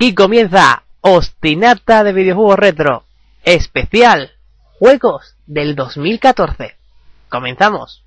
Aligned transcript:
Aquí 0.00 0.14
comienza 0.14 0.84
Ostinata 1.00 2.04
de 2.04 2.12
videojuegos 2.12 2.56
retro, 2.56 3.04
especial 3.42 4.30
Juegos 4.78 5.34
del 5.48 5.74
2014. 5.74 6.76
Comenzamos. 7.28 8.04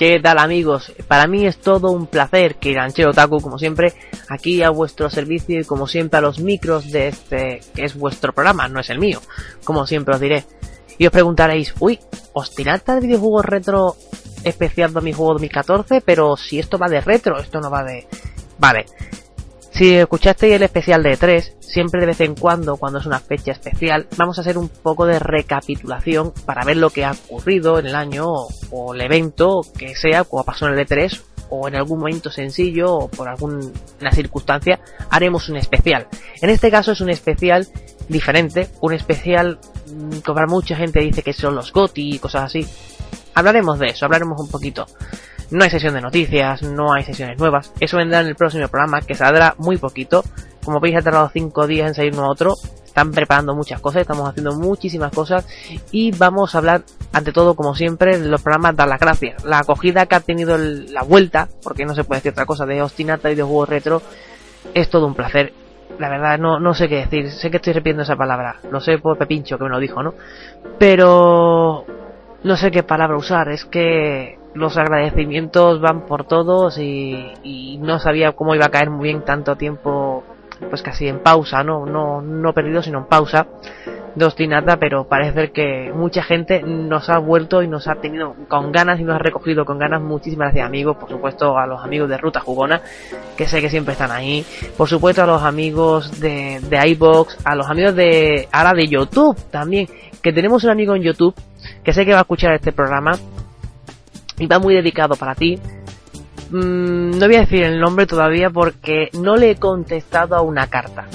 ¿Qué 0.00 0.18
tal 0.18 0.38
amigos? 0.38 0.94
Para 1.08 1.26
mí 1.26 1.46
es 1.46 1.58
todo 1.58 1.90
un 1.90 2.06
placer 2.06 2.54
que 2.54 2.72
Ganchero 2.72 3.12
Taku, 3.12 3.38
como 3.38 3.58
siempre, 3.58 3.92
aquí 4.30 4.62
a 4.62 4.70
vuestro 4.70 5.10
servicio 5.10 5.60
y 5.60 5.64
como 5.64 5.86
siempre 5.86 6.16
a 6.16 6.22
los 6.22 6.40
micros 6.40 6.90
de 6.90 7.08
este, 7.08 7.60
que 7.74 7.84
es 7.84 7.98
vuestro 7.98 8.32
programa, 8.32 8.66
no 8.66 8.80
es 8.80 8.88
el 8.88 8.98
mío, 8.98 9.20
como 9.62 9.86
siempre 9.86 10.14
os 10.14 10.20
diré. 10.22 10.46
Y 10.96 11.04
os 11.04 11.12
preguntaréis, 11.12 11.74
uy, 11.80 11.98
¿os 12.32 12.54
tirata 12.54 12.94
el 12.94 13.00
videojuego 13.02 13.42
retro 13.42 13.96
especial 14.42 14.94
de 14.94 15.02
mi 15.02 15.12
juego 15.12 15.34
2014? 15.34 16.00
Pero 16.00 16.34
si 16.34 16.58
esto 16.58 16.78
va 16.78 16.88
de 16.88 17.02
retro, 17.02 17.38
esto 17.38 17.60
no 17.60 17.70
va 17.70 17.84
de... 17.84 18.06
Vale, 18.56 18.86
si 19.80 19.94
escuchasteis 19.94 20.52
el 20.52 20.62
especial 20.62 21.02
de 21.02 21.16
3, 21.16 21.56
siempre 21.58 22.02
de 22.02 22.08
vez 22.08 22.20
en 22.20 22.34
cuando, 22.34 22.76
cuando 22.76 22.98
es 22.98 23.06
una 23.06 23.18
fecha 23.18 23.52
especial, 23.52 24.06
vamos 24.18 24.36
a 24.36 24.42
hacer 24.42 24.58
un 24.58 24.68
poco 24.68 25.06
de 25.06 25.18
recapitulación 25.18 26.34
para 26.44 26.66
ver 26.66 26.76
lo 26.76 26.90
que 26.90 27.06
ha 27.06 27.12
ocurrido 27.12 27.78
en 27.78 27.86
el 27.86 27.94
año 27.94 28.26
o 28.70 28.92
el 28.92 29.00
evento 29.00 29.62
que 29.78 29.96
sea, 29.96 30.24
como 30.24 30.44
pasó 30.44 30.68
en 30.68 30.74
el 30.74 30.86
E3, 30.86 31.22
o 31.48 31.66
en 31.66 31.76
algún 31.76 32.00
momento 32.00 32.30
sencillo 32.30 32.92
o 32.94 33.08
por 33.08 33.26
alguna 33.26 33.72
circunstancia, 34.12 34.80
haremos 35.08 35.48
un 35.48 35.56
especial. 35.56 36.08
En 36.42 36.50
este 36.50 36.70
caso 36.70 36.92
es 36.92 37.00
un 37.00 37.08
especial 37.08 37.66
diferente, 38.06 38.68
un 38.82 38.92
especial 38.92 39.60
mm, 39.86 40.18
que 40.18 40.32
para 40.34 40.46
mucha 40.46 40.76
gente 40.76 41.00
dice 41.00 41.22
que 41.22 41.32
son 41.32 41.54
los 41.54 41.72
GOTI 41.72 42.16
y 42.16 42.18
cosas 42.18 42.44
así. 42.44 42.66
Hablaremos 43.34 43.78
de 43.78 43.86
eso, 43.86 44.04
hablaremos 44.04 44.38
un 44.42 44.50
poquito. 44.50 44.84
No 45.50 45.64
hay 45.64 45.70
sesión 45.70 45.94
de 45.94 46.00
noticias, 46.00 46.62
no 46.62 46.92
hay 46.92 47.02
sesiones 47.02 47.38
nuevas. 47.38 47.72
Eso 47.80 47.96
vendrá 47.96 48.20
en 48.20 48.28
el 48.28 48.36
próximo 48.36 48.68
programa, 48.68 49.00
que 49.00 49.14
saldrá 49.14 49.54
muy 49.58 49.78
poquito. 49.78 50.22
Como 50.64 50.78
veis, 50.78 50.96
ha 50.96 51.02
tardado 51.02 51.28
5 51.32 51.66
días 51.66 51.88
en 51.88 51.94
salir 51.94 52.14
uno 52.14 52.26
a 52.26 52.30
otro. 52.30 52.54
Están 52.84 53.10
preparando 53.12 53.54
muchas 53.54 53.80
cosas, 53.80 54.02
estamos 54.02 54.28
haciendo 54.28 54.52
muchísimas 54.56 55.12
cosas. 55.12 55.46
Y 55.90 56.12
vamos 56.12 56.54
a 56.54 56.58
hablar, 56.58 56.82
ante 57.12 57.32
todo, 57.32 57.54
como 57.54 57.74
siempre, 57.74 58.18
de 58.18 58.28
los 58.28 58.42
programas 58.42 58.76
Dar 58.76 58.88
las 58.88 59.00
gracias. 59.00 59.44
La 59.44 59.58
acogida 59.58 60.06
que 60.06 60.14
ha 60.14 60.20
tenido 60.20 60.56
la 60.56 61.02
vuelta, 61.02 61.48
porque 61.62 61.84
no 61.84 61.94
se 61.94 62.04
puede 62.04 62.18
decir 62.18 62.32
otra 62.32 62.46
cosa, 62.46 62.66
de 62.66 62.82
Ostinata 62.82 63.30
y 63.30 63.34
de 63.34 63.42
Juegos 63.42 63.68
Retro, 63.68 64.02
es 64.74 64.88
todo 64.88 65.06
un 65.06 65.14
placer. 65.14 65.52
La 65.98 66.08
verdad, 66.08 66.38
no, 66.38 66.60
no 66.60 66.74
sé 66.74 66.88
qué 66.88 66.96
decir. 66.96 67.30
Sé 67.30 67.50
que 67.50 67.56
estoy 67.56 67.72
repitiendo 67.72 68.02
esa 68.04 68.16
palabra. 68.16 68.56
Lo 68.70 68.80
sé 68.80 68.98
por 68.98 69.18
Pepincho 69.18 69.58
que 69.58 69.64
me 69.64 69.70
lo 69.70 69.78
dijo, 69.78 70.02
¿no? 70.02 70.14
Pero 70.78 71.84
no 72.44 72.56
sé 72.56 72.70
qué 72.70 72.82
palabra 72.82 73.16
usar. 73.16 73.50
Es 73.50 73.64
que 73.64 74.39
los 74.54 74.76
agradecimientos 74.76 75.80
van 75.80 76.06
por 76.06 76.26
todos 76.26 76.78
y, 76.78 77.78
no 77.80 77.98
sabía 77.98 78.32
cómo 78.32 78.54
iba 78.54 78.66
a 78.66 78.70
caer 78.70 78.90
muy 78.90 79.04
bien 79.04 79.24
tanto 79.24 79.56
tiempo 79.56 80.22
pues 80.68 80.82
casi 80.82 81.08
en 81.08 81.20
pausa, 81.20 81.64
no, 81.64 81.86
no, 81.86 82.20
no 82.20 82.52
perdido 82.52 82.82
sino 82.82 82.98
en 82.98 83.04
pausa. 83.06 83.46
De 84.12 84.24
Ostinata, 84.24 84.76
pero 84.76 85.04
parece 85.04 85.52
que 85.52 85.92
mucha 85.94 86.24
gente 86.24 86.62
nos 86.64 87.08
ha 87.08 87.18
vuelto 87.18 87.62
y 87.62 87.68
nos 87.68 87.86
ha 87.86 87.94
tenido 87.94 88.34
con 88.48 88.72
ganas 88.72 88.98
y 88.98 89.04
nos 89.04 89.14
ha 89.14 89.20
recogido 89.20 89.64
con 89.64 89.78
ganas. 89.78 90.02
Muchísimas 90.02 90.46
gracias 90.46 90.66
amigos, 90.66 90.96
por 90.96 91.08
supuesto 91.08 91.56
a 91.56 91.64
los 91.64 91.80
amigos 91.84 92.08
de 92.08 92.18
Ruta 92.18 92.40
Jugona, 92.40 92.82
que 93.36 93.46
sé 93.46 93.60
que 93.60 93.70
siempre 93.70 93.92
están 93.92 94.10
ahí, 94.10 94.44
por 94.76 94.88
supuesto 94.88 95.22
a 95.22 95.26
los 95.26 95.42
amigos 95.44 96.20
de, 96.20 96.60
de 96.68 96.88
iBox, 96.88 97.38
a 97.46 97.54
los 97.54 97.68
amigos 97.68 97.94
de 97.94 98.48
ahora 98.50 98.74
de 98.74 98.88
YouTube 98.88 99.36
también, 99.48 99.88
que 100.20 100.32
tenemos 100.32 100.64
un 100.64 100.70
amigo 100.70 100.96
en 100.96 101.02
YouTube 101.02 101.36
que 101.84 101.92
sé 101.92 102.04
que 102.04 102.12
va 102.12 102.18
a 102.18 102.22
escuchar 102.22 102.52
este 102.54 102.72
programa 102.72 103.12
y 104.40 104.46
va 104.46 104.58
muy 104.58 104.74
dedicado 104.74 105.14
para 105.14 105.36
ti. 105.36 105.60
Mm, 106.50 107.18
no 107.18 107.26
voy 107.26 107.36
a 107.36 107.40
decir 107.40 107.62
el 107.62 107.78
nombre 107.78 108.06
todavía 108.06 108.50
porque 108.50 109.10
no 109.12 109.36
le 109.36 109.52
he 109.52 109.56
contestado 109.56 110.34
a 110.34 110.40
una 110.40 110.66
carta, 110.66 111.06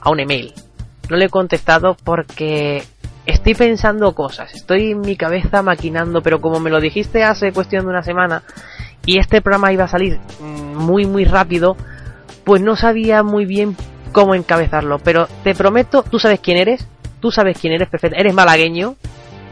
a 0.00 0.10
un 0.10 0.20
email. 0.20 0.52
No 1.08 1.16
le 1.16 1.26
he 1.26 1.30
contestado 1.30 1.96
porque 2.04 2.82
estoy 3.24 3.54
pensando 3.54 4.14
cosas, 4.14 4.52
estoy 4.52 4.90
en 4.90 5.00
mi 5.00 5.16
cabeza 5.16 5.62
maquinando, 5.62 6.22
pero 6.22 6.40
como 6.40 6.60
me 6.60 6.70
lo 6.70 6.80
dijiste 6.80 7.22
hace 7.22 7.52
cuestión 7.52 7.84
de 7.84 7.90
una 7.90 8.02
semana 8.02 8.42
y 9.06 9.18
este 9.18 9.40
programa 9.40 9.72
iba 9.72 9.84
a 9.84 9.88
salir 9.88 10.18
mm, 10.40 10.76
muy 10.76 11.06
muy 11.06 11.24
rápido, 11.24 11.76
pues 12.44 12.60
no 12.60 12.76
sabía 12.76 13.22
muy 13.22 13.46
bien 13.46 13.76
cómo 14.10 14.34
encabezarlo. 14.34 14.98
Pero 14.98 15.28
te 15.44 15.54
prometo, 15.54 16.02
tú 16.02 16.18
sabes 16.18 16.40
quién 16.40 16.58
eres, 16.58 16.86
tú 17.20 17.30
sabes 17.30 17.56
quién 17.58 17.72
eres, 17.72 17.88
perfecto, 17.88 18.18
eres 18.18 18.34
malagueño, 18.34 18.96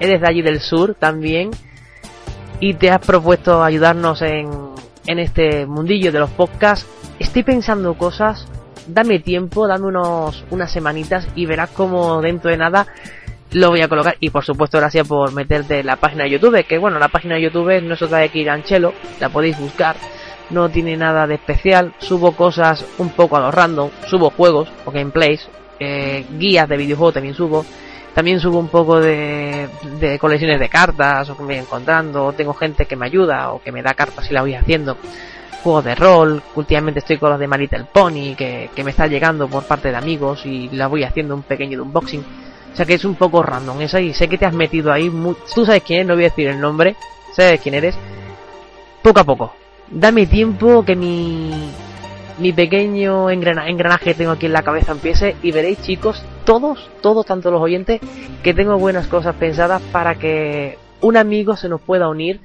eres 0.00 0.20
de 0.20 0.28
allí 0.28 0.42
del 0.42 0.60
sur 0.60 0.94
también 0.94 1.50
y 2.60 2.74
te 2.74 2.90
has 2.90 3.04
propuesto 3.04 3.64
ayudarnos 3.64 4.22
en, 4.22 4.48
en 5.06 5.18
este 5.18 5.66
mundillo 5.66 6.12
de 6.12 6.20
los 6.20 6.30
podcasts. 6.30 6.86
Estoy 7.18 7.42
pensando 7.42 7.94
cosas, 7.94 8.46
dame 8.86 9.18
tiempo, 9.18 9.66
dame 9.66 9.86
unos, 9.86 10.44
unas 10.50 10.70
semanitas 10.70 11.26
y 11.34 11.46
verás 11.46 11.70
como 11.70 12.20
dentro 12.20 12.50
de 12.50 12.58
nada 12.58 12.86
lo 13.52 13.70
voy 13.70 13.80
a 13.80 13.88
colocar. 13.88 14.16
Y 14.20 14.30
por 14.30 14.44
supuesto, 14.44 14.78
gracias 14.78 15.08
por 15.08 15.32
meterte 15.32 15.80
en 15.80 15.86
la 15.86 15.96
página 15.96 16.24
de 16.24 16.30
YouTube, 16.30 16.64
que 16.66 16.78
bueno, 16.78 16.98
la 16.98 17.08
página 17.08 17.34
de 17.34 17.42
YouTube 17.42 17.82
no 17.82 17.94
es 17.94 18.02
otra 18.02 18.18
de 18.18 18.28
Kiranchelo, 18.28 18.92
la 19.18 19.30
podéis 19.30 19.58
buscar. 19.58 19.96
No 20.50 20.68
tiene 20.68 20.96
nada 20.96 21.26
de 21.26 21.34
especial, 21.34 21.94
subo 21.98 22.32
cosas 22.32 22.84
un 22.98 23.10
poco 23.10 23.36
a 23.36 23.40
lo 23.40 23.50
random, 23.52 23.90
subo 24.06 24.30
juegos 24.30 24.68
o 24.84 24.90
gameplays, 24.90 25.48
eh, 25.78 26.26
guías 26.38 26.68
de 26.68 26.76
videojuegos 26.76 27.14
también 27.14 27.34
subo 27.34 27.64
también 28.14 28.40
subo 28.40 28.58
un 28.58 28.68
poco 28.68 29.00
de, 29.00 29.68
colecciones 30.20 30.58
de 30.58 30.68
cartas 30.68 31.30
o 31.30 31.36
que 31.36 31.42
me 31.42 31.54
voy 31.54 31.62
encontrando. 31.62 32.32
Tengo 32.32 32.54
gente 32.54 32.86
que 32.86 32.96
me 32.96 33.06
ayuda 33.06 33.52
o 33.52 33.62
que 33.62 33.72
me 33.72 33.82
da 33.82 33.94
cartas 33.94 34.30
y 34.30 34.34
la 34.34 34.42
voy 34.42 34.54
haciendo. 34.54 34.96
Juegos 35.62 35.84
de 35.84 35.94
rol. 35.94 36.42
Últimamente 36.54 37.00
estoy 37.00 37.18
con 37.18 37.30
los 37.30 37.38
de 37.38 37.46
My 37.46 37.58
Little 37.58 37.86
Pony 37.92 38.34
que, 38.36 38.70
que 38.74 38.84
me 38.84 38.90
está 38.90 39.06
llegando 39.06 39.48
por 39.48 39.64
parte 39.64 39.90
de 39.90 39.96
amigos 39.96 40.44
y 40.44 40.68
la 40.70 40.88
voy 40.88 41.04
haciendo 41.04 41.34
un 41.34 41.42
pequeño 41.42 41.82
unboxing. 41.82 42.24
O 42.72 42.76
sea 42.76 42.86
que 42.86 42.94
es 42.94 43.04
un 43.04 43.14
poco 43.14 43.42
random 43.42 43.80
esa 43.80 44.00
y 44.00 44.14
sé 44.14 44.28
que 44.28 44.38
te 44.38 44.46
has 44.46 44.54
metido 44.54 44.92
ahí. 44.92 45.10
Tú 45.54 45.64
sabes 45.64 45.82
quién 45.82 46.00
es, 46.00 46.06
no 46.06 46.14
voy 46.14 46.24
a 46.24 46.28
decir 46.28 46.48
el 46.48 46.60
nombre. 46.60 46.96
Sabes 47.32 47.60
quién 47.60 47.74
eres. 47.74 47.96
Poco 49.02 49.20
a 49.20 49.24
poco. 49.24 49.54
Dame 49.88 50.26
tiempo 50.26 50.84
que 50.84 50.94
mi, 50.94 51.70
mi 52.40 52.52
pequeño 52.52 53.30
engranaje 53.30 54.04
que 54.04 54.14
tengo 54.14 54.32
aquí 54.32 54.46
en 54.46 54.52
la 54.52 54.62
cabeza 54.62 54.92
empiece 54.92 55.36
y 55.42 55.52
veréis 55.52 55.80
chicos, 55.82 56.24
todos, 56.44 56.90
todos, 57.02 57.26
tanto 57.26 57.50
los 57.50 57.60
oyentes, 57.60 58.00
que 58.42 58.54
tengo 58.54 58.78
buenas 58.78 59.06
cosas 59.06 59.36
pensadas 59.36 59.82
para 59.92 60.14
que 60.16 60.78
un 61.02 61.16
amigo 61.16 61.56
se 61.56 61.68
nos 61.68 61.80
pueda 61.80 62.08
unir 62.08 62.40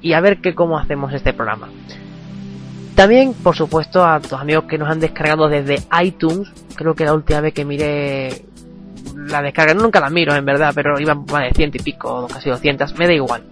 y 0.00 0.12
a 0.12 0.20
ver 0.20 0.40
qué 0.40 0.54
cómo 0.54 0.78
hacemos 0.78 1.12
este 1.12 1.32
programa. 1.32 1.68
También, 2.94 3.34
por 3.34 3.56
supuesto, 3.56 4.04
a 4.04 4.18
los 4.18 4.32
amigos 4.34 4.64
que 4.64 4.78
nos 4.78 4.88
han 4.88 5.00
descargado 5.00 5.48
desde 5.48 5.78
iTunes, 6.02 6.48
creo 6.76 6.94
que 6.94 7.04
la 7.04 7.14
última 7.14 7.40
vez 7.40 7.54
que 7.54 7.64
miré 7.64 8.44
la 9.16 9.42
descarga, 9.42 9.74
nunca 9.74 9.98
la 10.00 10.10
miro 10.10 10.34
en 10.34 10.44
verdad, 10.44 10.72
pero 10.74 11.00
iban 11.00 11.24
más 11.30 11.44
de 11.44 11.52
ciento 11.54 11.78
y 11.78 11.82
pico, 11.82 12.28
casi 12.32 12.50
200, 12.50 12.96
me 12.98 13.06
da 13.06 13.12
igual. 13.12 13.42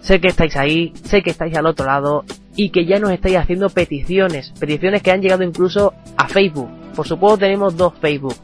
Sé 0.00 0.20
que 0.20 0.28
estáis 0.28 0.56
ahí, 0.56 0.92
sé 1.04 1.22
que 1.22 1.30
estáis 1.30 1.56
al 1.56 1.66
otro 1.66 1.86
lado 1.86 2.24
y 2.56 2.70
que 2.70 2.84
ya 2.84 2.98
nos 2.98 3.12
estáis 3.12 3.36
haciendo 3.36 3.70
peticiones, 3.70 4.52
peticiones 4.58 5.02
que 5.02 5.10
han 5.10 5.22
llegado 5.22 5.42
incluso 5.42 5.94
a 6.16 6.28
Facebook. 6.28 6.68
Por 6.94 7.06
supuesto 7.06 7.38
tenemos 7.38 7.76
dos 7.76 7.94
Facebook. 8.00 8.36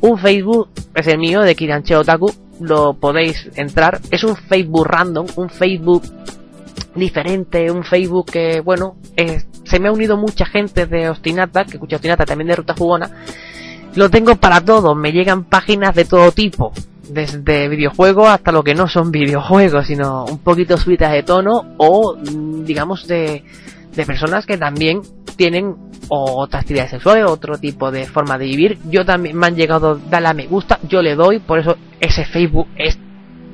Un 0.00 0.18
Facebook 0.18 0.68
es 0.94 1.06
el 1.06 1.18
mío 1.18 1.42
de 1.42 1.54
Kiranche 1.54 1.96
Otaku, 1.96 2.32
lo 2.60 2.94
podéis 2.94 3.50
entrar. 3.56 4.00
Es 4.10 4.24
un 4.24 4.36
Facebook 4.36 4.86
random, 4.86 5.26
un 5.36 5.50
Facebook 5.50 6.02
diferente, 6.94 7.70
un 7.70 7.84
Facebook 7.84 8.30
que, 8.32 8.60
bueno, 8.60 8.96
se 9.64 9.78
me 9.78 9.88
ha 9.88 9.92
unido 9.92 10.16
mucha 10.16 10.46
gente 10.46 10.86
de 10.86 11.10
Ostinata, 11.10 11.64
que 11.64 11.72
escucha 11.72 11.96
Ostinata 11.96 12.24
también 12.24 12.48
de 12.48 12.56
Ruta 12.56 12.74
Jugona. 12.76 13.10
Lo 13.94 14.08
tengo 14.08 14.36
para 14.36 14.60
todo, 14.60 14.94
me 14.94 15.12
llegan 15.12 15.44
páginas 15.44 15.94
de 15.94 16.04
todo 16.04 16.30
tipo 16.32 16.72
desde 17.12 17.68
videojuegos 17.68 18.28
hasta 18.28 18.52
lo 18.52 18.62
que 18.62 18.74
no 18.74 18.88
son 18.88 19.10
videojuegos, 19.12 19.86
sino 19.86 20.24
un 20.24 20.38
poquito 20.38 20.76
subidas 20.76 21.12
de 21.12 21.22
tono 21.22 21.74
o 21.76 22.16
mm, 22.16 22.64
digamos 22.64 23.06
de, 23.06 23.44
de 23.94 24.06
personas 24.06 24.46
que 24.46 24.56
también 24.56 25.02
tienen 25.36 25.74
otras 26.08 26.62
actividades 26.62 26.90
sexuales, 26.90 27.24
otro 27.26 27.56
tipo 27.58 27.90
de 27.90 28.06
forma 28.06 28.36
de 28.36 28.46
vivir. 28.46 28.78
Yo 28.90 29.04
también 29.04 29.36
me 29.36 29.46
han 29.46 29.56
llegado 29.56 29.92
a 29.92 30.10
darle 30.10 30.28
a 30.28 30.34
me 30.34 30.46
gusta, 30.46 30.78
yo 30.88 31.02
le 31.02 31.14
doy, 31.14 31.38
por 31.38 31.58
eso 31.58 31.76
ese 32.00 32.24
Facebook 32.24 32.66
es, 32.76 32.98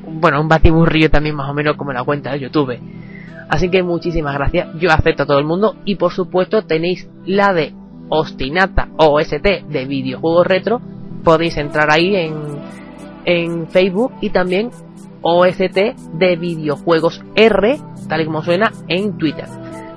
bueno, 0.06 0.41
un 0.41 0.49
batiburrillo 0.49 1.11
también 1.11 1.35
más 1.35 1.50
o 1.50 1.55
menos 1.55 1.76
como 1.76 1.93
la 1.93 2.05
cuenta 2.05 2.32
de 2.32 2.41
YouTube. 2.41 2.79
Así 3.49 3.69
que 3.69 3.82
muchísimas 3.82 4.35
gracias, 4.35 4.69
yo 4.81 4.91
acepto 4.91 5.23
a 5.23 5.26
todo 5.26 5.38
el 5.38 5.44
mundo 5.44 5.76
y 5.85 5.97
por 5.97 6.12
supuesto 6.12 6.62
tenéis 6.62 7.08
la 7.25 7.53
de 7.53 7.73
Ostinata 8.08 8.88
OST 8.97 9.69
de 9.69 9.85
videojuegos 9.87 10.47
retro, 10.47 10.81
podéis 11.23 11.56
entrar 11.56 11.91
ahí 11.91 12.17
en, 12.17 12.35
en 13.26 13.69
Facebook 13.69 14.12
y 14.23 14.31
también 14.31 14.70
OST 15.20 15.94
de 16.14 16.37
videojuegos 16.37 17.23
R, 17.34 17.78
tal 18.08 18.20
y 18.23 18.25
como 18.25 18.43
suena, 18.43 18.73
en 18.88 19.19
Twitter. 19.19 19.46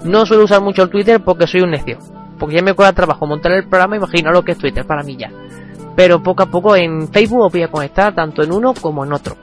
No 0.03 0.25
suelo 0.25 0.43
usar 0.43 0.61
mucho 0.61 0.83
el 0.83 0.89
Twitter 0.89 1.23
porque 1.23 1.47
soy 1.47 1.61
un 1.61 1.71
necio. 1.71 1.99
Porque 2.37 2.55
ya 2.55 2.61
me 2.61 2.73
cuesta 2.73 2.93
trabajo 2.93 3.27
montar 3.27 3.51
el 3.51 3.67
programa, 3.67 3.97
imagino 3.97 4.31
lo 4.31 4.43
que 4.43 4.53
es 4.53 4.57
Twitter 4.57 4.85
para 4.85 5.03
mí 5.03 5.17
ya. 5.17 5.29
Pero 5.95 6.23
poco 6.23 6.43
a 6.43 6.45
poco 6.47 6.75
en 6.75 7.09
Facebook 7.09 7.41
os 7.41 7.51
voy 7.51 7.63
a 7.63 7.67
conectar 7.69 8.15
tanto 8.15 8.41
en 8.43 8.51
uno 8.51 8.73
como 8.73 9.03
en 9.05 9.13
otro. 9.13 9.35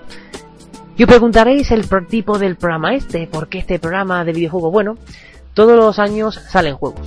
Y 0.97 1.03
os 1.03 1.09
preguntaréis 1.09 1.71
el 1.71 1.87
tipo 2.06 2.39
del 2.39 2.56
programa 2.56 2.94
este, 2.94 3.27
¿por 3.27 3.49
qué 3.49 3.59
este 3.59 3.79
programa 3.79 4.25
de 4.25 4.32
videojuegos? 4.32 4.73
Bueno, 4.73 4.97
todos 5.53 5.77
los 5.77 5.99
años 5.99 6.41
salen 6.49 6.77
juegos. 6.77 7.06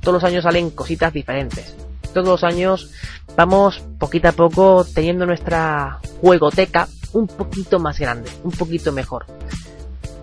Todos 0.00 0.22
los 0.22 0.24
años 0.24 0.44
salen 0.44 0.70
cositas 0.70 1.12
diferentes. 1.12 1.74
Todos 2.12 2.28
los 2.28 2.44
años 2.44 2.92
vamos 3.40 3.82
poquito 3.98 4.28
a 4.28 4.32
poco 4.32 4.84
teniendo 4.84 5.24
nuestra 5.24 5.98
juegoteca 6.20 6.86
un 7.14 7.26
poquito 7.26 7.78
más 7.78 7.98
grande, 7.98 8.30
un 8.44 8.50
poquito 8.50 8.92
mejor. 8.92 9.24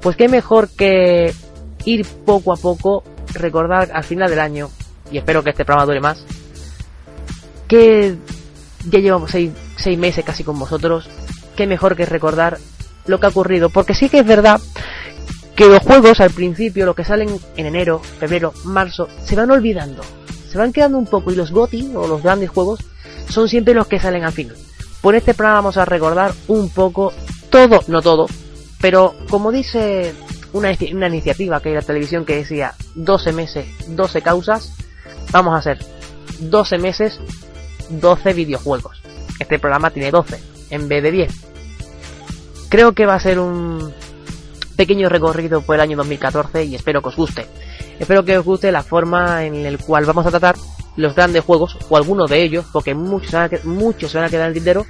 Pues 0.01 0.15
qué 0.15 0.29
mejor 0.29 0.69
que 0.69 1.33
ir 1.83 2.05
poco 2.05 2.53
a 2.53 2.57
poco, 2.57 3.03
recordar 3.33 3.89
al 3.91 4.03
final 4.03 4.29
del 4.29 4.39
año, 4.39 4.69
y 5.11 5.17
espero 5.17 5.43
que 5.43 5.49
este 5.49 5.65
programa 5.65 5.87
dure 5.87 5.99
más, 5.99 6.23
que 7.67 8.17
ya 8.85 8.99
llevamos 8.99 9.31
seis, 9.31 9.51
seis 9.77 9.97
meses 9.97 10.23
casi 10.23 10.43
con 10.43 10.59
vosotros, 10.59 11.09
qué 11.55 11.65
mejor 11.65 11.95
que 11.95 12.05
recordar 12.05 12.59
lo 13.07 13.19
que 13.19 13.25
ha 13.25 13.29
ocurrido, 13.29 13.71
porque 13.71 13.95
sí 13.95 14.09
que 14.09 14.19
es 14.19 14.27
verdad 14.27 14.61
que 15.55 15.65
los 15.65 15.79
juegos 15.79 16.19
al 16.19 16.29
principio, 16.29 16.85
lo 16.85 16.93
que 16.93 17.03
salen 17.03 17.39
en 17.55 17.65
enero, 17.65 17.99
febrero, 18.19 18.53
marzo, 18.63 19.07
se 19.23 19.35
van 19.35 19.49
olvidando, 19.49 20.03
se 20.51 20.59
van 20.59 20.71
quedando 20.71 20.99
un 20.99 21.07
poco 21.07 21.31
y 21.31 21.35
los 21.35 21.49
GOTI 21.49 21.93
o 21.95 22.07
los 22.07 22.21
grandes 22.21 22.51
juegos 22.51 22.85
son 23.29 23.49
siempre 23.49 23.73
los 23.73 23.87
que 23.87 23.99
salen 23.99 24.23
al 24.23 24.33
final. 24.33 24.55
Por 25.01 25.15
este 25.15 25.33
programa 25.33 25.59
vamos 25.59 25.77
a 25.77 25.85
recordar 25.85 26.33
un 26.47 26.69
poco 26.69 27.13
todo, 27.49 27.81
no 27.87 28.01
todo, 28.01 28.27
pero 28.81 29.15
como 29.29 29.51
dice 29.51 30.13
una, 30.53 30.71
una 30.93 31.07
iniciativa 31.07 31.59
que 31.61 31.69
hay 31.69 31.73
en 31.73 31.81
la 31.81 31.85
televisión 31.85 32.25
que 32.25 32.37
decía 32.37 32.73
12 32.95 33.31
meses, 33.33 33.67
12 33.87 34.21
causas, 34.21 34.73
vamos 35.31 35.53
a 35.53 35.57
hacer 35.57 35.79
12 36.39 36.77
meses, 36.77 37.19
12 37.89 38.33
videojuegos. 38.33 39.01
Este 39.39 39.59
programa 39.59 39.91
tiene 39.91 40.11
12 40.11 40.39
en 40.71 40.87
vez 40.87 41.03
de 41.03 41.11
10. 41.11 41.33
Creo 42.69 42.93
que 42.93 43.05
va 43.05 43.15
a 43.15 43.19
ser 43.19 43.39
un 43.39 43.93
pequeño 44.75 45.09
recorrido 45.09 45.61
por 45.61 45.75
el 45.75 45.81
año 45.81 45.97
2014 45.97 46.65
y 46.65 46.75
espero 46.75 47.01
que 47.01 47.09
os 47.09 47.15
guste. 47.15 47.47
Espero 47.99 48.23
que 48.23 48.37
os 48.37 48.45
guste 48.45 48.71
la 48.71 48.83
forma 48.83 49.45
en 49.45 49.63
la 49.63 49.77
cual 49.79 50.05
vamos 50.05 50.25
a 50.25 50.29
tratar 50.29 50.55
los 50.97 51.15
grandes 51.15 51.45
juegos 51.45 51.77
o 51.89 51.95
algunos 51.95 52.29
de 52.29 52.43
ellos, 52.43 52.65
porque 52.73 52.93
muchos, 52.93 53.63
muchos 53.63 54.11
se 54.11 54.17
van 54.17 54.27
a 54.27 54.29
quedar 54.29 54.43
en 54.43 54.47
el 54.49 54.53
tintero. 54.55 54.85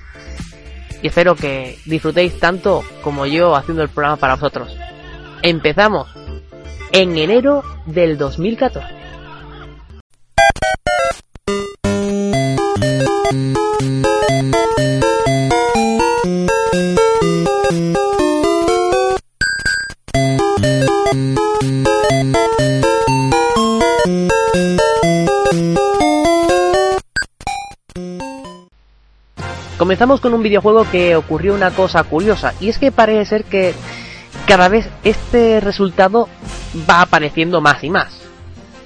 Y 1.04 1.08
espero 1.08 1.36
que 1.36 1.78
disfrutéis 1.86 2.40
tanto 2.40 2.84
como 3.04 3.28
yo 3.28 3.56
haciendo 3.56 3.84
el 3.84 3.90
programa 3.90 4.18
para 4.18 4.36
vosotros. 4.36 4.76
Empezamos 5.44 6.08
en 6.92 7.16
enero 7.18 7.64
del 7.86 8.18
2014. 8.18 8.98
Comenzamos 29.78 30.22
con 30.22 30.34
un 30.34 30.42
videojuego 30.42 30.86
que 30.90 31.16
ocurrió 31.16 31.54
una 31.54 31.72
cosa 31.72 32.04
curiosa 32.04 32.54
y 32.60 32.70
es 32.70 32.80
que 32.80 32.92
parece 32.92 33.26
ser 33.26 33.44
que 33.44 33.76
cada 34.48 34.70
vez 34.70 34.90
este 35.04 35.60
resultado 35.60 36.28
va 36.90 37.02
apareciendo 37.02 37.62
más 37.62 37.84
y 37.84 37.90
más. 37.92 38.20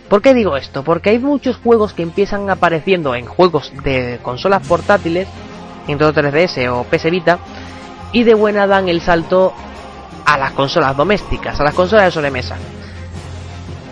¿Por 0.10 0.22
qué 0.22 0.34
digo 0.34 0.58
esto? 0.58 0.84
Porque 0.84 1.12
hay 1.12 1.20
muchos 1.20 1.56
juegos 1.56 1.94
que 1.94 2.04
empiezan 2.04 2.50
apareciendo 2.50 3.16
en 3.16 3.26
juegos 3.26 3.72
de 3.86 4.20
consolas 4.22 4.68
portátiles, 4.68 5.30
en 5.88 5.98
todo 5.98 6.14
3DS 6.14 6.68
o 6.70 6.84
PS 6.84 7.10
Vita, 7.10 7.40
y 8.12 8.24
de 8.24 8.34
buena 8.34 8.68
dan 8.68 8.90
el 8.90 9.00
salto 9.00 9.54
a 10.26 10.38
las 10.38 10.52
consolas 10.52 10.98
domésticas, 10.98 11.58
a 11.62 11.64
las 11.64 11.74
consolas 11.74 12.06
de 12.06 12.12
sobremesa. 12.12 12.58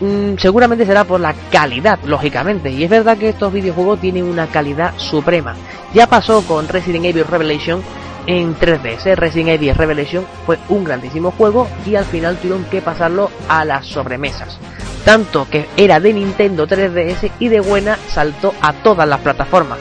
Mm, 0.01 0.37
seguramente 0.37 0.85
será 0.85 1.03
por 1.03 1.19
la 1.19 1.33
calidad, 1.51 1.99
lógicamente, 2.05 2.71
y 2.71 2.83
es 2.83 2.89
verdad 2.89 3.17
que 3.17 3.29
estos 3.29 3.51
videojuegos 3.51 3.99
tienen 3.99 4.23
una 4.23 4.47
calidad 4.47 4.93
suprema. 4.97 5.55
Ya 5.93 6.07
pasó 6.07 6.41
con 6.43 6.67
Resident 6.67 7.05
Evil 7.05 7.25
Revelation 7.25 7.81
en 8.27 8.55
3DS. 8.55 9.15
Resident 9.15 9.49
Evil 9.49 9.75
Revelation 9.75 10.25
fue 10.45 10.57
un 10.69 10.83
grandísimo 10.83 11.31
juego 11.31 11.67
y 11.85 11.95
al 11.95 12.05
final 12.05 12.37
tuvieron 12.37 12.65
que 12.65 12.81
pasarlo 12.81 13.29
a 13.49 13.65
las 13.65 13.85
sobremesas. 13.87 14.57
Tanto 15.03 15.47
que 15.49 15.67
era 15.75 15.99
de 15.99 16.13
Nintendo 16.13 16.67
3DS 16.67 17.31
y 17.39 17.47
de 17.47 17.59
buena 17.59 17.97
saltó 18.07 18.53
a 18.61 18.73
todas 18.73 19.07
las 19.07 19.19
plataformas. 19.21 19.79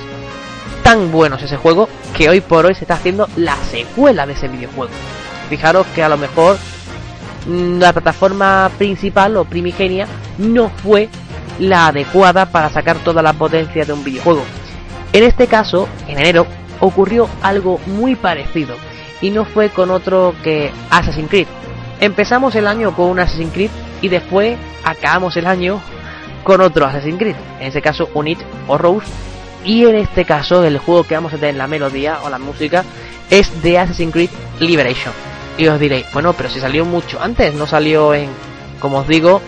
Tan 0.82 1.12
bueno 1.12 1.36
es 1.36 1.42
ese 1.42 1.56
juego 1.56 1.88
que 2.16 2.30
hoy 2.30 2.40
por 2.40 2.64
hoy 2.64 2.74
se 2.74 2.84
está 2.84 2.94
haciendo 2.94 3.28
la 3.36 3.56
secuela 3.70 4.26
de 4.26 4.32
ese 4.32 4.48
videojuego. 4.48 4.92
Fijaros 5.50 5.87
que 5.94 6.02
a 6.02 6.08
lo 6.08 6.16
mejor 6.16 6.56
la 7.47 7.92
plataforma 7.92 8.71
principal 8.78 9.37
o 9.37 9.45
primigenia 9.45 10.07
no 10.38 10.71
fue 10.71 11.09
la 11.59 11.88
adecuada 11.88 12.47
para 12.47 12.71
sacar 12.71 12.99
toda 12.99 13.23
la 13.23 13.33
potencia 13.33 13.85
de 13.85 13.92
un 13.92 14.04
videojuego. 14.04 14.42
En 15.12 15.25
este 15.25 15.47
caso, 15.47 15.88
en 16.07 16.18
enero, 16.18 16.47
ocurrió 16.80 17.28
algo 17.42 17.80
muy 17.87 18.14
parecido 18.14 18.76
y 19.21 19.30
no 19.30 19.45
fue 19.45 19.71
con 19.71 19.90
otro 19.90 20.35
que 20.42 20.71
Assassin's 20.90 21.28
Creed. 21.28 21.49
Empezamos 22.00 22.54
el 22.54 22.66
año 22.66 22.95
con 22.95 23.09
un 23.09 23.18
Assassin's 23.18 23.52
Creed 23.52 23.71
y 24.00 24.09
después 24.09 24.57
acabamos 24.85 25.37
el 25.37 25.47
año 25.47 25.80
con 26.45 26.61
otro 26.61 26.87
Assassin's 26.87 27.18
Creed, 27.18 27.37
en 27.61 27.66
este 27.66 27.83
caso 27.83 28.09
Unit 28.14 28.38
o 28.68 28.78
Rose, 28.78 29.07
y 29.64 29.85
en 29.85 29.97
este 29.97 30.25
caso 30.25 30.64
el 30.64 30.78
juego 30.78 31.04
que 31.04 31.14
vamos 31.14 31.33
a 31.35 31.37
tener 31.37 31.57
la 31.57 31.66
melodía 31.66 32.21
o 32.23 32.30
la 32.30 32.38
música 32.38 32.85
es 33.30 33.62
de 33.62 33.78
Assassin's 33.78 34.12
Creed 34.12 34.30
Liberation. 34.61 35.12
Y 35.58 35.66
os 35.66 35.78
diréis, 35.78 36.06
bueno, 36.12 36.32
pero 36.32 36.48
si 36.48 36.60
salió 36.60 36.84
mucho 36.84 37.20
antes, 37.20 37.52
no 37.52 37.66
salió 37.66 38.14
en, 38.14 38.30
como 38.78 38.98
os 38.98 39.08
digo, 39.08 39.42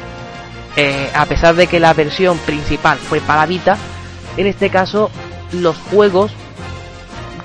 eh, 0.77 1.09
a 1.15 1.25
pesar 1.27 1.55
de 1.55 1.69
que 1.69 1.81
la 1.81 1.95
versión 1.95 2.37
principal 2.39 2.99
fue 2.99 3.21
para 3.21 3.47
Vita, 3.47 3.79
en 4.37 4.47
este 4.47 4.71
caso 4.71 5.11
los 5.53 5.77
juegos 5.77 6.33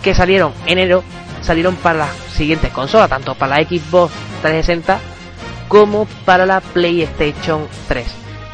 que 0.01 0.13
salieron 0.13 0.51
en 0.65 0.79
enero 0.79 1.03
salieron 1.41 1.75
para 1.75 1.99
las 1.99 2.15
siguientes 2.33 2.71
consolas, 2.71 3.09
tanto 3.09 3.35
para 3.35 3.57
la 3.57 3.67
Xbox 3.67 4.11
360 4.41 4.99
como 5.67 6.05
para 6.25 6.45
la 6.45 6.59
PlayStation 6.59 7.67
3, 7.87 8.05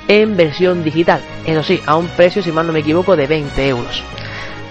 en 0.10 0.36
versión 0.36 0.84
digital, 0.84 1.22
eso 1.46 1.64
sí, 1.64 1.82
a 1.86 1.96
un 1.96 2.08
precio, 2.08 2.44
si 2.44 2.52
mal 2.52 2.68
no 2.68 2.74
me 2.74 2.80
equivoco, 2.80 3.16
de 3.16 3.28
20 3.28 3.68
euros. 3.68 4.04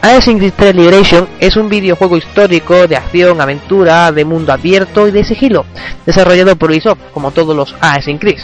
Assassin's 0.02 0.38
Creed 0.38 0.54
3 0.56 0.74
Liberation 0.74 1.28
es 1.40 1.56
un 1.56 1.68
videojuego 1.68 2.16
histórico 2.16 2.88
de 2.88 2.96
acción, 2.96 3.40
aventura, 3.40 4.10
de 4.12 4.24
mundo 4.24 4.52
abierto 4.52 5.06
y 5.06 5.10
de 5.10 5.24
sigilo, 5.24 5.66
desarrollado 6.06 6.56
por 6.56 6.70
Ubisoft, 6.70 6.98
como 7.12 7.32
todos 7.32 7.54
los 7.54 7.74
Assassin's 7.80 8.20
Creed. 8.20 8.40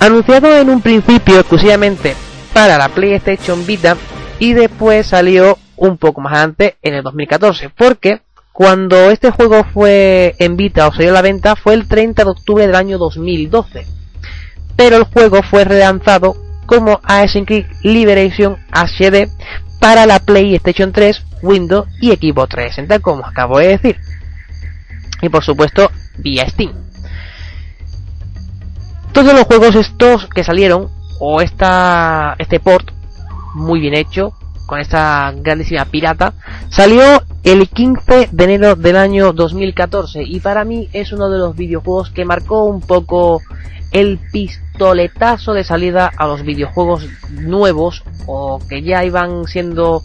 Anunciado 0.00 0.56
en 0.56 0.70
un 0.70 0.80
principio 0.80 1.40
exclusivamente 1.40 2.16
para 2.54 2.78
la 2.78 2.88
PlayStation 2.88 3.66
Vita 3.66 3.98
y 4.38 4.54
después 4.54 5.06
salió 5.06 5.58
un 5.76 5.98
poco 5.98 6.22
más 6.22 6.32
adelante 6.32 6.76
en 6.80 6.94
el 6.94 7.02
2014, 7.02 7.70
porque 7.76 8.22
cuando 8.52 9.10
este 9.10 9.30
juego 9.30 9.62
fue 9.74 10.34
en 10.38 10.56
Vita 10.56 10.88
o 10.88 10.92
salió 10.92 11.10
a 11.10 11.14
la 11.14 11.22
venta 11.22 11.56
fue 11.56 11.74
el 11.74 11.86
30 11.86 12.24
de 12.24 12.30
octubre 12.30 12.66
del 12.66 12.76
año 12.76 12.96
2012. 12.96 13.86
Pero 14.74 14.96
el 14.96 15.04
juego 15.04 15.42
fue 15.42 15.64
relanzado 15.64 16.34
como 16.64 17.00
Assassin's 17.04 17.46
Creed 17.46 17.66
Liberation 17.82 18.56
HD 18.72 19.28
para 19.80 20.06
la 20.06 20.18
PlayStation 20.18 20.92
3, 20.92 21.22
Windows 21.42 21.88
y 22.00 22.10
Xbox 22.10 22.48
360, 22.50 22.98
como 23.00 23.26
acabo 23.26 23.58
de 23.58 23.68
decir. 23.68 23.96
Y 25.22 25.28
por 25.28 25.44
supuesto, 25.44 25.90
vía 26.18 26.48
Steam. 26.48 26.72
Todos 29.12 29.32
los 29.32 29.44
juegos 29.44 29.74
estos 29.74 30.28
que 30.28 30.44
salieron, 30.44 30.88
o 31.20 31.40
esta, 31.40 32.34
este 32.38 32.60
port 32.60 32.90
muy 33.54 33.80
bien 33.80 33.94
hecho, 33.94 34.34
con 34.66 34.80
esta 34.80 35.32
grandísima 35.36 35.84
pirata, 35.86 36.34
salió 36.68 37.22
el 37.44 37.68
15 37.68 38.30
de 38.32 38.44
enero 38.44 38.74
del 38.74 38.96
año 38.96 39.32
2014 39.32 40.22
y 40.24 40.40
para 40.40 40.64
mí 40.64 40.88
es 40.92 41.12
uno 41.12 41.30
de 41.30 41.38
los 41.38 41.56
videojuegos 41.56 42.10
que 42.10 42.24
marcó 42.24 42.64
un 42.64 42.80
poco 42.80 43.40
el 43.92 44.18
pistoletazo 44.32 45.54
de 45.54 45.64
salida 45.64 46.10
a 46.16 46.26
los 46.26 46.42
videojuegos 46.42 47.06
nuevos 47.30 48.02
o 48.26 48.60
que 48.68 48.82
ya 48.82 49.04
iban 49.04 49.44
siendo 49.44 50.02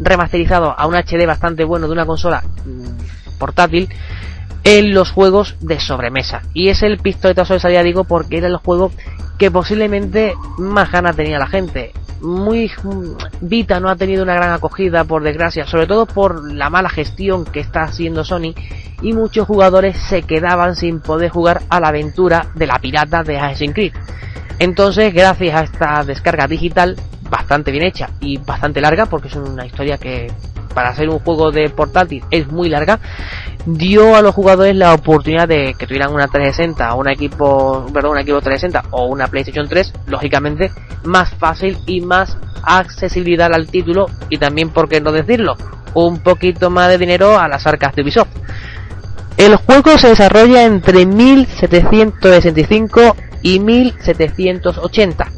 remasterizados 0.00 0.74
a 0.76 0.86
un 0.86 0.94
HD 0.94 1.26
bastante 1.26 1.64
bueno 1.64 1.86
de 1.86 1.92
una 1.92 2.06
consola 2.06 2.42
mm, 2.42 3.38
portátil 3.38 3.88
en 4.68 4.92
los 4.92 5.10
juegos 5.10 5.56
de 5.60 5.80
sobremesa. 5.80 6.42
Y 6.52 6.68
es 6.68 6.82
el 6.82 6.98
pistoletazo 6.98 7.54
de 7.54 7.60
salida, 7.60 7.82
digo, 7.82 8.04
porque 8.04 8.36
era 8.36 8.48
el 8.48 8.56
juego 8.56 8.92
que 9.38 9.50
posiblemente 9.50 10.34
más 10.58 10.92
ganas 10.92 11.16
tenía 11.16 11.38
la 11.38 11.46
gente. 11.46 11.92
Muy 12.20 12.70
Vita 13.40 13.80
no 13.80 13.88
ha 13.88 13.96
tenido 13.96 14.24
una 14.24 14.34
gran 14.34 14.52
acogida, 14.52 15.04
por 15.04 15.22
desgracia, 15.22 15.66
sobre 15.66 15.86
todo 15.86 16.04
por 16.04 16.52
la 16.52 16.68
mala 16.68 16.90
gestión 16.90 17.46
que 17.46 17.60
está 17.60 17.84
haciendo 17.84 18.24
Sony 18.24 18.54
y 19.00 19.14
muchos 19.14 19.46
jugadores 19.46 19.96
se 19.96 20.22
quedaban 20.22 20.76
sin 20.76 21.00
poder 21.00 21.30
jugar 21.30 21.62
a 21.70 21.80
la 21.80 21.88
aventura 21.88 22.48
de 22.54 22.66
la 22.66 22.78
pirata 22.78 23.22
de 23.22 23.38
Assassin's 23.38 23.72
Creed. 23.72 23.94
Entonces, 24.58 25.14
gracias 25.14 25.54
a 25.54 25.64
esta 25.64 26.04
descarga 26.04 26.46
digital, 26.46 26.96
bastante 27.30 27.70
bien 27.70 27.84
hecha 27.84 28.10
y 28.20 28.36
bastante 28.36 28.82
larga, 28.82 29.06
porque 29.06 29.28
es 29.28 29.36
una 29.36 29.64
historia 29.64 29.96
que 29.96 30.30
para 30.74 30.94
ser 30.94 31.08
un 31.08 31.18
juego 31.18 31.50
de 31.50 31.70
portátil 31.70 32.22
es 32.30 32.46
muy 32.48 32.68
larga, 32.68 33.00
dio 33.66 34.14
a 34.16 34.22
los 34.22 34.34
jugadores 34.34 34.76
la 34.76 34.94
oportunidad 34.94 35.48
de 35.48 35.74
que 35.78 35.86
tuvieran 35.86 36.12
una 36.12 36.28
360 36.28 36.94
o 36.94 37.00
un 37.00 37.08
equipo, 37.08 37.86
perdón, 37.92 38.12
un 38.12 38.18
equipo 38.18 38.40
360 38.40 38.88
o 38.90 39.06
una 39.06 39.28
PlayStation 39.28 39.68
3, 39.68 39.92
lógicamente 40.06 40.70
más 41.04 41.32
fácil 41.34 41.78
y 41.86 42.00
más 42.00 42.36
accesibilidad 42.62 43.52
al 43.52 43.66
título 43.68 44.06
y 44.28 44.38
también, 44.38 44.70
por 44.70 44.88
qué 44.88 45.00
no 45.00 45.12
decirlo, 45.12 45.56
un 45.94 46.18
poquito 46.20 46.70
más 46.70 46.88
de 46.88 46.98
dinero 46.98 47.38
a 47.38 47.46
las 47.48 47.64
arcas 47.66 47.94
de 47.94 48.02
Ubisoft. 48.02 48.28
El 49.36 49.56
juego 49.56 49.98
se 49.98 50.08
desarrolla 50.08 50.64
entre 50.64 51.04
1765 51.06 53.16
y 53.42 53.60
1780 53.60 55.30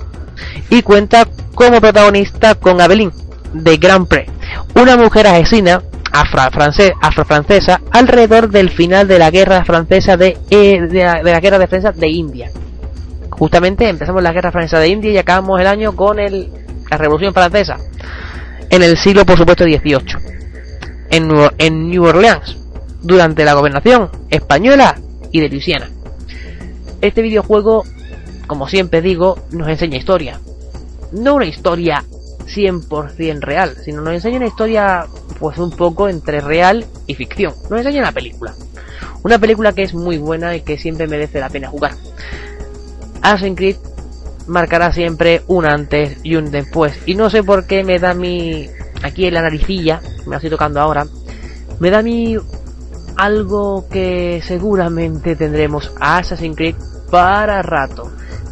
y 0.70 0.80
cuenta 0.82 1.26
como 1.54 1.80
protagonista 1.80 2.54
con 2.54 2.80
Abeline 2.80 3.12
de 3.52 3.76
Grand 3.76 4.08
Prix, 4.08 4.32
una 4.74 4.96
mujer 4.96 5.26
asesina 5.26 5.82
afrofrancesa 6.12 7.80
alrededor 7.90 8.50
del 8.50 8.70
final 8.70 9.06
de 9.06 9.18
la 9.18 9.30
guerra 9.30 9.64
francesa 9.64 10.16
de, 10.16 10.36
eh, 10.50 10.80
la, 10.90 11.40
guerra 11.40 11.58
de 11.58 11.64
defensa 11.64 11.92
de 11.92 12.08
India. 12.08 12.50
Justamente 13.30 13.88
empezamos 13.88 14.22
la 14.22 14.32
guerra 14.32 14.52
francesa 14.52 14.80
de 14.80 14.88
India 14.88 15.12
y 15.12 15.18
acabamos 15.18 15.60
el 15.60 15.66
año 15.66 15.94
con 15.94 16.18
el, 16.18 16.48
la 16.90 16.96
revolución 16.96 17.32
francesa. 17.32 17.78
En 18.68 18.82
el 18.82 18.96
siglo, 18.96 19.24
por 19.24 19.38
supuesto, 19.38 19.64
XVIII. 19.64 20.00
En, 21.10 21.30
en 21.58 21.88
New 21.88 22.04
Orleans, 22.04 22.56
durante 23.02 23.44
la 23.44 23.54
gobernación 23.54 24.10
española 24.28 24.96
y 25.32 25.40
de 25.40 25.48
Luisiana. 25.48 25.88
Este 27.00 27.22
videojuego, 27.22 27.84
como 28.46 28.68
siempre 28.68 29.00
digo, 29.00 29.38
nos 29.52 29.68
enseña 29.68 29.96
historia. 29.96 30.40
No 31.12 31.34
una 31.34 31.46
historia 31.46 32.04
100% 32.54 33.40
real, 33.40 33.76
sino 33.84 34.02
nos 34.02 34.14
enseña 34.14 34.38
una 34.38 34.46
historia 34.46 35.06
pues 35.38 35.58
un 35.58 35.70
poco 35.70 36.08
entre 36.08 36.40
real 36.40 36.84
y 37.06 37.14
ficción. 37.14 37.54
Nos 37.68 37.80
enseña 37.80 38.00
una 38.02 38.12
película. 38.12 38.54
Una 39.22 39.38
película 39.38 39.72
que 39.72 39.82
es 39.82 39.94
muy 39.94 40.18
buena 40.18 40.56
y 40.56 40.62
que 40.62 40.78
siempre 40.78 41.06
merece 41.06 41.40
la 41.40 41.48
pena 41.48 41.68
jugar. 41.68 41.92
Assassin's 43.22 43.56
Creed 43.56 43.76
marcará 44.46 44.92
siempre 44.92 45.42
un 45.46 45.66
antes 45.66 46.18
y 46.22 46.36
un 46.36 46.50
después. 46.50 46.98
Y 47.06 47.14
no 47.14 47.30
sé 47.30 47.42
por 47.42 47.66
qué 47.66 47.84
me 47.84 47.98
da 47.98 48.14
mi... 48.14 48.68
Aquí 49.02 49.26
en 49.26 49.34
la 49.34 49.42
naricilla, 49.42 50.00
me 50.26 50.32
la 50.32 50.36
estoy 50.36 50.50
tocando 50.50 50.78
ahora, 50.78 51.06
me 51.78 51.90
da 51.90 52.02
mi 52.02 52.36
algo 53.16 53.86
que 53.88 54.42
seguramente 54.44 55.36
tendremos 55.36 55.92
a 56.00 56.18
Assassin's 56.18 56.56
Creed 56.56 56.74
para 57.10 57.62
rato. 57.62 58.10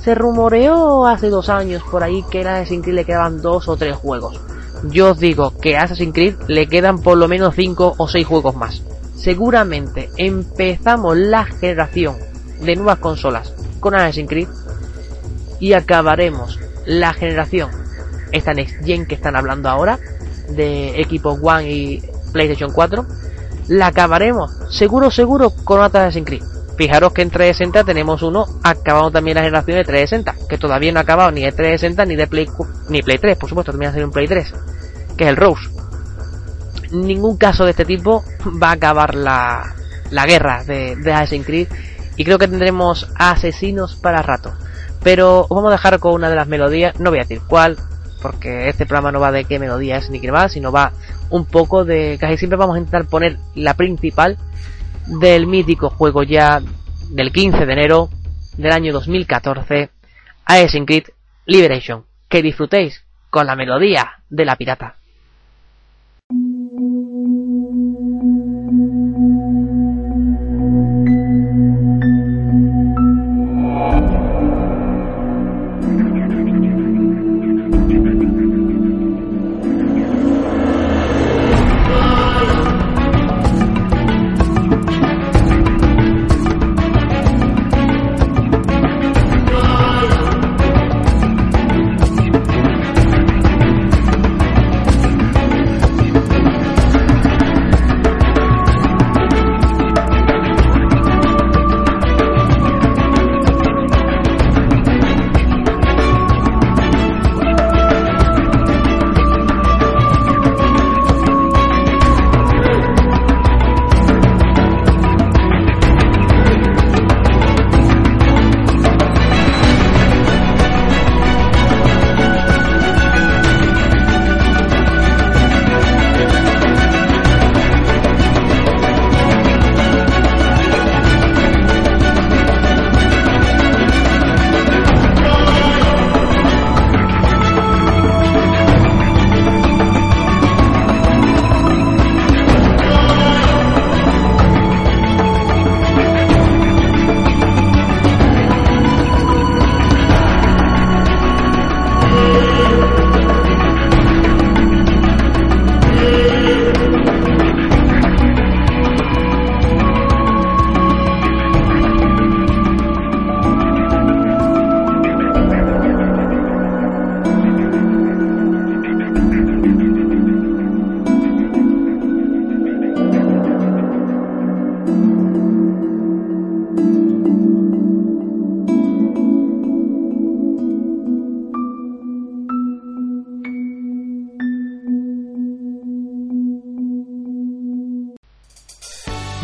Se 0.08 0.14
rumoreó 0.14 1.06
hace 1.06 1.28
dos 1.28 1.50
años 1.50 1.82
por 1.90 2.02
ahí 2.02 2.24
que 2.30 2.40
a 2.40 2.54
Assassin's 2.54 2.82
Creed 2.82 2.94
le 2.94 3.04
quedaban 3.04 3.42
dos 3.42 3.68
o 3.68 3.76
tres 3.76 3.94
juegos. 3.94 4.40
Yo 4.84 5.10
os 5.10 5.18
digo 5.18 5.52
que 5.60 5.76
a 5.76 5.82
Assassin's 5.82 6.14
Creed 6.14 6.34
le 6.46 6.66
quedan 6.66 7.02
por 7.02 7.18
lo 7.18 7.28
menos 7.28 7.54
cinco 7.54 7.94
o 7.98 8.08
seis 8.08 8.26
juegos 8.26 8.56
más. 8.56 8.82
Seguramente 9.16 10.08
empezamos 10.16 11.14
la 11.14 11.44
generación 11.44 12.16
de 12.62 12.76
nuevas 12.76 13.00
consolas 13.00 13.52
con 13.80 13.94
Assassin's 13.94 14.30
Creed 14.30 14.48
y 15.60 15.74
acabaremos 15.74 16.58
la 16.86 17.12
generación, 17.12 17.70
esta 18.32 18.54
Next 18.54 18.82
Gen 18.86 19.04
que 19.04 19.14
están 19.14 19.36
hablando 19.36 19.68
ahora, 19.68 19.98
de 20.48 21.02
Equipo 21.02 21.32
One 21.32 21.70
y 21.70 22.02
PlayStation 22.32 22.72
4, 22.72 23.04
la 23.68 23.88
acabaremos 23.88 24.52
seguro, 24.70 25.10
seguro 25.10 25.50
con 25.50 25.82
Assassin's 25.82 26.24
Creed. 26.24 26.57
Fijaros 26.78 27.12
que 27.12 27.22
en 27.22 27.30
360 27.30 27.82
tenemos 27.82 28.22
uno 28.22 28.46
acabado 28.62 29.10
también 29.10 29.34
la 29.34 29.42
generación 29.42 29.78
de 29.78 29.84
360, 29.84 30.46
que 30.48 30.58
todavía 30.58 30.92
no 30.92 31.00
ha 31.00 31.02
acabado 31.02 31.32
ni 31.32 31.40
de 31.42 31.50
360 31.50 32.04
ni 32.04 32.14
de 32.14 32.28
Play, 32.28 32.48
ni 32.88 33.02
Play 33.02 33.18
3, 33.18 33.36
por 33.36 33.48
supuesto, 33.48 33.72
también 33.72 33.92
va 33.92 34.00
a 34.00 34.04
un 34.04 34.12
Play 34.12 34.28
3, 34.28 34.54
que 35.16 35.24
es 35.24 35.30
el 35.30 35.36
Rose. 35.36 35.68
Ningún 36.92 37.36
caso 37.36 37.64
de 37.64 37.72
este 37.72 37.84
tipo 37.84 38.22
va 38.62 38.68
a 38.68 38.74
acabar 38.74 39.16
la, 39.16 39.74
la 40.12 40.24
guerra 40.24 40.62
de, 40.62 40.94
de 40.94 41.12
Assassin's 41.12 41.44
Creed 41.44 41.66
y 42.16 42.24
creo 42.24 42.38
que 42.38 42.46
tendremos 42.46 43.08
asesinos 43.16 43.96
para 43.96 44.22
rato. 44.22 44.52
Pero 45.02 45.40
os 45.40 45.48
vamos 45.48 45.70
a 45.70 45.72
dejar 45.72 45.98
con 45.98 46.14
una 46.14 46.30
de 46.30 46.36
las 46.36 46.46
melodías, 46.46 46.98
no 47.00 47.10
voy 47.10 47.18
a 47.18 47.22
decir 47.22 47.40
cuál, 47.44 47.76
porque 48.22 48.68
este 48.68 48.86
programa 48.86 49.10
no 49.10 49.18
va 49.18 49.32
de 49.32 49.46
qué 49.46 49.58
melodía 49.58 49.96
es 49.96 50.10
ni 50.10 50.20
qué 50.20 50.30
va, 50.30 50.48
sino 50.48 50.70
va 50.70 50.92
un 51.28 51.44
poco 51.44 51.84
de... 51.84 52.18
Casi 52.20 52.36
siempre 52.36 52.56
vamos 52.56 52.76
a 52.76 52.78
intentar 52.78 53.06
poner 53.06 53.36
la 53.56 53.74
principal 53.74 54.38
del 55.08 55.46
mítico 55.46 55.90
juego 55.90 56.22
ya 56.22 56.60
del 57.10 57.32
15 57.32 57.66
de 57.66 57.72
enero 57.72 58.08
del 58.56 58.72
año 58.72 58.92
2014, 58.92 59.90
Assassin's 60.44 60.86
Creed 60.86 61.04
Liberation. 61.46 62.04
Que 62.28 62.42
disfrutéis 62.42 63.04
con 63.30 63.46
la 63.46 63.56
melodía 63.56 64.22
de 64.28 64.44
la 64.44 64.56
pirata. 64.56 64.96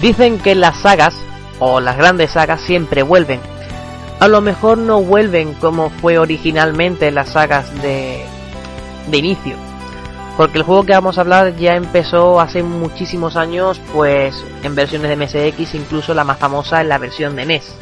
Dicen 0.05 0.39
que 0.39 0.55
las 0.55 0.77
sagas, 0.81 1.15
o 1.61 1.81
las 1.81 1.97
grandes 1.97 2.33
sagas, 2.33 2.61
siempre 2.61 3.03
vuelven. 3.03 3.41
A 4.21 4.29
lo 4.29 4.43
mejor 4.43 4.77
no 4.77 5.01
vuelven 5.01 5.55
como 5.55 5.89
fue 5.89 6.19
originalmente 6.19 7.11
las 7.11 7.31
sagas 7.31 7.73
de, 7.81 8.23
de 9.11 9.17
inicio. 9.17 9.57
Porque 10.37 10.59
el 10.59 10.65
juego 10.65 10.85
que 10.85 10.93
vamos 10.93 11.17
a 11.17 11.23
hablar 11.23 11.57
ya 11.57 11.77
empezó 11.77 12.39
hace 12.39 12.63
muchísimos 12.63 13.35
años, 13.35 13.81
pues 13.95 14.45
en 14.63 14.75
versiones 14.75 15.09
de 15.09 15.17
MSX, 15.17 15.75
incluso 15.75 16.13
la 16.13 16.25
más 16.25 16.39
famosa 16.39 16.83
en 16.83 16.91
la 16.91 16.99
versión 16.99 17.35
de 17.35 17.47
NES. 17.47 17.75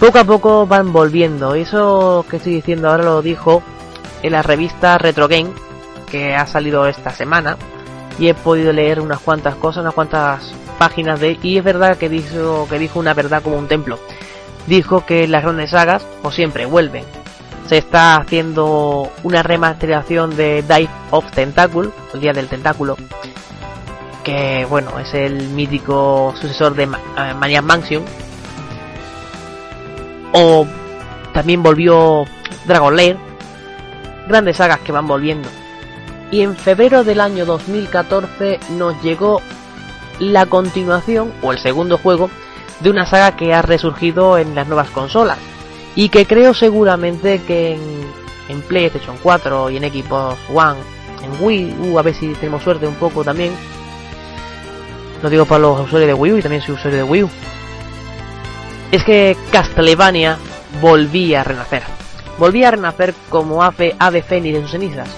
Poco 0.00 0.20
a 0.20 0.24
poco 0.24 0.66
van 0.66 0.90
volviendo. 0.90 1.54
Eso 1.54 2.24
que 2.30 2.38
estoy 2.38 2.54
diciendo 2.54 2.88
ahora 2.88 3.04
lo 3.04 3.20
dijo 3.20 3.62
en 4.22 4.32
la 4.32 4.40
revista 4.40 4.96
Retro 4.96 5.28
Game, 5.28 5.50
que 6.10 6.34
ha 6.34 6.46
salido 6.46 6.86
esta 6.86 7.10
semana. 7.10 7.58
Y 8.18 8.28
he 8.28 8.34
podido 8.34 8.72
leer 8.72 9.00
unas 9.00 9.20
cuantas 9.20 9.54
cosas, 9.56 9.82
unas 9.82 9.94
cuantas 9.94 10.52
páginas 10.78 11.20
de... 11.20 11.38
Y 11.42 11.58
es 11.58 11.64
verdad 11.64 11.96
que 11.96 12.08
dijo, 12.08 12.66
que 12.68 12.78
dijo 12.78 12.98
una 12.98 13.14
verdad 13.14 13.42
como 13.42 13.56
un 13.56 13.68
templo. 13.68 13.98
Dijo 14.66 15.04
que 15.04 15.28
las 15.28 15.42
grandes 15.42 15.70
sagas, 15.70 16.06
o 16.22 16.30
siempre, 16.30 16.66
vuelven. 16.66 17.04
Se 17.66 17.78
está 17.78 18.16
haciendo 18.16 19.10
una 19.22 19.42
remasterización 19.42 20.36
de 20.36 20.62
Dive 20.62 20.88
of 21.10 21.30
Tentacle, 21.32 21.90
el 22.14 22.20
día 22.20 22.32
del 22.32 22.48
tentáculo. 22.48 22.96
Que 24.24 24.66
bueno, 24.68 24.98
es 24.98 25.14
el 25.14 25.48
mítico 25.50 26.34
sucesor 26.40 26.74
de 26.74 26.84
eh, 26.84 27.34
Maniac 27.34 27.64
Mansion. 27.64 28.04
O 30.32 30.66
también 31.32 31.62
volvió 31.62 32.24
Dragon 32.66 32.96
Lair. 32.96 33.16
Grandes 34.28 34.56
sagas 34.56 34.80
que 34.80 34.92
van 34.92 35.06
volviendo. 35.06 35.48
Y 36.30 36.42
en 36.42 36.56
febrero 36.56 37.04
del 37.04 37.20
año 37.20 37.46
2014 37.46 38.58
nos 38.70 39.00
llegó 39.02 39.40
la 40.18 40.46
continuación 40.46 41.32
o 41.42 41.52
el 41.52 41.58
segundo 41.58 41.98
juego 41.98 42.30
de 42.80 42.90
una 42.90 43.06
saga 43.06 43.36
que 43.36 43.54
ha 43.54 43.62
resurgido 43.62 44.38
en 44.38 44.54
las 44.54 44.66
nuevas 44.66 44.90
consolas 44.90 45.38
y 45.94 46.08
que 46.08 46.26
creo 46.26 46.52
seguramente 46.52 47.40
que 47.46 47.74
en, 47.74 47.80
en 48.48 48.62
PlayStation 48.62 49.16
4 49.22 49.70
y 49.70 49.76
en 49.76 49.84
Xbox 49.84 50.36
One, 50.52 50.80
en 51.22 51.44
Wii 51.44 51.76
U, 51.88 51.98
a 51.98 52.02
ver 52.02 52.14
si 52.14 52.32
tenemos 52.34 52.62
suerte 52.62 52.86
un 52.86 52.96
poco 52.96 53.24
también. 53.24 53.52
Lo 55.22 55.30
digo 55.30 55.46
para 55.46 55.60
los 55.60 55.80
usuarios 55.80 56.08
de 56.08 56.14
Wii 56.14 56.32
U 56.32 56.38
y 56.38 56.42
también 56.42 56.62
soy 56.62 56.74
usuario 56.74 56.98
de 56.98 57.04
Wii 57.04 57.22
U. 57.22 57.30
Es 58.90 59.04
que 59.04 59.36
Castlevania 59.50 60.38
volvía 60.80 61.40
a 61.40 61.44
renacer. 61.44 61.82
Volvía 62.38 62.68
a 62.68 62.72
renacer 62.72 63.14
como 63.30 63.62
ave, 63.62 63.96
ave 63.98 64.22
fénix 64.22 64.60
sus 64.60 64.72
cenizas 64.72 65.08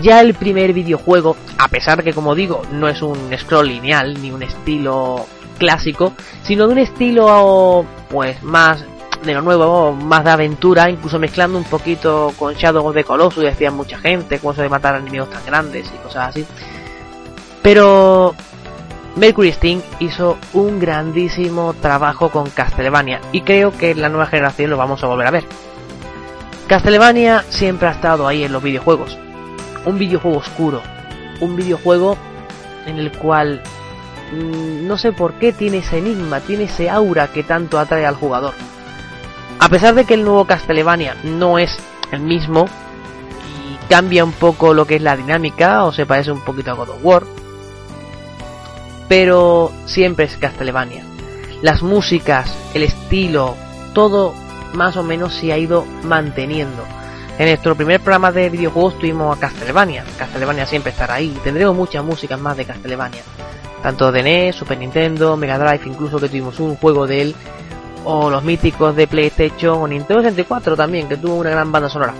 ya 0.00 0.20
el 0.20 0.34
primer 0.34 0.72
videojuego, 0.72 1.36
a 1.58 1.68
pesar 1.68 2.02
que 2.02 2.12
como 2.12 2.34
digo, 2.34 2.62
no 2.72 2.88
es 2.88 3.02
un 3.02 3.16
scroll 3.36 3.68
lineal 3.68 4.20
ni 4.20 4.30
un 4.30 4.42
estilo 4.42 5.26
clásico, 5.58 6.12
sino 6.42 6.66
de 6.66 6.72
un 6.72 6.78
estilo 6.78 7.84
pues 8.08 8.42
más 8.42 8.84
de 9.24 9.34
lo 9.34 9.42
nuevo, 9.42 9.92
más 9.92 10.24
de 10.24 10.30
aventura, 10.30 10.88
incluso 10.88 11.18
mezclando 11.18 11.58
un 11.58 11.64
poquito 11.64 12.32
con 12.38 12.54
Shadow 12.54 12.86
of 12.86 12.94
the 12.94 13.04
Colossus, 13.04 13.42
decían 13.42 13.74
mucha 13.74 13.98
gente, 13.98 14.38
cosas 14.38 14.62
de 14.62 14.68
matar 14.68 14.96
enemigos 14.96 15.30
tan 15.30 15.44
grandes 15.44 15.90
y 15.92 15.98
cosas 16.02 16.28
así. 16.28 16.46
Pero 17.62 18.34
Mercury 19.16 19.52
Steam 19.52 19.82
hizo 19.98 20.38
un 20.52 20.78
grandísimo 20.78 21.74
trabajo 21.74 22.30
con 22.30 22.48
Castlevania 22.50 23.20
y 23.32 23.40
creo 23.42 23.72
que 23.72 23.90
en 23.90 24.00
la 24.00 24.08
nueva 24.08 24.26
generación 24.26 24.70
lo 24.70 24.76
vamos 24.76 25.02
a 25.02 25.08
volver 25.08 25.26
a 25.26 25.32
ver. 25.32 25.44
Castlevania 26.68 27.44
siempre 27.48 27.88
ha 27.88 27.92
estado 27.92 28.28
ahí 28.28 28.44
en 28.44 28.52
los 28.52 28.62
videojuegos, 28.62 29.18
un 29.84 29.98
videojuego 29.98 30.38
oscuro, 30.38 30.82
un 31.40 31.56
videojuego 31.56 32.16
en 32.86 32.98
el 32.98 33.12
cual 33.12 33.62
mm, 34.32 34.86
no 34.86 34.96
sé 34.98 35.12
por 35.12 35.34
qué 35.34 35.52
tiene 35.52 35.78
ese 35.78 35.98
enigma, 35.98 36.40
tiene 36.40 36.64
ese 36.64 36.90
aura 36.90 37.28
que 37.28 37.42
tanto 37.42 37.78
atrae 37.78 38.06
al 38.06 38.16
jugador. 38.16 38.54
A 39.60 39.68
pesar 39.68 39.94
de 39.94 40.04
que 40.04 40.14
el 40.14 40.24
nuevo 40.24 40.46
Castlevania 40.46 41.16
no 41.24 41.58
es 41.58 41.76
el 42.12 42.20
mismo 42.20 42.66
y 42.66 43.88
cambia 43.88 44.24
un 44.24 44.32
poco 44.32 44.72
lo 44.72 44.86
que 44.86 44.96
es 44.96 45.02
la 45.02 45.16
dinámica 45.16 45.84
o 45.84 45.92
se 45.92 46.06
parece 46.06 46.32
un 46.32 46.44
poquito 46.44 46.70
a 46.70 46.74
God 46.74 46.90
of 46.90 46.98
War, 47.02 47.22
pero 49.08 49.72
siempre 49.86 50.26
es 50.26 50.36
Castlevania. 50.36 51.04
Las 51.62 51.82
músicas, 51.82 52.54
el 52.74 52.84
estilo, 52.84 53.56
todo 53.94 54.32
más 54.74 54.96
o 54.96 55.02
menos 55.02 55.34
se 55.34 55.52
ha 55.52 55.58
ido 55.58 55.84
manteniendo. 56.04 56.84
En 57.38 57.46
nuestro 57.46 57.76
primer 57.76 58.00
programa 58.00 58.32
de 58.32 58.50
videojuegos 58.50 58.98
tuvimos 58.98 59.36
a 59.36 59.40
Castlevania. 59.40 60.04
Castlevania 60.18 60.66
siempre 60.66 60.90
estará 60.90 61.14
ahí. 61.14 61.38
Tendremos 61.44 61.76
muchas 61.76 62.04
músicas 62.04 62.38
más 62.40 62.56
de 62.56 62.64
Castlevania. 62.64 63.22
Tanto 63.80 64.10
de 64.10 64.24
NES, 64.24 64.56
Super 64.56 64.76
Nintendo, 64.76 65.36
Mega 65.36 65.56
Drive, 65.56 65.88
incluso 65.88 66.18
que 66.18 66.28
tuvimos 66.28 66.58
un 66.58 66.74
juego 66.74 67.06
de 67.06 67.22
él. 67.22 67.36
O 68.04 68.28
los 68.28 68.42
míticos 68.42 68.96
de 68.96 69.06
PlayStation 69.06 69.80
o 69.80 69.86
Nintendo 69.86 70.20
64 70.20 70.76
también, 70.76 71.08
que 71.08 71.16
tuvo 71.16 71.36
una 71.36 71.50
gran 71.50 71.70
banda 71.70 71.88
sonora. 71.88 72.14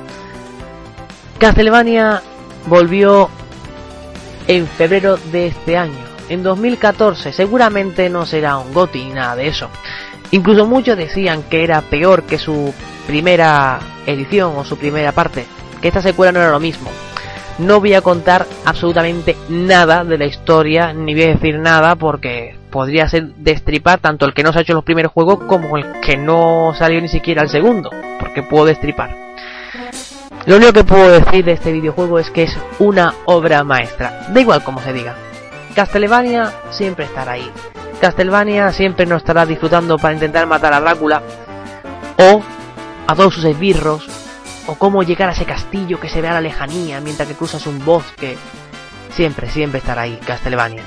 Castlevania 1.40 2.22
volvió 2.66 3.28
en 4.46 4.68
febrero 4.68 5.16
de 5.32 5.48
este 5.48 5.76
año. 5.76 5.98
En 6.28 6.44
2014 6.44 7.32
seguramente 7.32 8.08
no 8.08 8.24
será 8.24 8.58
un 8.58 8.72
GOTY 8.72 9.06
ni 9.06 9.14
nada 9.14 9.34
de 9.34 9.48
eso. 9.48 9.68
Incluso 10.30 10.66
muchos 10.66 10.96
decían 10.96 11.42
que 11.44 11.64
era 11.64 11.80
peor 11.80 12.24
que 12.24 12.38
su 12.38 12.74
primera 13.06 13.78
edición 14.06 14.54
o 14.56 14.64
su 14.64 14.76
primera 14.76 15.12
parte, 15.12 15.46
que 15.80 15.88
esta 15.88 16.02
secuela 16.02 16.32
no 16.32 16.40
era 16.40 16.50
lo 16.50 16.60
mismo. 16.60 16.90
No 17.58 17.80
voy 17.80 17.94
a 17.94 18.02
contar 18.02 18.46
absolutamente 18.64 19.36
nada 19.48 20.04
de 20.04 20.18
la 20.18 20.26
historia, 20.26 20.92
ni 20.92 21.14
voy 21.14 21.24
a 21.24 21.34
decir 21.34 21.58
nada 21.58 21.96
porque 21.96 22.56
podría 22.70 23.08
ser 23.08 23.34
destripar 23.34 23.98
tanto 23.98 24.26
el 24.26 24.34
que 24.34 24.42
no 24.42 24.52
se 24.52 24.58
ha 24.58 24.62
hecho 24.62 24.74
los 24.74 24.84
primeros 24.84 25.12
juegos 25.12 25.40
como 25.44 25.76
el 25.76 26.00
que 26.00 26.16
no 26.16 26.72
salió 26.78 27.00
ni 27.00 27.08
siquiera 27.08 27.42
el 27.42 27.48
segundo, 27.48 27.90
porque 28.20 28.42
puedo 28.42 28.66
destripar. 28.66 29.16
Lo 30.46 30.56
único 30.56 30.72
que 30.72 30.84
puedo 30.84 31.10
decir 31.10 31.44
de 31.44 31.52
este 31.52 31.72
videojuego 31.72 32.18
es 32.18 32.30
que 32.30 32.44
es 32.44 32.56
una 32.78 33.14
obra 33.24 33.64
maestra, 33.64 34.28
da 34.28 34.40
igual 34.40 34.62
como 34.62 34.80
se 34.80 34.92
diga. 34.92 35.16
Castlevania 35.74 36.52
siempre 36.70 37.06
estará 37.06 37.32
ahí. 37.32 37.50
Castlevania 38.00 38.72
siempre 38.72 39.06
nos 39.06 39.18
estará 39.18 39.44
disfrutando 39.44 39.98
para 39.98 40.14
intentar 40.14 40.46
matar 40.46 40.72
a 40.72 40.80
Drácula 40.80 41.22
o 42.16 42.42
a 43.06 43.14
todos 43.14 43.34
sus 43.34 43.44
esbirros, 43.44 44.06
o 44.66 44.74
cómo 44.74 45.02
llegar 45.02 45.30
a 45.30 45.32
ese 45.32 45.46
castillo 45.46 45.98
que 45.98 46.08
se 46.08 46.20
ve 46.20 46.28
a 46.28 46.34
la 46.34 46.40
lejanía 46.40 47.00
mientras 47.00 47.26
que 47.26 47.34
cruzas 47.34 47.66
un 47.66 47.84
bosque. 47.84 48.36
Siempre, 49.10 49.48
siempre 49.48 49.78
estará 49.78 50.02
ahí, 50.02 50.18
Castlevania. 50.24 50.82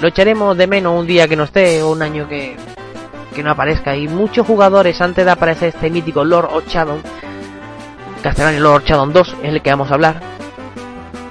Lo 0.00 0.08
echaremos 0.08 0.56
de 0.56 0.66
menos 0.66 1.00
un 1.00 1.06
día 1.06 1.26
que 1.26 1.36
no 1.36 1.44
esté, 1.44 1.82
o 1.82 1.90
un 1.90 2.02
año 2.02 2.28
que, 2.28 2.56
que 3.34 3.42
no 3.42 3.50
aparezca. 3.50 3.96
Y 3.96 4.06
muchos 4.06 4.46
jugadores, 4.46 5.00
antes 5.00 5.24
de 5.24 5.30
aparecer 5.30 5.68
este 5.70 5.88
mítico 5.88 6.24
Lord 6.24 6.50
Ochadon, 6.52 7.00
Castlevania 8.22 8.60
Lord 8.60 8.82
Ochadon 8.82 9.12
2, 9.12 9.36
es 9.42 9.48
el 9.48 9.62
que 9.62 9.70
vamos 9.70 9.90
a 9.90 9.94
hablar, 9.94 10.20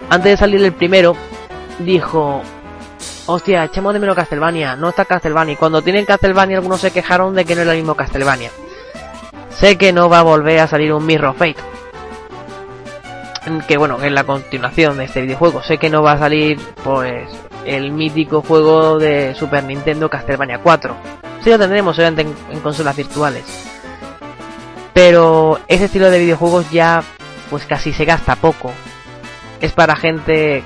antes 0.10 0.32
de 0.32 0.38
salir 0.38 0.64
el 0.64 0.74
primero, 0.74 1.16
dijo, 1.80 2.42
hostia, 3.26 3.64
echamos 3.64 3.94
de 3.94 4.00
menos 4.00 4.16
Castlevania, 4.16 4.76
no 4.76 4.90
está 4.90 5.06
Castlevania. 5.06 5.56
Cuando 5.58 5.82
tienen 5.82 6.06
Castlevania 6.06 6.58
algunos 6.58 6.82
se 6.82 6.92
quejaron 6.92 7.36
de 7.36 7.46
que 7.46 7.56
no 7.56 7.62
era 7.62 7.72
el 7.72 7.78
mismo 7.78 7.96
Castlevania. 7.96 8.52
Sé 9.52 9.78
que 9.78 9.94
no 9.94 10.10
va 10.10 10.20
a 10.20 10.24
volver 10.24 10.60
a 10.60 10.68
salir 10.68 10.94
un 10.94 11.06
Mirror 11.06 11.36
Fate. 11.36 11.58
Que 13.68 13.78
bueno, 13.78 14.02
es 14.02 14.12
la 14.12 14.24
continuación 14.24 14.98
de 14.98 15.06
este 15.06 15.22
videojuego. 15.22 15.64
Sé 15.64 15.78
que 15.78 15.90
no 15.90 16.04
va 16.04 16.14
a 16.14 16.20
salir, 16.20 16.60
pues, 16.84 17.30
el 17.66 17.92
mítico 17.92 18.42
juego 18.42 19.00
de 19.00 19.34
Super 19.36 19.64
Nintendo 19.64 20.10
Castlevania 20.10 20.60
4. 20.60 20.96
Sí 21.44 21.50
lo 21.50 21.60
tendremos, 21.60 21.98
obviamente, 21.98 22.22
en, 22.22 22.56
en 22.56 22.60
consolas 22.62 22.96
virtuales. 22.96 23.44
Pero 24.94 25.60
ese 25.68 25.86
estilo 25.86 26.10
de 26.12 26.20
videojuegos 26.20 26.70
ya, 26.72 27.04
pues 27.50 27.66
casi 27.66 27.94
se 27.94 28.06
gasta 28.06 28.36
poco. 28.36 28.72
Es 29.60 29.72
para 29.74 29.96
gente 29.96 30.64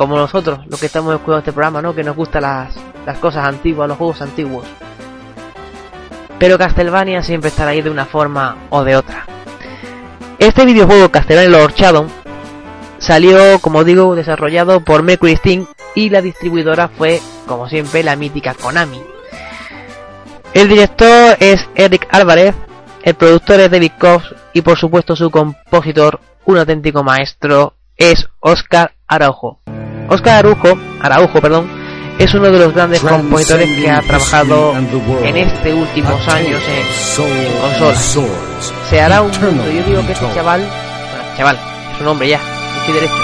como 0.00 0.16
nosotros, 0.16 0.60
los 0.66 0.80
que 0.80 0.86
estamos 0.86 1.12
escuchando 1.12 1.40
este 1.40 1.52
programa, 1.52 1.82
¿no? 1.82 1.94
Que 1.94 2.02
nos 2.02 2.16
gustan 2.16 2.40
las, 2.40 2.74
las 3.04 3.18
cosas 3.18 3.44
antiguas, 3.44 3.86
los 3.86 3.98
juegos 3.98 4.22
antiguos. 4.22 4.64
Pero 6.38 6.56
Castlevania 6.56 7.22
siempre 7.22 7.50
estará 7.50 7.72
ahí 7.72 7.82
de 7.82 7.90
una 7.90 8.06
forma 8.06 8.56
o 8.70 8.82
de 8.82 8.96
otra. 8.96 9.26
Este 10.38 10.64
videojuego 10.64 11.10
Castlevania 11.10 11.50
Lord 11.50 11.74
Shadow 11.74 12.06
salió, 12.96 13.58
como 13.60 13.84
digo, 13.84 14.16
desarrollado 14.16 14.80
por 14.80 15.02
Mercury 15.02 15.36
Steam 15.36 15.66
y 15.94 16.08
la 16.08 16.22
distribuidora 16.22 16.88
fue, 16.88 17.20
como 17.46 17.68
siempre, 17.68 18.02
la 18.02 18.16
mítica 18.16 18.54
Konami. 18.54 19.02
El 20.54 20.68
director 20.70 21.36
es 21.40 21.68
Eric 21.74 22.08
Álvarez, 22.10 22.54
el 23.02 23.16
productor 23.16 23.60
es 23.60 23.70
David 23.70 23.92
Cox 23.98 24.34
y 24.54 24.62
por 24.62 24.78
supuesto 24.78 25.14
su 25.14 25.30
compositor, 25.30 26.20
un 26.46 26.56
auténtico 26.56 27.04
maestro, 27.04 27.74
es 27.98 28.26
Oscar 28.40 28.94
Araujo. 29.06 29.60
Oscar 30.10 30.38
Araujo, 30.38 30.76
Araujo, 31.00 31.40
perdón, 31.40 31.70
es 32.18 32.34
uno 32.34 32.50
de 32.50 32.58
los 32.58 32.74
grandes 32.74 33.00
compositores 33.00 33.68
que 33.78 33.88
ha 33.88 34.02
trabajado 34.02 34.74
en 35.22 35.36
este 35.36 35.72
últimos 35.72 36.26
años 36.26 36.60
en, 36.68 37.78
consolas. 37.78 38.18
Se 38.90 39.00
hará 39.00 39.22
un 39.22 39.30
mundo, 39.40 39.70
yo 39.70 39.84
digo 39.84 40.04
que 40.04 40.12
este 40.12 40.26
chaval, 40.34 40.60
bueno, 40.60 41.36
chaval, 41.36 41.58
es 41.94 42.00
un 42.00 42.08
hombre 42.08 42.28
ya, 42.28 42.40
estoy 42.80 42.94
derecho, 42.94 43.22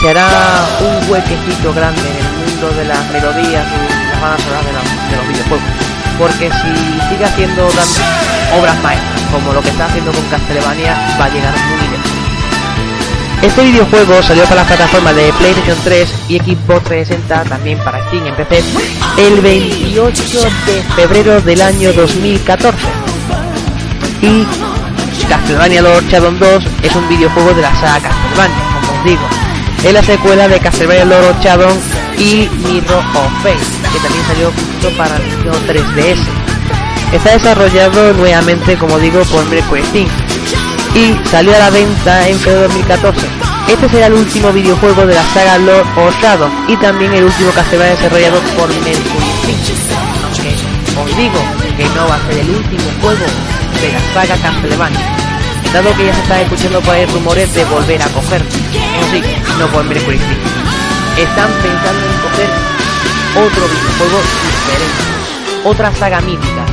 se 0.00 0.10
hará 0.10 0.26
un 0.80 1.08
huequecito 1.08 1.72
grande 1.72 2.00
en 2.00 2.16
el 2.16 2.50
mundo 2.50 2.70
de 2.76 2.84
las 2.84 3.10
melodías 3.12 3.64
y 3.64 4.10
las 4.10 4.20
bandas 4.20 4.42
sonoras 4.42 4.66
de 4.66 4.72
los, 4.72 4.82
de 4.82 5.16
los 5.16 5.28
videojuegos. 5.28 5.68
Porque 6.18 6.50
si 6.50 7.10
sigue 7.10 7.24
haciendo 7.24 7.66
obras 7.66 8.82
maestras, 8.82 9.20
como 9.30 9.52
lo 9.52 9.62
que 9.62 9.68
está 9.68 9.86
haciendo 9.86 10.10
con 10.10 10.24
Castlevania, 10.26 10.94
va 11.18 11.24
a 11.26 11.28
llegar 11.28 11.54
muy 11.54 11.88
lejos. 11.88 12.01
Este 13.42 13.64
videojuego 13.64 14.22
salió 14.22 14.44
para 14.44 14.62
las 14.62 14.66
plataformas 14.68 15.16
de 15.16 15.32
PlayStation 15.32 15.76
3 15.82 16.14
y 16.28 16.38
Xbox 16.38 16.84
360, 16.84 17.42
también 17.44 17.76
para 17.80 18.06
Steam 18.06 18.24
en 18.24 18.36
PC, 18.36 18.62
el 19.18 19.40
28 19.40 20.22
de 20.66 20.82
febrero 20.94 21.40
del 21.40 21.60
año 21.60 21.92
2014. 21.92 22.78
Y 24.22 24.46
Castlevania 25.28 25.82
Lord 25.82 26.06
Shadow 26.06 26.30
2 26.30 26.64
es 26.84 26.94
un 26.94 27.08
videojuego 27.08 27.52
de 27.52 27.62
la 27.62 27.74
saga 27.80 28.08
Castlevania, 28.08 28.56
como 28.86 28.98
os 28.98 29.04
digo. 29.04 29.22
Es 29.82 29.92
la 29.92 30.02
secuela 30.04 30.46
de 30.46 30.60
Castlevania 30.60 31.04
Lord 31.04 31.40
Shadow 31.40 31.76
y 32.18 32.48
Mirror 32.64 33.04
of 33.16 33.42
Fate, 33.42 33.58
que 33.92 33.98
también 33.98 34.24
salió 34.28 34.52
justo 34.52 34.96
para 34.96 35.16
el 35.16 35.22
3DS. 35.66 36.18
Está 37.12 37.32
desarrollado 37.32 38.12
nuevamente, 38.12 38.76
como 38.76 39.00
digo, 39.00 39.20
por 39.24 39.44
Mercury 39.46 39.82
Steam 39.86 40.08
y 40.94 41.16
salió 41.28 41.54
a 41.54 41.58
la 41.58 41.70
venta 41.70 42.28
en 42.28 42.38
febrero 42.38 42.62
de 42.62 42.68
2014. 42.68 43.26
Este 43.68 43.88
será 43.88 44.06
el 44.06 44.14
último 44.14 44.52
videojuego 44.52 45.06
de 45.06 45.14
la 45.14 45.22
saga 45.32 45.58
Lord 45.58 45.86
of 45.96 46.20
Shadow 46.20 46.50
y 46.68 46.76
también 46.76 47.12
el 47.14 47.24
último 47.24 47.50
Castlevania 47.52 47.94
desarrollado 47.94 48.40
por 48.58 48.68
Mercury. 48.68 49.26
Aunque 50.96 51.10
os 51.10 51.16
digo 51.16 51.40
que 51.76 51.84
no 51.84 52.08
va 52.08 52.16
a 52.16 52.26
ser 52.26 52.38
el 52.38 52.50
último 52.50 52.84
juego 53.00 53.24
de 53.80 53.92
la 53.92 54.00
saga 54.12 54.36
Castlevania, 54.42 55.00
dado 55.72 55.96
que 55.96 56.06
ya 56.06 56.14
se 56.14 56.22
están 56.22 56.40
escuchando 56.40 56.80
por 56.82 56.94
ahí 56.94 57.06
rumores 57.06 57.54
de 57.54 57.64
volver 57.64 58.02
a 58.02 58.08
coger. 58.08 58.42
Eso 58.42 59.10
sí, 59.12 59.22
no 59.58 59.66
por 59.68 59.84
Mercury. 59.84 60.20
Están 61.16 61.50
pensando 61.62 62.06
en 62.06 62.18
coger 62.20 62.50
otro 63.32 63.68
videojuego 63.68 64.20
diferente, 64.44 65.02
otra 65.64 65.94
saga 65.94 66.20
mítica 66.20 66.66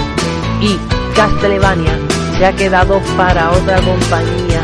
y 0.60 0.78
Castlevania 1.16 1.98
se 2.39 2.45
ha 2.45 2.54
quedado 2.54 3.02
para 3.17 3.52
otra 3.52 3.75
compañía 3.82 4.63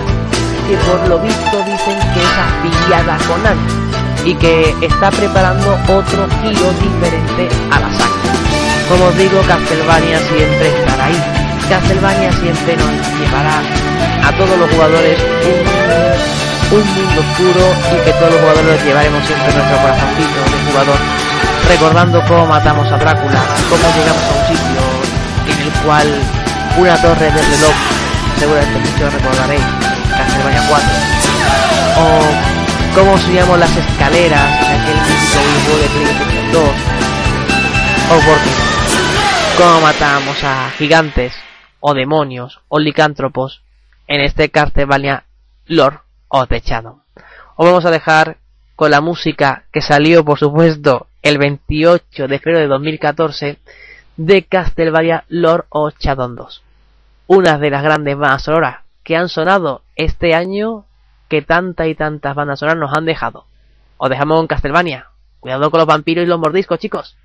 que 0.66 0.78
por 0.88 1.10
lo 1.10 1.20
visto 1.20 1.58
dicen 1.68 2.00
que 2.14 2.22
es 2.24 2.36
afiliada 2.40 3.18
con 3.28 3.42
Konami 3.44 3.68
y 4.24 4.34
que 4.36 4.74
está 4.82 5.12
preparando 5.12 5.78
otro 5.84 6.26
giro 6.40 6.72
diferente 6.80 7.54
a 7.72 7.80
la 7.82 7.92
saga. 7.92 8.32
Como 8.88 9.06
os 9.12 9.18
digo, 9.18 9.42
Castlevania 9.46 10.20
siempre 10.20 10.70
estará 10.70 11.06
ahí. 11.06 11.22
Castlevania 11.70 12.32
siempre 12.32 12.78
nos 12.78 12.92
llevará 13.20 13.60
a 14.24 14.32
todos 14.38 14.58
los 14.58 14.70
jugadores 14.72 15.20
un, 16.72 16.80
mundo 16.80 17.20
oscuro 17.28 17.66
y 17.92 18.06
que 18.06 18.12
todos 18.14 18.32
los 18.32 18.40
jugadores 18.40 18.86
llevaremos 18.86 19.28
siempre 19.28 19.52
nuestro 19.52 19.78
corazoncito 19.84 20.40
de 20.48 20.72
jugador, 20.72 21.00
recordando 21.68 22.24
cómo 22.26 22.46
matamos 22.48 22.90
a 22.90 22.98
Drácula, 22.98 23.42
cómo 23.68 23.84
llegamos 24.00 24.24
a 24.24 24.34
un 24.40 24.48
sitio 24.48 24.82
en 25.52 25.62
el 25.62 25.72
cual 25.84 26.45
una 26.78 27.02
torre 27.02 27.32
de 27.32 27.42
reloj, 27.42 27.74
seguramente 28.38 28.80
muchos 28.80 29.14
recordaréis, 29.14 29.64
Castlevania 30.10 30.62
4, 30.68 30.90
o 31.98 32.96
cómo 32.96 33.18
subíamos 33.18 33.58
las 33.58 33.78
escaleras 33.78 34.62
en 34.62 34.82
aquel 34.82 34.98
mítico 34.98 35.40
videojuego 35.40 35.82
de 35.82 35.90
PlayStation 35.90 36.52
2, 36.52 36.64
o 38.12 38.20
por 38.26 38.38
cómo 39.58 39.82
matábamos 39.82 40.44
a 40.44 40.70
gigantes, 40.78 41.34
o 41.80 41.94
demonios, 41.94 42.60
o 42.68 42.80
licántropos, 42.80 43.62
en 44.08 44.20
este 44.20 44.50
Castlevania 44.50 45.24
Lord 45.68 46.02
of 46.28 46.50
the 46.50 46.60
Shadow. 46.60 47.04
Os 47.56 47.66
vamos 47.66 47.86
a 47.86 47.92
dejar 47.92 48.38
con 48.76 48.92
la 48.92 49.00
música 49.00 49.64
que 49.72 49.82
salió, 49.82 50.26
por 50.26 50.40
supuesto, 50.40 51.08
el 51.22 51.38
28 51.38 52.28
de 52.28 52.40
febrero 52.40 52.60
de 52.60 52.68
2014 52.68 53.60
de 54.18 54.44
Castlevania 54.44 55.24
Lord 55.30 55.68
of 55.70 55.94
Shadow 56.00 56.28
2 56.28 56.65
una 57.28 57.58
de 57.58 57.70
las 57.70 57.84
grandes 57.84 58.18
bandas 58.18 58.44
sonoras 58.44 58.80
que 59.04 59.16
han 59.16 59.30
sonado 59.30 59.82
este 59.96 60.36
año 60.36 60.86
que 61.28 61.42
tantas 61.42 61.88
y 61.88 61.96
tantas 61.96 62.36
bandas 62.36 62.60
sonoras 62.60 62.80
nos 62.80 62.96
han 62.96 63.06
dejado. 63.06 63.46
Os 63.98 64.10
dejamos 64.10 64.42
en 64.42 64.48
Castlevania. 64.48 65.08
Cuidado 65.40 65.72
con 65.72 65.80
los 65.80 65.88
vampiros 65.88 66.24
y 66.24 66.28
los 66.28 66.40
mordiscos, 66.40 66.80
chicos. 66.80 67.18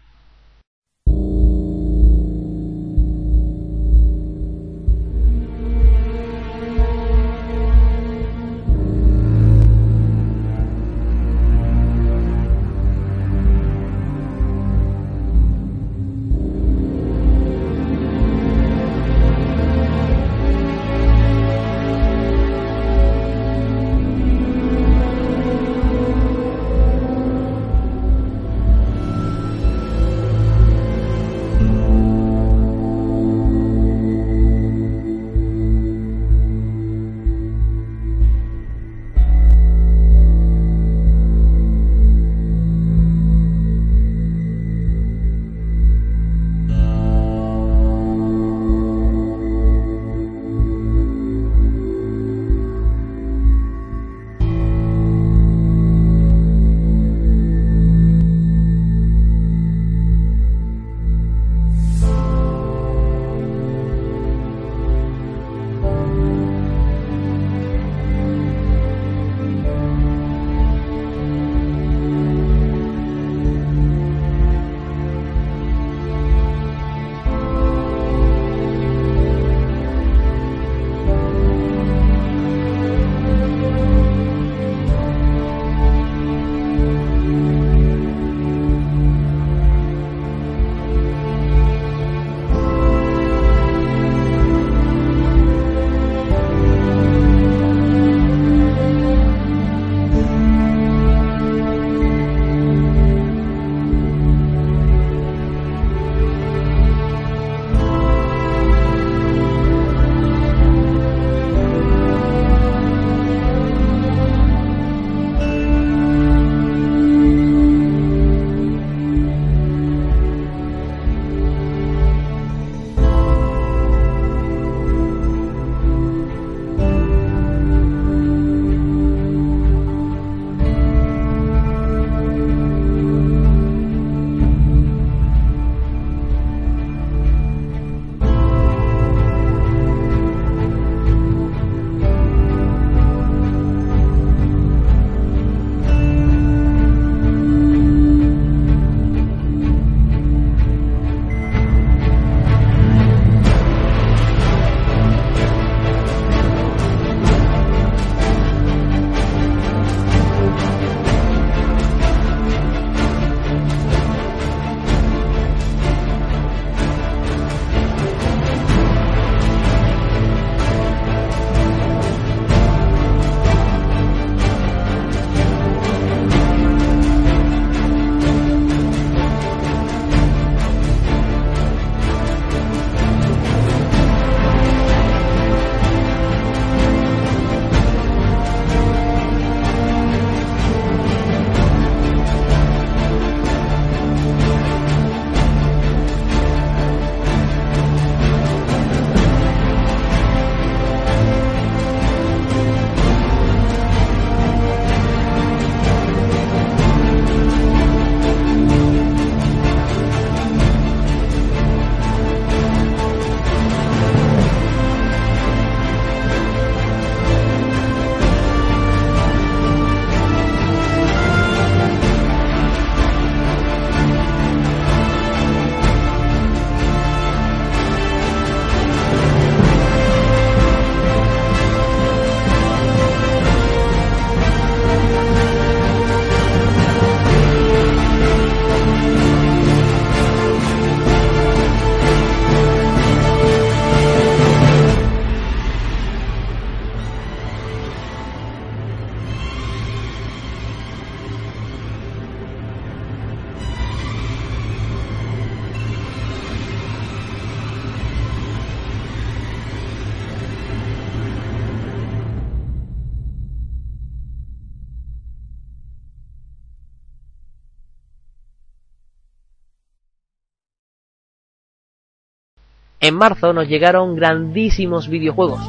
Marzo 273.21 273.53
nos 273.53 273.69
llegaron 273.69 274.17
grandísimos 274.17 275.09
videojuegos, 275.09 275.61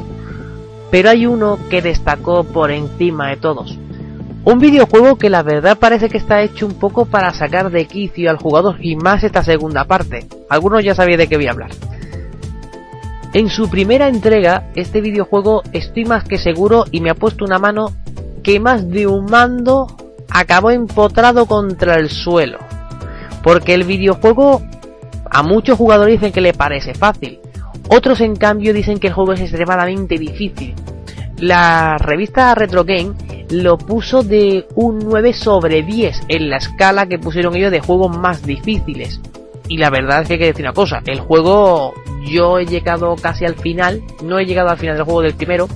pero 0.90 1.10
hay 1.10 1.26
uno 1.26 1.58
que 1.70 1.82
destacó 1.82 2.42
por 2.42 2.72
encima 2.72 3.28
de 3.28 3.36
todos. 3.36 3.78
Un 4.44 4.58
videojuego 4.58 5.16
que 5.16 5.30
la 5.30 5.44
verdad 5.44 5.78
parece 5.78 6.08
que 6.08 6.18
está 6.18 6.42
hecho 6.42 6.66
un 6.66 6.74
poco 6.74 7.04
para 7.04 7.32
sacar 7.32 7.70
de 7.70 7.84
quicio 7.84 8.28
al 8.28 8.38
jugador 8.38 8.76
y 8.80 8.96
más 8.96 9.22
esta 9.22 9.44
segunda 9.44 9.84
parte. 9.84 10.26
Algunos 10.48 10.82
ya 10.82 10.96
sabéis 10.96 11.18
de 11.18 11.28
qué 11.28 11.36
voy 11.36 11.46
a 11.46 11.52
hablar. 11.52 11.70
En 13.34 13.48
su 13.48 13.70
primera 13.70 14.08
entrega, 14.08 14.70
este 14.74 15.00
videojuego 15.00 15.62
estoy 15.72 16.04
más 16.06 16.24
que 16.24 16.38
seguro 16.38 16.86
y 16.90 17.00
me 17.00 17.10
ha 17.10 17.14
puesto 17.14 17.44
una 17.44 17.58
mano 17.58 17.92
que 18.42 18.58
más 18.58 18.88
de 18.88 19.06
un 19.06 19.26
mando 19.26 19.86
acabó 20.28 20.70
empotrado 20.70 21.46
contra 21.46 21.96
el 21.96 22.10
suelo. 22.10 22.58
Porque 23.42 23.74
el 23.74 23.84
videojuego 23.84 24.62
a 25.32 25.42
muchos 25.42 25.78
jugadores 25.78 26.20
dicen 26.20 26.32
que 26.32 26.42
le 26.42 26.52
parece 26.52 26.92
fácil. 26.92 27.40
Otros 27.88 28.20
en 28.20 28.36
cambio 28.36 28.74
dicen 28.74 28.98
que 28.98 29.08
el 29.08 29.14
juego 29.14 29.32
es 29.32 29.40
extremadamente 29.40 30.18
difícil. 30.18 30.74
La 31.38 31.96
revista 31.96 32.54
Retro 32.54 32.84
Game 32.84 33.14
lo 33.50 33.78
puso 33.78 34.22
de 34.22 34.66
un 34.74 34.98
9 34.98 35.32
sobre 35.32 35.82
10 35.82 36.22
en 36.28 36.50
la 36.50 36.58
escala 36.58 37.06
que 37.06 37.18
pusieron 37.18 37.56
ellos 37.56 37.70
de 37.70 37.80
juegos 37.80 38.16
más 38.16 38.44
difíciles. 38.44 39.20
Y 39.68 39.78
la 39.78 39.88
verdad 39.88 40.20
es 40.20 40.28
que 40.28 40.34
hay 40.34 40.38
que 40.38 40.46
decir 40.46 40.66
una 40.66 40.74
cosa, 40.74 41.00
el 41.06 41.20
juego 41.20 41.94
yo 42.26 42.58
he 42.58 42.66
llegado 42.66 43.16
casi 43.16 43.46
al 43.46 43.54
final, 43.54 44.02
no 44.22 44.38
he 44.38 44.44
llegado 44.44 44.68
al 44.68 44.76
final 44.76 44.96
del 44.96 45.04
juego 45.04 45.22
del 45.22 45.34
primero, 45.34 45.66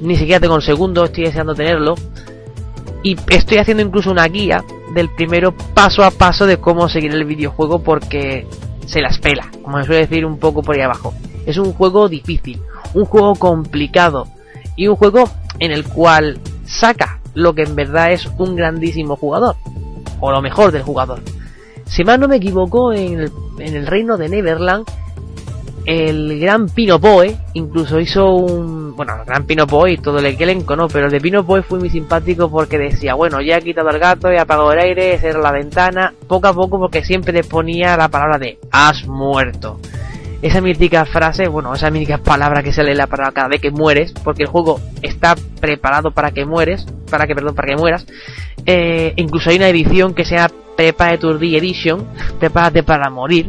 ni 0.00 0.16
siquiera 0.16 0.40
tengo 0.40 0.56
el 0.56 0.62
segundo, 0.62 1.04
estoy 1.04 1.24
deseando 1.24 1.54
tenerlo. 1.54 1.94
Y 3.02 3.16
estoy 3.28 3.58
haciendo 3.58 3.82
incluso 3.82 4.10
una 4.10 4.26
guía 4.26 4.64
del 4.96 5.10
primero 5.10 5.52
paso 5.74 6.02
a 6.04 6.10
paso 6.10 6.46
de 6.46 6.56
cómo 6.56 6.88
seguir 6.88 7.12
el 7.12 7.26
videojuego 7.26 7.82
porque 7.82 8.46
se 8.86 9.02
las 9.02 9.18
pela, 9.18 9.46
como 9.62 9.78
se 9.78 9.84
suele 9.84 10.06
decir 10.06 10.24
un 10.24 10.38
poco 10.38 10.62
por 10.62 10.74
ahí 10.74 10.80
abajo. 10.80 11.12
Es 11.44 11.58
un 11.58 11.74
juego 11.74 12.08
difícil, 12.08 12.62
un 12.94 13.04
juego 13.04 13.34
complicado 13.34 14.26
y 14.74 14.88
un 14.88 14.96
juego 14.96 15.28
en 15.58 15.70
el 15.70 15.84
cual 15.84 16.40
saca 16.64 17.20
lo 17.34 17.54
que 17.54 17.64
en 17.64 17.76
verdad 17.76 18.12
es 18.12 18.26
un 18.38 18.56
grandísimo 18.56 19.16
jugador, 19.16 19.56
o 20.18 20.32
lo 20.32 20.40
mejor 20.40 20.72
del 20.72 20.82
jugador. 20.82 21.20
Si 21.84 22.02
más 22.02 22.18
no 22.18 22.26
me 22.26 22.36
equivoco, 22.36 22.94
en 22.94 23.20
el, 23.20 23.32
en 23.58 23.76
el 23.76 23.86
reino 23.86 24.16
de 24.16 24.30
Neverland 24.30 24.86
el 25.86 26.40
gran 26.40 26.68
Pino 26.68 26.98
Boy 26.98 27.36
incluso 27.54 28.00
hizo 28.00 28.34
un. 28.34 28.96
Bueno, 28.96 29.14
el 29.20 29.24
gran 29.24 29.46
Pino 29.46 29.66
Boy, 29.66 29.98
todo 29.98 30.18
el 30.18 30.26
elenco, 30.26 30.74
¿no? 30.74 30.88
Pero 30.88 31.06
el 31.06 31.12
de 31.12 31.20
Pino 31.20 31.44
Boy 31.44 31.62
fue 31.62 31.78
muy 31.78 31.90
simpático 31.90 32.50
porque 32.50 32.76
decía, 32.76 33.14
bueno, 33.14 33.40
ya 33.40 33.58
he 33.58 33.62
quitado 33.62 33.90
el 33.90 34.00
gato, 34.00 34.28
he 34.28 34.38
apagado 34.38 34.72
el 34.72 34.80
aire, 34.80 35.16
cerrado 35.18 35.44
la 35.44 35.52
ventana, 35.52 36.12
poco 36.26 36.48
a 36.48 36.52
poco, 36.52 36.78
porque 36.78 37.04
siempre 37.04 37.32
le 37.32 37.44
ponía 37.44 37.96
la 37.96 38.08
palabra 38.08 38.38
de 38.38 38.58
has 38.72 39.06
muerto. 39.06 39.78
Esa 40.42 40.60
mítica 40.60 41.04
frase, 41.06 41.46
bueno, 41.46 41.72
esa 41.74 41.90
mítica 41.90 42.18
palabra 42.18 42.62
que 42.62 42.72
sale 42.72 42.94
la 42.94 43.06
palabra 43.06 43.32
cada 43.32 43.48
vez 43.48 43.60
que 43.60 43.70
mueres, 43.70 44.12
porque 44.24 44.42
el 44.42 44.48
juego 44.48 44.80
está 45.02 45.36
preparado 45.60 46.10
para 46.10 46.32
que 46.32 46.44
mueres, 46.44 46.84
para 47.10 47.26
que, 47.26 47.34
perdón, 47.34 47.54
para 47.54 47.68
que 47.68 47.76
mueras. 47.76 48.06
Eh, 48.66 49.12
incluso 49.16 49.50
hay 49.50 49.56
una 49.56 49.68
edición 49.68 50.14
que 50.14 50.24
se 50.24 50.34
llama 50.34 50.52
Prepare 50.76 51.18
Edition, 51.56 52.06
prepárate 52.40 52.82
para 52.82 53.08
morir, 53.08 53.46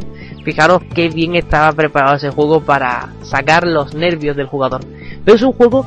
Fijaros 0.48 0.80
qué 0.94 1.10
bien 1.10 1.34
estaba 1.34 1.70
preparado 1.72 2.16
ese 2.16 2.30
juego 2.30 2.62
para 2.62 3.10
sacar 3.20 3.66
los 3.66 3.92
nervios 3.92 4.34
del 4.34 4.46
jugador. 4.46 4.80
Pero 5.22 5.36
es 5.36 5.42
un 5.42 5.52
juego 5.52 5.84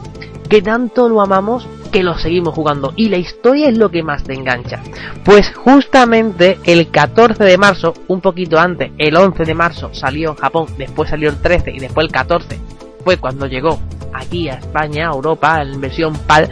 que 0.47 0.61
tanto 0.61 1.09
lo 1.09 1.19
amamos 1.19 1.67
que 1.91 2.03
lo 2.03 2.15
seguimos 2.15 2.53
jugando 2.53 2.93
y 2.95 3.09
la 3.09 3.17
historia 3.17 3.69
es 3.69 3.77
lo 3.79 3.89
que 3.89 4.03
más 4.03 4.23
te 4.23 4.35
engancha. 4.35 4.79
Pues 5.25 5.51
justamente 5.55 6.59
el 6.63 6.91
14 6.91 7.43
de 7.43 7.57
marzo, 7.57 7.95
un 8.07 8.21
poquito 8.21 8.59
antes, 8.59 8.91
el 8.99 9.17
11 9.17 9.45
de 9.45 9.53
marzo 9.55 9.89
salió 9.95 10.29
en 10.29 10.35
Japón, 10.35 10.67
después 10.77 11.09
salió 11.09 11.31
el 11.31 11.41
13 11.41 11.71
y 11.71 11.79
después 11.79 12.05
el 12.05 12.11
14 12.11 12.59
fue 13.03 13.17
cuando 13.17 13.47
llegó 13.47 13.79
aquí 14.13 14.47
a 14.47 14.59
España, 14.59 15.07
a 15.07 15.13
Europa, 15.13 15.59
en 15.63 15.81
versión 15.81 16.13
PAL 16.27 16.47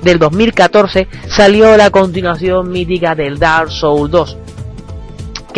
del 0.00 0.20
2014, 0.20 1.08
salió 1.26 1.76
la 1.76 1.90
continuación 1.90 2.70
mítica 2.70 3.16
del 3.16 3.36
Dark 3.36 3.72
Souls 3.72 4.12
2 4.12 4.38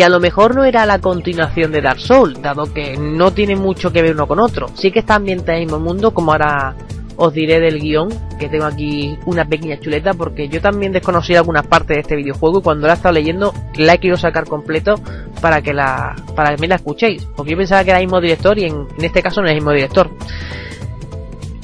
que 0.01 0.05
a 0.05 0.09
lo 0.09 0.19
mejor 0.19 0.55
no 0.55 0.65
era 0.65 0.83
la 0.87 0.97
continuación 0.97 1.71
de 1.71 1.79
Dark 1.79 1.99
Souls, 1.99 2.41
dado 2.41 2.73
que 2.73 2.97
no 2.97 3.33
tiene 3.33 3.55
mucho 3.55 3.93
que 3.93 4.01
ver 4.01 4.15
uno 4.15 4.25
con 4.25 4.39
otro. 4.39 4.67
Sí 4.73 4.89
que 4.89 4.97
está 4.97 5.13
ambientado 5.13 5.51
en 5.51 5.59
el 5.59 5.65
mismo 5.67 5.79
mundo, 5.79 6.11
como 6.11 6.31
ahora 6.31 6.75
os 7.17 7.31
diré 7.31 7.59
del 7.59 7.79
guion, 7.79 8.09
que 8.39 8.49
tengo 8.49 8.65
aquí 8.65 9.15
una 9.27 9.45
pequeña 9.45 9.79
chuleta, 9.79 10.15
porque 10.15 10.49
yo 10.49 10.59
también 10.59 10.91
desconocí 10.91 11.35
algunas 11.35 11.67
partes 11.67 11.97
de 11.97 12.01
este 12.01 12.15
videojuego 12.15 12.57
y 12.57 12.61
cuando 12.63 12.87
la 12.87 12.93
he 12.93 12.95
estado 12.95 13.13
leyendo 13.13 13.53
la 13.75 13.93
he 13.93 13.99
querido 13.99 14.17
sacar 14.17 14.45
completo 14.45 14.95
para 15.39 15.61
que 15.61 15.71
la 15.71 16.15
para 16.35 16.55
que 16.55 16.61
me 16.61 16.67
la 16.67 16.77
escuchéis, 16.77 17.23
porque 17.35 17.51
yo 17.51 17.57
pensaba 17.57 17.83
que 17.83 17.91
era 17.91 17.99
el 17.99 18.07
mismo 18.07 18.19
director 18.21 18.57
y 18.57 18.63
en, 18.63 18.87
este 19.03 19.21
caso 19.21 19.41
no 19.41 19.49
es 19.49 19.51
el 19.51 19.57
mismo 19.57 19.71
director. 19.71 20.09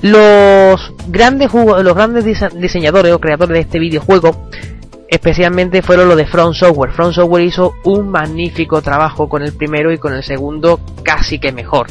Los 0.04 0.94
grandes, 1.08 1.52
los 1.52 1.96
grandes 1.96 2.24
diseñadores 2.54 3.14
o 3.14 3.20
creadores 3.20 3.56
de 3.56 3.62
este 3.62 3.80
videojuego 3.80 4.47
especialmente 5.08 5.82
fueron 5.82 6.10
los 6.10 6.18
de 6.18 6.26
Front 6.26 6.56
Software. 6.56 6.92
Front 6.92 7.16
Software 7.16 7.44
hizo 7.44 7.76
un 7.84 8.10
magnífico 8.10 8.82
trabajo 8.82 9.30
con 9.30 9.44
el 9.44 9.54
primero 9.54 9.92
y 9.92 9.98
con 9.98 10.14
el 10.14 10.24
segundo 10.24 10.80
casi 11.04 11.40
que 11.40 11.52
mejor. 11.52 11.88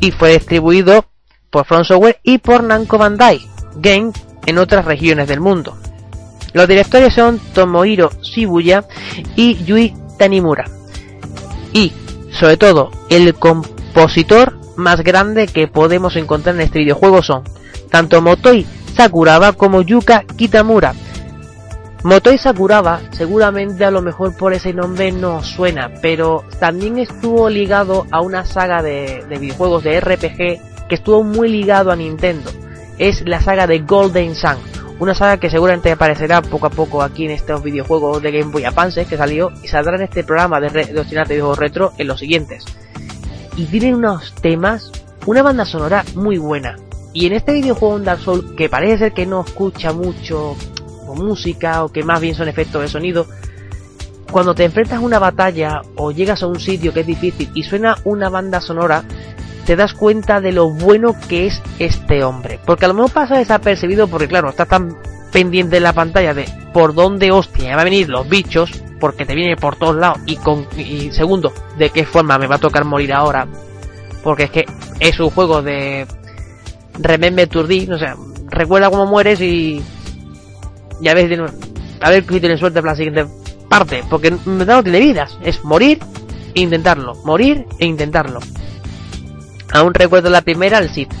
Y 0.00 0.10
fue 0.10 0.32
distribuido 0.32 1.06
por 1.50 1.64
Front 1.64 1.86
Software 1.86 2.18
y 2.22 2.38
por 2.38 2.62
Namco 2.62 2.98
Bandai 2.98 3.40
Game 3.76 4.12
en 4.46 4.58
otras 4.58 4.84
regiones 4.84 5.28
del 5.28 5.40
mundo. 5.40 5.76
Los 6.52 6.66
directores 6.66 7.14
son 7.14 7.38
Tomohiro 7.52 8.10
Shibuya 8.22 8.84
y 9.36 9.62
Yui 9.64 9.94
Tanimura. 10.18 10.64
Y, 11.72 11.92
sobre 12.30 12.56
todo, 12.56 12.90
el 13.10 13.34
compositor 13.34 14.58
más 14.76 15.02
grande 15.02 15.46
que 15.46 15.68
podemos 15.68 16.16
encontrar 16.16 16.54
en 16.54 16.62
este 16.62 16.78
videojuego 16.78 17.22
son 17.22 17.44
tanto 17.90 18.22
Motoi 18.22 18.66
Sakuraba 18.94 19.52
como 19.52 19.82
Yuka 19.82 20.24
Kitamura, 20.36 20.94
Motoi 22.04 22.38
Sakuraba, 22.38 23.00
seguramente 23.10 23.84
a 23.84 23.90
lo 23.90 24.02
mejor 24.02 24.36
por 24.36 24.52
ese 24.52 24.72
nombre 24.72 25.10
no 25.10 25.42
suena, 25.42 25.90
pero 26.00 26.44
también 26.60 26.96
estuvo 26.98 27.50
ligado 27.50 28.06
a 28.12 28.20
una 28.20 28.44
saga 28.44 28.82
de, 28.82 29.24
videojuegos 29.28 29.82
de 29.82 30.00
RPG 30.00 30.86
que 30.88 30.94
estuvo 30.94 31.24
muy 31.24 31.48
ligado 31.48 31.90
a 31.90 31.96
Nintendo. 31.96 32.50
Es 32.98 33.26
la 33.26 33.40
saga 33.40 33.66
de 33.66 33.80
Golden 33.80 34.36
Sun, 34.36 34.58
una 35.00 35.12
saga 35.12 35.38
que 35.38 35.50
seguramente 35.50 35.90
aparecerá 35.90 36.40
poco 36.40 36.66
a 36.66 36.70
poco 36.70 37.02
aquí 37.02 37.24
en 37.24 37.32
estos 37.32 37.64
videojuegos 37.64 38.22
de 38.22 38.30
Game 38.30 38.52
Boy 38.52 38.64
Advance 38.64 39.04
que 39.04 39.16
salió 39.16 39.50
y 39.62 39.66
saldrá 39.66 39.96
en 39.96 40.02
este 40.02 40.22
programa 40.22 40.60
de, 40.60 40.70
de 40.70 40.92
de 40.92 41.02
videojuegos 41.02 41.58
retro 41.58 41.92
en 41.98 42.06
los 42.06 42.20
siguientes. 42.20 42.64
Y 43.56 43.64
tienen 43.66 43.96
unos 43.96 44.34
temas, 44.36 44.92
una 45.26 45.42
banda 45.42 45.64
sonora 45.64 46.04
muy 46.14 46.38
buena. 46.38 46.76
Y 47.12 47.26
en 47.26 47.32
este 47.32 47.54
videojuego 47.54 47.96
en 47.96 48.04
Dark 48.04 48.20
Souls, 48.20 48.52
que 48.56 48.68
parece 48.68 48.98
ser 48.98 49.12
que 49.12 49.26
no 49.26 49.40
escucha 49.40 49.92
mucho 49.92 50.56
música 51.18 51.84
o 51.84 51.90
que 51.90 52.02
más 52.02 52.20
bien 52.20 52.34
son 52.34 52.48
efectos 52.48 52.82
de 52.82 52.88
sonido, 52.88 53.26
cuando 54.30 54.54
te 54.54 54.64
enfrentas 54.64 54.98
a 54.98 55.00
una 55.00 55.18
batalla 55.18 55.82
o 55.96 56.12
llegas 56.12 56.42
a 56.42 56.46
un 56.46 56.60
sitio 56.60 56.92
que 56.92 57.00
es 57.00 57.06
difícil 57.06 57.50
y 57.54 57.62
suena 57.62 57.96
una 58.04 58.28
banda 58.28 58.60
sonora, 58.60 59.04
te 59.64 59.76
das 59.76 59.94
cuenta 59.94 60.40
de 60.40 60.52
lo 60.52 60.70
bueno 60.70 61.14
que 61.28 61.46
es 61.46 61.62
este 61.78 62.24
hombre. 62.24 62.58
Porque 62.64 62.84
a 62.84 62.88
lo 62.88 62.94
mejor 62.94 63.12
pasa 63.12 63.38
desapercibido 63.38 64.08
porque 64.08 64.28
claro, 64.28 64.50
estás 64.50 64.68
tan 64.68 64.96
pendiente 65.32 65.76
en 65.76 65.82
la 65.82 65.92
pantalla 65.92 66.34
de 66.34 66.46
por 66.72 66.94
dónde 66.94 67.30
hostia 67.30 67.76
va 67.76 67.82
a 67.82 67.84
venir 67.84 68.08
los 68.08 68.28
bichos, 68.28 68.70
porque 69.00 69.26
te 69.26 69.34
viene 69.34 69.56
por 69.56 69.76
todos 69.76 69.96
lados 69.96 70.18
y 70.26 70.36
con 70.36 70.66
y 70.76 71.10
segundo, 71.12 71.52
de 71.76 71.90
qué 71.90 72.04
forma 72.04 72.38
me 72.38 72.46
va 72.46 72.56
a 72.56 72.60
tocar 72.60 72.84
morir 72.84 73.12
ahora. 73.12 73.46
Porque 74.22 74.44
es 74.44 74.50
que 74.50 74.66
es 75.00 75.20
un 75.20 75.30
juego 75.30 75.62
de 75.62 76.06
Remember 76.98 77.48
Tourdi, 77.48 77.86
no 77.86 77.98
sé, 77.98 78.08
recuerda 78.48 78.90
cómo 78.90 79.06
mueres 79.06 79.40
y 79.40 79.82
ya 81.00 81.14
ves, 81.14 81.38
a 82.00 82.10
ver 82.10 82.24
si 82.28 82.40
tienes 82.40 82.60
suerte 82.60 82.80
para 82.80 82.92
la 82.92 82.96
siguiente 82.96 83.26
parte, 83.68 84.02
porque 84.08 84.30
no 84.30 84.82
tiene 84.82 85.00
vidas, 85.00 85.38
es 85.42 85.64
morir 85.64 86.00
e 86.54 86.60
intentarlo, 86.60 87.14
morir 87.24 87.66
e 87.78 87.86
intentarlo. 87.86 88.40
Aún 89.72 89.94
recuerdo 89.94 90.30
la 90.30 90.42
primera, 90.42 90.78
el 90.78 90.90
Sith. 90.90 91.12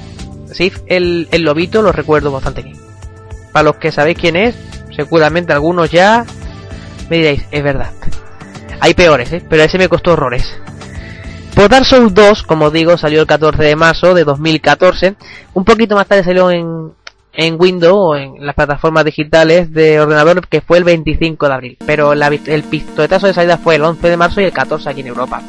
Sith, 0.52 0.78
el, 0.86 1.28
el 1.30 1.42
lobito, 1.42 1.82
lo 1.82 1.92
recuerdo 1.92 2.32
bastante 2.32 2.62
bien. 2.62 2.76
Para 3.52 3.64
los 3.64 3.76
que 3.76 3.92
sabéis 3.92 4.18
quién 4.18 4.36
es, 4.36 4.54
seguramente 4.96 5.52
algunos 5.52 5.90
ya 5.90 6.24
me 7.10 7.16
diréis, 7.16 7.44
es 7.50 7.62
verdad. 7.62 7.92
Hay 8.80 8.94
peores, 8.94 9.32
¿eh? 9.32 9.44
pero 9.48 9.62
ese 9.62 9.78
me 9.78 9.88
costó 9.88 10.12
horrores. 10.12 10.54
Por 11.54 11.68
Dark 11.68 11.84
Souls 11.84 12.14
2, 12.14 12.44
como 12.44 12.70
digo, 12.70 12.96
salió 12.96 13.20
el 13.20 13.26
14 13.26 13.62
de 13.62 13.76
marzo 13.76 14.14
de 14.14 14.24
2014. 14.24 15.16
Un 15.54 15.64
poquito 15.64 15.96
más 15.96 16.06
tarde 16.06 16.22
salió 16.22 16.50
en, 16.50 16.92
en 17.38 17.54
Windows 17.56 17.96
o 17.96 18.16
en 18.16 18.44
las 18.44 18.56
plataformas 18.56 19.04
digitales 19.04 19.72
de 19.72 20.00
ordenador 20.00 20.48
que 20.48 20.60
fue 20.60 20.78
el 20.78 20.84
25 20.84 21.46
de 21.46 21.54
abril, 21.54 21.78
pero 21.86 22.12
el 22.12 22.62
pistoletazo 22.64 23.28
de 23.28 23.32
salida 23.32 23.58
fue 23.58 23.76
el 23.76 23.84
11 23.84 24.10
de 24.10 24.16
marzo 24.16 24.40
y 24.40 24.44
el 24.44 24.52
14 24.52 24.90
aquí 24.90 25.02
en 25.02 25.06
Europa. 25.06 25.40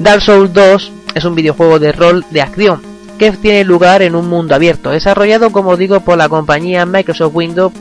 Dark 0.00 0.22
Souls 0.22 0.52
2 0.52 0.92
es 1.14 1.24
un 1.24 1.36
videojuego 1.36 1.78
de 1.78 1.92
rol 1.92 2.24
de 2.30 2.42
acción 2.42 2.82
que 3.16 3.30
tiene 3.30 3.62
lugar 3.62 4.02
en 4.02 4.16
un 4.16 4.28
mundo 4.28 4.56
abierto, 4.56 4.90
desarrollado 4.90 5.52
como 5.52 5.76
digo 5.76 6.00
por 6.00 6.18
la 6.18 6.28
compañía 6.28 6.84
Microsoft 6.84 7.32
Windows 7.32 7.72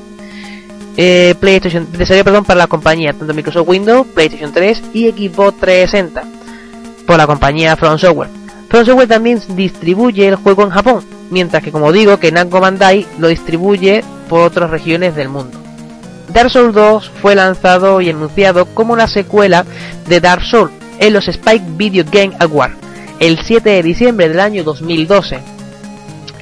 eh, 0.96 1.34
PlayStation, 1.40 1.88
perdón 1.88 2.46
para 2.46 2.60
la 2.60 2.68
compañía 2.68 3.14
tanto 3.14 3.34
Microsoft 3.34 3.68
Windows, 3.68 4.06
PlayStation 4.14 4.52
3 4.52 4.84
y 4.94 5.10
Xbox 5.10 5.60
360 5.60 6.24
por 7.08 7.18
la 7.18 7.26
compañía 7.26 7.76
From 7.76 7.98
Software. 7.98 8.30
From 8.70 8.86
Software 8.86 9.08
también 9.08 9.42
distribuye 9.56 10.28
el 10.28 10.36
juego 10.36 10.62
en 10.62 10.70
Japón, 10.70 11.04
mientras 11.30 11.63
que 11.63 11.72
como 11.72 11.92
digo 11.92 12.20
que 12.20 12.32
Namco 12.32 12.60
Bandai 12.60 13.06
lo 13.18 13.28
distribuye 13.28 14.04
por 14.28 14.42
otras 14.42 14.70
regiones 14.70 15.15
del 15.15 15.30
mundo. 15.30 15.58
Dark 16.30 16.52
Souls 16.52 16.76
2 16.76 17.12
fue 17.22 17.36
lanzado 17.36 18.02
y 18.02 18.10
anunciado 18.10 18.65
como 18.65 18.96
la 18.96 19.08
secuela 19.08 19.65
de 20.08 20.20
Dark 20.20 20.44
Souls 20.44 20.72
en 21.00 21.13
los 21.13 21.28
Spike 21.28 21.65
Video 21.76 22.06
Game 22.12 22.36
Awards 22.39 22.89
el 23.20 23.38
7 23.38 23.70
de 23.70 23.84
diciembre 23.84 24.30
del 24.30 24.39
año 24.39 24.63
2012. 24.63 25.39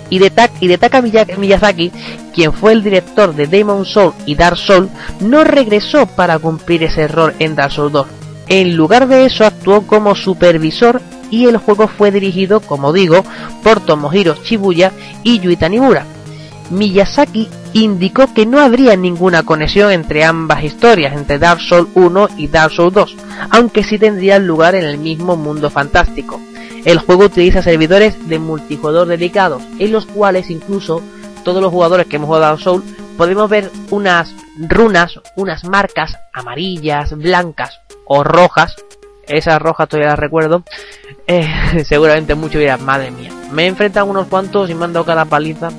Y 0.10 0.20
de, 0.20 0.78
Taka 0.78 1.02
Miyazaki, 1.02 1.92
quien 2.34 2.54
fue 2.54 2.72
el 2.72 2.82
director 2.82 3.36
de 3.36 3.48
Demon 3.48 3.86
Soul 3.86 4.14
y 4.26 4.36
Dark 4.36 4.58
Souls, 4.58 4.90
no 5.20 5.44
regresó 5.44 6.06
para 6.06 6.40
cumplir 6.40 6.84
ese 6.84 7.10
rol 7.10 7.34
en 7.40 7.56
Dark 7.56 7.74
Souls 7.74 7.92
2. 7.92 8.08
En 8.48 8.78
lugar 8.78 9.08
de 9.08 9.26
eso 9.26 9.46
actuó 9.46 9.86
como 9.86 10.16
supervisor 10.16 11.02
y 11.30 11.46
el 11.46 11.58
juego 11.58 11.88
fue 11.88 12.12
dirigido, 12.12 12.60
como 12.60 12.94
digo, 12.94 13.24
por 13.64 13.80
Tomohiro 13.80 14.36
Shibuya 14.44 14.92
y 15.24 15.40
Yui 15.40 15.58
Tanimura. 15.58 16.06
Miyazaki 16.70 17.48
indicó 17.74 18.34
que 18.34 18.46
no 18.46 18.60
habría 18.60 18.96
ninguna 18.96 19.44
conexión 19.44 19.92
entre 19.92 20.24
ambas 20.24 20.64
historias, 20.64 21.14
entre 21.14 21.40
Dark 21.40 21.62
Souls 21.62 21.90
1 21.96 22.30
y 22.38 22.48
Dark 22.48 22.74
Souls 22.74 22.94
2, 22.94 23.16
aunque 23.52 23.84
sí 23.84 23.98
tendrían 23.98 24.48
lugar 24.48 24.76
en 24.76 24.84
el 24.84 24.98
mismo 24.98 25.36
mundo 25.36 25.70
fantástico. 25.70 26.42
El 26.86 27.00
juego 27.00 27.26
utiliza 27.26 27.62
servidores 27.62 28.28
de 28.28 28.40
multijugador 28.40 29.08
dedicados, 29.08 29.64
en 29.80 29.92
los 29.92 30.06
cuales 30.06 30.50
incluso 30.50 31.02
todos 31.44 31.62
los 31.62 31.72
jugadores 31.72 32.08
que 32.08 32.18
hemos 32.18 32.28
jugado 32.28 32.46
a 32.46 32.48
Dark 32.50 32.62
Souls 32.62 32.84
podemos 33.18 33.50
ver 33.50 33.72
unas 33.90 34.34
runas, 34.58 35.20
unas 35.36 35.64
marcas 35.64 36.18
amarillas, 36.34 37.18
blancas 37.18 37.80
o 38.06 38.24
rojas. 38.24 38.76
Esas 39.28 39.62
rojas 39.62 39.88
todavía 39.88 40.12
las 40.12 40.20
recuerdo. 40.20 40.64
Eh, 41.28 41.48
seguramente 41.86 42.36
mucho 42.36 42.60
dirán, 42.60 42.84
madre 42.84 43.12
mía. 43.12 43.32
Me 43.52 43.68
a 43.68 44.04
unos 44.04 44.28
cuantos 44.28 44.70
y 44.70 44.74
me 44.74 44.86
han 44.86 44.94
dado 44.94 45.06
cada 45.06 45.26
paliza 45.26 45.70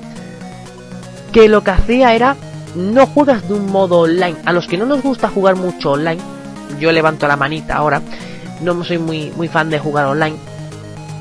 que 1.33 1.49
lo 1.49 1.63
que 1.63 1.71
hacía 1.71 2.15
era 2.15 2.37
no 2.75 3.07
juegas 3.07 3.47
de 3.49 3.55
un 3.55 3.67
modo 3.67 4.01
online. 4.01 4.37
A 4.45 4.53
los 4.53 4.67
que 4.67 4.79
no 4.79 4.87
nos 4.87 5.03
gusta 5.03 5.29
jugar 5.29 5.57
mucho 5.57 5.93
online, 5.93 6.21
yo 6.79 6.93
levanto 6.93 7.27
la 7.27 7.37
manita 7.37 7.77
ahora, 7.77 8.03
no 8.63 8.85
soy 8.85 8.99
muy, 8.99 9.31
muy 9.37 9.49
fan 9.49 9.71
de 9.71 9.79
jugar 9.79 10.07
online. 10.07 10.37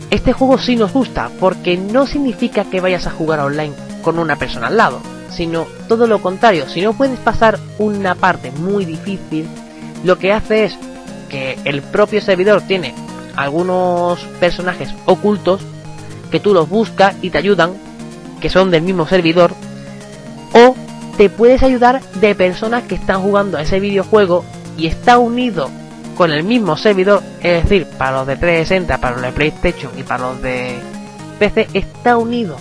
Este 0.10 0.34
juego 0.34 0.58
sí 0.58 0.76
nos 0.76 0.94
gusta, 0.94 1.30
porque 1.40 1.78
no 1.78 2.08
significa 2.08 2.66
que 2.66 2.80
vayas 2.80 3.08
a 3.08 3.12
jugar 3.12 3.40
online 3.40 3.74
con 4.02 4.20
una 4.20 4.38
persona 4.38 4.68
al 4.68 4.78
lado, 4.78 5.02
sino 5.30 5.68
todo 5.88 6.08
lo 6.08 6.22
contrario. 6.22 6.68
Si 6.70 6.82
no 6.82 6.94
puedes 6.94 7.20
pasar 7.20 7.60
una 7.78 8.16
parte 8.16 8.52
muy 8.52 8.86
difícil, 8.86 9.48
lo 10.04 10.18
que 10.18 10.32
hace 10.32 10.66
es 10.66 10.78
que 11.30 11.58
el 11.66 11.82
propio 11.82 12.22
servidor 12.22 12.62
tiene 12.62 12.94
algunos 13.36 14.20
personajes 14.40 14.90
ocultos 15.06 15.62
que 16.32 16.40
tú 16.40 16.54
los 16.54 16.68
buscas 16.68 17.16
y 17.22 17.30
te 17.30 17.38
ayudan, 17.38 17.74
que 18.42 18.50
son 18.50 18.72
del 18.72 18.82
mismo 18.82 19.08
servidor, 19.08 19.54
o 20.54 20.76
te 21.18 21.30
puedes 21.30 21.64
ayudar 21.64 22.02
de 22.16 22.36
personas 22.36 22.84
que 22.84 22.96
están 22.96 23.22
jugando 23.22 23.58
a 23.58 23.62
ese 23.62 23.80
videojuego 23.80 24.44
y 24.78 24.88
está 24.88 25.18
unido 25.18 25.70
con 26.16 26.32
el 26.32 26.44
mismo 26.44 26.78
servidor, 26.78 27.22
es 27.42 27.64
decir, 27.64 27.88
para 27.98 28.18
los 28.18 28.28
de 28.28 28.36
360, 28.38 28.98
para 28.98 29.14
los 29.14 29.22
de 29.22 29.32
PlayStation 29.32 29.92
y 29.98 30.04
para 30.04 30.30
los 30.30 30.42
de 30.42 30.80
PC, 31.40 31.68
está 31.74 32.18
unido. 32.18 32.58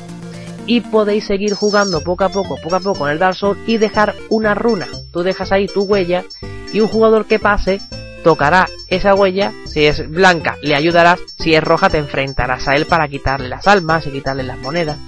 Y 0.67 0.81
podéis 0.81 1.27
seguir 1.27 1.55
jugando 1.55 2.03
poco 2.03 2.25
a 2.25 2.29
poco, 2.29 2.57
poco 2.63 2.77
a 2.77 2.81
poco 2.81 3.07
en 3.07 3.13
el 3.13 3.19
Dark 3.19 3.37
Souls 3.37 3.59
y 3.67 3.79
dejar 3.79 4.15
una 4.29 4.55
runa. 4.55 4.87
Tú 5.13 5.23
dejas 5.23 5.53
ahí 5.53 5.69
tu 5.69 5.85
huella 5.85 6.25
y 6.73 6.81
un 6.81 6.89
jugador 6.89 7.27
que 7.27 7.39
pase 7.39 7.81
tocará 8.27 8.69
esa 8.89 9.15
huella. 9.15 9.53
Si 9.67 9.87
es 9.87 10.11
blanca, 10.11 10.57
le 10.61 10.75
ayudarás. 10.75 11.21
Si 11.39 11.55
es 11.55 11.63
roja, 11.63 11.89
te 11.89 11.99
enfrentarás 11.99 12.67
a 12.67 12.75
él 12.75 12.85
para 12.85 13.07
quitarle 13.07 13.49
las 13.49 13.69
almas 13.69 14.05
y 14.09 14.11
quitarle 14.11 14.43
las 14.43 14.59
monedas. 14.59 14.99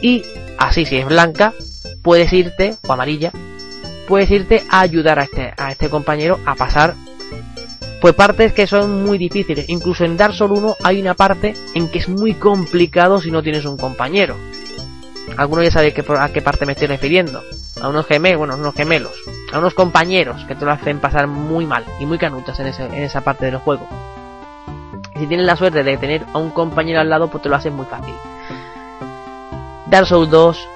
Y 0.00 0.22
así, 0.56 0.86
si 0.86 0.96
es 0.96 1.04
blanca, 1.04 1.52
puedes 2.02 2.32
irte, 2.32 2.76
o 2.88 2.92
amarilla, 2.94 3.30
puedes 4.08 4.30
irte 4.30 4.64
a 4.70 4.80
ayudar 4.80 5.18
a 5.18 5.24
este, 5.24 5.52
a 5.54 5.70
este 5.70 5.90
compañero 5.90 6.40
a 6.46 6.54
pasar 6.54 6.94
pues 8.00 8.14
partes 8.14 8.54
que 8.54 8.66
son 8.66 9.04
muy 9.04 9.18
difíciles. 9.18 9.68
Incluso 9.68 10.06
en 10.06 10.16
Dark 10.16 10.32
Souls 10.32 10.58
1 10.58 10.76
hay 10.82 11.02
una 11.02 11.12
parte 11.12 11.52
en 11.74 11.90
que 11.90 11.98
es 11.98 12.08
muy 12.08 12.32
complicado 12.32 13.20
si 13.20 13.30
no 13.30 13.42
tienes 13.42 13.66
un 13.66 13.76
compañero. 13.76 14.34
Algunos 15.36 15.64
ya 15.66 15.70
sabéis 15.70 15.94
a 16.08 16.28
qué 16.30 16.40
parte 16.40 16.64
me 16.64 16.72
estoy 16.72 16.86
refiriendo. 16.86 17.42
A 17.80 17.88
unos 17.88 18.06
gemelos, 18.06 18.38
bueno, 18.38 18.56
unos 18.56 18.74
gemelos. 18.74 19.12
A 19.52 19.58
unos 19.58 19.74
compañeros 19.74 20.44
que 20.46 20.54
te 20.54 20.64
lo 20.64 20.70
hacen 20.70 21.00
pasar 21.00 21.26
muy 21.26 21.66
mal 21.66 21.84
y 21.98 22.06
muy 22.06 22.18
canutas 22.18 22.58
en, 22.60 22.66
en 22.66 23.02
esa 23.02 23.22
parte 23.22 23.46
del 23.46 23.58
juego. 23.58 23.86
Si 25.18 25.26
tienes 25.26 25.46
la 25.46 25.56
suerte 25.56 25.82
de 25.82 25.96
tener 25.96 26.24
a 26.32 26.38
un 26.38 26.50
compañero 26.50 27.00
al 27.00 27.08
lado, 27.08 27.28
pues 27.28 27.42
te 27.42 27.48
lo 27.48 27.56
hacen 27.56 27.74
muy 27.74 27.86
fácil. 27.86 28.14
Dark 29.86 30.06
Souls 30.06 30.30
2 30.30 30.68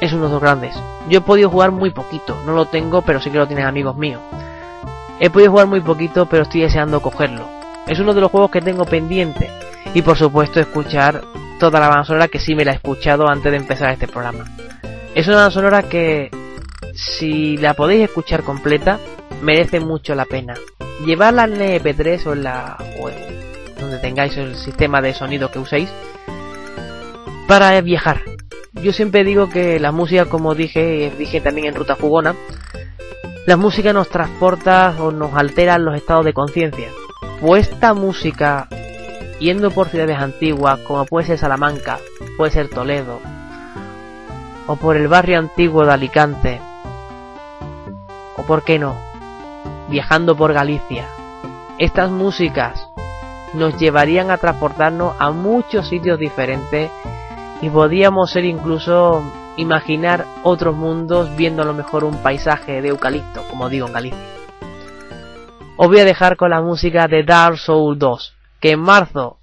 es 0.00 0.12
uno 0.12 0.26
de 0.26 0.32
los 0.32 0.40
grandes. 0.40 0.76
Yo 1.08 1.18
he 1.18 1.22
podido 1.22 1.50
jugar 1.50 1.72
muy 1.72 1.90
poquito, 1.90 2.36
no 2.46 2.52
lo 2.52 2.66
tengo, 2.66 3.02
pero 3.02 3.20
sí 3.20 3.30
que 3.30 3.38
lo 3.38 3.46
tienen 3.46 3.66
amigos 3.66 3.96
míos. 3.96 4.20
He 5.20 5.30
podido 5.30 5.50
jugar 5.52 5.66
muy 5.66 5.80
poquito, 5.80 6.26
pero 6.26 6.42
estoy 6.42 6.62
deseando 6.62 7.00
cogerlo. 7.00 7.46
Es 7.86 7.98
uno 7.98 8.14
de 8.14 8.20
los 8.20 8.30
juegos 8.30 8.50
que 8.50 8.60
tengo 8.60 8.84
pendiente. 8.84 9.50
Y 9.94 10.02
por 10.02 10.16
supuesto 10.16 10.60
escuchar 10.60 11.22
toda 11.58 11.80
la 11.80 11.88
banda 11.88 12.04
sonora 12.04 12.28
que 12.28 12.40
sí 12.40 12.54
me 12.54 12.64
la 12.64 12.72
he 12.72 12.76
escuchado 12.76 13.28
antes 13.28 13.52
de 13.52 13.58
empezar 13.58 13.90
este 13.90 14.08
programa. 14.08 14.44
Es 15.14 15.28
una 15.28 15.50
sonora 15.50 15.82
que 15.84 16.30
si 16.94 17.56
la 17.56 17.74
podéis 17.74 18.04
escuchar 18.04 18.42
completa, 18.42 18.98
merece 19.42 19.80
mucho 19.80 20.14
la 20.14 20.24
pena. 20.24 20.54
Llevarla 21.04 21.44
en 21.44 21.58
MP3 21.58 22.26
o 22.26 22.32
en 22.32 22.44
la 22.44 22.76
o 23.00 23.10
donde 23.80 23.98
tengáis 23.98 24.36
el 24.36 24.54
sistema 24.56 25.00
de 25.00 25.12
sonido 25.12 25.50
que 25.50 25.58
uséis 25.58 25.88
para 27.48 27.78
viajar, 27.80 28.22
yo 28.74 28.92
siempre 28.92 29.24
digo 29.24 29.48
que 29.48 29.78
la 29.78 29.92
música, 29.92 30.26
como 30.26 30.54
dije, 30.54 31.12
dije 31.18 31.40
también 31.40 31.66
en 31.66 31.74
Ruta 31.74 31.96
Fugona, 31.96 32.34
la 33.46 33.56
música 33.56 33.92
nos 33.92 34.08
transporta 34.08 34.94
o 34.98 35.10
nos 35.10 35.34
altera 35.34 35.78
los 35.78 35.94
estados 35.94 36.24
de 36.24 36.32
conciencia. 36.32 36.88
Pues 37.40 37.68
esta 37.68 37.92
música, 37.92 38.68
yendo 39.38 39.70
por 39.70 39.88
ciudades 39.88 40.18
antiguas, 40.18 40.78
como 40.80 41.04
puede 41.04 41.26
ser 41.26 41.38
Salamanca, 41.38 41.98
puede 42.36 42.52
ser 42.52 42.68
Toledo, 42.68 43.20
o 44.66 44.76
por 44.76 44.96
el 44.96 45.08
barrio 45.08 45.38
antiguo 45.38 45.84
de 45.84 45.92
Alicante, 45.92 46.60
o 48.36 48.42
por 48.42 48.62
qué 48.62 48.78
no, 48.78 48.96
viajando 49.88 50.36
por 50.36 50.52
Galicia, 50.52 51.06
estas 51.78 52.10
músicas 52.10 52.88
nos 53.54 53.78
llevarían 53.78 54.30
a 54.30 54.38
transportarnos 54.38 55.14
a 55.18 55.30
muchos 55.30 55.88
sitios 55.88 56.18
diferentes 56.18 56.90
y 57.60 57.70
podíamos 57.70 58.30
ser 58.30 58.44
incluso 58.44 59.22
imaginar 59.56 60.26
otros 60.42 60.74
mundos 60.74 61.34
viendo 61.36 61.62
a 61.62 61.66
lo 61.66 61.74
mejor 61.74 62.04
un 62.04 62.16
paisaje 62.22 62.80
de 62.80 62.88
eucalipto, 62.88 63.42
como 63.48 63.68
digo 63.68 63.86
en 63.86 63.92
Galicia. 63.92 64.18
Os 65.76 65.88
voy 65.88 66.00
a 66.00 66.04
dejar 66.04 66.36
con 66.36 66.50
la 66.50 66.60
música 66.60 67.06
de 67.08 67.24
Dark 67.24 67.58
Souls 67.58 67.98
2, 67.98 68.34
que 68.60 68.72
en 68.72 68.80
marzo 68.80 69.38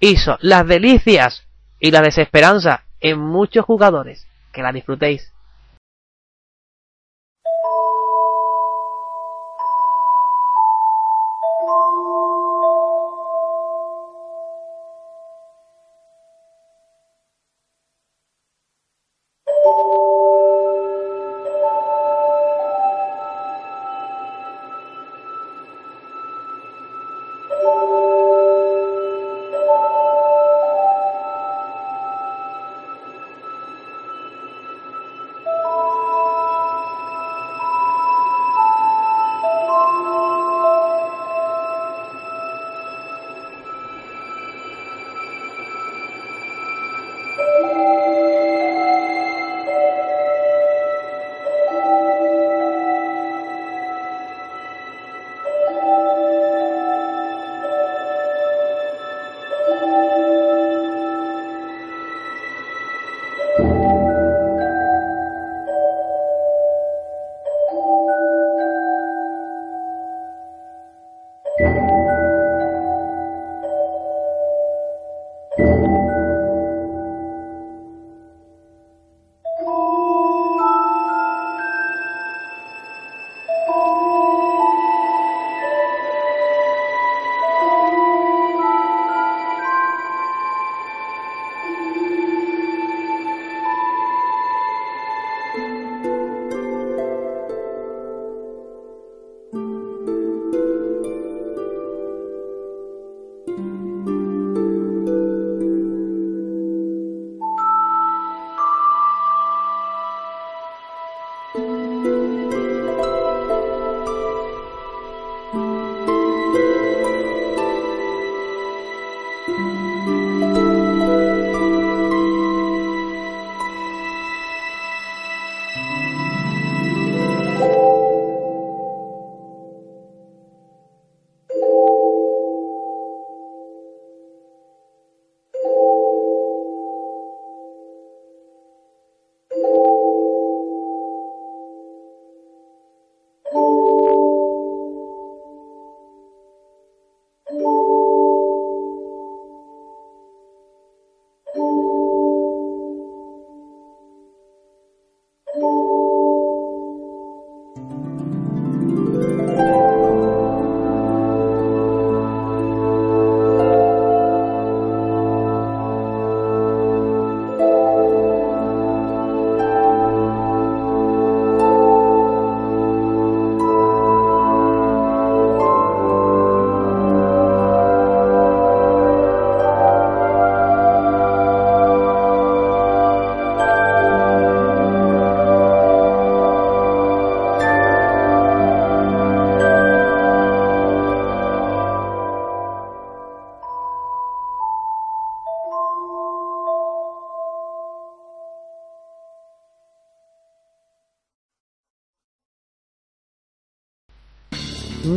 hizo 0.00 0.36
las 0.40 0.66
delicias 0.66 1.44
y 1.78 1.90
la 1.90 2.00
desesperanza 2.00 2.84
en 3.00 3.18
muchos 3.18 3.64
jugadores. 3.64 4.26
Que 4.52 4.62
la 4.62 4.72
disfrutéis. 4.72 5.32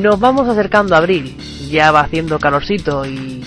Nos 0.06 0.20
vamos 0.20 0.48
acercando 0.48 0.94
a 0.94 1.00
abril, 1.00 1.36
ya 1.68 1.92
va 1.92 2.02
haciendo 2.02 2.38
calorcito 2.38 3.08
y 3.08 3.44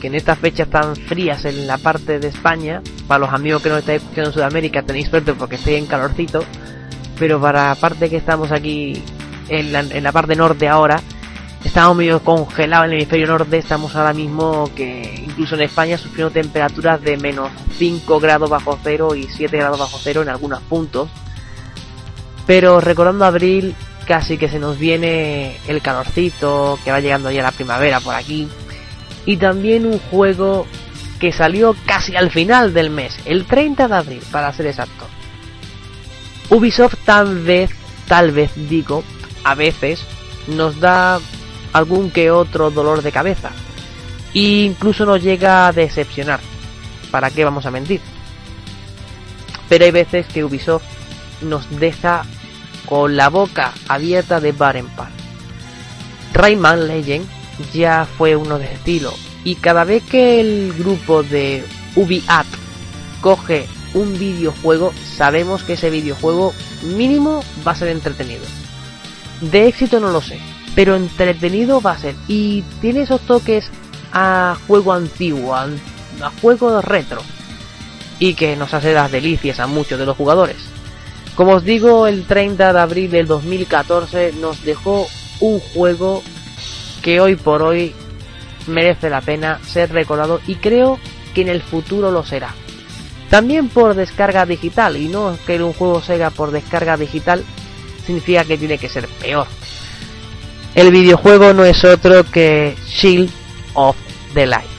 que 0.00 0.06
en 0.06 0.14
estas 0.14 0.38
fechas 0.38 0.68
tan 0.68 0.94
frías 0.94 1.44
en 1.44 1.66
la 1.66 1.78
parte 1.78 2.20
de 2.20 2.28
España, 2.28 2.80
para 3.08 3.18
los 3.18 3.32
amigos 3.32 3.60
que 3.60 3.70
nos 3.70 3.80
estáis 3.80 4.02
escuchando 4.02 4.30
en 4.30 4.34
Sudamérica 4.34 4.82
tenéis 4.84 5.08
suerte 5.08 5.34
porque 5.34 5.56
estoy 5.56 5.74
en 5.74 5.86
calorcito, 5.86 6.44
pero 7.18 7.40
para 7.40 7.70
la 7.70 7.74
parte 7.74 8.08
que 8.08 8.18
estamos 8.18 8.52
aquí 8.52 9.02
en 9.48 9.72
la, 9.72 9.80
en 9.80 10.04
la 10.04 10.12
parte 10.12 10.36
norte 10.36 10.68
ahora, 10.68 11.00
estamos 11.64 11.96
medio 11.96 12.20
congelados 12.20 12.86
en 12.86 12.92
el 12.92 12.98
hemisferio 12.98 13.26
norte, 13.26 13.58
estamos 13.58 13.96
ahora 13.96 14.12
mismo 14.12 14.70
que 14.76 15.24
incluso 15.26 15.56
en 15.56 15.62
España 15.62 15.98
sufriendo 15.98 16.30
temperaturas 16.30 17.02
de 17.02 17.16
menos 17.16 17.50
5 17.78 18.20
grados 18.20 18.48
bajo 18.48 18.78
cero 18.80 19.16
y 19.16 19.24
7 19.24 19.56
grados 19.56 19.80
bajo 19.80 19.98
cero 20.00 20.22
en 20.22 20.28
algunos 20.28 20.62
puntos. 20.62 21.10
Pero 22.46 22.80
recordando 22.80 23.24
abril, 23.24 23.74
casi 24.06 24.38
que 24.38 24.48
se 24.48 24.58
nos 24.58 24.78
viene 24.78 25.56
el 25.66 25.82
calorcito, 25.82 26.78
que 26.84 26.90
va 26.90 27.00
llegando 27.00 27.30
ya 27.30 27.42
la 27.42 27.52
primavera 27.52 28.00
por 28.00 28.14
aquí. 28.14 28.48
Y 29.26 29.36
también 29.36 29.84
un 29.84 29.98
juego 29.98 30.66
que 31.20 31.32
salió 31.32 31.74
casi 31.86 32.16
al 32.16 32.30
final 32.30 32.72
del 32.72 32.90
mes, 32.90 33.18
el 33.24 33.44
30 33.44 33.88
de 33.88 33.94
abril, 33.94 34.22
para 34.30 34.52
ser 34.52 34.66
exacto. 34.66 35.06
Ubisoft 36.48 36.96
tal 37.04 37.40
vez, 37.40 37.70
tal 38.06 38.30
vez 38.30 38.52
digo, 38.54 39.02
a 39.42 39.54
veces 39.54 40.04
nos 40.46 40.78
da 40.78 41.18
algún 41.72 42.10
que 42.10 42.30
otro 42.30 42.70
dolor 42.70 43.02
de 43.02 43.12
cabeza. 43.12 43.50
E 44.32 44.64
incluso 44.64 45.04
nos 45.04 45.22
llega 45.22 45.66
a 45.66 45.72
decepcionar. 45.72 46.40
¿Para 47.10 47.30
qué 47.30 47.44
vamos 47.44 47.66
a 47.66 47.70
mentir? 47.70 48.00
Pero 49.68 49.84
hay 49.84 49.90
veces 49.90 50.26
que 50.26 50.44
Ubisoft 50.44 50.84
nos 51.42 51.68
deja 51.78 52.24
con 52.86 53.16
la 53.16 53.28
boca 53.28 53.74
abierta 53.88 54.40
de 54.40 54.52
par 54.52 54.76
en. 54.76 54.86
Rayman 56.32 56.86
Legend 56.86 57.26
ya 57.72 58.06
fue 58.16 58.36
uno 58.36 58.58
de 58.58 58.66
estilo 58.66 59.12
y 59.44 59.56
cada 59.56 59.84
vez 59.84 60.02
que 60.04 60.40
el 60.40 60.72
grupo 60.72 61.22
de 61.22 61.64
UbiAt 61.94 62.46
coge 63.20 63.66
un 63.94 64.18
videojuego 64.18 64.92
sabemos 65.16 65.62
que 65.62 65.74
ese 65.74 65.90
videojuego 65.90 66.52
mínimo 66.82 67.42
va 67.66 67.72
a 67.72 67.76
ser 67.76 67.88
entretenido. 67.88 68.44
De 69.40 69.66
éxito 69.66 70.00
no 70.00 70.10
lo 70.10 70.20
sé, 70.20 70.38
pero 70.74 70.96
entretenido 70.96 71.80
va 71.80 71.92
a 71.92 71.98
ser 71.98 72.14
y 72.28 72.62
tiene 72.80 73.02
esos 73.02 73.20
toques 73.22 73.70
a 74.12 74.56
juego 74.66 74.92
antiguo, 74.92 75.54
a, 75.54 75.64
a 76.22 76.30
juego 76.40 76.80
retro 76.82 77.22
y 78.18 78.34
que 78.34 78.56
nos 78.56 78.74
hace 78.74 78.94
las 78.94 79.10
delicias 79.10 79.60
a 79.60 79.66
muchos 79.66 79.98
de 79.98 80.06
los 80.06 80.16
jugadores. 80.16 80.75
Como 81.36 81.52
os 81.52 81.64
digo, 81.64 82.06
el 82.06 82.24
30 82.24 82.72
de 82.72 82.80
abril 82.80 83.10
del 83.10 83.26
2014 83.26 84.32
nos 84.40 84.64
dejó 84.64 85.06
un 85.40 85.60
juego 85.60 86.22
que 87.02 87.20
hoy 87.20 87.36
por 87.36 87.62
hoy 87.62 87.94
merece 88.66 89.10
la 89.10 89.20
pena 89.20 89.60
ser 89.62 89.92
recordado 89.92 90.40
y 90.46 90.54
creo 90.56 90.98
que 91.34 91.42
en 91.42 91.48
el 91.48 91.60
futuro 91.60 92.10
lo 92.10 92.24
será. 92.24 92.54
También 93.28 93.68
por 93.68 93.94
descarga 93.94 94.46
digital, 94.46 94.96
y 94.96 95.08
no 95.08 95.36
que 95.46 95.62
un 95.62 95.74
juego 95.74 96.00
sea 96.00 96.30
por 96.30 96.52
descarga 96.52 96.96
digital 96.96 97.44
significa 98.06 98.44
que 98.44 98.56
tiene 98.56 98.78
que 98.78 98.88
ser 98.88 99.06
peor. 99.06 99.46
El 100.74 100.90
videojuego 100.90 101.52
no 101.52 101.64
es 101.64 101.84
otro 101.84 102.24
que 102.24 102.76
Shield 102.86 103.30
of 103.74 103.96
the 104.32 104.46
Light. 104.46 104.70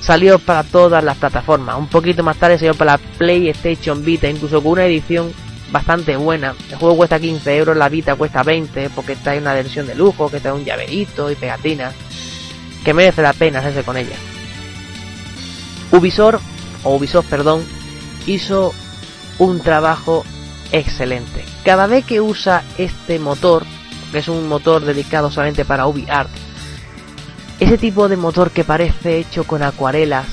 Salió 0.00 0.38
para 0.38 0.64
todas 0.64 1.04
las 1.04 1.18
plataformas, 1.18 1.76
un 1.76 1.88
poquito 1.88 2.22
más 2.22 2.38
tarde 2.38 2.58
salió 2.58 2.74
para 2.74 2.92
la 2.92 3.00
PlayStation 3.18 4.02
Vita, 4.02 4.28
incluso 4.28 4.62
con 4.62 4.72
una 4.72 4.86
edición 4.86 5.32
bastante 5.72 6.16
buena. 6.16 6.54
El 6.70 6.76
juego 6.76 6.98
cuesta 6.98 7.18
15 7.18 7.56
euros, 7.56 7.76
la 7.76 7.88
Vita 7.88 8.14
cuesta 8.14 8.42
20 8.42 8.90
porque 8.90 9.16
trae 9.16 9.38
una 9.38 9.54
versión 9.54 9.86
de 9.86 9.94
lujo, 9.94 10.30
que 10.30 10.38
trae 10.38 10.52
un 10.52 10.64
llaverito 10.64 11.30
y 11.30 11.34
pegatinas, 11.34 11.94
que 12.84 12.94
merece 12.94 13.22
la 13.22 13.32
pena 13.32 13.60
hacerse 13.60 13.82
con 13.82 13.96
ella. 13.96 14.16
Ubisoft, 15.90 16.42
o 16.84 16.94
Ubisoft, 16.96 17.28
perdón, 17.28 17.64
hizo 18.26 18.72
un 19.38 19.60
trabajo 19.60 20.24
excelente. 20.70 21.44
Cada 21.64 21.86
vez 21.86 22.04
que 22.04 22.20
usa 22.20 22.62
este 22.78 23.18
motor, 23.18 23.64
que 24.12 24.18
es 24.18 24.28
un 24.28 24.48
motor 24.48 24.84
dedicado 24.84 25.30
solamente 25.30 25.64
para 25.64 25.86
UbiArt, 25.86 26.30
ese 27.60 27.78
tipo 27.78 28.08
de 28.08 28.16
motor 28.16 28.50
que 28.50 28.64
parece 28.64 29.18
hecho 29.18 29.44
con 29.44 29.62
acuarelas 29.62 30.26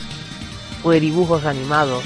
o 0.84 0.92
de 0.92 1.00
dibujos 1.00 1.46
animados, 1.46 2.04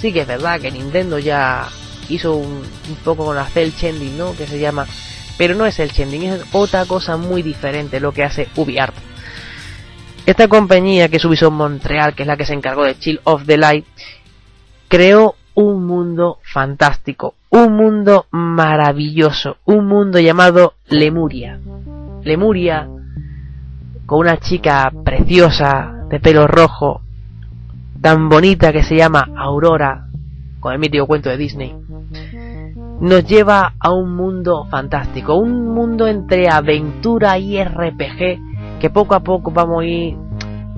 sí 0.00 0.12
que 0.12 0.22
es 0.22 0.26
verdad 0.26 0.60
que 0.60 0.70
Nintendo 0.70 1.18
ya 1.18 1.68
hizo 2.12 2.36
un, 2.36 2.62
poco 3.04 3.24
con 3.26 3.36
la 3.36 3.46
cel 3.46 3.72
shading, 3.72 4.18
¿no? 4.18 4.34
Que 4.36 4.46
se 4.46 4.58
llama, 4.58 4.86
pero 5.38 5.54
no 5.54 5.66
es 5.66 5.78
el 5.78 5.90
shading, 5.90 6.22
es 6.22 6.44
otra 6.52 6.84
cosa 6.84 7.16
muy 7.16 7.42
diferente 7.42 8.00
lo 8.00 8.12
que 8.12 8.24
hace 8.24 8.48
UbiArt. 8.56 8.94
Esta 10.24 10.46
compañía 10.46 11.08
que 11.08 11.16
es 11.16 11.24
Ubisoft 11.24 11.52
Montreal, 11.52 12.14
que 12.14 12.22
es 12.22 12.26
la 12.26 12.36
que 12.36 12.46
se 12.46 12.54
encargó 12.54 12.84
de 12.84 12.98
Chill 12.98 13.20
of 13.24 13.44
the 13.44 13.56
Light, 13.56 13.84
creó 14.88 15.34
un 15.54 15.86
mundo 15.86 16.38
fantástico, 16.42 17.34
un 17.50 17.76
mundo 17.76 18.26
maravilloso, 18.30 19.56
un 19.64 19.86
mundo 19.86 20.20
llamado 20.20 20.74
Lemuria. 20.86 21.58
Lemuria, 22.22 22.88
con 24.06 24.20
una 24.20 24.38
chica 24.38 24.92
preciosa, 25.04 26.06
de 26.08 26.20
pelo 26.20 26.46
rojo, 26.46 27.02
tan 28.00 28.28
bonita 28.28 28.72
que 28.72 28.82
se 28.82 28.96
llama 28.96 29.30
Aurora, 29.36 30.08
con 30.60 30.72
el 30.72 30.78
mítico 30.78 31.06
cuento 31.06 31.30
de 31.30 31.36
Disney, 31.36 31.74
nos 33.02 33.24
lleva 33.24 33.74
a 33.80 33.90
un 33.90 34.14
mundo 34.14 34.64
fantástico, 34.70 35.34
un 35.34 35.74
mundo 35.74 36.06
entre 36.06 36.48
aventura 36.48 37.36
y 37.36 37.60
RPG 37.62 38.78
que 38.80 38.90
poco 38.90 39.16
a 39.16 39.20
poco 39.20 39.50
vamos 39.50 39.82
a 39.82 39.86
ir 39.86 40.16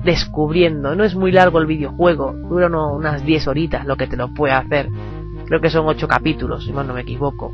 descubriendo. 0.03 0.95
No 0.95 1.03
es 1.03 1.13
muy 1.13 1.31
largo 1.31 1.59
el 1.59 1.67
videojuego, 1.67 2.33
dura 2.33 2.67
unas 2.67 3.23
10 3.23 3.47
horitas 3.47 3.85
lo 3.85 3.95
que 3.95 4.07
te 4.07 4.17
lo 4.17 4.33
puede 4.33 4.55
hacer. 4.55 4.89
Creo 5.45 5.61
que 5.61 5.69
son 5.69 5.85
8 5.87 6.07
capítulos, 6.07 6.65
si 6.65 6.71
no 6.71 6.83
me 6.83 7.01
equivoco. 7.01 7.53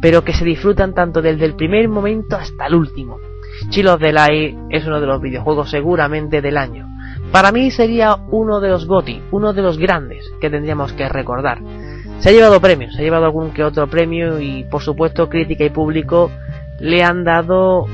Pero 0.00 0.22
que 0.22 0.34
se 0.34 0.44
disfrutan 0.44 0.94
tanto 0.94 1.20
desde 1.20 1.44
el 1.44 1.56
primer 1.56 1.88
momento 1.88 2.36
hasta 2.36 2.66
el 2.66 2.76
último. 2.76 3.18
Chill 3.70 3.88
of 3.88 4.00
the 4.00 4.12
Light 4.12 4.56
es 4.70 4.86
uno 4.86 5.00
de 5.00 5.06
los 5.08 5.20
videojuegos 5.20 5.68
seguramente 5.68 6.40
del 6.40 6.58
año. 6.58 6.86
Para 7.32 7.50
mí 7.50 7.72
sería 7.72 8.16
uno 8.30 8.60
de 8.60 8.68
los 8.68 8.86
GOTI, 8.86 9.20
uno 9.32 9.52
de 9.52 9.62
los 9.62 9.78
grandes 9.78 10.32
que 10.40 10.48
tendríamos 10.48 10.92
que 10.92 11.08
recordar. 11.08 11.60
Se 12.20 12.28
ha 12.28 12.32
llevado 12.32 12.60
premios, 12.60 12.94
se 12.94 13.00
ha 13.00 13.04
llevado 13.04 13.24
algún 13.24 13.50
que 13.52 13.64
otro 13.64 13.88
premio 13.88 14.40
y 14.40 14.64
por 14.64 14.82
supuesto 14.82 15.28
crítica 15.28 15.64
y 15.64 15.70
público 15.70 16.30
le 16.78 17.02
han 17.02 17.24
dado 17.24 17.86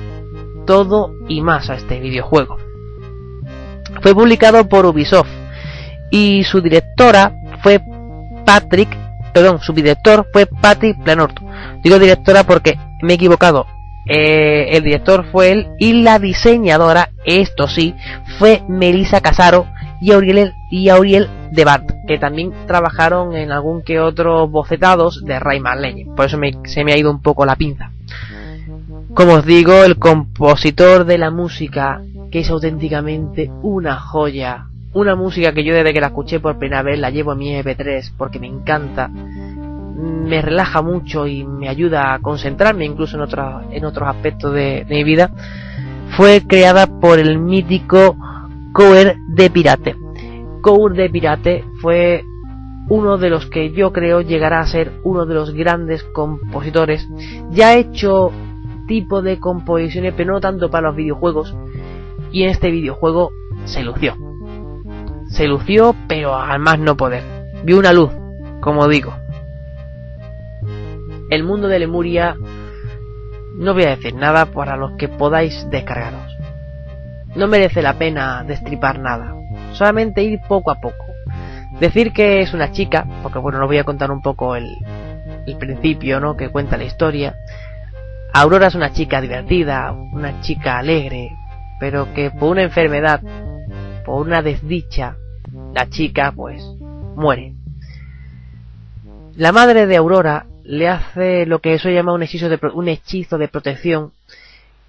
todo 0.66 1.12
y 1.28 1.40
más 1.40 1.70
a 1.70 1.74
este 1.74 2.00
videojuego. 2.00 2.56
Fue 4.02 4.14
publicado 4.14 4.68
por 4.68 4.84
Ubisoft 4.84 5.30
y 6.10 6.42
su 6.44 6.60
directora 6.60 7.32
fue 7.62 7.80
Patrick, 8.44 8.88
perdón, 9.32 9.60
su 9.60 9.72
director 9.72 10.26
fue 10.32 10.46
Patrick 10.46 11.02
Planort. 11.02 11.38
Digo 11.82 11.98
directora 11.98 12.44
porque 12.44 12.78
me 13.02 13.12
he 13.12 13.16
equivocado. 13.16 13.66
Eh, 14.08 14.68
el 14.70 14.84
director 14.84 15.24
fue 15.30 15.50
él 15.50 15.68
y 15.78 16.02
la 16.02 16.18
diseñadora, 16.18 17.10
esto 17.24 17.66
sí, 17.66 17.94
fue 18.38 18.62
Melissa 18.68 19.20
Casaro 19.20 19.66
y 20.00 20.12
Auriel, 20.12 20.52
y 20.70 20.88
Auriel 20.88 21.28
de 21.52 21.64
Bart, 21.64 21.90
que 22.06 22.18
también 22.18 22.52
trabajaron 22.66 23.34
en 23.34 23.52
algún 23.52 23.82
que 23.82 24.00
otro 24.00 24.48
bocetados 24.48 25.24
de 25.24 25.38
Rayman 25.38 25.80
Legend. 25.80 26.14
Por 26.14 26.26
eso 26.26 26.38
se 26.64 26.84
me 26.84 26.92
ha 26.92 26.98
ido 26.98 27.10
un 27.10 27.22
poco 27.22 27.46
la 27.46 27.56
pinza. 27.56 27.90
Como 29.14 29.34
os 29.34 29.46
digo, 29.46 29.84
el 29.84 29.98
compositor 29.98 31.06
de 31.06 31.18
la 31.18 31.30
música, 31.30 32.02
que 32.30 32.40
es 32.40 32.50
auténticamente 32.50 33.50
una 33.62 33.98
joya. 33.98 34.66
Una 34.92 35.14
música 35.14 35.52
que 35.52 35.64
yo 35.64 35.74
desde 35.74 35.92
que 35.92 36.00
la 36.00 36.08
escuché 36.08 36.40
por 36.40 36.58
primera 36.58 36.82
vez 36.82 36.98
la 36.98 37.10
llevo 37.10 37.32
en 37.32 37.38
mi 37.38 37.50
MP3 37.54 38.12
porque 38.16 38.38
me 38.38 38.46
encanta. 38.46 39.08
Me 39.08 40.42
relaja 40.42 40.82
mucho 40.82 41.26
y 41.26 41.44
me 41.44 41.68
ayuda 41.68 42.12
a 42.12 42.18
concentrarme 42.18 42.84
incluso 42.84 43.16
en, 43.16 43.22
otros 43.22 43.64
en 43.70 43.84
otros 43.84 44.08
aspectos 44.08 44.52
de 44.52 44.86
mi 44.88 45.04
vida. 45.04 45.30
Fue 46.16 46.42
creada 46.46 46.86
por 46.86 47.18
el 47.18 47.38
mítico 47.38 48.16
Coer 48.76 49.16
de 49.28 49.48
Pirate. 49.48 49.96
Coer 50.60 50.92
de 50.92 51.08
Pirate 51.08 51.64
fue 51.80 52.26
uno 52.90 53.16
de 53.16 53.30
los 53.30 53.46
que 53.46 53.72
yo 53.72 53.90
creo 53.90 54.20
llegará 54.20 54.60
a 54.60 54.66
ser 54.66 54.92
uno 55.02 55.24
de 55.24 55.32
los 55.32 55.54
grandes 55.54 56.04
compositores. 56.04 57.08
Ya 57.52 57.68
ha 57.68 57.76
hecho 57.76 58.32
tipo 58.86 59.22
de 59.22 59.40
composiciones, 59.40 60.12
pero 60.14 60.34
no 60.34 60.40
tanto 60.40 60.68
para 60.70 60.88
los 60.88 60.96
videojuegos. 60.96 61.56
Y 62.30 62.42
en 62.42 62.50
este 62.50 62.70
videojuego 62.70 63.32
se 63.64 63.82
lució. 63.82 64.14
Se 65.28 65.48
lució, 65.48 65.96
pero 66.06 66.36
al 66.36 66.58
más 66.58 66.78
no 66.78 66.98
poder. 66.98 67.22
Vio 67.64 67.78
una 67.78 67.94
luz, 67.94 68.10
como 68.60 68.88
digo. 68.88 69.14
El 71.30 71.44
mundo 71.44 71.68
de 71.68 71.78
Lemuria 71.78 72.36
no 73.54 73.72
voy 73.72 73.84
a 73.84 73.96
decir 73.96 74.14
nada 74.16 74.44
para 74.44 74.76
los 74.76 74.98
que 74.98 75.08
podáis 75.08 75.66
descargaros. 75.70 76.25
No 77.36 77.46
merece 77.46 77.82
la 77.82 77.94
pena 77.94 78.44
destripar 78.44 78.98
nada, 78.98 79.34
solamente 79.72 80.22
ir 80.22 80.40
poco 80.48 80.70
a 80.70 80.80
poco. 80.80 81.04
Decir 81.80 82.12
que 82.12 82.40
es 82.40 82.54
una 82.54 82.72
chica, 82.72 83.06
porque 83.22 83.38
bueno, 83.38 83.60
os 83.60 83.66
voy 83.66 83.78
a 83.78 83.84
contar 83.84 84.10
un 84.10 84.22
poco 84.22 84.56
el, 84.56 84.76
el 85.46 85.56
principio, 85.58 86.18
¿no? 86.18 86.36
Que 86.36 86.48
cuenta 86.48 86.76
la 86.76 86.84
historia. 86.84 87.36
Aurora 88.32 88.68
es 88.68 88.74
una 88.74 88.92
chica 88.92 89.20
divertida, 89.20 89.92
una 89.92 90.40
chica 90.40 90.78
alegre, 90.78 91.30
pero 91.78 92.12
que 92.14 92.30
por 92.30 92.50
una 92.50 92.62
enfermedad, 92.62 93.20
por 94.04 94.26
una 94.26 94.40
desdicha, 94.42 95.16
la 95.74 95.88
chica 95.88 96.32
pues 96.32 96.62
muere. 97.16 97.54
La 99.36 99.52
madre 99.52 99.86
de 99.86 99.96
Aurora 99.96 100.46
le 100.64 100.88
hace 100.88 101.46
lo 101.46 101.60
que 101.60 101.74
eso 101.74 101.90
llama 101.90 102.14
un 102.14 102.22
hechizo 102.22 102.48
de, 102.48 102.58
un 102.72 102.88
hechizo 102.88 103.38
de 103.38 103.48
protección 103.48 104.12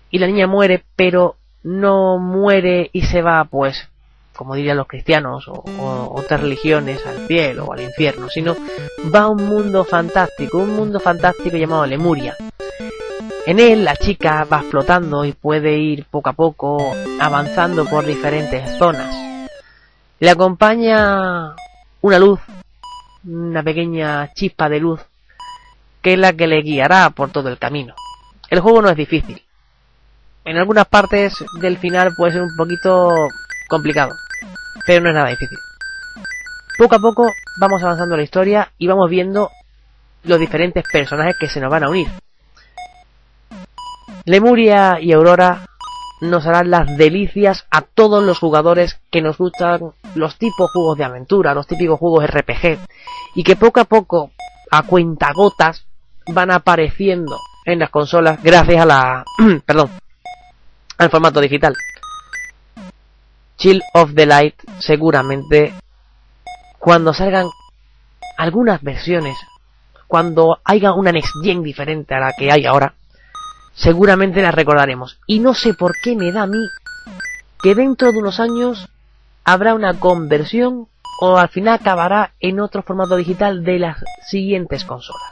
y 0.09 0.19
la 0.19 0.27
niña 0.27 0.47
muere, 0.47 0.83
pero 0.95 1.35
no 1.63 2.17
muere 2.19 2.89
y 2.93 3.03
se 3.03 3.21
va 3.21 3.43
pues 3.45 3.89
como 4.37 4.55
dirían 4.55 4.77
los 4.77 4.87
cristianos 4.87 5.47
o, 5.49 6.13
otras 6.15 6.39
religiones, 6.39 7.05
al 7.05 7.27
cielo 7.27 7.65
o 7.65 7.73
al 7.73 7.81
infierno, 7.81 8.29
sino 8.29 8.55
va 9.13 9.21
a 9.21 9.27
un 9.27 9.43
mundo 9.43 9.83
fantástico, 9.83 10.59
un 10.59 10.75
mundo 10.75 10.99
fantástico 10.99 11.57
llamado 11.57 11.85
Lemuria. 11.85 12.35
En 13.47 13.59
él 13.59 13.83
la 13.83 13.95
chica 13.95 14.45
va 14.45 14.61
flotando 14.61 15.25
y 15.25 15.33
puede 15.33 15.77
ir 15.77 16.05
poco 16.05 16.29
a 16.29 16.33
poco 16.33 16.93
avanzando 17.19 17.85
por 17.85 18.05
diferentes 18.05 18.77
zonas. 18.77 19.49
Le 20.19 20.29
acompaña 20.29 21.55
una 22.01 22.19
luz, 22.19 22.39
una 23.25 23.63
pequeña 23.63 24.31
chispa 24.33 24.69
de 24.69 24.79
luz, 24.79 25.01
que 26.01 26.13
es 26.13 26.19
la 26.19 26.33
que 26.33 26.47
le 26.47 26.61
guiará 26.61 27.09
por 27.09 27.31
todo 27.31 27.49
el 27.49 27.57
camino. 27.57 27.95
El 28.49 28.59
juego 28.59 28.81
no 28.81 28.89
es 28.89 28.97
difícil. 28.97 29.41
En 30.47 30.57
algunas 30.57 30.87
partes 30.87 31.33
del 31.59 31.77
final 31.77 32.13
puede 32.15 32.31
ser 32.31 32.41
un 32.41 32.55
poquito 32.55 33.09
complicado 33.69 34.15
pero 34.87 35.03
no 35.03 35.09
es 35.09 35.15
nada 35.15 35.29
difícil. 35.29 35.57
Poco 36.77 36.95
a 36.95 36.99
poco 36.99 37.29
vamos 37.59 37.83
avanzando 37.83 38.15
la 38.15 38.23
historia 38.23 38.71
y 38.77 38.87
vamos 38.87 39.09
viendo 39.09 39.51
los 40.23 40.39
diferentes 40.39 40.85
personajes 40.89 41.35
que 41.37 41.49
se 41.49 41.59
nos 41.59 41.69
van 41.69 41.83
a 41.83 41.89
unir. 41.89 42.07
Lemuria 44.23 44.99
y 45.01 45.11
Aurora 45.11 45.65
nos 46.21 46.47
harán 46.47 46.71
las 46.71 46.97
delicias 46.97 47.65
a 47.69 47.81
todos 47.81 48.23
los 48.23 48.39
jugadores 48.39 48.99
que 49.11 49.21
nos 49.21 49.37
gustan 49.37 49.91
los 50.15 50.37
tipos 50.37 50.71
juegos 50.71 50.97
de 50.97 51.03
aventura, 51.03 51.53
los 51.53 51.67
típicos 51.67 51.99
juegos 51.99 52.25
RPG, 52.25 52.79
y 53.35 53.43
que 53.43 53.55
poco 53.55 53.81
a 53.81 53.85
poco, 53.85 54.31
a 54.71 54.83
cuentagotas, 54.83 55.85
van 56.27 56.51
apareciendo 56.51 57.37
en 57.65 57.79
las 57.79 57.89
consolas 57.89 58.41
gracias 58.41 58.81
a 58.81 58.85
la, 58.85 59.25
perdón, 59.65 59.91
al 60.97 61.09
formato 61.09 61.39
digital. 61.39 61.75
Chill 63.57 63.81
of 63.93 64.13
the 64.13 64.25
Light 64.25 64.55
seguramente 64.79 65.73
cuando 66.79 67.13
salgan 67.13 67.47
algunas 68.37 68.81
versiones, 68.81 69.35
cuando 70.07 70.59
haya 70.63 70.93
una 70.93 71.11
Next 71.11 71.33
Gen 71.43 71.63
diferente 71.63 72.13
a 72.13 72.19
la 72.19 72.33
que 72.37 72.51
hay 72.51 72.65
ahora, 72.65 72.93
seguramente 73.73 74.41
la 74.41 74.51
recordaremos. 74.51 75.19
Y 75.25 75.39
no 75.39 75.53
sé 75.53 75.73
por 75.73 75.93
qué 76.03 76.15
me 76.15 76.31
da 76.31 76.43
a 76.43 76.47
mí 76.47 76.63
que 77.61 77.75
dentro 77.75 78.11
de 78.11 78.19
unos 78.19 78.39
años 78.39 78.89
habrá 79.43 79.73
una 79.73 79.99
conversión 79.99 80.87
o 81.19 81.37
al 81.37 81.49
final 81.49 81.75
acabará 81.75 82.33
en 82.39 82.59
otro 82.59 82.83
formato 82.83 83.15
digital 83.15 83.63
de 83.63 83.79
las 83.79 83.97
siguientes 84.29 84.85
consolas. 84.85 85.31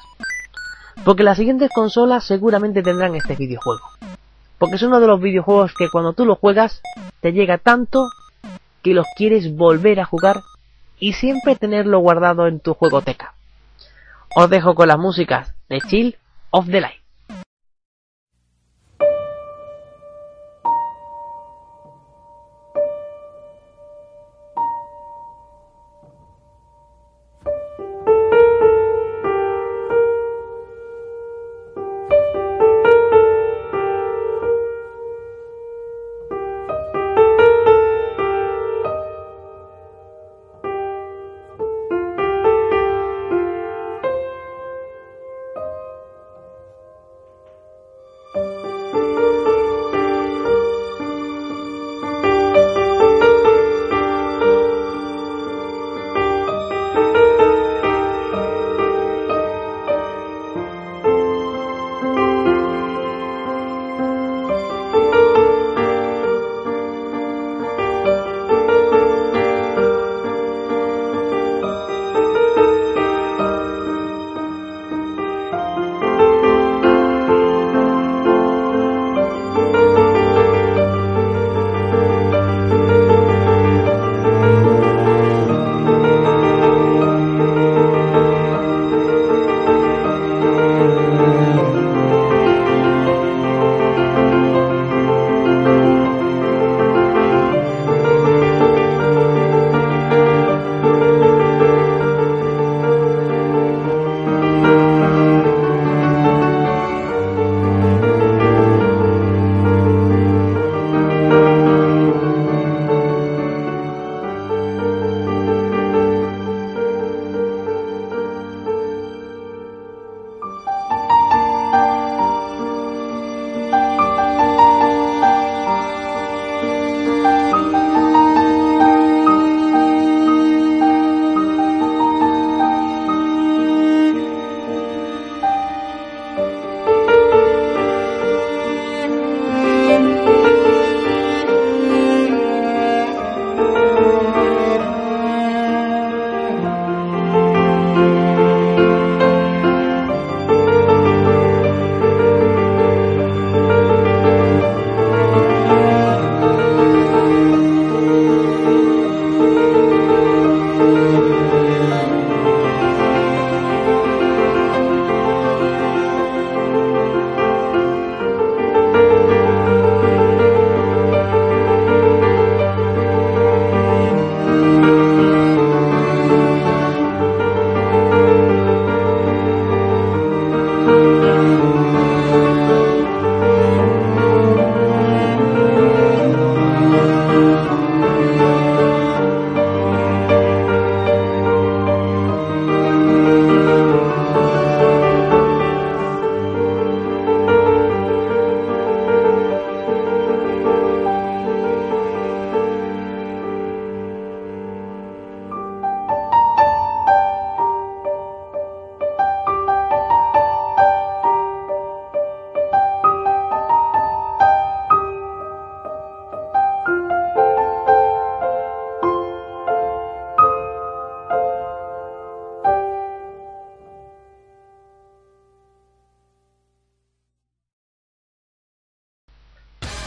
Porque 1.03 1.23
las 1.23 1.37
siguientes 1.37 1.69
consolas 1.73 2.25
seguramente 2.25 2.81
tendrán 2.81 3.15
este 3.15 3.35
videojuego. 3.35 3.85
Porque 4.57 4.75
es 4.75 4.83
uno 4.83 4.99
de 4.99 5.07
los 5.07 5.21
videojuegos 5.21 5.73
que 5.73 5.89
cuando 5.89 6.13
tú 6.13 6.25
lo 6.25 6.35
juegas 6.35 6.81
te 7.21 7.33
llega 7.33 7.57
tanto 7.57 8.09
que 8.81 8.93
los 8.93 9.07
quieres 9.15 9.55
volver 9.55 9.99
a 9.99 10.05
jugar 10.05 10.43
y 10.99 11.13
siempre 11.13 11.55
tenerlo 11.55 11.99
guardado 11.99 12.47
en 12.47 12.59
tu 12.59 12.73
juegoteca. 12.73 13.33
Os 14.35 14.49
dejo 14.49 14.75
con 14.75 14.87
las 14.87 14.99
músicas 14.99 15.53
de 15.69 15.81
Chill 15.81 16.17
of 16.51 16.67
the 16.69 16.81
Light. 16.81 17.04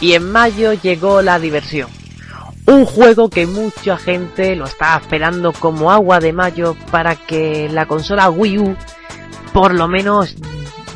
Y 0.00 0.12
en 0.12 0.30
mayo 0.30 0.72
llegó 0.72 1.22
la 1.22 1.38
diversión. 1.38 1.90
Un 2.66 2.84
juego 2.84 3.30
que 3.30 3.46
mucha 3.46 3.96
gente 3.96 4.54
lo 4.54 4.66
estaba 4.66 5.00
esperando 5.00 5.52
como 5.52 5.90
agua 5.90 6.20
de 6.20 6.32
mayo 6.32 6.76
para 6.90 7.16
que 7.16 7.68
la 7.70 7.86
consola 7.86 8.28
Wii 8.28 8.58
U 8.58 8.76
por 9.52 9.74
lo 9.74 9.88
menos 9.88 10.36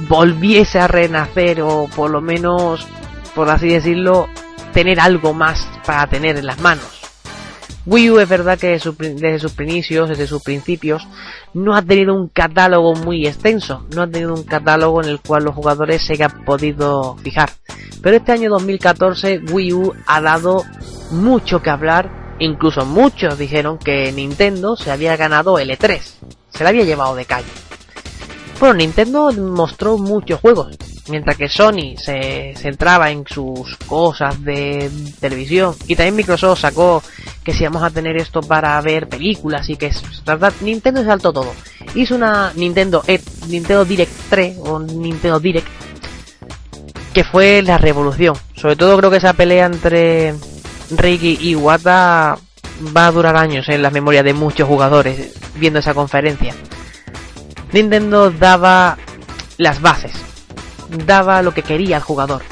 volviese 0.09 0.79
a 0.79 0.89
renacer 0.89 1.63
o 1.63 1.89
por 1.95 2.11
lo 2.11 2.21
menos, 2.21 2.87
por 3.35 3.49
así 3.49 3.69
decirlo, 3.69 4.29
tener 4.73 5.01
algo 5.01 5.33
más 5.33 5.67
para 5.87 6.07
tener 6.07 6.37
en 6.37 6.47
las 6.47 6.61
manos. 6.61 7.01
Wii 7.85 8.11
U 8.11 8.21
es 8.21 8.29
verdad 8.29 8.59
que 8.59 8.69
desde 8.69 9.39
sus 9.41 9.59
inicios, 9.59 10.09
desde 10.09 10.27
sus 10.29 10.43
principios, 10.43 11.07
no 11.53 11.75
ha 11.75 11.83
tenido 11.83 12.15
un 12.15 12.29
catálogo 12.29 12.95
muy 12.95 13.27
extenso, 13.27 13.85
no 13.95 14.03
ha 14.03 14.07
tenido 14.07 14.35
un 14.35 14.45
catálogo 14.45 15.03
en 15.03 15.09
el 15.09 15.21
cual 15.21 15.45
los 15.45 15.55
jugadores 15.55 16.03
se 16.03 16.13
hayan 16.13 16.45
podido 16.45 17.17
fijar. 17.17 17.51
Pero 18.03 18.17
este 18.17 18.33
año 18.33 18.51
2014 18.51 19.43
Wii 19.51 19.73
U 19.73 19.95
ha 20.07 20.21
dado 20.21 20.65
mucho 21.11 21.63
que 21.63 21.71
hablar, 21.71 22.37
incluso 22.41 22.85
muchos 22.85 23.39
dijeron 23.39 23.79
que 23.79 24.11
Nintendo 24.13 24.77
se 24.77 24.91
había 24.91 25.17
ganado 25.17 25.59
el 25.59 25.71
E3, 25.71 26.01
se 26.51 26.65
la 26.65 26.71
había 26.71 26.85
llevado 26.85 27.15
de 27.15 27.25
calle. 27.25 27.49
Bueno, 28.59 28.75
Nintendo 28.75 29.33
mostró 29.33 29.99
muchos 29.99 30.41
juegos, 30.41 30.77
mientras 31.09 31.37
que 31.37 31.49
Sony 31.49 31.97
se 31.97 32.55
centraba 32.57 33.11
en 33.11 33.25
sus 33.27 33.77
cosas 33.89 34.41
de 34.45 34.89
televisión. 35.21 35.75
Y 35.89 35.97
también 35.97 36.15
Microsoft 36.15 36.61
sacó 36.61 37.03
que 37.43 37.53
si 37.53 37.65
vamos 37.65 37.83
a 37.83 37.91
tener 37.91 38.17
esto 38.17 38.41
para 38.41 38.81
ver 38.81 39.09
películas 39.09 39.69
y 39.69 39.77
que 39.77 39.87
es 39.87 40.03
verdad 40.25 40.53
Nintendo 40.61 41.05
saltó 41.05 41.33
todo. 41.33 41.53
Hizo 41.97 42.15
una 42.15 42.53
Nintendo 42.55 43.03
e, 43.07 43.21
Nintendo 43.49 43.85
Direct 43.85 44.13
3 44.31 44.59
o 44.61 44.79
Nintendo 44.79 45.41
Direct 45.41 45.67
que 47.13 47.25
fue 47.25 47.63
la 47.63 47.79
revolución 47.79 48.35
sobre 48.55 48.77
todo 48.77 48.97
creo 48.99 49.11
que 49.11 49.17
esa 49.19 49.33
pelea 49.33 49.67
entre 49.67 50.35
Ricky 50.91 51.39
y 51.41 51.55
Wata 51.55 52.37
va 52.97 53.07
a 53.07 53.13
durar 53.13 53.37
años 53.37 53.69
en 53.69 53.83
la 53.83 53.91
memoria 53.91 54.23
de 54.23 54.35
muchos 54.35 54.69
jugadores 54.69 55.35
viendo 55.57 55.79
esa 55.79 55.95
conferencia 55.95 56.55
Nintendo 57.73 58.31
daba 58.31 58.99
las 59.59 59.81
bases 59.81 60.13
daba 61.07 61.43
lo 61.43 61.53
que 61.53 61.63
quería 61.63 61.97
el 61.97 62.03
jugador. 62.03 62.43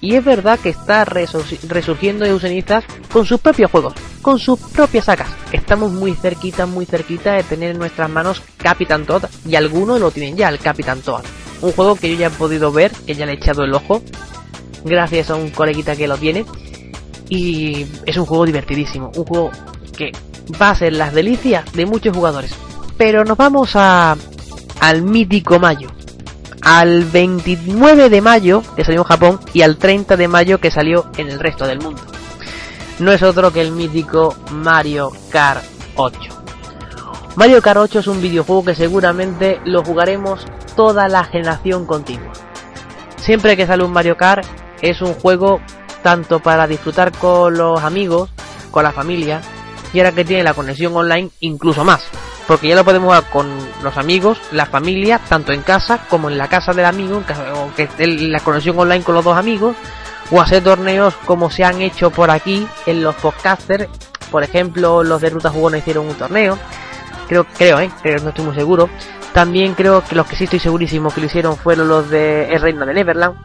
Y 0.00 0.14
es 0.14 0.24
verdad 0.24 0.60
que 0.60 0.68
está 0.68 1.04
resurgiendo 1.04 2.24
de 2.24 2.84
con 3.12 3.26
sus 3.26 3.40
propios 3.40 3.70
juegos, 3.70 3.94
con 4.22 4.38
sus 4.38 4.60
propias 4.60 5.06
sagas. 5.06 5.28
Estamos 5.50 5.90
muy 5.90 6.14
cerquita, 6.14 6.66
muy 6.66 6.86
cerquita 6.86 7.32
de 7.32 7.42
tener 7.42 7.72
en 7.72 7.78
nuestras 7.78 8.08
manos 8.08 8.40
Capitán 8.58 9.04
Toad. 9.04 9.24
Y 9.44 9.56
algunos 9.56 10.00
lo 10.00 10.12
tienen 10.12 10.36
ya, 10.36 10.50
el 10.50 10.60
Capitán 10.60 11.00
Toad. 11.00 11.24
Un 11.60 11.72
juego 11.72 11.96
que 11.96 12.10
yo 12.10 12.18
ya 12.18 12.26
he 12.28 12.30
podido 12.30 12.72
ver, 12.72 12.92
que 13.06 13.14
ya 13.14 13.26
le 13.26 13.32
he 13.32 13.34
echado 13.36 13.64
el 13.64 13.74
ojo. 13.74 14.02
Gracias 14.84 15.30
a 15.30 15.34
un 15.34 15.50
coleguita 15.50 15.96
que 15.96 16.08
lo 16.08 16.16
tiene. 16.16 16.44
Y 17.28 17.86
es 18.06 18.16
un 18.16 18.26
juego 18.26 18.46
divertidísimo. 18.46 19.10
Un 19.16 19.24
juego 19.24 19.50
que 19.96 20.12
va 20.60 20.70
a 20.70 20.74
ser 20.74 20.92
las 20.92 21.12
delicias 21.12 21.70
de 21.72 21.86
muchos 21.86 22.16
jugadores. 22.16 22.54
Pero 22.96 23.24
nos 23.24 23.36
vamos 23.36 23.72
a, 23.74 24.16
al 24.80 25.02
mítico 25.02 25.58
Mayo 25.58 25.88
al 26.62 27.04
29 27.04 28.10
de 28.10 28.20
mayo 28.20 28.62
que 28.76 28.84
salió 28.84 29.00
en 29.00 29.06
Japón 29.06 29.40
y 29.54 29.62
al 29.62 29.78
30 29.78 30.16
de 30.16 30.28
mayo 30.28 30.58
que 30.58 30.70
salió 30.70 31.06
en 31.16 31.30
el 31.30 31.38
resto 31.38 31.66
del 31.66 31.80
mundo. 31.80 32.02
No 32.98 33.12
es 33.12 33.22
otro 33.22 33.52
que 33.52 33.62
el 33.62 33.72
mítico 33.72 34.34
Mario 34.50 35.10
Kart 35.30 35.64
8. 35.96 36.37
Mario 37.38 37.62
Kart 37.62 37.78
8 37.78 38.00
es 38.00 38.08
un 38.08 38.20
videojuego 38.20 38.64
que 38.64 38.74
seguramente 38.74 39.60
lo 39.64 39.84
jugaremos 39.84 40.44
toda 40.74 41.06
la 41.06 41.22
generación 41.22 41.86
continua. 41.86 42.32
Siempre 43.14 43.56
que 43.56 43.64
sale 43.64 43.84
un 43.84 43.92
Mario 43.92 44.16
Kart 44.16 44.44
es 44.82 45.00
un 45.02 45.14
juego 45.14 45.60
tanto 46.02 46.40
para 46.40 46.66
disfrutar 46.66 47.12
con 47.12 47.56
los 47.56 47.80
amigos, 47.84 48.30
con 48.72 48.82
la 48.82 48.90
familia, 48.90 49.40
y 49.92 50.00
ahora 50.00 50.10
que 50.10 50.24
tiene 50.24 50.42
la 50.42 50.52
conexión 50.52 50.96
online 50.96 51.30
incluso 51.38 51.84
más 51.84 52.02
porque 52.48 52.66
ya 52.66 52.74
lo 52.74 52.84
podemos 52.84 53.06
jugar 53.06 53.30
con 53.30 53.46
los 53.84 53.96
amigos, 53.98 54.40
la 54.50 54.66
familia, 54.66 55.20
tanto 55.28 55.52
en 55.52 55.62
casa 55.62 56.00
como 56.08 56.30
en 56.30 56.38
la 56.38 56.48
casa 56.48 56.72
del 56.72 56.86
amigo, 56.86 57.22
o 57.54 57.70
la 57.98 58.40
conexión 58.40 58.76
online 58.76 59.04
con 59.04 59.14
los 59.14 59.24
dos 59.24 59.36
amigos, 59.36 59.76
o 60.32 60.40
hacer 60.40 60.64
torneos 60.64 61.14
como 61.24 61.50
se 61.50 61.62
han 61.62 61.82
hecho 61.82 62.10
por 62.10 62.30
aquí 62.30 62.66
en 62.86 63.02
los 63.04 63.14
podcasters. 63.16 63.86
Por 64.30 64.42
ejemplo, 64.42 65.04
los 65.04 65.20
de 65.20 65.30
Ruta 65.30 65.50
Jugona 65.50 65.76
hicieron 65.76 66.08
un 66.08 66.14
torneo. 66.14 66.58
Creo, 67.28 67.44
creo, 67.56 67.78
eh, 67.80 67.90
creo, 68.02 68.20
no 68.20 68.30
estoy 68.30 68.44
muy 68.44 68.54
seguro. 68.54 68.88
También 69.32 69.74
creo 69.74 70.02
que 70.02 70.16
los 70.16 70.26
que 70.26 70.36
sí 70.36 70.44
estoy 70.44 70.58
segurísimo 70.58 71.10
que 71.10 71.20
lo 71.20 71.26
hicieron 71.26 71.56
fueron 71.56 71.88
los 71.88 72.10
de 72.10 72.52
El 72.52 72.60
Reino 72.60 72.86
de 72.86 72.94
Neverland. 72.94 73.36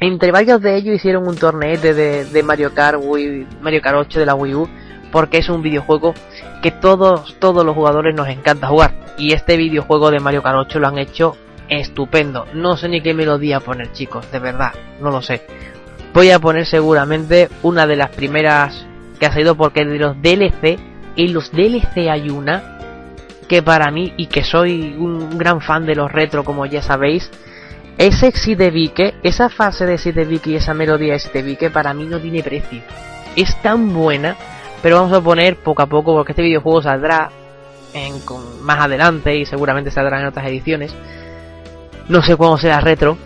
Entre 0.00 0.32
varios 0.32 0.60
de 0.60 0.76
ellos 0.76 0.96
hicieron 0.96 1.28
un 1.28 1.36
torneete 1.36 1.94
de, 1.94 2.24
de 2.24 2.42
Mario 2.42 2.74
Kart 2.74 2.98
Wii, 3.00 3.46
Mario 3.60 3.80
Kart 3.80 3.98
8 3.98 4.18
de 4.18 4.26
la 4.26 4.34
Wii 4.34 4.54
U, 4.54 4.68
porque 5.12 5.38
es 5.38 5.48
un 5.48 5.62
videojuego 5.62 6.14
que 6.62 6.72
todos, 6.72 7.36
todos 7.38 7.64
los 7.64 7.74
jugadores 7.74 8.14
nos 8.14 8.26
encanta 8.28 8.66
jugar. 8.66 8.94
Y 9.18 9.32
este 9.34 9.56
videojuego 9.56 10.10
de 10.10 10.18
Mario 10.18 10.42
Kart 10.42 10.56
8 10.58 10.80
lo 10.80 10.88
han 10.88 10.98
hecho 10.98 11.36
estupendo. 11.68 12.46
No 12.54 12.76
sé 12.76 12.88
ni 12.88 13.00
qué 13.00 13.14
melodía 13.14 13.60
poner, 13.60 13.92
chicos, 13.92 14.30
de 14.32 14.38
verdad, 14.38 14.72
no 15.00 15.10
lo 15.10 15.22
sé. 15.22 15.42
Voy 16.12 16.30
a 16.30 16.38
poner 16.38 16.66
seguramente 16.66 17.48
una 17.62 17.86
de 17.86 17.96
las 17.96 18.10
primeras 18.10 18.86
que 19.18 19.26
ha 19.26 19.32
salido 19.32 19.54
porque 19.54 19.84
de 19.84 19.98
los 19.98 20.20
DLC, 20.20 20.78
en 21.16 21.32
los 21.32 21.52
DLC 21.52 22.08
hay 22.10 22.30
una 22.30 22.78
que 23.48 23.62
para 23.62 23.90
mí, 23.90 24.14
y 24.16 24.26
que 24.26 24.44
soy 24.44 24.96
un 24.98 25.36
gran 25.36 25.60
fan 25.60 25.84
de 25.84 25.94
los 25.94 26.10
retro, 26.10 26.42
como 26.42 26.64
ya 26.64 26.80
sabéis, 26.80 27.30
ese 27.98 28.54
Vique, 28.70 29.14
esa 29.22 29.50
fase 29.50 29.84
de 29.84 30.24
Vique 30.24 30.50
y 30.50 30.56
esa 30.56 30.72
melodía 30.72 31.16
de 31.16 31.42
Vique 31.42 31.68
para 31.68 31.92
mí 31.92 32.06
no 32.06 32.18
tiene 32.18 32.42
precio. 32.42 32.80
Es 33.36 33.60
tan 33.60 33.92
buena 33.92 34.36
pero 34.82 34.96
vamos 34.96 35.12
a 35.16 35.20
poner 35.20 35.56
poco 35.56 35.82
a 35.82 35.86
poco 35.86 36.12
porque 36.14 36.32
este 36.32 36.42
videojuego 36.42 36.82
saldrá 36.82 37.30
en, 37.94 38.14
más 38.62 38.80
adelante 38.80 39.36
y 39.36 39.46
seguramente 39.46 39.92
saldrá 39.92 40.20
en 40.20 40.26
otras 40.26 40.46
ediciones. 40.46 40.92
No 42.08 42.20
sé 42.20 42.34
cuándo 42.34 42.58
será 42.58 42.80
retro, 42.80 43.16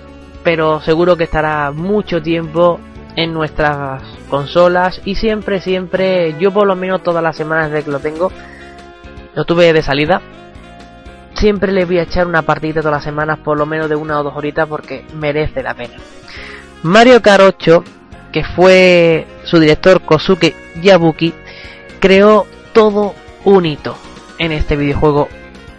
pero 0.45 0.83
seguro 0.83 1.17
que 1.17 1.25
estará 1.25 1.73
mucho 1.73 2.21
tiempo 2.21 2.79
en 3.17 3.33
nuestras 3.33 4.03
consolas 4.29 5.01
y 5.05 5.17
siempre, 5.17 5.61
siempre, 5.61 6.37
yo 6.39 6.53
por 6.53 6.67
lo 6.67 6.77
menos 6.77 7.03
todas 7.03 7.23
las 7.23 7.37
semanas 7.37 7.71
desde 7.71 7.85
que 7.85 7.91
lo 7.91 7.99
tengo, 7.99 8.31
lo 9.35 9.45
tuve 9.45 9.73
de 9.73 9.83
salida. 9.83 10.21
Siempre 11.35 11.73
le 11.73 11.85
voy 11.85 11.99
a 11.99 12.03
echar 12.03 12.27
una 12.27 12.43
partida 12.43 12.81
todas 12.81 12.99
las 12.99 13.05
semanas, 13.05 13.39
por 13.39 13.59
lo 13.59 13.67
menos 13.67 13.89
de 13.89 13.97
una 13.97 14.21
o 14.21 14.23
dos 14.23 14.35
horitas, 14.37 14.67
porque 14.69 15.05
merece 15.15 15.63
la 15.63 15.75
pena. 15.75 15.95
Mario 16.83 17.21
8, 17.25 17.85
que 18.33 18.45
fue 18.45 19.27
su 19.45 19.59
director 19.59 20.03
Kosuke 20.03 20.55
Yabuki, 20.81 21.35
creó 21.99 22.47
todo 22.73 23.15
un 23.45 23.67
hito 23.67 23.97
en 24.39 24.53
este 24.53 24.77
videojuego. 24.77 25.29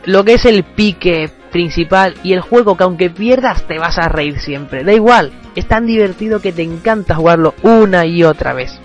Lo 0.05 0.23
que 0.23 0.33
es 0.33 0.45
el 0.45 0.63
pique 0.63 1.29
principal 1.47 2.15
y 2.23 2.33
el 2.33 2.41
juego 2.41 2.77
que 2.77 2.83
aunque 2.83 3.09
pierdas 3.09 3.63
te 3.67 3.79
vas 3.79 3.97
a 3.97 4.09
reír 4.09 4.39
siempre. 4.39 4.83
Da 4.83 4.93
igual, 4.93 5.31
es 5.55 5.67
tan 5.67 5.85
divertido 5.85 6.41
que 6.41 6.53
te 6.53 6.63
encanta 6.63 7.15
jugarlo 7.15 7.53
una 7.63 8.05
y 8.05 8.23
otra 8.23 8.53
vez. 8.53 8.79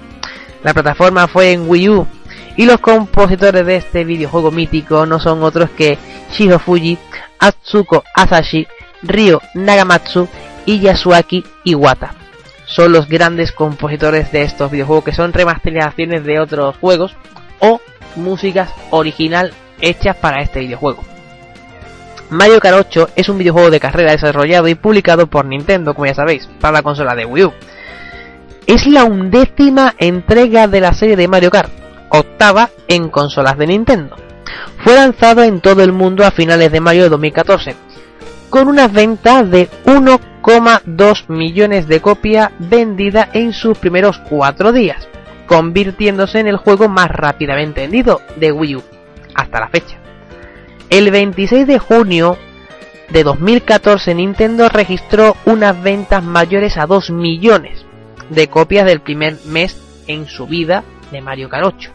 La 0.63 0.75
plataforma 0.75 1.29
fue 1.29 1.53
en 1.53 1.69
Wii 1.69 1.89
U 1.91 2.07
y 2.57 2.67
los 2.67 2.81
compositores 2.81 3.67
de 3.67 3.77
este 3.77 4.05
videojuego 4.05 4.51
mítico 4.51 5.07
no 5.07 5.19
son 5.19 5.43
otros 5.43 5.71
que 5.71 5.99
Shiho 6.33 6.59
Fuji, 6.59 6.99
Atsuko 7.39 8.05
Asashi, 8.15 8.67
Ryo 9.03 9.41
Nagamatsu 9.55 10.29
y 10.67 10.81
Yasuaki 10.81 11.45
Iwata 11.65 12.15
son 12.73 12.93
los 12.93 13.09
grandes 13.09 13.53
compositores 13.53 14.33
de 14.33 14.43
estos 14.43 14.71
videojuegos, 14.71 15.05
que 15.05 15.13
son 15.13 15.33
remasterizaciones 15.33 16.25
de 16.25 16.41
otros 16.41 16.77
juegos 16.79 17.15
o 17.59 17.81
músicas 18.17 18.71
original 18.91 19.53
hechas 19.81 20.17
para 20.17 20.41
este 20.41 20.61
videojuego. 20.61 21.05
Mario 22.33 22.61
Kart 22.61 22.79
8 22.79 23.11
es 23.15 23.29
un 23.29 23.37
videojuego 23.37 23.71
de 23.71 23.79
carrera 23.79 24.13
desarrollado 24.13 24.67
y 24.67 24.75
publicado 24.75 25.27
por 25.27 25.45
Nintendo, 25.45 25.93
como 25.93 26.07
ya 26.07 26.15
sabéis, 26.15 26.49
para 26.63 26.79
la 26.79 26.83
consola 26.83 27.15
de 27.15 27.27
Wii 27.27 27.45
U. 27.45 27.53
Es 28.67 28.87
la 28.87 29.05
undécima 29.05 29.95
entrega 29.99 30.67
de 30.67 30.81
la 30.81 30.95
serie 30.95 31.15
de 31.15 31.29
Mario 31.29 31.51
Kart, 31.51 31.71
octava 32.09 32.71
en 32.89 33.11
consolas 33.11 33.59
de 33.59 33.67
Nintendo. 33.67 34.17
Fue 34.83 34.95
lanzado 34.95 35.43
en 35.43 35.61
todo 35.61 35.83
el 35.83 35.93
mundo 35.93 36.25
a 36.25 36.31
finales 36.31 36.73
de 36.73 36.81
mayo 36.81 37.03
de 37.03 37.11
2014, 37.11 37.77
con 38.49 38.67
unas 38.67 38.91
ventas 38.91 39.51
de 39.51 39.69
1, 39.85 40.21
2 40.87 41.25
millones 41.29 41.87
de 41.87 42.01
copias 42.01 42.51
vendidas 42.59 43.29
en 43.35 43.53
sus 43.53 43.77
primeros 43.77 44.19
4 44.31 44.73
días, 44.73 45.07
convirtiéndose 45.47 46.41
en 46.41 46.47
el 46.47 46.57
juego 46.57 46.89
más 46.89 47.11
rápidamente 47.11 47.83
vendido 47.83 48.23
de 48.37 48.53
Wii 48.53 48.77
U 48.77 48.83
hasta 49.35 49.61
la 49.61 49.69
fecha. 49.69 50.02
El 50.93 51.11
26 51.11 51.67
de 51.67 51.79
junio 51.79 52.37
de 53.09 53.25
2014 53.25 54.15
Nintendo 54.15 54.69
registró 54.69 55.39
unas 55.47 55.83
ventas 55.83 56.23
mayores 56.23 56.77
a 56.77 56.85
2 56.85 57.13
millones 57.13 57.87
de 58.29 58.49
copias 58.49 58.85
del 58.85 59.01
primer 59.01 59.39
mes 59.47 59.81
en 60.07 60.27
su 60.27 60.47
vida 60.47 60.85
de 61.11 61.23
Mario 61.23 61.49
Kart 61.49 61.65
8. 61.65 61.91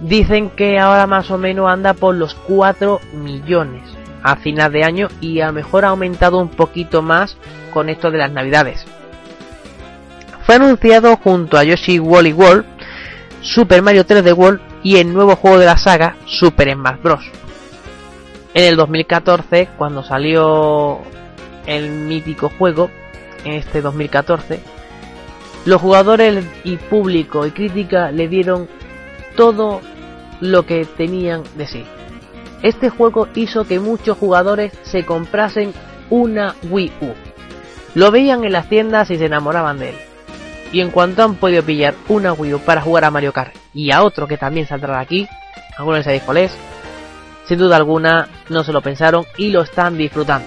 Dicen 0.00 0.50
que 0.50 0.80
ahora 0.80 1.06
más 1.06 1.30
o 1.30 1.38
menos 1.38 1.70
anda 1.70 1.94
por 1.94 2.16
los 2.16 2.34
4 2.34 3.00
millones 3.12 3.84
a 4.24 4.34
final 4.34 4.72
de 4.72 4.82
año 4.82 5.06
y 5.20 5.38
a 5.38 5.46
lo 5.46 5.52
mejor 5.52 5.84
ha 5.84 5.90
aumentado 5.90 6.38
un 6.38 6.48
poquito 6.48 7.02
más 7.02 7.36
con 7.72 7.88
esto 7.88 8.10
de 8.10 8.18
las 8.18 8.32
navidades. 8.32 8.84
fue 10.44 10.56
anunciado 10.56 11.16
junto 11.18 11.56
a 11.56 11.62
Yoshi 11.62 12.00
Wally 12.00 12.32
World, 12.32 12.64
Super 13.42 13.80
Mario 13.80 14.04
3D 14.04 14.36
World 14.36 14.60
y 14.82 14.96
el 14.96 15.14
nuevo 15.14 15.36
juego 15.36 15.60
de 15.60 15.66
la 15.66 15.78
saga 15.78 16.16
Super 16.26 16.72
Smash 16.72 17.00
Bros. 17.00 17.30
En 18.52 18.64
el 18.64 18.76
2014, 18.76 19.68
cuando 19.78 20.02
salió 20.02 20.98
el 21.66 21.90
mítico 21.90 22.50
juego, 22.58 22.90
en 23.44 23.52
este 23.52 23.80
2014, 23.80 24.60
los 25.66 25.80
jugadores 25.80 26.44
y 26.64 26.76
público 26.76 27.46
y 27.46 27.52
crítica 27.52 28.10
le 28.10 28.28
dieron 28.28 28.68
todo 29.36 29.80
lo 30.40 30.66
que 30.66 30.84
tenían 30.84 31.42
de 31.54 31.66
sí. 31.66 31.84
Este 32.62 32.90
juego 32.90 33.28
hizo 33.34 33.66
que 33.66 33.78
muchos 33.78 34.18
jugadores 34.18 34.72
se 34.82 35.04
comprasen 35.04 35.72
una 36.10 36.56
Wii 36.70 36.92
U. 37.00 37.14
Lo 37.94 38.10
veían 38.10 38.44
en 38.44 38.52
las 38.52 38.68
tiendas 38.68 39.10
y 39.10 39.16
se 39.16 39.26
enamoraban 39.26 39.78
de 39.78 39.90
él. 39.90 39.96
Y 40.72 40.80
en 40.80 40.90
cuanto 40.90 41.22
han 41.22 41.36
podido 41.36 41.62
pillar 41.62 41.94
una 42.08 42.32
Wii 42.32 42.54
U 42.54 42.58
para 42.60 42.80
jugar 42.80 43.04
a 43.04 43.10
Mario 43.10 43.32
Kart 43.32 43.54
y 43.74 43.92
a 43.92 44.02
otro 44.02 44.26
que 44.26 44.36
también 44.36 44.66
saldrá 44.66 45.00
aquí, 45.00 45.28
algunos 45.76 46.04
sabéis 46.04 46.22
cuál 46.22 46.38
es, 46.38 46.56
sin 47.50 47.58
duda 47.58 47.74
alguna 47.74 48.28
no 48.48 48.62
se 48.62 48.72
lo 48.72 48.80
pensaron 48.80 49.26
y 49.36 49.50
lo 49.50 49.62
están 49.62 49.98
disfrutando. 49.98 50.46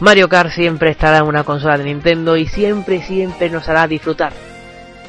Mario 0.00 0.28
Kart 0.28 0.50
siempre 0.50 0.90
estará 0.90 1.16
en 1.16 1.24
una 1.24 1.44
consola 1.44 1.78
de 1.78 1.84
Nintendo 1.84 2.36
y 2.36 2.46
siempre, 2.46 3.00
siempre 3.00 3.48
nos 3.48 3.70
hará 3.70 3.86
disfrutar. 3.86 4.34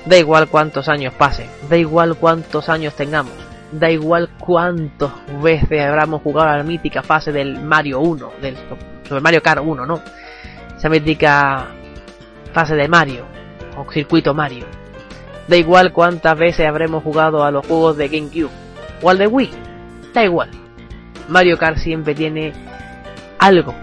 Da 0.05 0.17
igual 0.17 0.47
cuántos 0.47 0.87
años 0.87 1.13
pasen, 1.13 1.49
da 1.69 1.75
igual 1.75 2.15
cuántos 2.15 2.69
años 2.69 2.93
tengamos, 2.93 3.33
da 3.73 3.91
igual 3.91 4.29
cuántas 4.39 5.11
veces 5.41 5.85
habremos 5.85 6.21
jugado 6.21 6.47
a 6.47 6.57
la 6.59 6.63
mítica 6.63 7.03
fase 7.03 7.33
del 7.33 7.59
Mario 7.59 7.99
1, 7.99 8.31
del 8.41 8.55
Super 9.03 9.21
Mario 9.21 9.43
Kart 9.43 9.61
1, 9.61 9.85
¿no? 9.85 10.01
Esa 10.77 10.87
mítica 10.87 11.65
fase 12.53 12.75
de 12.75 12.87
Mario, 12.87 13.25
o 13.75 13.91
circuito 13.91 14.33
Mario. 14.33 14.63
Da 15.45 15.57
igual 15.57 15.91
cuántas 15.91 16.39
veces 16.39 16.65
habremos 16.65 17.03
jugado 17.03 17.43
a 17.43 17.51
los 17.51 17.67
juegos 17.67 17.97
de 17.97 18.07
GameCube, 18.07 18.49
o 19.01 19.09
al 19.09 19.17
de 19.17 19.27
Wii, 19.27 19.51
da 20.13 20.23
igual. 20.23 20.58
Mario 21.29 21.57
Kart 21.57 21.77
siempre 21.77 22.15
tiene 22.15 22.53
algo, 23.37 23.73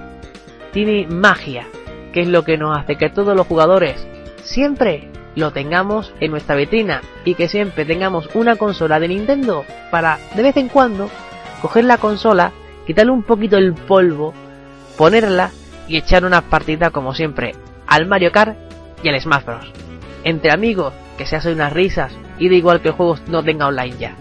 tiene 0.73 1.07
magia, 1.07 1.67
que 2.13 2.23
es 2.23 2.29
lo 2.29 2.45
que 2.45 2.59
nos 2.59 2.77
hace 2.77 2.97
que 2.97 3.09
todos 3.09 3.37
los 3.37 3.47
jugadores 3.47 4.07
siempre 4.43 5.11
lo 5.37 5.53
tengamos 5.53 6.13
en 6.21 6.31
nuestra 6.33 6.57
vitrina 6.57 7.03
y 7.25 7.35
que 7.35 7.49
siempre 7.49 7.85
tengamos 7.85 8.29
una 8.35 8.57
consola 8.57 8.99
de 8.99 9.09
Nintendo 9.09 9.65
para 9.91 10.19
de 10.35 10.43
vez 10.43 10.57
en 10.57 10.69
cuando 10.69 11.11
coger 11.63 11.85
la 11.85 11.99
consola, 11.99 12.53
quitarle 12.87 13.13
un 13.13 13.23
poquito 13.23 13.57
el 13.57 13.75
polvo, 13.75 14.35
ponerla 14.97 15.51
y 15.89 15.99
echar 15.99 16.25
unas 16.25 16.43
partidas 16.43 16.91
como 16.91 17.15
siempre 17.15 17.55
al 17.87 18.07
Mario 18.07 18.33
Kart 18.33 18.57
y 19.03 19.09
al 19.09 19.21
Smash 19.21 19.45
Bros. 19.45 19.73
Entre 20.25 20.51
amigos, 20.51 20.93
que 21.17 21.27
se 21.27 21.37
hacen 21.37 21.55
unas 21.55 21.73
risas 21.73 22.13
y 22.39 22.49
da 22.49 22.57
igual 22.57 22.81
que 22.81 22.89
el 22.89 22.95
juego 22.95 23.19
no 23.29 23.43
tenga 23.43 23.69
online 23.69 23.97
ya. 23.99 24.15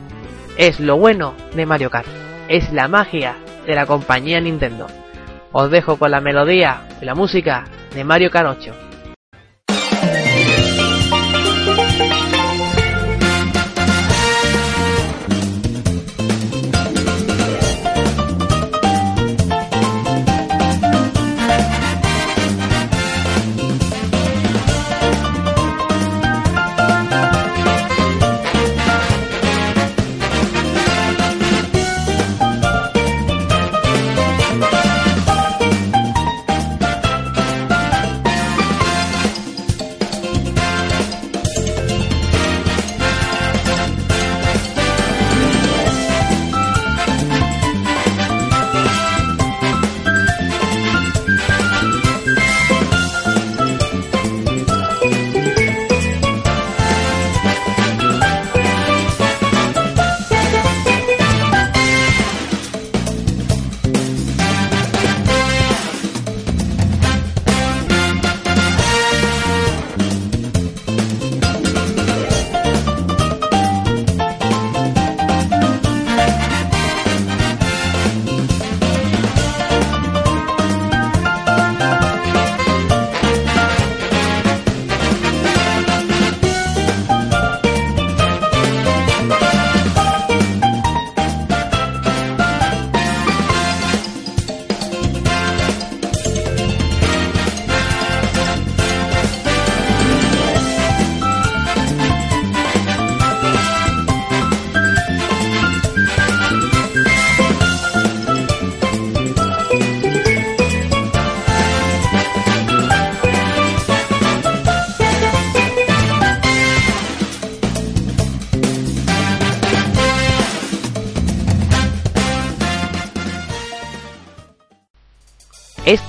Es 0.58 0.80
lo 0.80 0.98
bueno 0.98 1.34
de 1.56 1.66
Mario 1.66 1.90
Kart, 1.90 2.08
es 2.48 2.72
la 2.72 2.88
magia 2.88 3.36
de 3.66 3.76
la 3.76 3.86
compañía 3.86 4.40
Nintendo. 4.40 4.88
Os 5.52 5.72
dejo 5.72 5.98
con 5.98 6.12
la 6.12 6.22
melodía 6.22 6.82
y 7.02 7.06
la 7.06 7.16
música 7.16 7.66
de 7.94 8.04
Mario 8.04 8.30
Kart 8.30 8.48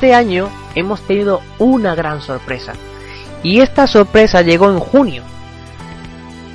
Este 0.07 0.15
año 0.15 0.49
hemos 0.77 1.01
tenido 1.01 1.43
una 1.59 1.97
gran 1.97 2.23
sorpresa. 2.23 2.75
Y 3.43 3.61
esta 3.61 3.89
sorpresa 3.89 4.41
llegó 4.41 4.71
en 4.71 4.79
junio. 4.79 5.25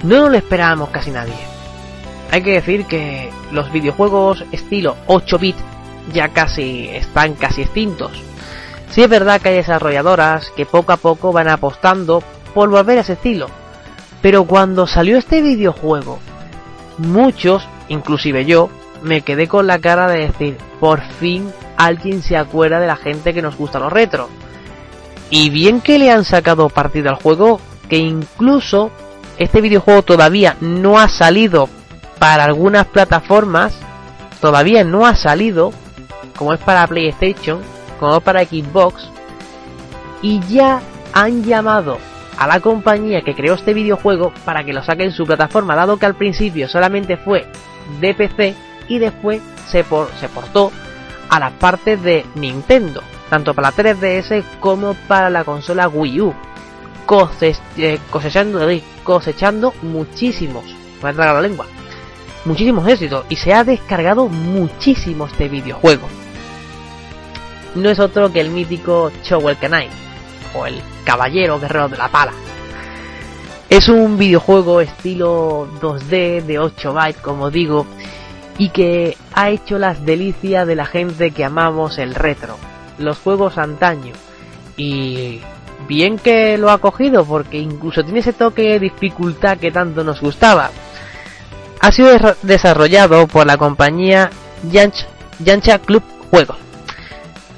No 0.04 0.30
lo 0.30 0.38
esperábamos 0.38 0.88
casi 0.88 1.12
nadie. 1.12 1.34
Hay 2.32 2.44
que 2.44 2.54
decir 2.54 2.86
que 2.86 3.30
los 3.52 3.70
videojuegos 3.74 4.46
estilo 4.54 4.96
8 5.08 5.38
bit 5.38 5.58
ya 6.14 6.30
casi 6.30 6.88
están 6.88 7.34
casi 7.34 7.64
extintos. 7.64 8.14
Sí 8.90 9.04
es 9.04 9.10
verdad 9.10 9.42
que 9.42 9.50
hay 9.50 9.56
desarrolladoras 9.56 10.50
que 10.52 10.66
poco 10.66 10.94
a 10.94 10.98
poco 10.98 11.34
van 11.34 11.50
apostando 11.50 12.24
por 12.54 12.70
volver 12.70 13.00
a 13.00 13.02
ese 13.02 13.14
estilo. 13.14 13.48
Pero 14.22 14.46
cuando 14.46 14.88
salió 14.88 15.18
este 15.18 15.42
videojuego, 15.42 16.20
muchos, 17.00 17.68
inclusive 17.90 18.46
yo, 18.46 18.70
me 19.02 19.24
quedé 19.24 19.50
con 19.50 19.68
la 19.68 19.80
cara 19.80 20.08
de 20.08 20.28
decir, 20.28 20.58
por 20.80 21.02
fin 21.02 21.52
alguien 21.86 22.22
se 22.22 22.38
acuerda 22.38 22.80
de 22.80 22.88
la 22.88 22.96
gente 22.96 23.34
que 23.34 23.42
nos 23.42 23.58
gusta 23.58 23.80
los 23.80 23.92
retro. 23.92 24.30
Y 25.30 25.50
bien 25.50 25.82
que 25.82 25.98
le 25.98 26.12
han 26.12 26.26
sacado 26.26 26.70
partido 26.70 27.10
al 27.10 27.16
juego, 27.16 27.60
que 27.90 27.98
incluso 27.98 28.92
este 29.38 29.62
videojuego 29.62 30.04
todavía 30.04 30.58
no 30.60 31.00
ha 31.00 31.08
salido 31.08 31.70
para 32.20 32.44
algunas 32.44 32.86
plataformas, 32.88 33.74
todavía 34.42 34.84
no 34.84 35.06
ha 35.06 35.16
salido, 35.16 35.72
como 36.38 36.54
es 36.54 36.60
para 36.60 36.86
PlayStation, 36.88 37.60
como 38.00 38.18
es 38.18 38.24
para 38.24 38.46
Xbox, 38.46 39.10
y 40.22 40.40
ya 40.48 40.82
han 41.14 41.44
llamado 41.44 41.98
a 42.38 42.48
la 42.48 42.60
compañía 42.60 43.22
que 43.22 43.36
creó 43.36 43.56
este 43.56 43.74
videojuego 43.74 44.34
para 44.46 44.64
que 44.64 44.74
lo 44.74 44.84
saque 44.84 45.04
en 45.04 45.12
su 45.12 45.26
plataforma, 45.26 45.76
dado 45.76 45.98
que 45.98 46.06
al 46.06 46.16
principio 46.16 46.68
solamente 46.68 47.18
fue 47.18 47.48
de 48.00 48.14
PC 48.14 48.56
y 48.88 49.00
después 49.00 49.42
se, 49.68 49.84
se 50.20 50.30
portó 50.30 50.72
a 51.32 51.40
las 51.40 51.54
partes 51.54 52.04
de 52.04 52.26
Nintendo, 52.36 53.02
tanto 53.30 53.54
para 53.54 53.72
la 53.72 53.76
3DS 53.76 54.44
como 54.60 54.94
para 55.08 55.30
la 55.30 55.46
consola 55.46 55.88
Wii 55.88 56.22
U, 56.22 56.36
eh, 57.78 58.00
cosechando, 58.10 58.68
cosechando 59.04 59.74
muchísimos, 59.82 60.66
me 61.02 61.14
la 61.14 61.42
lengua, 61.42 61.66
muchísimos 62.44 62.86
éxitos 62.86 63.26
y 63.30 63.38
se 63.38 63.54
ha 63.54 63.64
descargado 63.64 64.28
muchísimo 64.28 65.26
este 65.26 65.48
videojuego. 65.48 66.08
No 67.76 67.90
es 67.90 68.00
otro 68.00 68.32
que 68.34 68.42
el 68.42 68.50
mítico 68.50 69.10
Chowell 69.24 69.58
Kanai, 69.58 69.88
o 70.54 70.66
el 70.66 70.82
Caballero 71.06 71.60
Guerrero 71.62 71.88
de 71.88 71.98
la 71.98 72.10
Pala. 72.10 72.34
Es 73.70 73.88
un 73.88 74.18
videojuego 74.18 74.82
estilo 74.82 75.70
2D 75.80 76.44
de 76.44 76.60
8 76.60 76.94
bytes, 76.94 77.22
como 77.22 77.50
digo, 77.50 77.88
y 78.58 78.70
que 78.70 79.18
ha 79.34 79.50
hecho 79.50 79.80
las 79.80 80.06
delicias 80.06 80.68
de 80.68 80.76
la 80.76 80.86
gente 80.86 81.32
que 81.32 81.46
amamos 81.46 81.98
el 81.98 82.16
retro, 82.16 82.58
los 82.98 83.18
juegos 83.18 83.58
antaño. 83.58 84.14
Y 84.78 85.42
bien 85.88 86.18
que 86.18 86.58
lo 86.58 86.72
ha 86.72 86.80
cogido, 86.80 87.26
porque 87.26 87.58
incluso 87.58 88.04
tiene 88.04 88.20
ese 88.20 88.34
toque 88.34 88.64
de 88.64 88.80
dificultad 88.80 89.58
que 89.58 89.72
tanto 89.72 90.04
nos 90.04 90.22
gustaba. 90.22 90.72
Ha 91.80 91.92
sido 91.92 92.12
desarrollado 92.44 93.28
por 93.28 93.48
la 93.48 93.58
compañía 93.58 94.30
Yancha 94.72 95.80
Club 95.80 96.04
Juegos. 96.30 96.58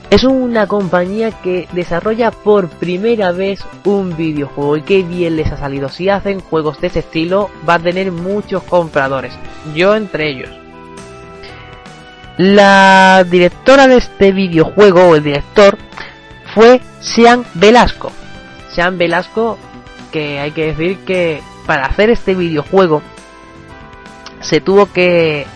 Es 0.10 0.24
una 0.24 0.68
compañía 0.68 1.32
que 1.42 1.68
desarrolla 1.74 2.30
por 2.30 2.70
primera 2.70 3.32
vez 3.32 3.66
un 3.84 4.16
videojuego 4.16 4.78
y 4.78 4.84
qué 4.84 5.02
bien 5.02 5.36
les 5.36 5.52
ha 5.52 5.58
salido. 5.58 5.90
Si 5.90 6.08
hacen 6.08 6.40
juegos 6.40 6.80
de 6.80 6.88
ese 6.88 7.00
estilo 7.00 7.50
va 7.68 7.76
a 7.76 7.80
tener 7.80 8.12
muchos 8.12 8.62
compradores, 8.64 9.34
yo 9.74 9.96
entre 9.96 10.30
ellos. 10.30 10.63
La 12.38 13.24
directora 13.30 13.88
de 13.88 13.98
este 13.98 14.32
videojuego, 14.32 15.10
o 15.10 15.16
el 15.16 15.24
director, 15.24 15.78
fue 16.54 16.82
Sean 17.00 17.46
Velasco. 17.54 18.12
Sean 18.72 18.98
Velasco, 18.98 19.58
que 20.12 20.40
hay 20.40 20.52
que 20.52 20.74
decir 20.74 21.00
que 21.00 21.42
para 21.66 21.86
hacer 21.86 22.10
este 22.10 22.36
videojuego 22.36 23.02
se 24.42 24.62
tuvo 24.62 24.92
que 24.92 25.48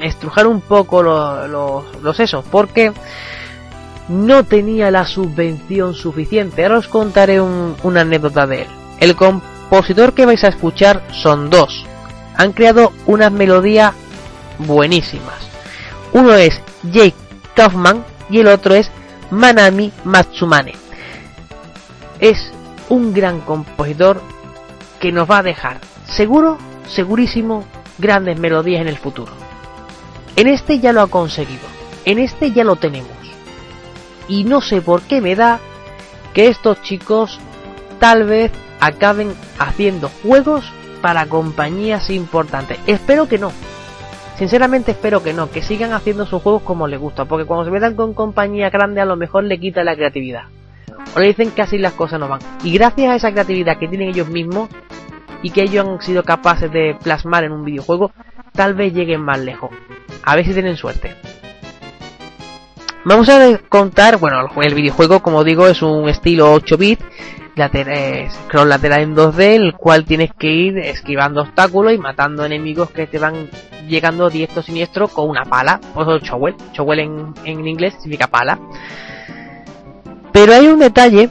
estrujar 0.00 0.46
un 0.46 0.60
poco 0.60 1.02
los, 1.02 2.16
sesos, 2.16 2.44
porque 2.50 2.92
no 4.08 4.44
tenía 4.44 4.90
la 4.90 5.04
subvención 5.04 5.94
suficiente. 5.94 6.62
Ahora 6.62 6.78
os 6.78 6.88
contaré 6.88 7.40
una 7.40 8.00
anécdota 8.00 8.46
de 8.46 8.62
él. 8.62 8.68
El 8.98 9.16
compositor 9.16 10.14
que 10.14 10.26
vais 10.26 10.42
a 10.44 10.48
escuchar 10.48 11.02
son 11.12 11.50
dos. 11.50 11.84
Han 12.36 12.52
creado 12.52 12.92
unas 13.06 13.30
melodías 13.32 13.94
buenísimas. 14.66 15.48
Uno 16.12 16.34
es 16.34 16.60
Jake 16.84 17.14
Kaufman 17.54 18.04
y 18.28 18.40
el 18.40 18.48
otro 18.48 18.74
es 18.74 18.90
Manami 19.30 19.92
Matsumane. 20.04 20.74
Es 22.18 22.52
un 22.88 23.12
gran 23.12 23.40
compositor 23.40 24.20
que 24.98 25.12
nos 25.12 25.30
va 25.30 25.38
a 25.38 25.42
dejar 25.42 25.78
seguro, 26.04 26.58
segurísimo, 26.88 27.64
grandes 27.98 28.38
melodías 28.38 28.82
en 28.82 28.88
el 28.88 28.98
futuro. 28.98 29.32
En 30.36 30.46
este 30.46 30.80
ya 30.80 30.92
lo 30.92 31.02
ha 31.02 31.06
conseguido. 31.06 31.62
En 32.04 32.18
este 32.18 32.52
ya 32.52 32.64
lo 32.64 32.76
tenemos. 32.76 33.10
Y 34.28 34.44
no 34.44 34.60
sé 34.60 34.80
por 34.80 35.02
qué 35.02 35.20
me 35.20 35.34
da 35.36 35.60
que 36.34 36.48
estos 36.48 36.82
chicos 36.82 37.38
tal 37.98 38.24
vez 38.24 38.52
acaben 38.80 39.34
haciendo 39.58 40.10
juegos 40.22 40.64
para 41.02 41.26
compañías 41.26 42.10
importantes. 42.10 42.78
Espero 42.86 43.28
que 43.28 43.38
no. 43.38 43.52
Sinceramente 44.40 44.92
espero 44.92 45.22
que 45.22 45.34
no, 45.34 45.50
que 45.50 45.60
sigan 45.60 45.92
haciendo 45.92 46.24
sus 46.24 46.42
juegos 46.42 46.62
como 46.62 46.88
les 46.88 46.98
gusta, 46.98 47.26
porque 47.26 47.44
cuando 47.44 47.66
se 47.66 47.70
metan 47.70 47.94
con 47.94 48.14
compañía 48.14 48.70
grande 48.70 49.02
a 49.02 49.04
lo 49.04 49.14
mejor 49.14 49.44
le 49.44 49.60
quita 49.60 49.84
la 49.84 49.94
creatividad. 49.94 50.44
O 51.14 51.20
le 51.20 51.26
dicen 51.26 51.50
que 51.50 51.60
así 51.60 51.76
las 51.76 51.92
cosas 51.92 52.18
no 52.18 52.26
van. 52.26 52.40
Y 52.64 52.72
gracias 52.72 53.10
a 53.10 53.16
esa 53.16 53.32
creatividad 53.32 53.76
que 53.78 53.86
tienen 53.86 54.08
ellos 54.08 54.30
mismos 54.30 54.70
y 55.42 55.50
que 55.50 55.64
ellos 55.64 55.86
han 55.86 56.00
sido 56.00 56.22
capaces 56.22 56.72
de 56.72 56.96
plasmar 57.02 57.44
en 57.44 57.52
un 57.52 57.66
videojuego, 57.66 58.12
tal 58.54 58.72
vez 58.72 58.94
lleguen 58.94 59.20
más 59.20 59.38
lejos. 59.40 59.72
A 60.24 60.36
ver 60.36 60.46
si 60.46 60.54
tienen 60.54 60.78
suerte. 60.78 61.14
Vamos 63.04 63.28
a 63.28 63.58
contar, 63.68 64.16
bueno, 64.16 64.48
el 64.62 64.74
videojuego, 64.74 65.20
como 65.20 65.44
digo, 65.44 65.66
es 65.66 65.82
un 65.82 66.08
estilo 66.08 66.50
8 66.54 66.78
bits, 67.68 68.34
scroll 68.46 68.68
lateral 68.68 69.02
en 69.02 69.16
2D, 69.16 69.40
el 69.56 69.74
cual 69.74 70.04
tienes 70.04 70.30
que 70.38 70.48
ir 70.48 70.78
esquivando 70.78 71.42
obstáculos 71.42 71.92
y 71.92 71.98
matando 71.98 72.44
enemigos 72.44 72.90
que 72.90 73.06
te 73.06 73.18
van 73.18 73.48
llegando 73.88 74.30
diestro 74.30 74.62
siniestro 74.62 75.08
con 75.08 75.28
una 75.28 75.44
pala, 75.44 75.80
o 75.94 76.02
eso 76.02 76.18
Chowell, 76.20 76.56
Chowell 76.72 77.00
en, 77.00 77.34
en 77.44 77.66
inglés 77.66 77.94
significa 77.94 78.28
pala. 78.28 78.58
Pero 80.32 80.54
hay 80.54 80.66
un 80.66 80.78
detalle 80.78 81.30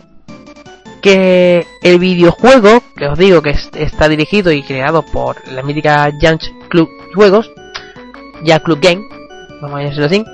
que 1.01 1.65
el 1.81 1.99
videojuego, 1.99 2.83
que 2.95 3.07
os 3.07 3.17
digo 3.17 3.41
que 3.41 3.55
está 3.75 4.09
dirigido 4.09 4.51
y 4.51 4.63
creado 4.63 5.01
por 5.01 5.35
la 5.47 5.63
mítica 5.63 6.11
Jump 6.21 6.41
Club 6.69 6.89
Juegos, 7.15 7.49
ya 8.43 8.59
Club 8.59 8.79
Game, 8.81 9.01
vamos 9.61 9.79
a 9.79 9.83
decirlo 9.83 10.05
así, 10.05 10.25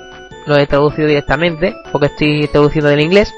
lo 0.46 0.56
he 0.56 0.66
traducido 0.66 1.08
directamente, 1.08 1.74
porque 1.92 2.06
estoy 2.06 2.48
traduciendo 2.48 2.88
del 2.88 3.00
inglés, 3.00 3.32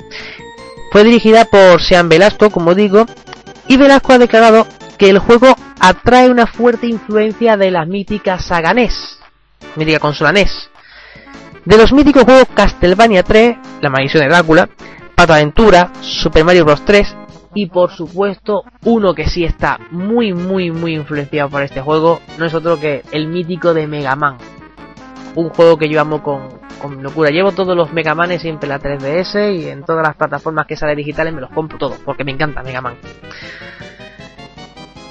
fue 0.90 1.04
dirigida 1.04 1.44
por 1.44 1.80
Sean 1.80 2.08
Velasco, 2.08 2.50
como 2.50 2.74
digo, 2.74 3.06
y 3.66 3.76
Velasco 3.76 4.12
ha 4.12 4.18
declarado 4.18 4.66
que 4.96 5.10
el 5.10 5.18
juego 5.18 5.54
atrae 5.80 6.30
una 6.30 6.46
fuerte 6.46 6.86
influencia 6.86 7.56
de 7.56 7.70
las 7.70 7.86
míticas 7.86 8.44
saga 8.44 8.74
NES, 8.74 9.18
mítica 9.76 10.00
consola 10.00 10.32
NES, 10.32 10.70
de 11.64 11.76
los 11.76 11.92
míticos 11.92 12.24
juegos 12.24 12.48
Castlevania 12.54 13.22
3, 13.22 13.56
La 13.80 13.90
maldición 13.90 14.22
de 14.22 14.30
Drácula, 14.30 14.68
Pato 15.14 15.34
Aventura, 15.34 15.92
Super 16.00 16.44
Mario 16.44 16.64
Bros. 16.64 16.84
3 16.84 17.16
y 17.54 17.66
por 17.66 17.90
supuesto 17.90 18.62
uno 18.84 19.14
que 19.14 19.26
sí 19.26 19.44
está 19.44 19.78
muy 19.90 20.32
muy 20.34 20.70
muy 20.70 20.94
influenciado 20.94 21.48
por 21.48 21.62
este 21.62 21.80
juego 21.80 22.20
no 22.38 22.44
es 22.44 22.54
otro 22.54 22.78
que 22.78 23.02
el 23.10 23.26
mítico 23.28 23.72
de 23.72 23.86
Mega 23.86 24.14
Man 24.16 24.36
un 25.34 25.50
juego 25.50 25.76
que 25.76 25.88
yo 25.88 26.00
amo 26.00 26.22
con, 26.22 27.02
locura. 27.02 27.30
Llevo 27.30 27.52
todos 27.52 27.76
los 27.76 27.92
Mega 27.92 28.14
Manes 28.14 28.42
siempre 28.42 28.66
en 28.66 28.70
la 28.70 28.80
3DS 28.80 29.56
y 29.56 29.68
en 29.68 29.84
todas 29.84 30.06
las 30.06 30.16
plataformas 30.16 30.66
que 30.66 30.76
sale 30.76 30.94
digitales 30.94 31.34
me 31.34 31.40
los 31.40 31.50
compro 31.50 31.78
todos 31.78 31.98
porque 32.04 32.24
me 32.24 32.32
encanta 32.32 32.62
Mega 32.62 32.80
Man. 32.80 32.96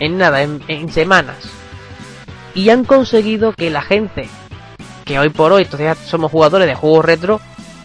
en 0.00 0.18
nada, 0.18 0.42
en, 0.42 0.90
semanas. 0.90 1.36
Y 2.54 2.70
han 2.70 2.84
conseguido 2.84 3.52
que 3.52 3.70
la 3.70 3.82
gente, 3.82 4.28
que 5.04 5.18
hoy 5.18 5.28
por 5.28 5.52
hoy 5.52 5.64
todavía 5.66 5.94
somos 5.94 6.32
jugadores 6.32 6.66
de 6.66 6.74
juegos 6.74 7.04
retro, 7.04 7.40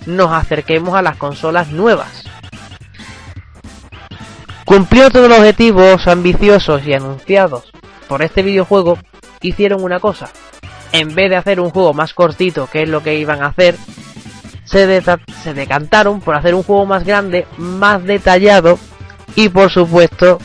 nos 0.07 0.31
acerquemos 0.31 0.95
a 0.95 1.01
las 1.01 1.17
consolas 1.17 1.69
nuevas. 1.69 2.23
Cumplió 4.65 5.11
todos 5.11 5.29
los 5.29 5.37
objetivos 5.37 6.07
ambiciosos 6.07 6.85
y 6.87 6.93
anunciados 6.93 7.71
por 8.07 8.23
este 8.23 8.41
videojuego, 8.41 8.97
hicieron 9.41 9.83
una 9.83 9.99
cosa. 9.99 10.29
En 10.91 11.13
vez 11.13 11.29
de 11.29 11.35
hacer 11.35 11.59
un 11.59 11.69
juego 11.69 11.93
más 11.93 12.13
cortito, 12.13 12.67
que 12.71 12.83
es 12.83 12.89
lo 12.89 13.03
que 13.03 13.19
iban 13.19 13.43
a 13.43 13.47
hacer, 13.47 13.75
se 14.63 15.53
decantaron 15.53 16.21
por 16.21 16.35
hacer 16.35 16.55
un 16.55 16.63
juego 16.63 16.85
más 16.85 17.05
grande, 17.05 17.45
más 17.57 18.03
detallado 18.03 18.79
y 19.35 19.49
por 19.49 19.69
supuesto 19.69 20.39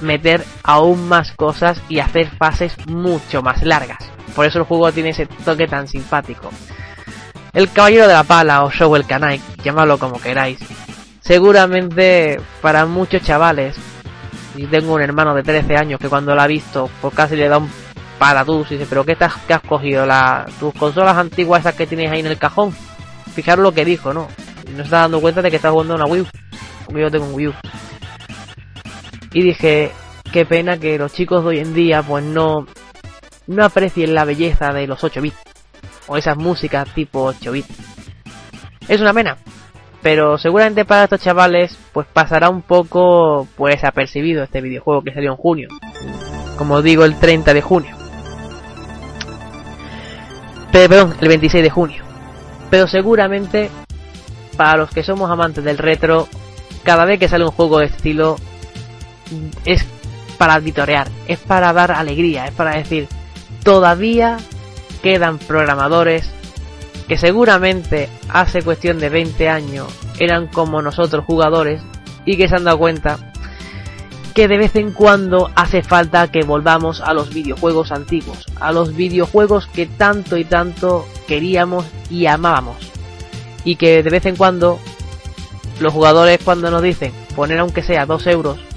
meter 0.00 0.44
aún 0.62 1.08
más 1.08 1.32
cosas 1.32 1.80
y 1.88 1.98
hacer 1.98 2.28
fases 2.30 2.74
mucho 2.86 3.42
más 3.42 3.62
largas. 3.62 3.98
Por 4.34 4.46
eso 4.46 4.58
el 4.58 4.64
juego 4.64 4.92
tiene 4.92 5.10
ese 5.10 5.26
toque 5.26 5.66
tan 5.66 5.88
simpático. 5.88 6.50
El 7.52 7.70
caballero 7.70 8.06
de 8.06 8.14
la 8.14 8.22
pala 8.22 8.64
o 8.64 8.70
Shovel 8.70 9.04
Knight, 9.04 9.42
llamadlo 9.62 9.98
como 9.98 10.20
queráis, 10.20 10.60
seguramente 11.20 12.40
para 12.60 12.86
muchos 12.86 13.22
chavales, 13.22 13.76
y 14.56 14.66
tengo 14.66 14.94
un 14.94 15.02
hermano 15.02 15.34
de 15.34 15.42
13 15.42 15.76
años 15.76 16.00
que 16.00 16.08
cuando 16.08 16.34
lo 16.34 16.42
ha 16.42 16.46
visto, 16.46 16.88
pues 17.00 17.14
casi 17.14 17.36
le 17.36 17.48
da 17.48 17.58
un 17.58 17.70
patatús 18.20 18.70
y 18.70 18.74
dice, 18.74 18.86
pero 18.88 19.04
¿qué, 19.04 19.16
te 19.16 19.24
has, 19.24 19.34
qué 19.48 19.54
has 19.54 19.62
cogido? 19.62 20.04
La, 20.04 20.46
tus 20.60 20.74
consolas 20.74 21.16
antiguas 21.16 21.60
esas 21.60 21.74
que 21.74 21.86
tienes 21.86 22.12
ahí 22.12 22.20
en 22.20 22.26
el 22.26 22.38
cajón. 22.38 22.72
Fijaros 23.34 23.62
lo 23.62 23.72
que 23.72 23.84
dijo, 23.84 24.12
¿no? 24.12 24.28
No 24.70 24.76
se 24.76 24.82
está 24.82 25.00
dando 25.00 25.20
cuenta 25.20 25.40
de 25.40 25.50
que 25.50 25.56
está 25.56 25.70
jugando 25.70 25.94
una 25.94 26.04
Wii 26.04 26.20
U. 26.20 26.26
Yo 26.98 27.10
tengo 27.10 27.26
un 27.26 27.34
Wii 27.34 27.48
U. 27.48 27.54
Y 29.32 29.42
dije, 29.42 29.92
qué 30.32 30.44
pena 30.44 30.78
que 30.78 30.98
los 30.98 31.12
chicos 31.12 31.42
de 31.42 31.48
hoy 31.48 31.58
en 31.58 31.74
día 31.74 32.02
pues 32.02 32.24
no, 32.24 32.66
no 33.46 33.64
aprecien 33.64 34.14
la 34.14 34.24
belleza 34.24 34.72
de 34.72 34.86
los 34.86 35.02
8 35.02 35.20
bits. 35.20 35.38
O 36.06 36.16
esas 36.16 36.36
músicas 36.36 36.92
tipo 36.94 37.22
8 37.24 37.52
bits. 37.52 37.76
Es 38.88 39.00
una 39.00 39.14
pena. 39.14 39.36
Pero 40.02 40.38
seguramente 40.38 40.84
para 40.84 41.04
estos 41.04 41.20
chavales 41.20 41.78
pues 41.92 42.06
pasará 42.12 42.48
un 42.48 42.62
poco 42.62 43.46
pues 43.56 43.84
apercibido 43.84 44.42
este 44.42 44.60
videojuego 44.60 45.02
que 45.02 45.12
salió 45.12 45.30
en 45.30 45.36
junio. 45.36 45.68
Como 46.56 46.82
digo, 46.82 47.04
el 47.04 47.18
30 47.18 47.54
de 47.54 47.62
junio. 47.62 47.96
Pero, 50.72 50.88
perdón, 50.88 51.16
el 51.20 51.28
26 51.28 51.64
de 51.64 51.70
junio. 51.70 52.04
Pero 52.70 52.86
seguramente 52.86 53.70
para 54.56 54.76
los 54.76 54.90
que 54.90 55.02
somos 55.02 55.30
amantes 55.30 55.64
del 55.64 55.78
retro, 55.78 56.28
cada 56.82 57.04
vez 57.04 57.18
que 57.18 57.28
sale 57.28 57.44
un 57.44 57.50
juego 57.50 57.78
de 57.78 57.86
estilo 57.86 58.36
es 59.64 59.84
para 60.38 60.58
vitorear, 60.58 61.08
es 61.26 61.38
para 61.38 61.72
dar 61.72 61.92
alegría, 61.92 62.46
es 62.46 62.52
para 62.52 62.76
decir, 62.76 63.08
todavía 63.62 64.38
quedan 65.02 65.38
programadores 65.38 66.30
que 67.08 67.18
seguramente 67.18 68.08
hace 68.28 68.62
cuestión 68.62 69.00
de 69.00 69.08
20 69.08 69.48
años 69.48 69.88
eran 70.18 70.46
como 70.46 70.80
nosotros 70.80 71.24
jugadores 71.24 71.82
y 72.24 72.36
que 72.36 72.48
se 72.48 72.56
han 72.56 72.64
dado 72.64 72.78
cuenta 72.78 73.18
que 74.34 74.46
de 74.46 74.58
vez 74.58 74.76
en 74.76 74.92
cuando 74.92 75.50
hace 75.56 75.82
falta 75.82 76.30
que 76.30 76.44
volvamos 76.44 77.00
a 77.00 77.12
los 77.12 77.34
videojuegos 77.34 77.90
antiguos, 77.90 78.46
a 78.60 78.72
los 78.72 78.94
videojuegos 78.94 79.66
que 79.66 79.86
tanto 79.86 80.36
y 80.36 80.44
tanto 80.44 81.06
queríamos 81.26 81.84
y 82.08 82.26
amábamos. 82.26 82.76
Y 83.64 83.76
que 83.76 84.02
de 84.02 84.10
vez 84.10 84.24
en 84.26 84.36
cuando 84.36 84.78
los 85.80 85.92
jugadores 85.92 86.38
cuando 86.44 86.70
nos 86.70 86.82
dicen 86.82 87.12
poner 87.34 87.58
aunque 87.58 87.82
sea 87.82 88.06
2 88.06 88.26
euros 88.28 88.69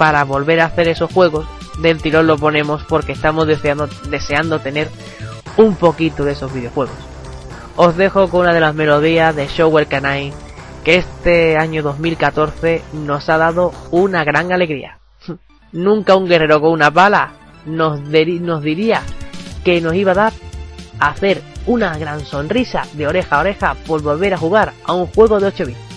para 0.00 0.24
volver 0.24 0.60
a 0.60 0.64
hacer 0.64 0.88
esos 0.88 1.12
juegos, 1.12 1.46
del 1.82 2.00
tirón 2.00 2.26
lo 2.26 2.38
ponemos 2.38 2.82
porque 2.84 3.12
estamos 3.12 3.46
deseando, 3.46 3.86
deseando 4.08 4.58
tener 4.58 4.88
un 5.58 5.76
poquito 5.76 6.24
de 6.24 6.32
esos 6.32 6.50
videojuegos. 6.54 6.96
Os 7.76 7.98
dejo 7.98 8.30
con 8.30 8.40
una 8.40 8.54
de 8.54 8.60
las 8.60 8.74
melodías 8.74 9.36
de 9.36 9.46
Shower 9.46 9.86
Canine 9.88 10.32
que 10.84 10.96
este 10.96 11.58
año 11.58 11.82
2014 11.82 12.80
nos 12.94 13.28
ha 13.28 13.36
dado 13.36 13.74
una 13.90 14.24
gran 14.24 14.52
alegría. 14.52 15.00
Nunca 15.72 16.16
un 16.16 16.26
guerrero 16.26 16.62
con 16.62 16.72
una 16.72 16.88
bala 16.88 17.32
nos, 17.66 18.00
nos 18.00 18.62
diría 18.62 19.02
que 19.66 19.82
nos 19.82 19.94
iba 19.94 20.12
a 20.12 20.14
dar 20.14 20.32
a 20.98 21.08
hacer 21.08 21.42
una 21.66 21.98
gran 21.98 22.20
sonrisa 22.20 22.84
de 22.94 23.06
oreja 23.06 23.36
a 23.36 23.40
oreja 23.40 23.74
por 23.86 24.00
volver 24.00 24.32
a 24.32 24.38
jugar 24.38 24.72
a 24.86 24.94
un 24.94 25.08
juego 25.08 25.38
de 25.38 25.48
8 25.48 25.66
bits. 25.66 25.89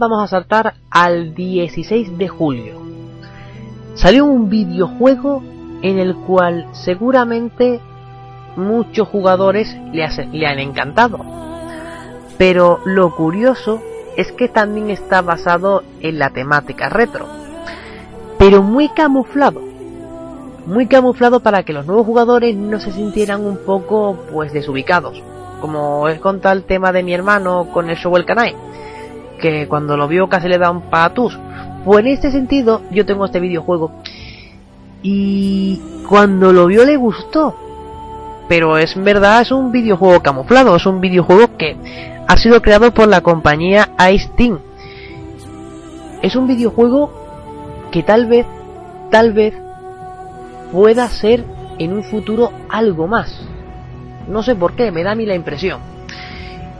Vamos 0.00 0.24
a 0.24 0.26
saltar 0.26 0.74
al 0.90 1.34
16 1.34 2.16
de 2.16 2.26
julio. 2.26 2.80
Salió 3.94 4.24
un 4.24 4.48
videojuego 4.48 5.42
en 5.82 5.98
el 5.98 6.16
cual 6.16 6.66
seguramente 6.72 7.80
muchos 8.56 9.06
jugadores 9.08 9.76
le, 9.92 10.46
han 10.46 10.58
encantado. 10.58 11.18
Pero 12.38 12.80
lo 12.86 13.14
curioso 13.14 13.82
es 14.16 14.32
que 14.32 14.48
también 14.48 14.90
está 14.90 15.20
basado 15.20 15.82
en 16.00 16.18
la 16.18 16.30
temática 16.30 16.88
retro. 16.88 17.26
Pero 18.38 18.62
muy 18.62 18.88
camuflado. 18.88 19.60
Muy 20.64 20.86
camuflado 20.86 21.40
para 21.40 21.62
que 21.62 21.74
los 21.74 21.86
nuevos 21.86 22.06
jugadores 22.06 22.56
no 22.56 22.80
se 22.80 22.92
sintieran 22.92 23.44
un 23.44 23.58
poco 23.66 24.16
pues 24.32 24.52
desubicados. 24.54 25.22
Como 25.60 26.08
es 26.08 26.18
con 26.20 26.40
tal 26.40 26.64
tema 26.64 26.90
de 26.90 27.02
mi 27.02 27.12
hermano 27.12 27.68
con 27.70 27.90
el 27.90 27.96
Shovel 27.96 28.24
Canai 28.24 28.69
que 29.40 29.66
cuando 29.66 29.96
lo 29.96 30.06
vio 30.06 30.28
casi 30.28 30.48
le 30.48 30.58
da 30.58 30.72
patus. 30.78 31.38
Pues 31.84 32.00
en 32.00 32.12
este 32.12 32.30
sentido, 32.30 32.82
yo 32.90 33.06
tengo 33.06 33.24
este 33.24 33.40
videojuego. 33.40 33.92
Y 35.02 35.80
cuando 36.08 36.52
lo 36.52 36.66
vio 36.66 36.84
le 36.84 36.96
gustó. 36.96 37.56
Pero 38.48 38.78
es 38.78 39.00
verdad, 39.02 39.42
es 39.42 39.52
un 39.52 39.72
videojuego 39.72 40.20
camuflado, 40.20 40.76
es 40.76 40.84
un 40.84 41.00
videojuego 41.00 41.56
que 41.56 41.76
ha 42.26 42.36
sido 42.36 42.60
creado 42.60 42.92
por 42.92 43.08
la 43.08 43.20
compañía 43.20 43.90
Ice 44.12 44.28
Team. 44.36 44.58
Es 46.22 46.36
un 46.36 46.46
videojuego 46.46 47.12
que 47.90 48.02
tal 48.02 48.26
vez, 48.26 48.46
tal 49.10 49.32
vez 49.32 49.54
pueda 50.72 51.08
ser 51.08 51.44
en 51.78 51.92
un 51.92 52.04
futuro 52.04 52.52
algo 52.68 53.06
más. 53.06 53.40
No 54.28 54.42
sé 54.42 54.54
por 54.54 54.74
qué, 54.74 54.90
me 54.92 55.02
da 55.02 55.12
a 55.12 55.14
mí 55.14 55.26
la 55.26 55.34
impresión. 55.34 55.80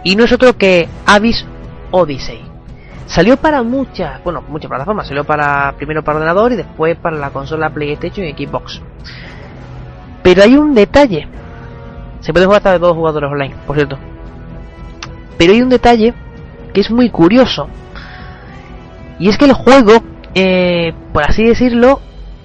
Y 0.04 0.16
no 0.16 0.24
es 0.24 0.32
otro 0.32 0.56
que 0.56 0.88
Abyss 1.06 1.46
Odyssey. 1.90 2.49
Salió 3.10 3.36
para 3.36 3.64
muchas, 3.64 4.22
bueno, 4.22 4.40
muchas 4.46 4.68
plataformas. 4.68 5.08
Salió 5.08 5.24
para 5.24 5.74
primero 5.76 6.04
para 6.04 6.18
ordenador 6.18 6.52
y 6.52 6.56
después 6.56 6.96
para 6.96 7.16
la 7.16 7.30
consola 7.30 7.68
PlayStation 7.68 8.24
y 8.24 8.32
Xbox. 8.32 8.80
Pero 10.22 10.44
hay 10.44 10.56
un 10.56 10.76
detalle. 10.76 11.26
Se 12.20 12.32
puede 12.32 12.46
jugar 12.46 12.58
hasta 12.58 12.72
de 12.72 12.78
dos 12.78 12.94
jugadores 12.94 13.28
online, 13.28 13.56
por 13.66 13.74
cierto. 13.74 13.98
Pero 15.36 15.52
hay 15.52 15.60
un 15.60 15.70
detalle 15.70 16.14
que 16.72 16.82
es 16.82 16.90
muy 16.92 17.10
curioso. 17.10 17.66
Y 19.18 19.28
es 19.28 19.36
que 19.36 19.46
el 19.46 19.54
juego, 19.54 20.04
eh, 20.36 20.94
por 21.12 21.24
así 21.24 21.42
decirlo, 21.42 22.00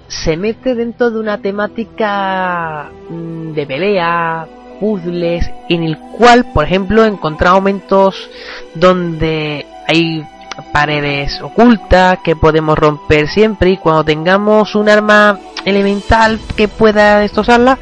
se 0.07 0.35
mete 0.35 0.73
dentro 0.73 1.11
de 1.11 1.19
una 1.19 1.37
temática 1.37 2.89
mm, 3.07 3.51
de 3.51 3.67
pelea, 3.67 4.47
puzzles, 4.79 5.47
en 5.69 5.83
el 5.83 5.99
cual, 6.17 6.47
por 6.55 6.65
ejemplo, 6.65 7.05
encontramos 7.05 7.59
momentos 7.59 8.29
donde 8.73 9.67
hay 9.87 10.25
paredes 10.71 11.41
ocultas 11.41 12.19
que 12.23 12.35
podemos 12.35 12.77
romper 12.77 13.27
siempre 13.27 13.71
y 13.71 13.77
cuando 13.77 14.03
tengamos 14.03 14.75
un 14.75 14.89
arma 14.89 15.39
elemental 15.65 16.39
que 16.55 16.67
pueda 16.67 17.19
destrozarla, 17.19 17.77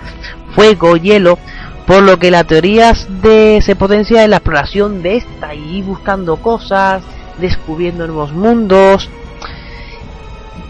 fuego, 0.55 0.95
hielo, 0.97 1.37
por 1.85 2.03
lo 2.03 2.17
que 2.17 2.31
la 2.31 2.43
teoría 2.43 2.93
de 3.21 3.61
se 3.61 3.75
potencia 3.75 4.23
en 4.23 4.31
la 4.31 4.37
exploración 4.37 5.01
de 5.01 5.17
esta 5.17 5.53
y 5.53 5.81
buscando 5.81 6.37
cosas, 6.37 7.03
descubriendo 7.39 8.07
nuevos 8.07 8.31
mundos, 8.31 9.09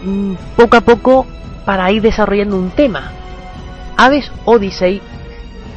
mm, 0.04 0.34
poco 0.56 0.76
a 0.76 0.80
poco 0.80 1.26
para 1.64 1.90
ir 1.92 2.02
desarrollando 2.02 2.56
un 2.56 2.70
tema. 2.70 3.12
Aves 3.96 4.30
Odyssey 4.44 5.00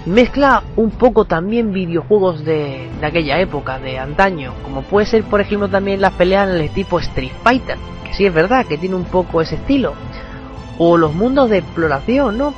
mezcla 0.08 0.64
un 0.78 0.92
poco 0.92 1.26
también 1.26 1.74
videojuegos 1.74 2.44
de, 2.46 2.90
de, 3.00 3.06
aquella 3.06 3.40
época, 3.40 3.78
de 3.78 4.00
antaño, 4.00 4.54
como 4.64 4.82
puede 4.82 5.06
ser 5.06 5.24
por 5.24 5.42
ejemplo 5.42 5.68
también 5.68 6.02
las 6.02 6.14
peleas 6.14 6.50
en 6.50 6.56
el 6.56 6.70
tipo 6.70 7.00
Street 7.00 7.34
Fighter, 7.44 7.78
que 8.06 8.14
sí 8.14 8.26
es 8.26 8.34
verdad 8.34 8.66
que 8.66 8.78
tiene 8.78 8.96
un 8.96 9.04
poco 9.04 9.42
ese 9.42 9.56
estilo, 9.56 9.94
o 10.78 10.98
los 10.98 11.14
mundos 11.14 11.50
de 11.50 11.58
exploración, 11.58 12.38
¿no? 12.38 12.54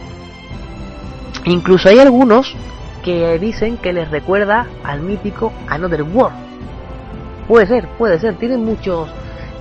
Incluso 1.46 1.90
hay 1.90 2.00
algunos 2.00 2.56
que 3.04 3.40
dicen 3.40 3.78
que 3.78 3.94
les 3.94 4.12
recuerda 4.12 4.68
al 4.84 5.02
mítico 5.02 5.52
Another 5.68 6.04
World. 6.04 6.36
Puede 7.48 7.66
ser, 7.66 7.88
puede 7.98 8.20
ser, 8.20 8.36
tiene 8.36 8.58
muchos, 8.58 9.10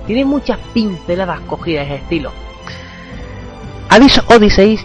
tiene 0.05 0.25
muchas 0.25 0.59
pinceladas 0.73 1.39
cogidas 1.41 1.87
de 1.87 1.95
ese 1.95 2.03
estilo. 2.03 2.31
Abyss 3.89 4.21
Odyssey 4.27 4.79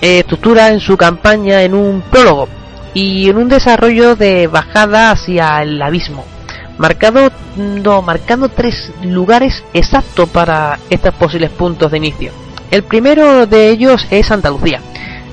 estructura 0.00 0.68
en 0.68 0.80
su 0.80 0.96
campaña 0.96 1.62
en 1.62 1.74
un 1.74 2.02
prólogo 2.02 2.48
y 2.94 3.28
en 3.28 3.36
un 3.36 3.48
desarrollo 3.48 4.16
de 4.16 4.46
bajada 4.46 5.10
hacia 5.10 5.62
el 5.62 5.80
abismo, 5.80 6.24
marcado, 6.78 7.30
no, 7.56 8.02
marcando 8.02 8.48
tres 8.48 8.92
lugares 9.02 9.62
exactos 9.74 10.28
para 10.30 10.78
estos 10.88 11.14
posibles 11.14 11.50
puntos 11.50 11.90
de 11.90 11.98
inicio. 11.98 12.32
El 12.70 12.84
primero 12.84 13.46
de 13.46 13.68
ellos 13.68 14.06
es 14.10 14.30
Andalucía, 14.30 14.80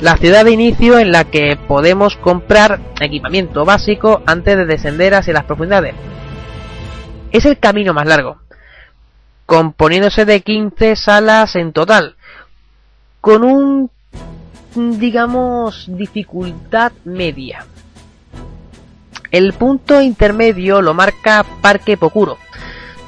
la 0.02 0.18
ciudad 0.18 0.46
de 0.46 0.52
inicio 0.52 1.00
en 1.00 1.12
la 1.12 1.24
que 1.26 1.58
podemos 1.68 2.16
comprar 2.18 2.80
equipamiento 3.00 3.66
básico 3.66 4.22
antes 4.26 4.58
de 4.58 4.66
descender 4.66 5.14
hacia 5.16 5.34
las 5.34 5.46
profundidades. 5.46 5.96
Es 7.32 7.46
el 7.46 7.58
camino 7.60 7.94
más 7.94 8.08
largo, 8.08 8.38
componiéndose 9.46 10.26
de 10.26 10.42
15 10.42 10.96
salas 10.96 11.56
en 11.56 11.74
total, 11.74 12.16
con 13.22 13.44
un 13.44 13.90
digamos, 14.78 15.86
dificultad 15.88 16.92
media. 17.04 17.66
El 19.32 19.54
punto 19.54 20.02
intermedio 20.02 20.82
lo 20.82 20.94
marca 20.94 21.46
Parque 21.62 21.98
Pocuro, 21.98 22.38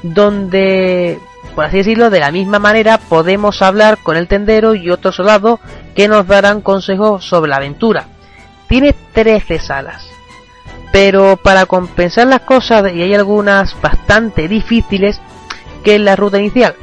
donde, 0.02 1.18
por 1.54 1.64
así 1.64 1.78
decirlo, 1.78 2.10
de 2.10 2.20
la 2.20 2.30
misma 2.30 2.58
manera 2.58 2.98
podemos 2.98 3.62
hablar 3.62 3.98
con 4.02 4.16
el 4.16 4.28
tendero 4.28 4.74
y 4.74 4.90
otro 4.90 5.12
soldado 5.12 5.60
que 5.94 6.08
nos 6.08 6.26
darán 6.26 6.60
consejos 6.60 7.24
sobre 7.24 7.50
la 7.50 7.56
aventura. 7.56 8.06
Tiene 8.68 8.94
13 9.12 9.58
salas, 9.58 10.06
pero 10.92 11.36
para 11.36 11.66
compensar 11.66 12.26
las 12.26 12.42
cosas, 12.42 12.92
y 12.92 13.02
hay 13.02 13.14
algunas 13.14 13.80
bastante 13.80 14.46
difíciles, 14.48 15.20
que 15.82 15.94
en 15.94 16.04
la 16.04 16.16
ruta 16.16 16.38
inicial, 16.38 16.74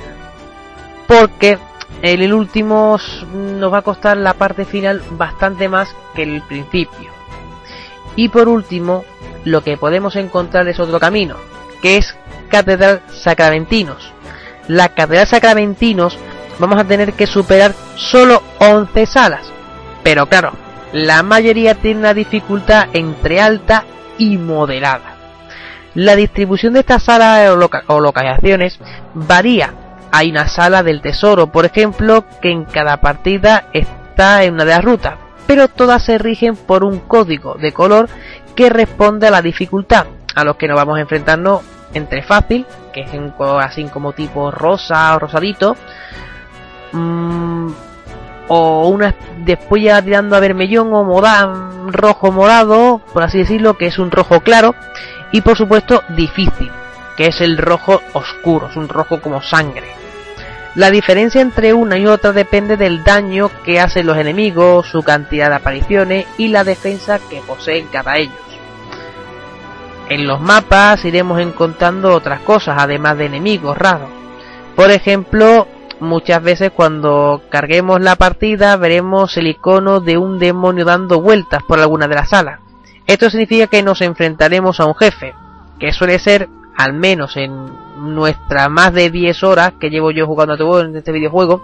porque 1.08 1.60
el 2.02 2.34
último 2.34 3.00
nos 3.34 3.74
va 3.74 3.80
a 3.80 3.84
costar 3.84 4.18
la 4.18 4.34
parte 4.34 4.66
final 4.66 5.02
bastante 5.12 5.68
más 5.68 5.96
que 6.16 6.24
el 6.24 6.42
principio. 6.42 7.12
Y 8.16 8.30
por 8.30 8.48
último, 8.48 9.04
lo 9.46 9.62
que 9.62 9.78
podemos 9.78 10.16
encontrar 10.16 10.68
es 10.68 10.80
otro 10.80 11.00
camino, 11.00 11.38
que 11.82 11.98
es 11.98 12.16
Catedral 12.50 13.02
Sacramentinos. 13.10 14.12
La 14.68 14.90
Catedral 14.90 15.28
Sacramentinos 15.28 16.18
vamos 16.60 16.80
a 16.80 16.86
tener 16.86 17.14
que 17.14 17.28
superar 17.28 17.74
solo 17.96 18.44
11 18.60 19.06
salas. 19.06 19.52
Pero 20.04 20.28
claro, 20.28 20.54
la 20.94 21.24
mayoría 21.24 21.76
tiene 21.76 22.00
una 22.00 22.14
dificultad 22.14 22.88
entre 22.94 23.42
alta 23.42 23.86
y 24.18 24.38
moderada. 24.38 25.16
La 25.94 26.16
distribución 26.16 26.74
de 26.74 26.82
estas 26.82 27.04
salas 27.04 27.50
o 27.88 28.00
localizaciones 28.00 28.80
varía 29.14 29.74
hay 30.12 30.32
una 30.32 30.48
sala 30.48 30.84
del 30.84 31.02
tesoro, 31.02 31.48
por 31.48 31.66
ejemplo, 31.66 32.26
que 32.42 32.52
en 32.52 32.66
cada 32.66 32.98
partida 32.98 33.66
está 33.74 34.44
en 34.44 34.56
una 34.56 34.66
de 34.66 34.72
las 34.72 34.84
rutas, 34.84 35.16
pero 35.46 35.68
todas 35.68 36.04
se 36.04 36.18
rigen 36.18 36.56
por 36.56 36.84
un 36.84 37.00
código 37.00 37.56
de 37.56 37.72
color 37.72 38.10
que 38.56 38.70
responde 38.70 39.28
a 39.28 39.32
la 39.32 39.42
dificultad, 39.42 40.08
a 40.36 40.44
los 40.44 40.56
que 40.56 40.68
nos 40.68 40.76
vamos 40.76 40.98
a 40.98 41.02
enfrentarnos 41.02 41.62
entre 41.94 42.24
fácil, 42.24 42.66
que 42.94 43.02
es 43.02 43.14
un 43.14 43.32
color 43.32 43.62
así 43.62 43.86
como 43.86 44.14
tipo 44.14 44.52
rosa 44.52 45.16
o 45.16 45.20
rosadito, 45.20 45.76
mmm, 46.92 47.68
o 48.50 48.88
una 48.88 49.14
después 49.40 49.84
ya 49.84 50.02
tirando 50.02 50.36
a 50.36 50.40
vermellón 50.40 50.90
o 50.94 51.22
rojo 51.92 52.32
morado, 52.32 53.02
por 53.14 53.24
así 53.24 53.40
decirlo, 53.40 53.78
que 53.78 53.88
es 53.88 54.00
un 54.00 54.12
rojo 54.12 54.42
claro, 54.42 54.76
y 55.32 55.42
por 55.42 55.58
supuesto 55.58 56.04
difícil, 56.10 56.72
que 57.18 57.28
es 57.28 57.42
el 57.42 57.58
rojo 57.58 58.02
oscuro, 58.14 58.70
es 58.70 58.78
un 58.78 58.88
rojo 58.88 59.20
como 59.20 59.42
sangre. 59.42 59.88
La 60.76 60.92
diferencia 60.92 61.42
entre 61.42 61.74
una 61.74 61.98
y 61.98 62.06
otra 62.06 62.32
depende 62.32 62.78
del 62.78 63.04
daño 63.04 63.50
que 63.66 63.80
hacen 63.80 64.06
los 64.06 64.16
enemigos, 64.16 64.88
su 64.88 65.02
cantidad 65.02 65.50
de 65.50 65.56
apariciones 65.56 66.28
y 66.38 66.50
la 66.50 66.64
defensa 66.64 67.20
que 67.30 67.42
poseen 67.42 67.88
cada 67.88 68.18
ellos. 68.18 68.36
En 70.08 70.28
los 70.28 70.40
mapas 70.40 71.04
iremos 71.04 71.42
encontrando 71.42 72.14
otras 72.14 72.42
cosas 72.42 72.78
además 72.80 73.18
de 73.18 73.26
enemigos 73.26 73.76
raros. 73.76 74.10
Por 74.76 74.92
ejemplo, 74.92 75.68
muchas 76.00 76.44
veces 76.44 76.70
cuando 76.70 77.42
carguemos 77.50 78.00
la 78.00 78.16
partida 78.16 78.78
veremos 78.78 79.36
el 79.38 79.48
icono 79.48 80.00
de 80.00 80.20
un 80.20 80.38
demonio 80.38 80.86
dando 80.86 81.20
vueltas 81.20 81.64
por 81.64 81.80
alguna 81.80 82.08
de 82.08 82.16
las 82.16 82.30
salas. 82.30 82.60
Esto 83.08 83.32
significa 83.32 83.66
que 83.66 83.82
nos 83.82 84.02
enfrentaremos 84.02 84.80
a 84.80 84.86
un 84.86 84.94
jefe, 84.94 85.34
que 85.80 85.92
suele 85.92 86.20
ser 86.20 86.50
al 86.78 86.94
menos 86.94 87.36
en 87.38 87.66
nuestras 87.98 88.70
más 88.70 88.94
de 88.94 89.10
10 89.10 89.44
horas 89.44 89.74
que 89.80 89.90
llevo 89.90 90.12
yo 90.12 90.28
jugando 90.28 90.80
en 90.80 90.96
este 90.96 91.12
videojuego, 91.12 91.64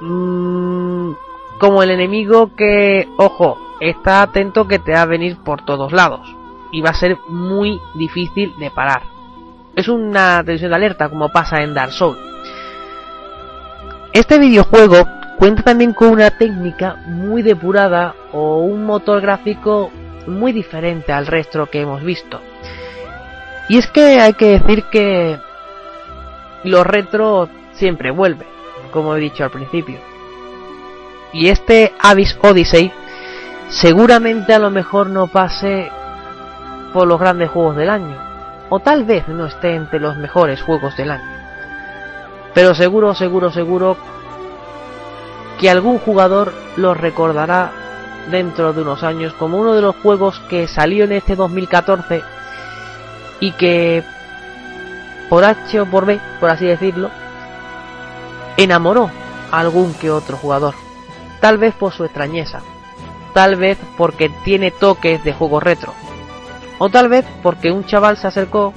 mmm, 0.00 1.12
como 1.58 1.82
el 1.82 1.90
enemigo 1.90 2.50
que, 2.56 3.08
ojo, 3.16 3.58
está 3.80 4.22
atento 4.22 4.66
que 4.66 4.80
te 4.80 4.92
va 4.92 5.02
a 5.02 5.06
venir 5.06 5.38
por 5.38 5.64
todos 5.64 5.92
lados 5.92 6.36
y 6.72 6.80
va 6.80 6.90
a 6.90 6.94
ser 6.94 7.16
muy 7.28 7.80
difícil 7.94 8.52
de 8.58 8.70
parar. 8.70 9.02
Es 9.76 9.88
una 9.88 10.42
tensión 10.44 10.70
de 10.70 10.76
alerta 10.76 11.08
como 11.08 11.28
pasa 11.28 11.62
en 11.62 11.72
Dark 11.72 11.92
Souls. 11.92 12.18
Este 14.12 14.38
videojuego 14.38 15.06
cuenta 15.38 15.62
también 15.62 15.94
con 15.94 16.08
una 16.08 16.36
técnica 16.36 16.96
muy 17.06 17.42
depurada 17.42 18.14
o 18.32 18.58
un 18.58 18.84
motor 18.84 19.20
gráfico 19.20 19.90
muy 20.26 20.52
diferente 20.52 21.12
al 21.12 21.26
resto 21.26 21.66
que 21.66 21.80
hemos 21.80 22.02
visto. 22.02 22.40
Y 23.68 23.78
es 23.78 23.86
que 23.86 24.20
hay 24.20 24.34
que 24.34 24.58
decir 24.58 24.84
que 24.84 25.38
los 26.64 26.86
retro 26.86 27.48
siempre 27.72 28.10
vuelven, 28.10 28.48
como 28.92 29.16
he 29.16 29.20
dicho 29.20 29.44
al 29.44 29.50
principio. 29.50 29.98
Y 31.32 31.48
este 31.48 31.92
Abyss 32.00 32.38
Odyssey 32.42 32.92
seguramente 33.68 34.52
a 34.52 34.58
lo 34.58 34.70
mejor 34.70 35.08
no 35.08 35.26
pase 35.28 35.90
por 36.92 37.08
los 37.08 37.18
grandes 37.18 37.50
juegos 37.50 37.76
del 37.76 37.90
año. 37.90 38.18
o 38.74 38.80
tal 38.80 39.04
vez 39.04 39.28
no 39.28 39.44
esté 39.44 39.74
entre 39.74 40.00
los 40.00 40.16
mejores 40.16 40.62
juegos 40.62 40.96
del 40.96 41.10
año. 41.10 41.30
Pero 42.54 42.74
seguro, 42.74 43.14
seguro, 43.14 43.50
seguro 43.50 43.98
que 45.60 45.68
algún 45.68 45.98
jugador 45.98 46.54
lo 46.76 46.94
recordará 46.94 47.70
dentro 48.30 48.72
de 48.72 48.80
unos 48.80 49.02
años 49.02 49.34
como 49.34 49.58
uno 49.58 49.74
de 49.74 49.82
los 49.82 49.96
juegos 49.96 50.38
que 50.48 50.68
salió 50.68 51.04
en 51.04 51.12
este 51.12 51.36
2014 51.36 52.22
y 53.42 53.50
que 53.50 54.04
por 55.28 55.44
H 55.44 55.80
o 55.80 55.86
por 55.86 56.06
B, 56.06 56.20
por 56.38 56.48
así 56.48 56.64
decirlo, 56.64 57.10
enamoró 58.56 59.10
a 59.50 59.58
algún 59.58 59.92
que 59.94 60.12
otro 60.12 60.36
jugador. 60.36 60.74
Tal 61.40 61.58
vez 61.58 61.74
por 61.74 61.92
su 61.92 62.04
extrañeza, 62.04 62.60
tal 63.34 63.56
vez 63.56 63.78
porque 63.98 64.30
tiene 64.44 64.70
toques 64.70 65.24
de 65.24 65.32
juego 65.32 65.58
retro, 65.58 65.92
o 66.78 66.88
tal 66.88 67.08
vez 67.08 67.24
porque 67.42 67.72
un 67.72 67.84
chaval 67.84 68.16
se 68.16 68.28
acercó, 68.28 68.72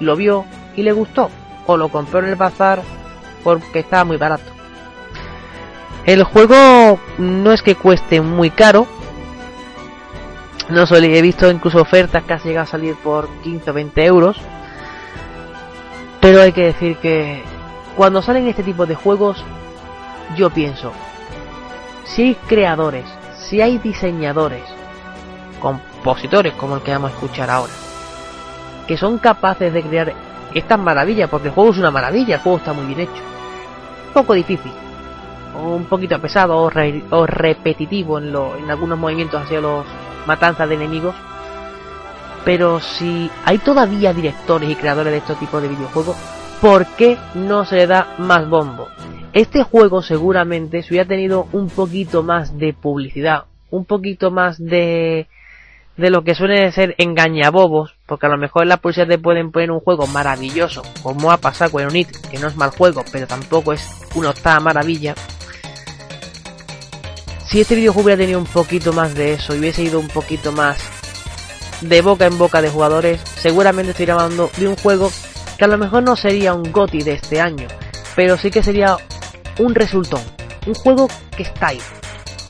lo 0.00 0.16
vio 0.16 0.46
y 0.74 0.82
le 0.82 0.90
gustó, 0.90 1.30
o 1.66 1.76
lo 1.76 1.88
compró 1.88 2.18
en 2.18 2.26
el 2.26 2.34
bazar 2.34 2.82
porque 3.44 3.78
estaba 3.78 4.02
muy 4.02 4.16
barato. 4.16 4.50
El 6.06 6.24
juego 6.24 6.98
no 7.18 7.52
es 7.52 7.62
que 7.62 7.76
cueste 7.76 8.20
muy 8.20 8.50
caro. 8.50 8.88
No 10.68 10.86
solo 10.86 11.06
he 11.06 11.22
visto 11.22 11.50
incluso 11.50 11.80
ofertas 11.80 12.22
que 12.24 12.32
ha 12.32 12.38
llegado 12.38 12.64
a 12.64 12.66
salir 12.66 12.94
por 12.96 13.28
15 13.42 13.70
o 13.70 13.74
20 13.74 14.04
euros. 14.04 14.36
Pero 16.20 16.40
hay 16.40 16.52
que 16.52 16.66
decir 16.66 16.96
que 16.98 17.42
cuando 17.96 18.22
salen 18.22 18.46
este 18.46 18.62
tipo 18.62 18.86
de 18.86 18.94
juegos, 18.94 19.44
yo 20.36 20.50
pienso, 20.50 20.92
si 22.04 22.22
hay 22.22 22.34
creadores, 22.46 23.04
si 23.36 23.60
hay 23.60 23.78
diseñadores, 23.78 24.62
compositores 25.60 26.54
como 26.54 26.76
el 26.76 26.82
que 26.82 26.92
vamos 26.92 27.10
a 27.10 27.14
escuchar 27.14 27.50
ahora, 27.50 27.72
que 28.86 28.96
son 28.96 29.18
capaces 29.18 29.72
de 29.72 29.82
crear 29.82 30.12
estas 30.54 30.78
maravillas, 30.78 31.28
porque 31.28 31.48
el 31.48 31.54
juego 31.54 31.70
es 31.70 31.78
una 31.78 31.90
maravilla, 31.90 32.36
el 32.36 32.40
juego 32.40 32.58
está 32.58 32.72
muy 32.72 32.86
bien 32.86 33.00
hecho. 33.00 33.22
Un 34.08 34.12
poco 34.14 34.34
difícil, 34.34 34.72
un 35.60 35.84
poquito 35.86 36.20
pesado 36.20 36.56
o, 37.10 37.26
repetitivo 37.26 38.18
en, 38.18 38.32
lo, 38.32 38.56
en 38.56 38.70
algunos 38.70 38.98
movimientos 38.98 39.42
hacia 39.42 39.60
los 39.60 39.84
matanzas 40.26 40.68
de 40.68 40.74
enemigos. 40.74 41.14
Pero 42.44 42.80
si 42.80 43.30
hay 43.44 43.58
todavía 43.58 44.12
directores 44.12 44.68
y 44.68 44.74
creadores 44.74 45.12
de 45.12 45.18
estos 45.18 45.38
tipos 45.38 45.62
de 45.62 45.68
videojuegos, 45.68 46.16
¿por 46.60 46.86
qué 46.96 47.16
no 47.34 47.64
se 47.64 47.76
le 47.76 47.86
da 47.86 48.14
más 48.18 48.48
bombo? 48.48 48.88
Este 49.32 49.62
juego 49.62 50.02
seguramente 50.02 50.82
si 50.82 50.90
hubiera 50.90 51.08
tenido 51.08 51.46
un 51.52 51.68
poquito 51.68 52.22
más 52.22 52.58
de 52.58 52.74
publicidad, 52.74 53.44
un 53.70 53.84
poquito 53.84 54.30
más 54.30 54.58
de 54.58 55.28
de 55.96 56.10
lo 56.10 56.24
que 56.24 56.34
suele 56.34 56.72
ser 56.72 56.94
engañabobos, 56.98 57.94
porque 58.06 58.26
a 58.26 58.30
lo 58.30 58.38
mejor 58.38 58.62
en 58.62 58.70
la 58.70 58.78
publicidad 58.78 59.08
te 59.08 59.18
pueden 59.18 59.52
poner 59.52 59.70
un 59.70 59.80
juego 59.80 60.06
maravilloso, 60.06 60.82
como 61.02 61.30
ha 61.30 61.36
pasado 61.36 61.72
con 61.72 61.84
Unit, 61.84 62.08
que 62.30 62.38
no 62.38 62.48
es 62.48 62.56
mal 62.56 62.70
juego, 62.70 63.04
pero 63.12 63.26
tampoco 63.26 63.72
es 63.72 63.88
una 64.14 64.30
octava 64.30 64.60
maravilla, 64.60 65.14
si 67.52 67.60
este 67.60 67.74
videojuego 67.74 68.06
hubiera 68.06 68.22
tenido 68.22 68.38
un 68.38 68.46
poquito 68.46 68.94
más 68.94 69.14
de 69.14 69.34
eso 69.34 69.54
y 69.54 69.58
hubiese 69.58 69.82
ido 69.82 70.00
un 70.00 70.08
poquito 70.08 70.52
más 70.52 70.78
de 71.82 72.00
boca 72.00 72.24
en 72.24 72.38
boca 72.38 72.62
de 72.62 72.70
jugadores, 72.70 73.20
seguramente 73.36 73.90
estaría 73.90 74.14
hablando 74.14 74.50
de 74.56 74.68
un 74.68 74.76
juego 74.76 75.12
que 75.58 75.64
a 75.66 75.68
lo 75.68 75.76
mejor 75.76 76.02
no 76.02 76.16
sería 76.16 76.54
un 76.54 76.72
GOTI 76.72 77.02
de 77.02 77.12
este 77.12 77.42
año, 77.42 77.68
pero 78.16 78.38
sí 78.38 78.50
que 78.50 78.62
sería 78.62 78.96
un 79.58 79.74
resultón, 79.74 80.22
un 80.66 80.72
juego 80.72 81.08
que 81.36 81.42
está 81.42 81.66
ahí. 81.66 81.80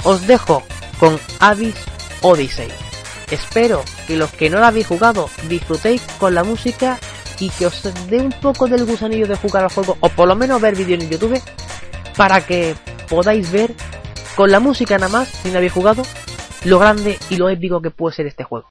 Os 0.04 0.24
dejo 0.28 0.62
con 1.00 1.18
Abyss 1.40 1.74
Odyssey. 2.20 2.68
Espero 3.28 3.82
que 4.06 4.16
los 4.16 4.30
que 4.30 4.50
no 4.50 4.60
lo 4.60 4.66
habéis 4.66 4.86
jugado 4.86 5.28
disfrutéis 5.48 6.00
con 6.20 6.32
la 6.32 6.44
música 6.44 7.00
y 7.40 7.50
que 7.50 7.66
os 7.66 7.82
dé 8.08 8.18
un 8.18 8.30
poco 8.30 8.68
del 8.68 8.84
gusanillo 8.84 9.26
de 9.26 9.34
jugar 9.34 9.64
al 9.64 9.70
juego 9.72 9.96
o 9.98 10.08
por 10.10 10.28
lo 10.28 10.36
menos 10.36 10.60
ver 10.60 10.76
vídeos 10.76 11.02
en 11.02 11.10
YouTube 11.10 11.42
para 12.16 12.40
que 12.46 12.76
podáis 13.08 13.50
ver 13.50 13.74
con 14.36 14.50
la 14.50 14.60
música 14.60 14.98
nada 14.98 15.12
más, 15.12 15.28
sin 15.28 15.56
haber 15.56 15.70
jugado, 15.70 16.02
lo 16.64 16.78
grande 16.78 17.18
y 17.30 17.36
lo 17.36 17.48
épico 17.48 17.82
que 17.82 17.90
puede 17.90 18.16
ser 18.16 18.26
este 18.26 18.44
juego. 18.44 18.68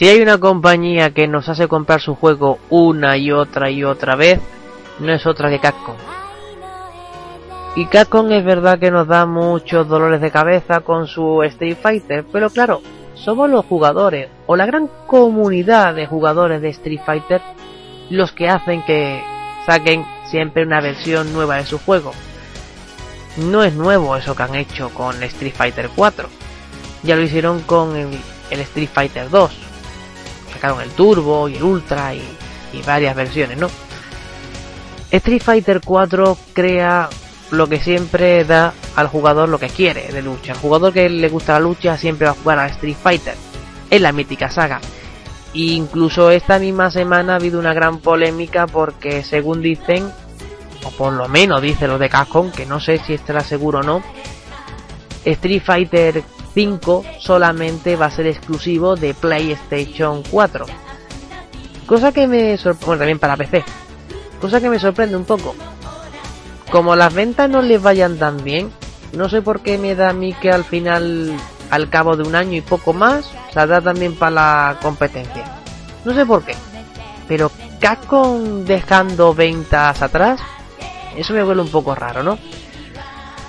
Si 0.00 0.08
hay 0.08 0.22
una 0.22 0.38
compañía 0.38 1.10
que 1.10 1.28
nos 1.28 1.50
hace 1.50 1.68
comprar 1.68 2.00
su 2.00 2.14
juego 2.14 2.58
una 2.70 3.18
y 3.18 3.32
otra 3.32 3.68
y 3.68 3.84
otra 3.84 4.16
vez, 4.16 4.40
no 4.98 5.12
es 5.12 5.26
otra 5.26 5.50
que 5.50 5.58
Capcom. 5.58 5.94
Y 7.76 7.84
Capcom 7.84 8.32
es 8.32 8.42
verdad 8.42 8.78
que 8.78 8.90
nos 8.90 9.06
da 9.06 9.26
muchos 9.26 9.86
dolores 9.88 10.22
de 10.22 10.30
cabeza 10.30 10.80
con 10.80 11.06
su 11.06 11.42
Street 11.42 11.76
Fighter, 11.82 12.24
pero 12.32 12.48
claro, 12.48 12.80
somos 13.14 13.50
los 13.50 13.66
jugadores 13.66 14.30
o 14.46 14.56
la 14.56 14.64
gran 14.64 14.88
comunidad 15.06 15.94
de 15.94 16.06
jugadores 16.06 16.62
de 16.62 16.70
Street 16.70 17.02
Fighter 17.04 17.42
los 18.08 18.32
que 18.32 18.48
hacen 18.48 18.82
que 18.86 19.22
saquen 19.66 20.06
siempre 20.24 20.62
una 20.62 20.80
versión 20.80 21.30
nueva 21.34 21.56
de 21.56 21.66
su 21.66 21.78
juego. 21.78 22.12
No 23.36 23.64
es 23.64 23.74
nuevo 23.74 24.16
eso 24.16 24.34
que 24.34 24.44
han 24.44 24.54
hecho 24.54 24.88
con 24.94 25.22
Street 25.24 25.54
Fighter 25.54 25.90
4. 25.94 26.26
Ya 27.02 27.16
lo 27.16 27.22
hicieron 27.22 27.60
con 27.60 27.94
el, 27.96 28.18
Street 28.50 28.88
Fighter 28.90 29.28
2. 29.28 29.69
El 30.62 30.90
Turbo 30.90 31.48
y 31.48 31.56
el 31.56 31.62
Ultra 31.62 32.14
y, 32.14 32.22
varias 32.86 33.16
versiones, 33.16 33.58
¿no? 33.58 33.68
Street 35.10 35.42
Fighter 35.42 35.80
4 35.84 36.36
crea 36.52 37.08
lo 37.50 37.68
que 37.68 37.80
siempre 37.80 38.44
da 38.44 38.72
al 38.94 39.08
jugador 39.08 39.48
lo 39.48 39.58
que 39.58 39.68
quiere 39.68 40.12
de 40.12 40.22
lucha. 40.22 40.52
El 40.52 40.58
jugador 40.58 40.92
que 40.92 41.08
le 41.08 41.28
gusta 41.28 41.54
la 41.54 41.60
lucha 41.60 41.96
siempre 41.96 42.26
va 42.26 42.32
a 42.32 42.36
jugar 42.36 42.58
a 42.60 42.66
Street 42.68 42.96
Fighter. 43.02 43.34
Es 43.90 44.00
la 44.00 44.12
mítica 44.12 44.50
saga. 44.50 44.80
incluso 45.52 46.30
esta 46.30 46.60
misma 46.60 46.92
semana 46.92 47.32
ha 47.32 47.36
habido 47.36 47.58
una 47.58 47.74
gran 47.74 47.98
polémica 47.98 48.68
porque 48.68 49.24
según 49.24 49.62
dicen, 49.62 50.12
o 50.84 50.90
por 50.92 51.12
lo 51.12 51.28
menos 51.28 51.60
dice 51.60 51.88
lo 51.88 51.98
de 51.98 52.08
Capcom, 52.08 52.52
que 52.52 52.66
no 52.66 52.78
sé 52.78 52.98
si 52.98 53.14
estará 53.14 53.40
seguro 53.40 53.80
o 53.80 53.82
no, 53.82 54.02
Street 55.24 55.62
Fighter 55.64 56.22
5 56.54 57.04
solamente 57.18 57.96
va 57.96 58.06
a 58.06 58.10
ser 58.10 58.26
exclusivo 58.26 58.96
de 58.96 59.14
PlayStation 59.14 60.22
4. 60.30 60.66
Cosa 61.86 62.12
que 62.12 62.26
me 62.26 62.56
sorprende, 62.56 62.86
bueno, 62.86 62.98
también 63.00 63.18
para 63.18 63.36
PC. 63.36 63.64
Cosa 64.40 64.60
que 64.60 64.70
me 64.70 64.78
sorprende 64.78 65.16
un 65.16 65.24
poco, 65.24 65.54
como 66.70 66.96
las 66.96 67.12
ventas 67.12 67.50
no 67.50 67.62
les 67.62 67.82
vayan 67.82 68.16
tan 68.16 68.42
bien, 68.42 68.70
no 69.12 69.28
sé 69.28 69.42
por 69.42 69.60
qué 69.60 69.76
me 69.76 69.94
da 69.94 70.10
a 70.10 70.12
mí 70.12 70.32
que 70.32 70.50
al 70.50 70.64
final, 70.64 71.34
al 71.70 71.90
cabo 71.90 72.16
de 72.16 72.22
un 72.22 72.34
año 72.34 72.56
y 72.56 72.60
poco 72.60 72.92
más, 72.92 73.30
saldrá 73.52 73.80
también 73.80 74.14
para 74.14 74.30
la 74.30 74.76
competencia. 74.80 75.44
No 76.04 76.14
sé 76.14 76.24
por 76.24 76.44
qué. 76.44 76.54
Pero 77.26 77.50
Capcom 77.80 78.64
dejando 78.64 79.34
ventas 79.34 80.00
atrás, 80.00 80.40
eso 81.16 81.34
me 81.34 81.42
huele 81.42 81.62
un 81.62 81.70
poco 81.70 81.94
raro, 81.94 82.22
¿no? 82.22 82.38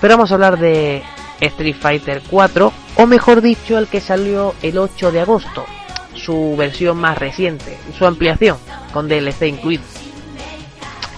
Pero 0.01 0.15
vamos 0.15 0.31
a 0.31 0.33
hablar 0.33 0.57
de 0.57 1.03
Street 1.41 1.75
Fighter 1.75 2.21
4, 2.29 2.71
o 2.95 3.07
mejor 3.07 3.41
dicho, 3.41 3.77
el 3.77 3.87
que 3.87 3.99
salió 3.99 4.55
el 4.61 4.77
8 4.77 5.11
de 5.11 5.21
agosto, 5.21 5.65
su 6.13 6.55
versión 6.55 6.97
más 6.97 7.17
reciente, 7.17 7.77
su 7.97 8.05
ampliación, 8.05 8.57
con 8.93 9.07
DLC 9.07 9.47
incluido. 9.47 9.83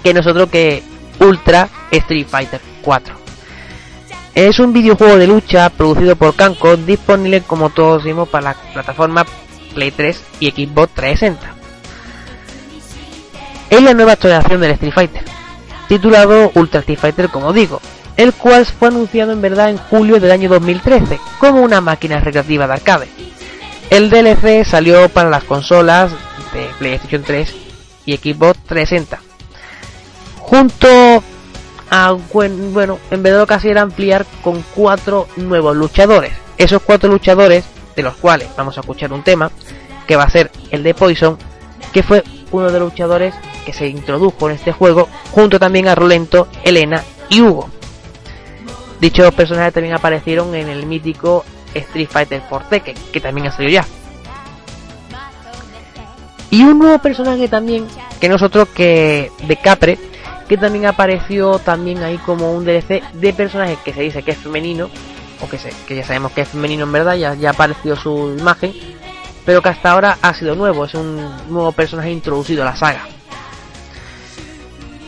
Que 0.01 0.13
nosotros 0.13 0.49
que 0.49 0.83
Ultra 1.19 1.69
Street 1.91 2.27
Fighter 2.27 2.61
4. 2.81 3.15
Es 4.35 4.59
un 4.59 4.73
videojuego 4.73 5.17
de 5.17 5.27
lucha 5.27 5.69
producido 5.69 6.15
por 6.15 6.35
Kanko, 6.35 6.75
disponible 6.75 7.41
como 7.41 7.69
todos 7.69 8.03
vimos 8.03 8.27
para 8.29 8.51
la 8.51 8.73
plataforma 8.73 9.25
Play 9.73 9.91
3 9.91 10.23
y 10.39 10.51
Xbox 10.51 10.93
360. 10.95 11.55
Es 13.69 13.81
la 13.81 13.93
nueva 13.93 14.13
actualización 14.13 14.61
del 14.61 14.71
Street 14.71 14.93
Fighter, 14.93 15.23
titulado 15.87 16.51
Ultra 16.55 16.79
Street 16.79 16.99
Fighter 16.99 17.29
como 17.29 17.53
digo, 17.53 17.79
el 18.18 18.34
cual 18.34 18.65
fue 18.65 18.90
anunciado 18.90 19.31
en 19.31 19.41
verdad 19.41 19.69
en 19.69 19.77
julio 19.77 20.19
del 20.19 20.31
año 20.31 20.49
2013 20.49 21.19
como 21.40 21.61
una 21.61 21.81
máquina 21.81 22.19
recreativa 22.19 22.68
de 22.68 22.73
arcade. 22.73 23.07
El 23.90 24.10
DLC 24.10 24.65
salió 24.65 25.10
para 25.10 25.30
las 25.30 25.44
consolas 25.44 26.11
de 26.53 26.68
PlayStation 26.80 27.23
3 27.23 27.56
y 28.06 28.18
Xbox 28.18 28.60
360 28.68 29.34
junto 30.44 31.23
a, 31.90 32.11
bueno, 32.11 32.99
en 33.10 33.23
vez 33.23 33.34
de 33.34 33.40
lo 33.40 33.48
que 33.48 33.53
hacía 33.53 33.72
era 33.72 33.81
ampliar 33.81 34.26
con 34.44 34.64
cuatro 34.76 35.27
nuevos 35.38 35.76
luchadores. 35.76 36.34
Esos 36.57 36.81
cuatro 36.81 37.10
luchadores, 37.10 37.65
de 37.95 38.03
los 38.03 38.15
cuales 38.15 38.49
vamos 38.57 38.77
a 38.77 38.81
escuchar 38.81 39.14
un 39.14 39.23
tema, 39.23 39.52
que 40.06 40.15
va 40.15 40.23
a 40.23 40.30
ser 40.30 40.52
el 40.69 40.84
de 40.84 40.94
Poison, 40.94 41.38
que 41.91 42.03
fue 42.03 42.23
uno 42.52 42.72
de 42.72 42.80
los 42.80 42.91
luchadores 42.91 43.34
que 43.65 43.73
se 43.73 43.88
introdujo 43.88 44.49
en 44.49 44.56
este 44.56 44.72
juego, 44.72 45.07
junto 45.31 45.60
también 45.60 45.88
a 45.88 45.95
Rolento, 45.95 46.48
Elena 46.64 47.03
y 47.30 47.41
Hugo. 47.41 47.69
Dichos 49.03 49.34
personajes 49.34 49.73
también 49.73 49.93
aparecieron 49.93 50.55
en 50.55 50.69
el 50.69 50.85
mítico 50.85 51.43
Street 51.73 52.07
Fighter 52.09 52.41
4 52.47 52.69
Tekken, 52.69 52.95
que 53.11 53.19
también 53.19 53.47
ha 53.47 53.51
salido 53.51 53.73
ya. 53.73 53.85
Y 56.49 56.63
un 56.63 56.80
nuevo 56.80 56.97
personaje 56.99 57.49
también, 57.49 57.85
que 58.21 58.30
nosotros 58.30 58.69
que 58.69 59.30
de 59.45 59.57
Capre, 59.57 59.99
que 60.47 60.55
también 60.57 60.85
apareció 60.85 61.59
también 61.59 62.01
ahí 62.01 62.17
como 62.19 62.53
un 62.53 62.63
DLC 62.63 63.03
de 63.11 63.34
personaje 63.34 63.77
que 63.84 63.91
se 63.91 64.03
dice 64.03 64.23
que 64.23 64.31
es 64.31 64.38
femenino, 64.38 64.89
o 65.41 65.49
que, 65.49 65.57
se, 65.57 65.73
que 65.85 65.97
ya 65.97 66.05
sabemos 66.05 66.31
que 66.31 66.39
es 66.39 66.47
femenino 66.47 66.85
en 66.85 66.93
verdad, 66.93 67.15
ya, 67.15 67.34
ya 67.34 67.49
apareció 67.49 67.97
su 67.97 68.34
imagen, 68.39 68.71
pero 69.45 69.61
que 69.61 69.67
hasta 69.67 69.91
ahora 69.91 70.17
ha 70.21 70.34
sido 70.34 70.55
nuevo, 70.55 70.85
es 70.85 70.93
un 70.93 71.17
nuevo 71.49 71.73
personaje 71.73 72.09
introducido 72.09 72.61
a 72.61 72.67
la 72.67 72.75
saga. 72.77 73.05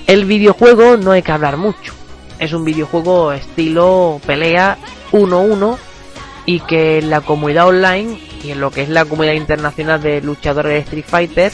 El 0.06 0.26
videojuego 0.26 0.98
no 0.98 1.12
hay 1.12 1.22
que 1.22 1.32
hablar 1.32 1.56
mucho, 1.56 1.94
es 2.40 2.54
un 2.54 2.66
videojuego 2.66 3.32
estilo 3.32 4.20
pelea 4.26 4.78
1-1 5.12 5.78
y 6.46 6.60
que 6.62 7.00
en 7.00 7.10
la 7.10 7.22
comunidad 7.22 7.68
online 7.68 8.20
y 8.44 8.52
en 8.52 8.60
lo 8.60 8.72
que 8.72 8.82
es 8.82 8.90
la 8.90 9.06
comunidad 9.06 9.34
internacional 9.34 10.02
de 10.02 10.22
luchadores 10.22 10.74
de 10.74 10.80
Street 10.80 11.06
Fighter 11.08 11.52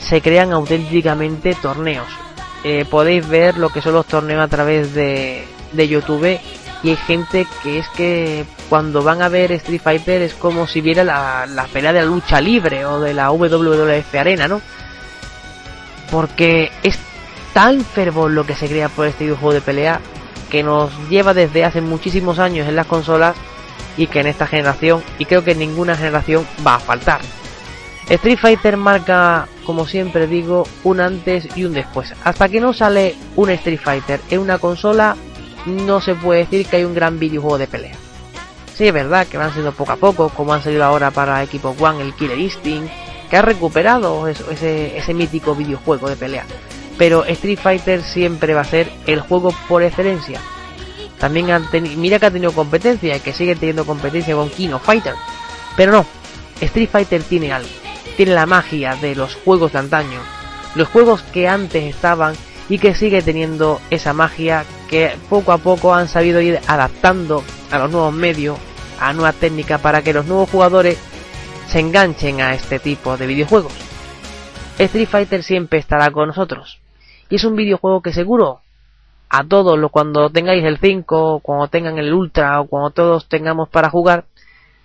se 0.00 0.20
crean 0.20 0.52
auténticamente 0.52 1.54
torneos 1.54 2.08
eh, 2.64 2.84
podéis 2.90 3.26
ver 3.28 3.56
lo 3.56 3.70
que 3.70 3.82
son 3.82 3.94
los 3.94 4.06
torneos 4.06 4.42
a 4.42 4.48
través 4.48 4.92
de, 4.94 5.46
de 5.72 5.88
YouTube 5.88 6.40
y 6.82 6.90
hay 6.90 6.96
gente 6.96 7.46
que 7.62 7.78
es 7.78 7.88
que 7.88 8.44
cuando 8.68 9.02
van 9.02 9.22
a 9.22 9.28
ver 9.28 9.52
Street 9.52 9.80
Fighter 9.82 10.22
es 10.22 10.34
como 10.34 10.66
si 10.66 10.80
viera 10.80 11.04
la, 11.04 11.46
la 11.46 11.64
pelea 11.64 11.92
de 11.92 12.00
la 12.00 12.06
lucha 12.06 12.40
libre 12.40 12.84
o 12.86 13.00
de 13.00 13.12
la 13.12 13.30
WWF 13.30 14.14
Arena, 14.14 14.48
¿no? 14.48 14.62
Porque 16.10 16.70
es 16.82 16.98
tan 17.52 17.84
fervor 17.84 18.30
lo 18.30 18.46
que 18.46 18.54
se 18.54 18.68
crea 18.68 18.88
por 18.88 19.06
este 19.06 19.24
videojuego 19.24 19.54
de 19.54 19.60
pelea 19.60 20.00
que 20.50 20.62
nos 20.62 20.90
lleva 21.08 21.32
desde 21.34 21.64
hace 21.64 21.80
muchísimos 21.80 22.38
años 22.38 22.68
en 22.68 22.76
las 22.76 22.86
consolas 22.86 23.36
y 23.96 24.06
que 24.06 24.20
en 24.20 24.26
esta 24.26 24.46
generación 24.46 25.02
y 25.18 25.24
creo 25.24 25.44
que 25.44 25.52
en 25.52 25.60
ninguna 25.60 25.96
generación 25.96 26.46
va 26.66 26.76
a 26.76 26.80
faltar. 26.80 27.20
Street 28.08 28.38
Fighter 28.38 28.76
marca, 28.76 29.46
como 29.64 29.86
siempre 29.86 30.26
digo, 30.26 30.66
un 30.82 31.00
antes 31.00 31.46
y 31.56 31.64
un 31.64 31.72
después. 31.72 32.12
Hasta 32.24 32.48
que 32.48 32.60
no 32.60 32.72
sale 32.72 33.14
un 33.36 33.50
Street 33.50 33.78
Fighter 33.80 34.20
en 34.30 34.40
una 34.40 34.58
consola, 34.58 35.16
no 35.64 36.00
se 36.00 36.16
puede 36.16 36.40
decir 36.40 36.66
que 36.66 36.76
hay 36.76 36.84
un 36.84 36.94
gran 36.94 37.20
videojuego 37.20 37.58
de 37.58 37.68
pelea. 37.68 37.94
Sí, 38.74 38.88
es 38.88 38.92
verdad 38.92 39.28
que 39.28 39.38
van 39.38 39.52
siendo 39.52 39.72
poco 39.72 39.92
a 39.92 39.96
poco, 39.96 40.28
como 40.30 40.52
han 40.52 40.62
salido 40.62 40.84
ahora 40.84 41.12
para 41.12 41.42
Equipo 41.42 41.76
One 41.78 42.02
el 42.02 42.14
Killer 42.14 42.38
Instinct, 42.38 42.90
que 43.30 43.36
ha 43.36 43.42
recuperado 43.42 44.26
ese, 44.26 44.96
ese 44.96 45.14
mítico 45.14 45.54
videojuego 45.54 46.08
de 46.08 46.16
pelea. 46.16 46.44
Pero 47.00 47.24
Street 47.24 47.58
Fighter 47.58 48.04
siempre 48.04 48.54
va 48.54 48.60
a 48.60 48.64
ser 48.64 48.92
el 49.08 49.20
juego 49.20 49.52
por 49.68 49.82
excelencia. 49.82 50.40
También 51.18 51.50
han 51.50 51.66
mira 51.72 52.20
que 52.20 52.26
ha 52.26 52.30
tenido 52.30 52.52
competencia 52.52 53.16
y 53.16 53.20
que 53.20 53.32
sigue 53.32 53.56
teniendo 53.56 53.84
competencia 53.84 54.36
con 54.36 54.50
King 54.50 54.70
of 54.70 54.84
Fighter. 54.84 55.14
Pero 55.76 55.90
no, 55.90 56.06
Street 56.60 56.88
Fighter 56.88 57.22
tiene 57.24 57.52
algo 57.52 57.68
tiene 58.20 58.34
la 58.34 58.44
magia 58.44 58.96
de 58.96 59.14
los 59.14 59.34
juegos 59.34 59.72
de 59.72 59.78
antaño, 59.78 60.20
los 60.74 60.88
juegos 60.88 61.22
que 61.22 61.48
antes 61.48 61.84
estaban 61.84 62.34
y 62.68 62.78
que 62.78 62.94
sigue 62.94 63.22
teniendo 63.22 63.80
esa 63.88 64.12
magia 64.12 64.66
que 64.90 65.16
poco 65.30 65.52
a 65.52 65.56
poco 65.58 65.94
han 65.94 66.06
sabido 66.06 66.42
ir 66.42 66.60
adaptando 66.66 67.42
a 67.70 67.78
los 67.78 67.90
nuevos 67.90 68.12
medios, 68.12 68.58
a 69.00 69.14
nuevas 69.14 69.36
técnicas 69.36 69.80
para 69.80 70.02
que 70.02 70.12
los 70.12 70.26
nuevos 70.26 70.50
jugadores 70.50 70.98
se 71.66 71.80
enganchen 71.80 72.42
a 72.42 72.52
este 72.52 72.78
tipo 72.78 73.16
de 73.16 73.26
videojuegos. 73.26 73.72
Street 74.78 75.08
Fighter 75.08 75.42
siempre 75.42 75.78
estará 75.78 76.10
con 76.10 76.28
nosotros 76.28 76.78
y 77.30 77.36
es 77.36 77.44
un 77.44 77.56
videojuego 77.56 78.02
que 78.02 78.12
seguro 78.12 78.60
a 79.28 79.44
todos, 79.44 79.78
cuando 79.92 80.28
tengáis 80.30 80.64
el 80.64 80.78
5, 80.78 81.38
cuando 81.40 81.68
tengan 81.68 81.96
el 81.98 82.12
Ultra 82.12 82.60
o 82.60 82.66
cuando 82.66 82.90
todos 82.90 83.28
tengamos 83.28 83.68
para 83.68 83.88
jugar, 83.88 84.24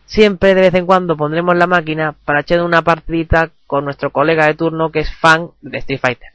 siempre 0.06 0.54
de 0.54 0.62
vez 0.62 0.74
en 0.76 0.86
cuando 0.86 1.18
pondremos 1.18 1.58
la 1.58 1.66
máquina 1.66 2.16
para 2.24 2.42
echar 2.42 2.62
una 2.62 2.84
partidita 2.84 3.50
con 3.66 3.84
nuestro 3.84 4.12
colega 4.12 4.46
de 4.46 4.54
turno 4.54 4.92
que 4.92 5.00
es 5.00 5.12
fan 5.16 5.50
de 5.62 5.80
Street 5.80 6.00
Fighter. 6.00 6.30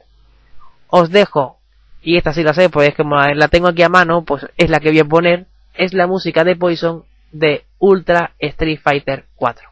Os 0.89 1.09
dejo, 1.09 1.57
y 2.01 2.17
esta 2.17 2.33
sí 2.33 2.43
la 2.43 2.53
sé, 2.53 2.69
pues 2.69 2.89
es 2.89 2.95
que 2.95 3.05
la 3.05 3.47
tengo 3.47 3.69
aquí 3.69 3.81
a 3.81 3.89
mano, 3.89 4.23
pues 4.23 4.45
es 4.57 4.69
la 4.69 4.81
que 4.81 4.89
voy 4.89 4.99
a 4.99 5.05
poner, 5.05 5.45
es 5.73 5.93
la 5.93 6.07
música 6.07 6.43
de 6.43 6.57
Poison 6.57 7.05
de 7.31 7.63
Ultra 7.79 8.33
Street 8.37 8.81
Fighter 8.83 9.23
4. 9.35 9.69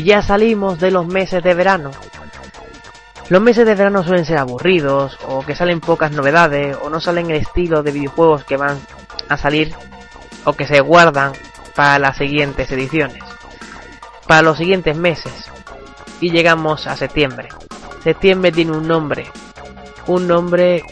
Y 0.00 0.02
ya 0.02 0.22
salimos 0.22 0.80
de 0.80 0.90
los 0.90 1.06
meses 1.06 1.42
de 1.42 1.52
verano. 1.52 1.90
Los 3.28 3.42
meses 3.42 3.66
de 3.66 3.74
verano 3.74 4.02
suelen 4.02 4.24
ser 4.24 4.38
aburridos, 4.38 5.18
o 5.28 5.42
que 5.44 5.54
salen 5.54 5.80
pocas 5.80 6.10
novedades, 6.10 6.74
o 6.80 6.88
no 6.88 7.02
salen 7.02 7.30
el 7.30 7.36
estilo 7.36 7.82
de 7.82 7.92
videojuegos 7.92 8.44
que 8.44 8.56
van 8.56 8.80
a 9.28 9.36
salir, 9.36 9.74
o 10.44 10.54
que 10.54 10.66
se 10.66 10.80
guardan 10.80 11.32
para 11.76 11.98
las 11.98 12.16
siguientes 12.16 12.72
ediciones, 12.72 13.22
para 14.26 14.40
los 14.40 14.56
siguientes 14.56 14.96
meses. 14.96 15.50
Y 16.18 16.30
llegamos 16.30 16.86
a 16.86 16.96
septiembre. 16.96 17.50
Septiembre 18.02 18.52
tiene 18.52 18.72
un 18.72 18.88
nombre, 18.88 19.26
un 20.06 20.26
nombre, 20.26 20.82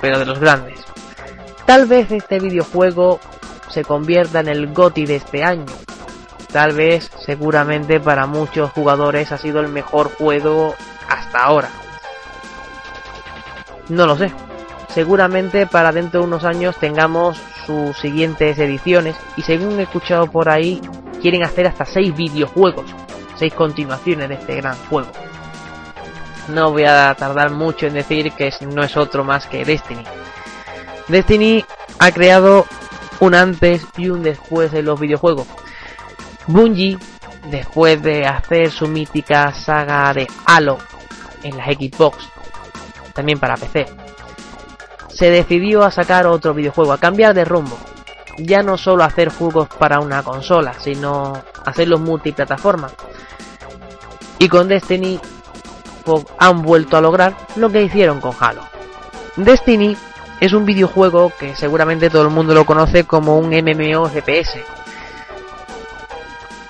pero 0.00 0.18
de 0.18 0.26
los 0.26 0.40
grandes. 0.40 0.80
Tal 1.66 1.86
vez 1.86 2.10
este 2.10 2.40
videojuego 2.40 3.20
se 3.68 3.84
convierta 3.84 4.40
en 4.40 4.48
el 4.48 4.72
GOTI 4.72 5.06
de 5.06 5.16
este 5.16 5.44
año. 5.44 5.83
Tal 6.54 6.72
vez, 6.72 7.10
seguramente 7.26 7.98
para 7.98 8.28
muchos 8.28 8.70
jugadores 8.70 9.32
ha 9.32 9.38
sido 9.38 9.58
el 9.58 9.66
mejor 9.66 10.14
juego 10.14 10.76
hasta 11.08 11.42
ahora. 11.42 11.68
No 13.88 14.06
lo 14.06 14.16
sé. 14.16 14.30
Seguramente 14.90 15.66
para 15.66 15.90
dentro 15.90 16.20
de 16.20 16.26
unos 16.28 16.44
años 16.44 16.76
tengamos 16.76 17.42
sus 17.66 17.98
siguientes 17.98 18.56
ediciones 18.56 19.16
y 19.36 19.42
según 19.42 19.80
he 19.80 19.82
escuchado 19.82 20.28
por 20.28 20.48
ahí 20.48 20.80
quieren 21.20 21.42
hacer 21.42 21.66
hasta 21.66 21.86
6 21.86 22.14
videojuegos, 22.14 22.86
6 23.36 23.52
continuaciones 23.52 24.28
de 24.28 24.36
este 24.36 24.54
gran 24.54 24.76
juego. 24.88 25.10
No 26.46 26.70
voy 26.70 26.84
a 26.84 27.12
tardar 27.18 27.50
mucho 27.50 27.88
en 27.88 27.94
decir 27.94 28.30
que 28.30 28.52
no 28.72 28.84
es 28.84 28.96
otro 28.96 29.24
más 29.24 29.48
que 29.48 29.64
Destiny. 29.64 30.04
Destiny 31.08 31.64
ha 31.98 32.12
creado 32.12 32.64
un 33.18 33.34
antes 33.34 33.84
y 33.96 34.08
un 34.08 34.22
después 34.22 34.70
de 34.70 34.84
los 34.84 35.00
videojuegos. 35.00 35.48
Bungie, 36.46 36.98
después 37.50 38.02
de 38.02 38.26
hacer 38.26 38.70
su 38.70 38.88
mítica 38.88 39.52
saga 39.52 40.12
de 40.12 40.26
Halo 40.46 40.78
en 41.42 41.56
la 41.56 41.66
Xbox, 41.66 42.28
también 43.14 43.38
para 43.38 43.56
PC, 43.56 43.86
se 45.08 45.30
decidió 45.30 45.84
a 45.84 45.90
sacar 45.90 46.26
otro 46.26 46.54
videojuego, 46.54 46.92
a 46.92 46.98
cambiar 46.98 47.34
de 47.34 47.44
rumbo. 47.44 47.78
Ya 48.36 48.62
no 48.62 48.76
solo 48.76 49.04
hacer 49.04 49.28
juegos 49.28 49.68
para 49.78 50.00
una 50.00 50.22
consola, 50.24 50.74
sino 50.80 51.40
hacerlos 51.64 52.00
multiplataforma. 52.00 52.90
Y 54.40 54.48
con 54.48 54.66
Destiny 54.66 55.20
pues, 56.04 56.26
han 56.38 56.62
vuelto 56.62 56.96
a 56.96 57.00
lograr 57.00 57.36
lo 57.54 57.70
que 57.70 57.82
hicieron 57.82 58.20
con 58.20 58.34
Halo. 58.40 58.62
Destiny 59.36 59.96
es 60.40 60.52
un 60.52 60.64
videojuego 60.64 61.32
que 61.38 61.54
seguramente 61.54 62.10
todo 62.10 62.22
el 62.22 62.30
mundo 62.30 62.52
lo 62.54 62.66
conoce 62.66 63.04
como 63.04 63.38
un 63.38 63.50
MMO 63.50 64.10
GPS. 64.10 64.64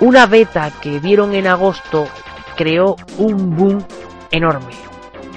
Una 0.00 0.26
beta 0.26 0.70
que 0.80 1.00
dieron 1.00 1.34
en 1.34 1.46
agosto 1.46 2.08
creó 2.56 2.96
un 3.18 3.56
boom 3.56 3.84
enorme. 4.30 4.74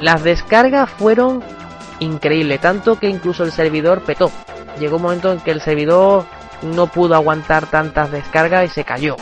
Las 0.02 0.24
descargas 0.24 0.90
fueron 0.90 1.44
increíbles, 2.00 2.62
tanto 2.62 3.00
que 3.00 3.10
incluso 3.10 3.44
el 3.44 3.52
servidor 3.52 4.02
petó. 4.02 4.32
Llegó 4.80 4.98
un 4.98 5.04
momento 5.04 5.32
en 5.32 5.40
que 5.40 5.52
el 5.52 5.62
servidor 5.62 6.26
no 6.62 6.88
pudo 6.88 7.16
aguantar 7.16 7.68
tantas 7.68 8.12
descargas 8.12 8.66
y 8.66 8.70
se 8.70 8.84
cayó. 8.84 9.16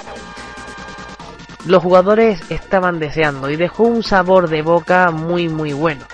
Los 1.65 1.81
jugadores 1.81 2.39
estaban 2.51 2.99
deseando 2.99 3.49
y 3.49 3.55
dejó 3.55 3.83
un 3.83 4.03
sabor 4.03 4.49
de 4.49 4.61
boca 4.61 5.11
muy 5.11 5.49
muy 5.49 5.73
bueno. 5.73 6.05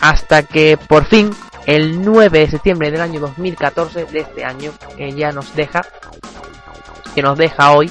Hasta 0.00 0.42
que 0.42 0.76
por 0.76 1.04
fin 1.04 1.30
el 1.66 2.02
9 2.04 2.40
de 2.40 2.50
septiembre 2.50 2.90
del 2.90 3.00
año 3.00 3.20
2014 3.20 4.06
de 4.06 4.20
este 4.20 4.44
año, 4.44 4.72
que 4.96 5.12
ya 5.12 5.30
nos 5.30 5.54
deja, 5.54 5.82
que 7.14 7.22
nos 7.22 7.38
deja 7.38 7.72
hoy, 7.72 7.90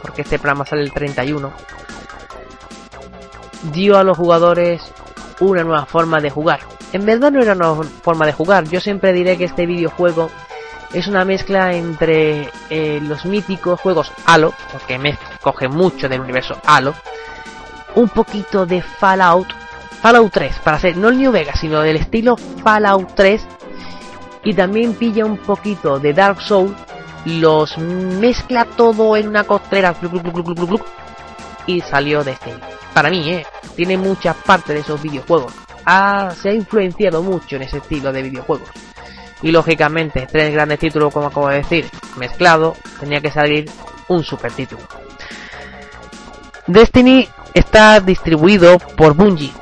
porque 0.00 0.22
este 0.22 0.38
programa 0.38 0.64
sale 0.64 0.82
el 0.82 0.92
31, 0.92 1.52
dio 3.72 3.98
a 3.98 4.04
los 4.04 4.16
jugadores 4.16 4.82
una 5.40 5.64
nueva 5.64 5.86
forma 5.86 6.20
de 6.20 6.30
jugar. 6.30 6.60
En 6.92 7.04
verdad 7.04 7.30
no 7.30 7.42
era 7.42 7.52
una 7.52 7.66
nueva 7.66 7.84
forma 8.02 8.26
de 8.26 8.32
jugar, 8.32 8.64
yo 8.64 8.80
siempre 8.80 9.12
diré 9.12 9.36
que 9.36 9.44
este 9.44 9.66
videojuego 9.66 10.30
es 10.92 11.06
una 11.06 11.24
mezcla 11.24 11.74
entre 11.74 12.50
eh, 12.70 12.98
los 13.02 13.26
míticos 13.26 13.80
juegos 13.80 14.10
Halo, 14.24 14.54
porque 14.72 14.98
me 14.98 15.18
coge 15.42 15.68
mucho 15.68 16.08
del 16.08 16.20
universo 16.20 16.56
Halo, 16.64 16.94
un 17.94 18.08
poquito 18.08 18.64
de 18.64 18.80
Fallout 18.80 19.48
Fallout 20.00 20.32
3, 20.32 20.60
para 20.60 20.78
ser 20.78 20.96
no 20.96 21.08
el 21.08 21.18
New 21.18 21.32
Vegas, 21.32 21.58
sino 21.60 21.80
del 21.80 21.96
estilo 21.96 22.36
Fallout 22.36 23.14
3. 23.14 23.46
Y 24.44 24.54
también 24.54 24.94
pilla 24.94 25.24
un 25.24 25.36
poquito 25.38 25.98
de 25.98 26.12
Dark 26.12 26.40
Souls, 26.40 26.76
los 27.24 27.76
mezcla 27.78 28.64
todo 28.64 29.16
en 29.16 29.28
una 29.28 29.44
costera 29.44 29.94
y 31.66 31.80
salió 31.80 32.24
de 32.24 32.32
este. 32.32 32.54
Para 32.94 33.10
mí, 33.10 33.30
¿eh? 33.30 33.46
tiene 33.76 33.96
muchas 33.96 34.36
partes 34.36 34.74
de 34.74 34.80
esos 34.80 35.00
videojuegos. 35.02 35.52
se 36.40 36.48
ha 36.48 36.54
influenciado 36.54 37.22
mucho 37.22 37.56
en 37.56 37.62
ese 37.62 37.78
estilo 37.78 38.12
de 38.12 38.22
videojuegos. 38.22 38.68
Y 39.42 39.52
lógicamente, 39.52 40.26
tres 40.30 40.52
grandes 40.52 40.80
títulos, 40.80 41.12
como 41.12 41.26
acabo 41.26 41.48
de 41.48 41.58
decir, 41.58 41.88
mezclado, 42.16 42.74
tenía 42.98 43.20
que 43.20 43.30
salir 43.30 43.70
un 44.08 44.24
super 44.24 44.50
título. 44.52 44.82
Destiny 46.66 47.28
está 47.54 48.00
distribuido 48.00 48.78
por 48.96 49.14
Bungie, 49.14 49.52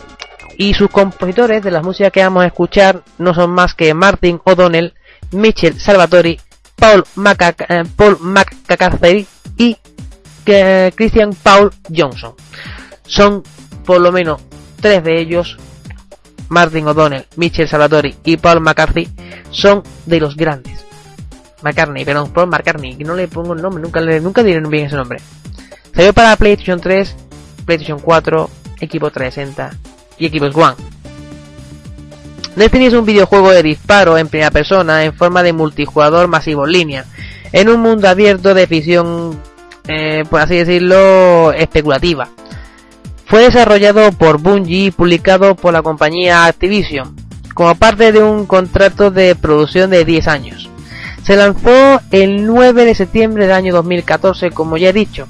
y 0.57 0.75
sus 0.75 0.91
compositores 0.91 1.63
de 1.63 1.71
las 1.71 1.83
músicas 1.83 2.13
que 2.13 2.23
vamos 2.23 2.45
a 2.45 2.47
escuchar 2.47 3.03
no 3.19 3.35
son 3.35 3.51
más 3.51 3.75
que 3.75 3.93
Martin 3.95 4.41
O'Donnell, 4.45 4.95
Michel 5.33 5.79
Salvatori, 5.79 6.41
Paul, 6.77 7.05
eh, 7.69 7.85
Paul 7.97 8.19
McCarthy 8.21 9.27
y 9.57 9.77
eh, 10.47 10.93
Christian 10.95 11.35
Paul 11.43 11.73
Johnson. 11.95 12.35
Son 13.07 13.43
por 13.85 14.01
lo 14.01 14.13
menos 14.13 14.41
tres 14.81 15.03
de 15.03 15.21
ellos, 15.21 15.57
Martin 16.49 16.87
O'Donnell, 16.87 17.27
Michel 17.37 17.69
Salvatori 17.69 18.17
y 18.25 18.37
Paul 18.37 18.61
McCarthy, 18.61 19.09
son 19.51 19.83
de 20.07 20.21
los 20.21 20.37
grandes. 20.37 20.85
McCartney, 21.63 22.05
perdón, 22.05 22.33
Paul 22.33 22.49
McCartney, 22.49 22.97
que 22.97 23.05
no 23.05 23.15
le 23.15 23.29
pongo 23.29 23.55
el 23.55 23.63
nombre, 23.63 23.83
nunca, 23.83 24.01
nunca 24.01 24.43
diré 24.43 24.61
bien 24.61 24.87
ese 24.87 24.97
nombre. 24.97 25.21
Salió 25.95 26.13
para 26.13 26.37
PlayStation 26.37 26.81
3, 26.81 27.17
PlayStation 27.65 27.99
4, 27.99 28.51
Equipo 28.81 29.11
360 29.11 29.77
y 30.19 30.29
Xbox 30.29 30.55
One. 30.55 30.96
Destiny 32.57 32.87
es 32.87 32.95
un 32.95 33.05
videojuego 33.05 33.51
de 33.51 33.63
disparo 33.63 34.17
en 34.17 34.29
primera 34.29 34.51
persona 34.51 35.05
en 35.05 35.13
forma 35.13 35.43
de 35.43 35.53
multijugador 35.53 36.27
masivo 36.27 36.65
en 36.65 36.73
línea, 36.73 37.05
en 37.53 37.69
un 37.69 37.81
mundo 37.81 38.09
abierto 38.09 38.55
de 38.55 38.67
ficción, 38.67 39.39
eh, 39.87 40.25
por 40.31 40.41
así 40.41 40.57
decirlo, 40.57 41.53
especulativa. 41.53 42.31
Fue 43.27 43.43
desarrollado 43.43 44.11
por 44.13 44.41
Bungie 44.41 44.87
y 44.87 44.91
publicado 44.91 45.55
por 45.55 45.75
la 45.75 45.83
compañía 45.83 46.47
Activision, 46.47 47.15
como 47.53 47.75
parte 47.75 48.11
de 48.11 48.23
un 48.23 48.47
contrato 48.47 49.11
de 49.11 49.35
producción 49.35 49.91
de 49.91 50.07
10 50.07 50.27
años. 50.27 50.71
Se 51.25 51.37
lanzó 51.37 52.01
el 52.11 52.47
9 52.47 52.87
de 52.87 52.95
septiembre 52.95 53.45
del 53.45 53.53
año 53.53 53.75
2014, 53.75 54.51
como 54.51 54.79
ya 54.79 54.89
he 54.89 54.95
dicho, 54.95 55.27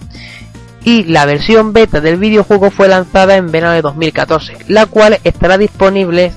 y 0.84 1.02
la 1.02 1.26
versión 1.26 1.72
beta 1.72 2.00
del 2.00 2.18
videojuego 2.18 2.70
fue 2.70 2.86
lanzada 2.86 3.34
en 3.34 3.50
verano 3.50 3.74
de 3.74 3.82
2014, 3.82 4.58
la 4.68 4.86
cual 4.86 5.18
estará 5.24 5.58
disponible 5.58 6.32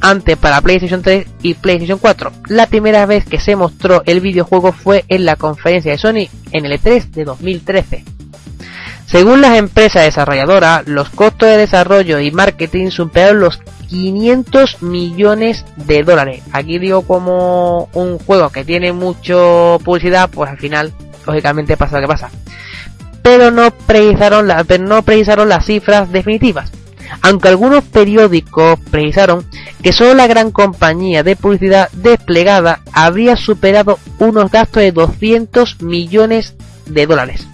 antes 0.00 0.36
para 0.36 0.60
PlayStation 0.60 1.02
3 1.02 1.26
y 1.42 1.54
PlayStation 1.54 1.98
4. 1.98 2.32
La 2.48 2.66
primera 2.66 3.06
vez 3.06 3.24
que 3.24 3.40
se 3.40 3.56
mostró 3.56 4.02
el 4.06 4.20
videojuego 4.20 4.72
fue 4.72 5.04
en 5.08 5.24
la 5.24 5.36
conferencia 5.36 5.92
de 5.92 5.98
Sony 5.98 6.28
en 6.52 6.64
el 6.64 6.80
E3 6.80 7.10
de 7.10 7.24
2013. 7.24 8.04
Según 9.06 9.40
las 9.40 9.56
empresas 9.56 10.04
desarrolladoras, 10.04 10.86
los 10.86 11.08
costos 11.08 11.48
de 11.48 11.56
desarrollo 11.56 12.20
y 12.20 12.30
marketing 12.30 12.90
superaron 12.90 13.40
los 13.40 13.58
500 13.88 14.82
millones 14.82 15.64
de 15.76 16.02
dólares. 16.02 16.42
Aquí 16.52 16.78
digo 16.78 17.02
como 17.02 17.88
un 17.94 18.18
juego 18.18 18.50
que 18.50 18.64
tiene 18.64 18.92
mucho 18.92 19.78
publicidad, 19.82 20.28
pues 20.28 20.50
al 20.50 20.58
final, 20.58 20.92
lógicamente 21.26 21.76
pasa 21.76 21.96
lo 21.96 22.02
que 22.02 22.12
pasa 22.12 22.30
pero 23.28 23.50
no 23.50 23.70
precisaron, 23.70 24.50
no 24.80 25.02
precisaron 25.02 25.50
las 25.50 25.66
cifras 25.66 26.10
definitivas. 26.10 26.70
Aunque 27.22 27.48
algunos 27.48 27.84
periódicos 27.84 28.78
precisaron 28.90 29.44
que 29.82 29.92
solo 29.92 30.14
la 30.14 30.26
gran 30.26 30.50
compañía 30.50 31.22
de 31.22 31.36
publicidad 31.36 31.90
desplegada 31.92 32.80
habría 32.92 33.36
superado 33.36 33.98
unos 34.18 34.50
gastos 34.50 34.82
de 34.82 34.92
200 34.92 35.82
millones 35.82 36.54
de 36.86 37.06
dólares. 37.06 37.46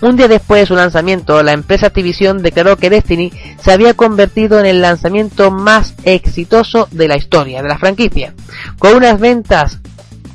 Un 0.00 0.16
día 0.16 0.28
después 0.28 0.62
de 0.62 0.66
su 0.66 0.74
lanzamiento, 0.74 1.42
la 1.42 1.52
empresa 1.52 1.88
Activision 1.88 2.42
declaró 2.42 2.76
que 2.78 2.88
Destiny 2.88 3.32
se 3.62 3.70
había 3.70 3.92
convertido 3.92 4.58
en 4.58 4.64
el 4.64 4.80
lanzamiento 4.80 5.50
más 5.50 5.94
exitoso 6.04 6.88
de 6.90 7.06
la 7.06 7.18
historia 7.18 7.62
de 7.62 7.68
la 7.68 7.78
franquicia, 7.78 8.32
con 8.78 8.94
unas 8.94 9.20
ventas 9.20 9.78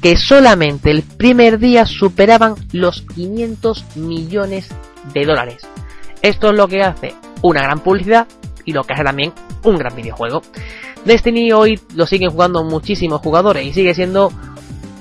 que 0.01 0.17
solamente 0.17 0.91
el 0.91 1.01
primer 1.01 1.57
día 1.57 1.87
superaban 1.87 2.53
los 2.73 3.01
500 3.15 3.85
millones 3.95 4.69
de 5.13 5.25
dólares. 5.25 5.65
Esto 6.21 6.51
es 6.51 6.55
lo 6.55 6.67
que 6.67 6.83
hace 6.83 7.15
una 7.41 7.61
gran 7.61 7.79
publicidad 7.79 8.27
y 8.65 8.73
lo 8.73 8.83
que 8.83 8.93
hace 8.93 9.03
también 9.03 9.33
un 9.63 9.77
gran 9.77 9.95
videojuego. 9.95 10.41
Destiny 11.05 11.51
hoy 11.51 11.79
lo 11.93 12.05
siguen 12.05 12.31
jugando 12.31 12.63
muchísimos 12.63 13.21
jugadores 13.21 13.65
y 13.65 13.73
sigue 13.73 13.93
siendo 13.93 14.31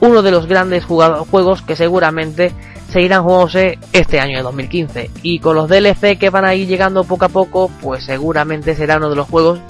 uno 0.00 0.22
de 0.22 0.30
los 0.30 0.46
grandes 0.46 0.84
juegos 0.84 1.62
que 1.62 1.76
seguramente 1.76 2.52
seguirán 2.90 3.22
jugándose 3.22 3.78
este 3.92 4.20
año 4.20 4.36
de 4.36 4.42
2015. 4.42 5.10
Y 5.22 5.38
con 5.38 5.56
los 5.56 5.68
DLC 5.68 6.18
que 6.18 6.30
van 6.30 6.44
a 6.44 6.54
ir 6.54 6.68
llegando 6.68 7.04
poco 7.04 7.24
a 7.24 7.28
poco, 7.28 7.70
pues 7.80 8.04
seguramente 8.04 8.74
será 8.74 8.98
uno 8.98 9.10
de 9.10 9.16
los 9.16 9.28
juegos 9.28 9.60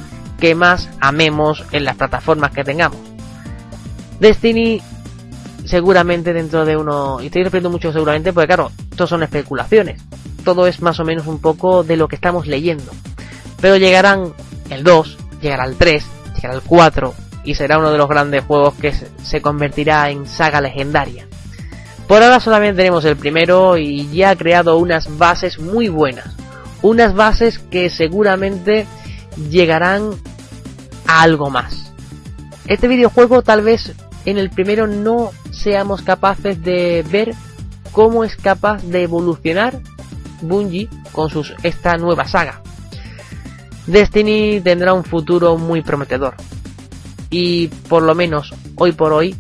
que 0.40 0.54
más 0.54 0.90
amemos 1.00 1.64
en 1.72 1.84
las 1.84 1.96
plataformas 1.96 2.50
que 2.50 2.64
tengamos. 2.64 2.98
Destiny 4.18 4.82
seguramente 5.64 6.32
dentro 6.32 6.64
de 6.64 6.76
uno, 6.76 7.20
y 7.22 7.26
estoy 7.26 7.44
repitiendo 7.44 7.70
mucho 7.70 7.92
seguramente 7.92 8.32
porque 8.32 8.48
claro, 8.48 8.70
esto 8.90 9.06
son 9.06 9.22
especulaciones, 9.22 10.02
todo 10.44 10.66
es 10.66 10.80
más 10.80 11.00
o 11.00 11.04
menos 11.04 11.26
un 11.26 11.40
poco 11.40 11.82
de 11.82 11.96
lo 11.96 12.08
que 12.08 12.16
estamos 12.16 12.46
leyendo. 12.46 12.92
Pero 13.60 13.76
llegarán 13.76 14.32
el 14.70 14.84
2, 14.84 15.18
llegará 15.40 15.64
el 15.64 15.76
3, 15.76 16.04
llegará 16.36 16.54
el 16.54 16.62
4 16.62 17.14
y 17.44 17.54
será 17.54 17.78
uno 17.78 17.90
de 17.90 17.98
los 17.98 18.08
grandes 18.08 18.44
juegos 18.44 18.74
que 18.74 18.92
se 18.92 19.42
convertirá 19.42 20.10
en 20.10 20.26
saga 20.26 20.60
legendaria. 20.60 21.26
Por 22.06 22.22
ahora 22.22 22.40
solamente 22.40 22.76
tenemos 22.76 23.04
el 23.04 23.16
primero 23.16 23.78
y 23.78 24.08
ya 24.10 24.30
ha 24.30 24.36
creado 24.36 24.76
unas 24.76 25.16
bases 25.16 25.58
muy 25.58 25.88
buenas. 25.88 26.34
Unas 26.82 27.14
bases 27.14 27.58
que 27.58 27.88
seguramente 27.88 28.86
llegarán 29.50 30.10
a 31.06 31.22
algo 31.22 31.48
más. 31.48 31.92
Este 32.66 32.88
videojuego 32.88 33.42
tal 33.42 33.62
vez 33.62 33.94
en 34.26 34.38
el 34.38 34.50
primero 34.50 34.86
no 34.86 35.30
seamos 35.50 36.02
capaces 36.02 36.62
de 36.62 37.04
ver 37.10 37.34
cómo 37.92 38.24
es 38.24 38.36
capaz 38.36 38.82
de 38.82 39.02
evolucionar 39.02 39.80
Bungie 40.40 40.88
con 41.12 41.30
sus, 41.30 41.54
esta 41.62 41.96
nueva 41.96 42.26
saga. 42.26 42.62
Destiny 43.86 44.60
tendrá 44.60 44.94
un 44.94 45.04
futuro 45.04 45.56
muy 45.58 45.82
prometedor. 45.82 46.34
Y 47.30 47.68
por 47.88 48.02
lo 48.02 48.14
menos 48.14 48.54
hoy 48.76 48.92
por 48.92 49.12
hoy 49.12 49.36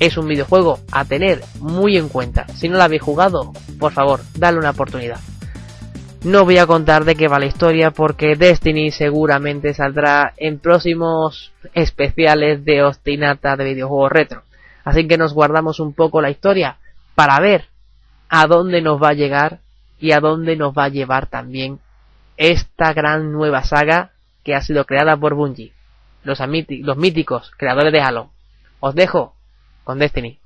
es 0.00 0.16
un 0.16 0.26
videojuego 0.26 0.80
a 0.90 1.04
tener 1.04 1.42
muy 1.60 1.96
en 1.96 2.08
cuenta. 2.08 2.46
Si 2.54 2.68
no 2.68 2.76
lo 2.76 2.82
habéis 2.82 3.02
jugado, 3.02 3.52
por 3.78 3.92
favor, 3.92 4.20
dale 4.36 4.58
una 4.58 4.70
oportunidad. 4.70 5.20
No 6.24 6.44
voy 6.44 6.56
a 6.56 6.66
contar 6.66 7.04
de 7.04 7.16
qué 7.16 7.28
va 7.28 7.38
la 7.38 7.46
historia 7.46 7.90
porque 7.90 8.34
Destiny 8.34 8.90
seguramente 8.90 9.74
saldrá 9.74 10.32
en 10.38 10.58
próximos 10.58 11.52
especiales 11.74 12.64
de 12.64 12.82
Ostinata 12.82 13.56
de 13.56 13.64
videojuegos 13.64 14.10
retro. 14.10 14.42
Así 14.84 15.06
que 15.06 15.18
nos 15.18 15.34
guardamos 15.34 15.80
un 15.80 15.92
poco 15.92 16.22
la 16.22 16.30
historia 16.30 16.78
para 17.14 17.38
ver 17.40 17.66
a 18.30 18.46
dónde 18.46 18.80
nos 18.80 19.02
va 19.02 19.10
a 19.10 19.14
llegar 19.14 19.60
y 20.04 20.12
a 20.12 20.20
dónde 20.20 20.54
nos 20.54 20.76
va 20.76 20.84
a 20.84 20.88
llevar 20.90 21.28
también 21.28 21.80
esta 22.36 22.92
gran 22.92 23.32
nueva 23.32 23.64
saga 23.64 24.10
que 24.42 24.54
ha 24.54 24.60
sido 24.60 24.84
creada 24.84 25.16
por 25.16 25.34
Bungie, 25.34 25.72
los, 26.24 26.40
los 26.40 26.96
míticos 26.98 27.50
creadores 27.56 27.90
de 27.90 28.02
Halo. 28.02 28.28
Os 28.80 28.94
dejo 28.94 29.34
con 29.82 29.98
Destiny. 29.98 30.38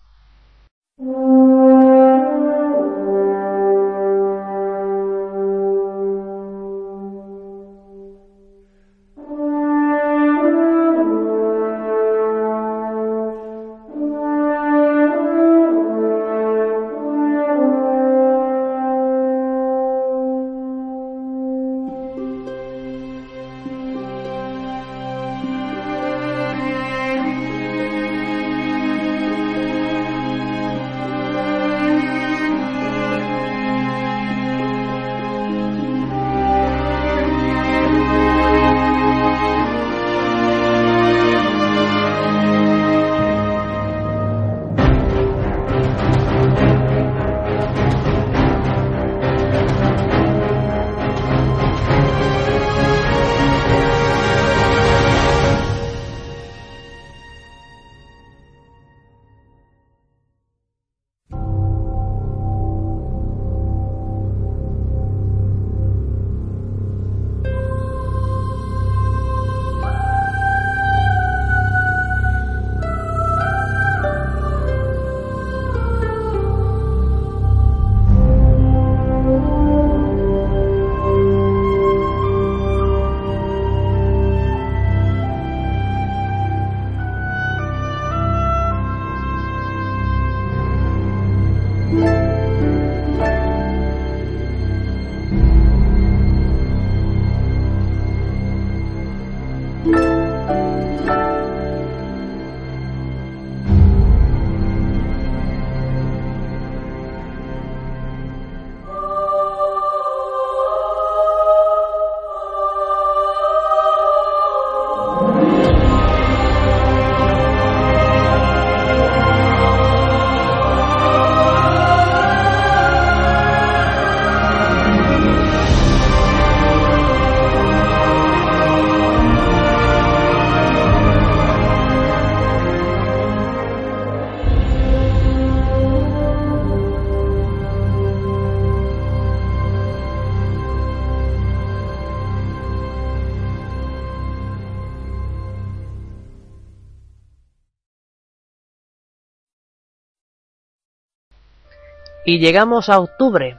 Y 152.29 152.41
llegamos 152.41 152.91
a 152.91 153.01
octubre. 153.01 153.57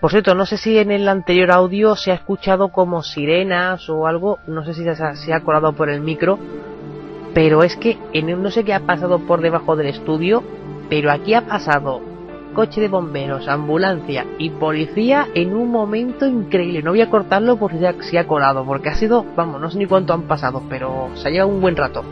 Por 0.00 0.10
cierto, 0.10 0.34
no 0.34 0.46
sé 0.46 0.56
si 0.56 0.78
en 0.78 0.90
el 0.90 1.06
anterior 1.06 1.50
audio 1.50 1.96
se 1.96 2.12
ha 2.12 2.14
escuchado 2.14 2.68
como 2.68 3.02
sirenas 3.02 3.90
o 3.90 4.06
algo, 4.06 4.38
no 4.46 4.64
sé 4.64 4.72
si 4.72 4.84
se 4.84 5.34
ha, 5.34 5.40
colado 5.40 5.74
por 5.74 5.90
el 5.90 6.00
micro, 6.00 6.38
pero 7.34 7.62
es 7.62 7.76
que 7.76 7.98
en, 8.14 8.42
no 8.42 8.50
sé 8.50 8.64
qué 8.64 8.72
ha 8.72 8.80
pasado 8.80 9.18
por 9.18 9.42
debajo 9.42 9.76
del 9.76 9.88
estudio, 9.88 10.42
pero 10.88 11.10
aquí 11.10 11.34
ha 11.34 11.42
pasado 11.42 12.00
coche 12.54 12.80
de 12.80 12.88
bomberos, 12.88 13.48
ambulancia 13.48 14.24
y 14.38 14.48
policía 14.48 15.28
en 15.34 15.54
un 15.54 15.70
momento 15.70 16.26
increíble. 16.26 16.82
No 16.82 16.92
voy 16.92 17.02
a 17.02 17.10
cortarlo 17.10 17.58
porque 17.58 17.80
ya 17.80 17.94
se 18.00 18.18
ha 18.18 18.26
colado, 18.26 18.64
porque 18.64 18.88
ha 18.88 18.94
sido, 18.94 19.26
vamos, 19.36 19.60
no 19.60 19.70
sé 19.70 19.76
ni 19.76 19.84
cuánto 19.84 20.14
han 20.14 20.22
pasado, 20.22 20.62
pero 20.70 21.10
se 21.16 21.28
ha 21.28 21.30
llevado 21.30 21.52
un 21.52 21.60
buen 21.60 21.76
rato. 21.76 22.02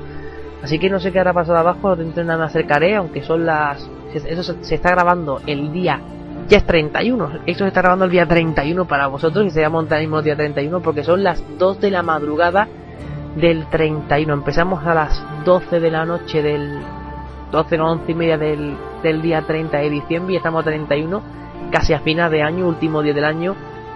Así 0.63 0.79
que 0.79 0.91
no 0.91 1.01
sé 1.01 1.13
qué 1.13 1.19
habrá 1.19 1.33
pasado 1.33 1.57
abajo, 1.57 1.97
dentro 1.97 2.21
de 2.21 2.27
nada 2.27 2.41
me 2.41 2.45
acercaré, 2.45 2.95
aunque 2.95 3.23
son 3.23 3.47
las 3.47 3.89
eso 4.17 4.43
se 4.43 4.75
está 4.75 4.91
grabando 4.91 5.41
el 5.47 5.73
día 5.73 6.01
ya 6.49 6.59
es 6.59 6.65
31. 6.65 7.31
Esto 7.47 7.65
se 7.65 7.69
está 7.69 7.81
grabando 7.81 8.05
el 8.05 8.11
día 8.11 8.27
31 8.27 8.85
para 8.87 9.09
vosotros 9.09 9.47
y 9.47 9.51
se 9.51 9.61
va 9.61 9.67
a 9.67 9.71
montar 9.71 9.99
el 9.99 10.05
mismo 10.05 10.23
día 10.23 10.37
31 10.37 10.81
porque 10.81 11.03
son 11.03 11.23
las 11.23 11.43
2 11.59 11.81
de 11.81 11.91
la 11.91 12.03
madrugada 12.03 12.69
del 13.37 13.67
31. 13.67 14.33
Empezamos 14.33 14.85
a 14.87 14.95
las 14.95 15.45
12 15.45 15.81
de 15.81 15.91
la 15.91 16.05
noche 16.05 16.43
del 16.43 16.79
12 17.51 17.81
o 17.81 17.87
11 17.87 18.13
y 18.13 18.15
media 18.15 18.39
del, 18.39 18.77
del 19.03 19.23
día 19.23 19.43
30 19.43 19.77
de 19.77 19.91
diciembre 19.91 20.35
y 20.35 20.37
estamos 20.37 20.63
a 20.63 20.65
31, 20.65 21.23
casi 21.71 21.93
a 21.95 22.01
final 22.01 22.31
de 22.31 22.43
año, 22.43 22.67
último 22.67 23.03
día 23.03 23.15
del 23.15 23.25
año. 23.25 23.55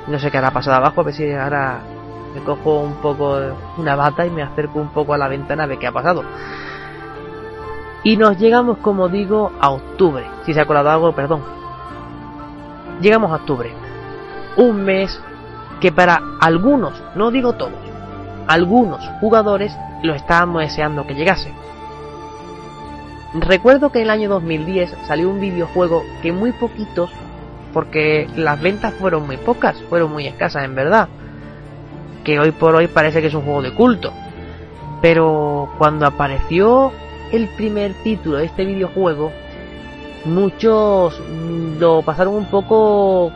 No 0.09 0.18
sé 0.18 0.30
qué 0.30 0.38
hará 0.38 0.51
pasado 0.51 0.76
abajo, 0.76 1.02
a 1.02 1.05
ver 1.05 1.14
si 1.14 1.30
ahora 1.30 1.80
me 2.34 2.42
cojo 2.42 2.80
un 2.80 2.94
poco 2.94 3.38
una 3.78 3.97
bata 3.97 4.26
y 4.26 4.30
me 4.30 4.42
acerco 4.42 4.78
un 4.78 4.88
poco 4.88 5.14
a 5.14 5.18
la 5.18 5.28
ventana 5.28 5.64
a 5.64 5.66
ver 5.66 5.78
qué 5.78 5.86
ha 5.86 5.92
pasado. 5.92 6.24
Y 8.02 8.16
nos 8.16 8.39
llegamos, 8.39 8.78
como 8.78 9.09
digo, 9.09 9.52
a 9.60 9.70
octubre. 9.70 10.24
Si 10.47 10.55
se 10.55 10.60
ha 10.60 10.66
colado 10.66 10.90
algo, 10.90 11.12
perdón. 11.12 11.43
Llegamos 13.01 13.31
a 13.31 13.36
octubre. 13.36 13.72
Un 14.56 14.85
mes 14.85 15.20
que 15.81 15.93
para 15.93 16.20
algunos, 16.40 17.02
no 17.14 17.31
digo 17.31 17.55
todos, 17.55 17.72
algunos 18.47 19.06
jugadores 19.20 19.77
lo 20.02 20.14
estábamos 20.14 20.62
deseando 20.62 21.06
que 21.06 21.14
llegase. 21.14 21.52
Recuerdo 23.35 23.90
que 23.90 23.98
en 23.98 24.05
el 24.05 24.10
año 24.10 24.28
2010 24.28 24.97
salió 25.06 25.31
un 25.31 25.40
videojuego 25.40 26.02
que 26.20 26.32
muy 26.32 26.52
poquitos, 26.52 27.10
porque 27.72 28.28
las 28.36 28.60
ventas 28.60 28.93
fueron 28.94 29.27
muy 29.27 29.36
pocas, 29.36 29.81
fueron 29.89 30.12
muy 30.12 30.27
escasas 30.27 30.64
en 30.64 30.74
verdad, 30.74 31.09
que 32.24 32.40
hoy 32.40 32.51
por 32.51 32.74
hoy 32.74 32.89
parece 32.89 33.20
que 33.20 33.28
es 33.28 33.35
un 33.35 33.43
juego 33.43 33.62
de 33.62 33.72
culto. 33.72 34.12
Pero 35.01 35.70
cuando 35.78 36.06
apareció 36.06 36.93
el 37.32 37.48
primer 37.48 37.94
título 38.02 38.39
de 38.39 38.47
este 38.47 38.65
videojuego, 38.65 39.32
muchos 40.24 41.20
lo 41.78 42.02
pasaron 42.02 42.35
un 42.35 42.47
poco 42.47 43.32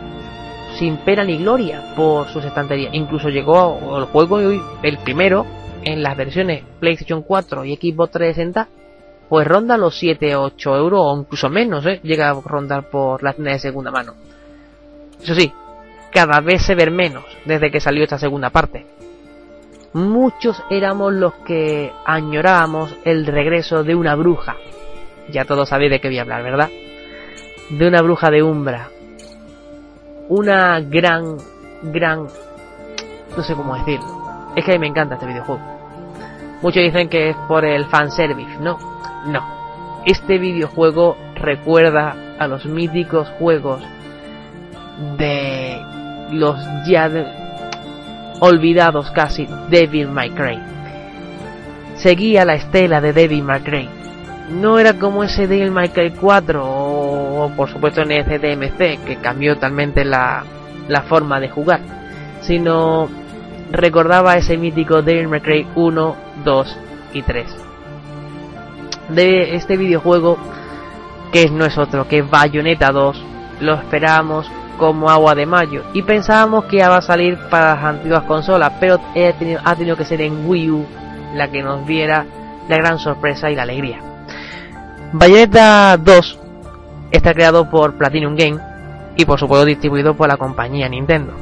sin 0.79 0.97
pena 0.99 1.25
ni 1.25 1.39
gloria 1.39 1.95
por 1.97 2.29
sus 2.29 2.45
estanterías. 2.45 2.93
Incluso 2.95 3.29
llegó 3.29 3.99
el 3.99 4.05
juego, 4.07 4.41
el 4.83 4.99
primero, 4.99 5.47
en 5.85 6.03
las 6.03 6.17
versiones 6.17 6.65
PlayStation 6.81 7.23
4 7.23 7.65
y 7.65 7.77
Xbox 7.77 8.13
360, 8.13 8.69
pues 9.29 9.47
ronda 9.47 9.77
los 9.77 9.97
7, 9.99 10.37
8 10.37 10.77
euros 10.77 11.01
o 11.03 11.19
incluso 11.19 11.49
menos, 11.49 11.87
¿eh? 11.87 12.01
llega 12.03 12.31
a 12.31 12.41
rondar 12.41 12.89
por 12.89 13.23
la 13.23 13.33
tienda 13.33 13.53
de 13.53 13.59
segunda 13.59 13.91
mano. 13.91 14.15
Eso 15.23 15.35
sí, 15.35 15.53
cada 16.13 16.41
vez 16.41 16.63
se 16.63 16.75
ve 16.75 16.91
menos 16.91 17.25
desde 17.45 17.71
que 17.71 17.81
salió 17.81 18.05
esta 18.05 18.19
segunda 18.19 18.51
parte. 18.51 18.87
Muchos 19.95 20.61
éramos 20.71 21.13
los 21.13 21.35
que 21.47 21.93
añorábamos 22.05 22.97
el 23.05 23.27
regreso 23.27 23.85
de 23.85 23.95
una 23.95 24.17
bruja. 24.17 24.57
Ya 25.31 25.45
todos 25.45 25.69
sabéis 25.69 25.93
de 25.93 26.01
qué 26.01 26.09
voy 26.09 26.19
a 26.19 26.23
hablar, 26.23 26.43
¿verdad? 26.43 26.69
De 27.71 27.87
una 27.87 28.03
bruja 28.03 28.29
de 28.29 28.43
Umbra, 28.43 28.89
una 30.29 30.81
gran, 30.81 31.37
gran, 31.85 32.27
no 33.37 33.43
sé 33.45 33.55
cómo 33.55 33.77
decirlo. 33.77 34.51
Es 34.57 34.65
que 34.65 34.73
a 34.73 34.75
mí 34.75 34.81
me 34.81 34.89
encanta 34.89 35.15
este 35.15 35.27
videojuego. 35.27 35.63
Muchos 36.61 36.83
dicen 36.83 37.09
que 37.09 37.31
es 37.31 37.37
por 37.47 37.65
el 37.65 37.85
fanservice, 37.87 38.59
no, 38.59 38.79
no. 39.27 39.45
Este 40.05 40.39
videojuego 40.39 41.17
recuerda 41.37 42.17
a 42.41 42.49
los 42.49 42.67
míticos 42.67 43.29
juegos 43.39 43.81
de 45.19 45.81
los 46.33 46.59
ya 46.85 47.09
olvidados 48.41 49.11
casi 49.11 49.47
May 50.09 50.31
Cry. 50.31 50.59
Seguía 51.97 52.45
la 52.45 52.55
estela 52.55 53.01
de 53.01 53.43
May 53.43 53.61
Cry. 53.61 53.89
No 54.51 54.79
era 54.79 54.95
como 54.95 55.25
ese 55.25 55.47
May 55.71 55.89
Cry 55.91 56.11
4 56.11 56.63
o, 56.65 57.51
por 57.57 57.71
supuesto 57.71 58.03
en 58.03 58.11
DMC 58.39 59.05
que 59.05 59.17
cambió 59.23 59.55
totalmente 59.55 60.05
la, 60.05 60.45
la 60.89 61.03
forma 61.03 61.41
de 61.41 61.49
jugar, 61.49 61.81
sino 62.41 63.09
recordaba 63.71 64.37
ese 64.37 64.57
mítico 64.57 65.03
May 65.03 65.41
Cry 65.41 65.67
1, 65.75 66.17
2 66.45 66.79
y 67.15 67.23
3. 67.23 67.57
De 69.11 69.55
este 69.55 69.77
videojuego 69.77 70.39
que 71.33 71.51
no 71.51 71.65
es 71.65 71.77
otro 71.79 72.07
que 72.07 72.23
Bayonetta 72.23 72.91
2, 72.93 73.23
lo 73.61 73.75
esperábamos 73.75 74.51
como 74.79 75.11
agua 75.11 75.35
de 75.35 75.47
mayo 75.47 75.83
y 75.93 76.03
pensábamos 76.03 76.65
que 76.65 76.77
iba 76.77 76.97
a 76.97 77.03
salir 77.03 77.39
para 77.51 77.75
las 77.75 77.85
antiguas 77.85 78.25
consolas, 78.25 78.73
pero 78.81 79.01
ha 79.65 79.77
tenido 79.77 79.97
que 79.97 80.05
ser 80.05 80.21
en 80.21 80.49
Wii 80.49 80.71
U 80.71 80.87
la 81.35 81.49
que 81.49 81.63
nos 81.63 81.87
viera 81.87 82.25
la 82.69 82.77
gran 82.77 82.99
sorpresa 82.99 83.51
y 83.51 83.57
la 83.57 83.63
alegría. 83.63 83.99
Bayonetta 85.13 85.97
2 85.97 86.39
está 87.11 87.33
creado 87.35 87.69
por 87.71 87.95
Platinum 87.95 88.35
Game 88.37 88.59
y 89.17 89.25
por 89.25 89.39
supuesto 89.39 89.65
distribuido 89.65 90.15
por 90.15 90.29
la 90.29 90.37
compañía 90.37 90.89
Nintendo. 90.89 91.33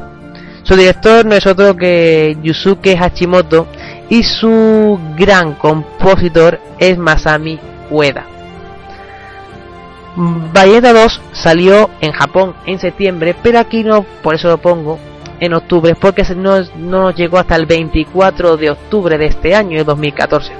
Su 0.62 0.76
director 0.76 1.24
no 1.24 1.34
es 1.34 1.46
otro 1.46 1.76
que 1.76 2.36
Yusuke 2.42 2.96
Hashimoto 2.96 3.66
y 4.08 4.22
su 4.22 5.00
gran 5.16 5.54
compositor 5.54 6.60
es 6.78 6.98
Masami 6.98 7.58
Ueda. 7.90 8.26
Bayonetta 10.14 10.92
2 10.92 11.20
salió 11.32 11.88
en 12.00 12.12
Japón 12.12 12.54
en 12.66 12.78
septiembre, 12.78 13.34
pero 13.42 13.58
aquí 13.58 13.82
no, 13.82 14.02
por 14.22 14.34
eso 14.34 14.48
lo 14.48 14.58
pongo 14.58 14.98
en 15.40 15.54
octubre, 15.54 15.94
porque 15.94 16.22
no, 16.36 16.60
no 16.76 17.02
nos 17.02 17.16
llegó 17.16 17.38
hasta 17.38 17.56
el 17.56 17.66
24 17.66 18.56
de 18.56 18.70
octubre 18.70 19.18
de 19.18 19.26
este 19.26 19.54
año, 19.54 19.78
de 19.78 19.84
2014. 19.84 20.52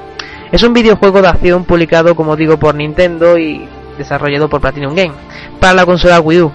Es 0.51 0.63
un 0.63 0.73
videojuego 0.73 1.23
de 1.23 1.29
acción 1.29 1.65
publicado, 1.65 2.15
como 2.15 2.37
digo, 2.37 2.57
por 2.59 2.75
Nintendo 2.75 3.39
y 3.39 3.69
desarrollado 3.99 4.49
por 4.49 4.61
Platinum 4.61 4.95
Game 4.95 5.13
para 5.61 5.75
la 5.75 5.87
consola 5.87 6.21
Wii 6.21 6.43
U, 6.43 6.53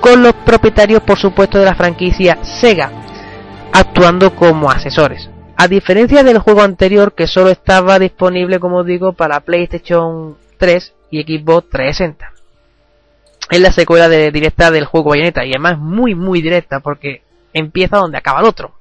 con 0.00 0.22
los 0.22 0.32
propietarios, 0.32 1.02
por 1.02 1.18
supuesto, 1.18 1.58
de 1.58 1.66
la 1.66 1.74
franquicia 1.74 2.38
Sega, 2.42 2.90
actuando 3.72 4.34
como 4.34 4.70
asesores. 4.70 5.28
A 5.56 5.68
diferencia 5.68 6.22
del 6.22 6.38
juego 6.38 6.62
anterior 6.62 7.14
que 7.14 7.26
solo 7.26 7.50
estaba 7.50 7.98
disponible, 7.98 8.58
como 8.58 8.84
digo, 8.84 9.12
para 9.12 9.40
PlayStation 9.40 10.36
3 10.64 10.94
y 11.10 11.22
Xbox 11.22 11.68
360. 11.68 12.32
Es 13.50 13.60
la 13.60 13.70
secuela 13.70 14.08
de, 14.08 14.30
directa 14.30 14.70
del 14.70 14.86
juego 14.86 15.10
Bayonetta 15.10 15.44
y 15.44 15.50
además 15.50 15.78
muy 15.78 16.14
muy 16.14 16.40
directa 16.40 16.80
porque 16.80 17.22
empieza 17.52 17.98
donde 17.98 18.16
acaba 18.16 18.40
el 18.40 18.46
otro. 18.46 18.72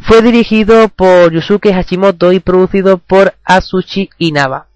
Fue 0.00 0.22
dirigido 0.22 0.88
por 0.88 1.32
Yusuke 1.32 1.72
Hashimoto 1.72 2.32
y 2.32 2.40
producido 2.40 2.98
por 2.98 3.34
Asushi 3.44 4.10
Inaba, 4.18 4.66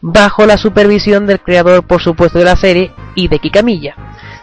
bajo 0.00 0.46
la 0.46 0.58
supervisión 0.58 1.26
del 1.26 1.40
creador 1.40 1.84
por 1.84 2.00
supuesto 2.00 2.38
de 2.38 2.44
la 2.44 2.54
serie 2.54 2.92
y 3.16 3.26
de 3.26 3.40
Kikamilla. 3.40 3.96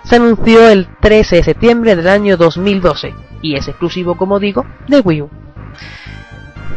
Se 0.04 0.18
anunció 0.18 0.68
el 0.68 0.88
13 1.00 1.38
de 1.38 1.44
septiembre 1.44 1.96
del 1.96 2.10
año 2.10 2.36
2012 2.36 3.14
y 3.42 3.56
es 3.56 3.70
exclusivo 3.70 4.18
como 4.18 4.40
digo 4.40 4.66
de 4.90 5.00
Wii 5.00 5.22
U. 5.22 5.30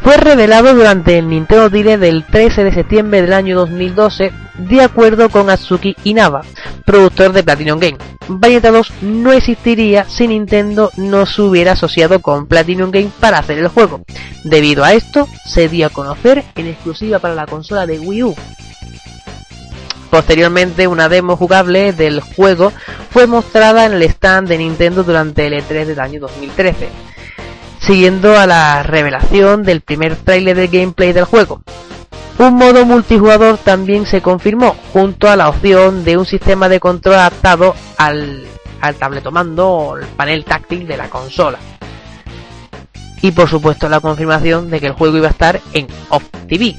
Fue 0.09 0.16
revelado 0.16 0.74
durante 0.74 1.18
el 1.18 1.28
Nintendo 1.28 1.68
Direct 1.68 2.01
del 2.01 2.24
13 2.24 2.64
de 2.64 2.72
septiembre 2.72 3.20
del 3.20 3.35
año 3.35 3.55
2012 3.56 4.32
de 4.56 4.80
acuerdo 4.80 5.28
con 5.28 5.51
Atsuki 5.51 5.97
Inaba, 6.02 6.40
productor 6.86 7.35
de 7.35 7.43
Platinum 7.43 7.78
Game. 7.78 7.98
Bayonetta 8.26 8.70
2 8.70 8.90
no 9.02 9.32
existiría 9.32 10.05
si 10.05 10.26
Nintendo 10.26 10.90
no 10.97 11.26
se 11.26 11.43
hubiera 11.43 11.72
asociado 11.72 12.22
con 12.22 12.47
Platinum 12.47 12.90
Game 12.90 13.10
para 13.20 13.36
hacer 13.36 13.59
el 13.59 13.68
juego. 13.68 14.01
Debido 14.44 14.82
a 14.82 14.94
esto, 14.94 15.28
se 15.44 15.68
dio 15.68 15.89
a 15.89 15.90
conocer 15.90 16.43
en 16.55 16.68
exclusiva 16.68 17.18
para 17.18 17.35
la 17.35 17.44
consola 17.44 17.85
de 17.85 17.98
Wii 17.98 18.22
U. 18.22 18.35
Posteriormente, 20.10 20.86
una 20.86 21.10
demo 21.10 21.36
jugable 21.36 21.93
del 21.93 22.22
juego 22.22 22.72
fue 23.10 23.26
mostrada 23.26 23.85
en 23.85 23.93
el 23.93 24.02
stand 24.05 24.48
de 24.48 24.56
Nintendo 24.56 25.02
durante 25.02 25.47
el 25.48 25.52
E3 25.52 25.85
del 25.85 26.01
año 26.01 26.18
2013 26.18 27.07
siguiendo 27.89 28.36
a 28.36 28.47
la 28.47 28.82
revelación 28.82 29.62
del 29.62 29.81
primer 29.81 30.15
trailer 30.15 30.55
de 30.55 30.66
gameplay 30.66 31.15
del 31.15 31.24
juego. 31.24 31.62
Un 32.36 32.52
modo 32.52 32.85
multijugador 32.85 33.56
también 33.56 34.05
se 34.05 34.20
confirmó, 34.20 34.77
junto 34.93 35.27
a 35.27 35.36
la 35.36 35.48
opción 35.48 36.05
de 36.05 36.19
un 36.19 36.27
sistema 36.27 36.69
de 36.69 36.81
control 36.81 37.15
adaptado 37.15 37.74
al, 37.97 38.47
tabletomando 38.98 39.70
o 39.70 39.97
el 39.97 40.05
panel 40.05 40.44
táctil 40.44 40.86
de 40.86 40.98
la 40.98 41.09
consola. 41.09 41.59
Y 43.23 43.31
por 43.31 43.48
supuesto 43.48 43.89
la 43.89 44.01
confirmación 44.01 44.69
de 44.69 44.81
que 44.81 44.86
el 44.89 44.93
juego 44.93 45.16
iba 45.16 45.28
a 45.28 45.31
estar 45.31 45.59
en 45.73 45.86
Off 46.10 46.24
TV, 46.47 46.77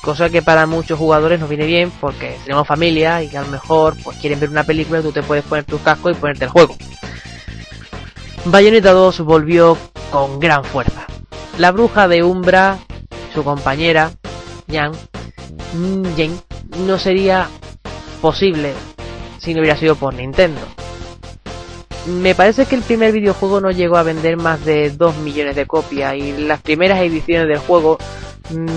cosa 0.00 0.30
que 0.30 0.42
para 0.42 0.64
muchos 0.66 0.96
jugadores 0.96 1.40
nos 1.40 1.48
viene 1.48 1.66
bien 1.66 1.90
porque 2.00 2.38
tenemos 2.44 2.68
familia 2.68 3.20
y 3.20 3.28
que 3.28 3.38
a 3.38 3.42
lo 3.42 3.48
mejor 3.48 3.96
pues 4.04 4.16
quieren 4.18 4.38
ver 4.38 4.50
una 4.50 4.62
película 4.62 5.02
tú 5.02 5.10
te 5.10 5.24
puedes 5.24 5.44
poner 5.44 5.64
tu 5.64 5.82
casco 5.82 6.08
y 6.08 6.14
ponerte 6.14 6.44
el 6.44 6.50
juego. 6.52 6.76
Bayonetta 8.48 8.92
2 8.92 9.20
volvió 9.20 9.76
con 10.12 10.38
gran 10.38 10.62
fuerza. 10.62 11.04
La 11.58 11.72
bruja 11.72 12.06
de 12.06 12.22
Umbra, 12.22 12.78
su 13.34 13.42
compañera, 13.42 14.12
Yang, 14.68 14.94
no 16.86 16.98
sería 16.98 17.48
posible 18.22 18.72
si 19.38 19.52
no 19.52 19.60
hubiera 19.60 19.76
sido 19.76 19.96
por 19.96 20.14
Nintendo. 20.14 20.60
Me 22.06 22.36
parece 22.36 22.66
que 22.66 22.76
el 22.76 22.82
primer 22.82 23.12
videojuego 23.12 23.60
no 23.60 23.72
llegó 23.72 23.96
a 23.96 24.04
vender 24.04 24.36
más 24.36 24.64
de 24.64 24.90
2 24.90 25.16
millones 25.18 25.56
de 25.56 25.66
copias 25.66 26.14
y 26.14 26.32
las 26.36 26.60
primeras 26.62 27.00
ediciones 27.00 27.48
del 27.48 27.58
juego 27.58 27.98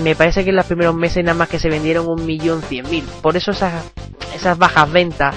me 0.02 0.16
parece 0.16 0.42
que 0.42 0.50
en 0.50 0.56
los 0.56 0.66
primeros 0.66 0.96
meses 0.96 1.24
nada 1.24 1.38
más 1.38 1.48
que 1.48 1.60
se 1.60 1.68
vendieron 1.68 2.08
un 2.08 2.26
millón 2.26 2.60
cien 2.62 2.90
mil. 2.90 3.04
Por 3.22 3.36
eso 3.36 3.52
esas 3.52 4.58
bajas 4.58 4.90
ventas 4.90 5.32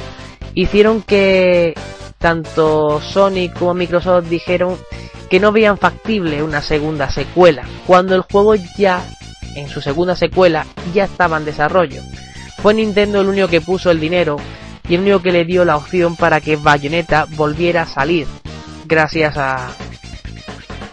hicieron 0.55 1.03
que 1.03 1.75
tanto 2.23 3.01
Sony 3.01 3.51
como 3.53 3.73
Microsoft 3.73 4.29
dijeron 4.29 4.77
que 5.29 5.41
no 5.41 5.51
veían 5.51 5.77
factible 5.77 6.41
una 6.41 6.61
segunda 6.61 7.11
secuela, 7.11 7.67
cuando 7.85 8.15
el 8.15 8.21
juego 8.21 8.55
ya, 8.55 9.03
en 9.55 9.67
su 9.67 9.81
segunda 9.81 10.15
secuela, 10.15 10.65
ya 10.93 11.03
estaba 11.03 11.35
en 11.35 11.43
desarrollo. 11.43 12.01
Fue 12.61 12.73
Nintendo 12.73 13.19
el 13.19 13.27
único 13.27 13.49
que 13.49 13.59
puso 13.59 13.91
el 13.91 13.99
dinero 13.99 14.37
y 14.87 14.95
el 14.95 15.01
único 15.01 15.21
que 15.21 15.33
le 15.33 15.43
dio 15.43 15.65
la 15.65 15.75
opción 15.75 16.15
para 16.15 16.39
que 16.39 16.55
Bayonetta 16.55 17.27
volviera 17.31 17.81
a 17.81 17.87
salir, 17.87 18.25
gracias 18.85 19.35
a, 19.35 19.71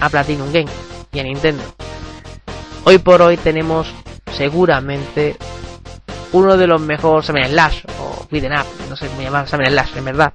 a 0.00 0.10
Platinum 0.10 0.52
Game 0.52 0.66
y 1.12 1.20
a 1.20 1.22
Nintendo. 1.22 1.62
Hoy 2.82 2.98
por 2.98 3.22
hoy 3.22 3.36
tenemos 3.36 3.86
seguramente 4.32 5.36
uno 6.32 6.56
de 6.56 6.66
los 6.66 6.80
mejores 6.80 7.26
Summer 7.26 7.46
Slash 7.46 7.84
o 8.00 8.26
Beat'em 8.32 8.52
Up, 8.52 8.66
no 8.88 8.96
sé 8.96 9.06
cómo 9.06 9.22
llamar 9.22 9.48
Summer 9.48 9.68
Slash 9.68 9.96
en 9.96 10.04
verdad 10.04 10.32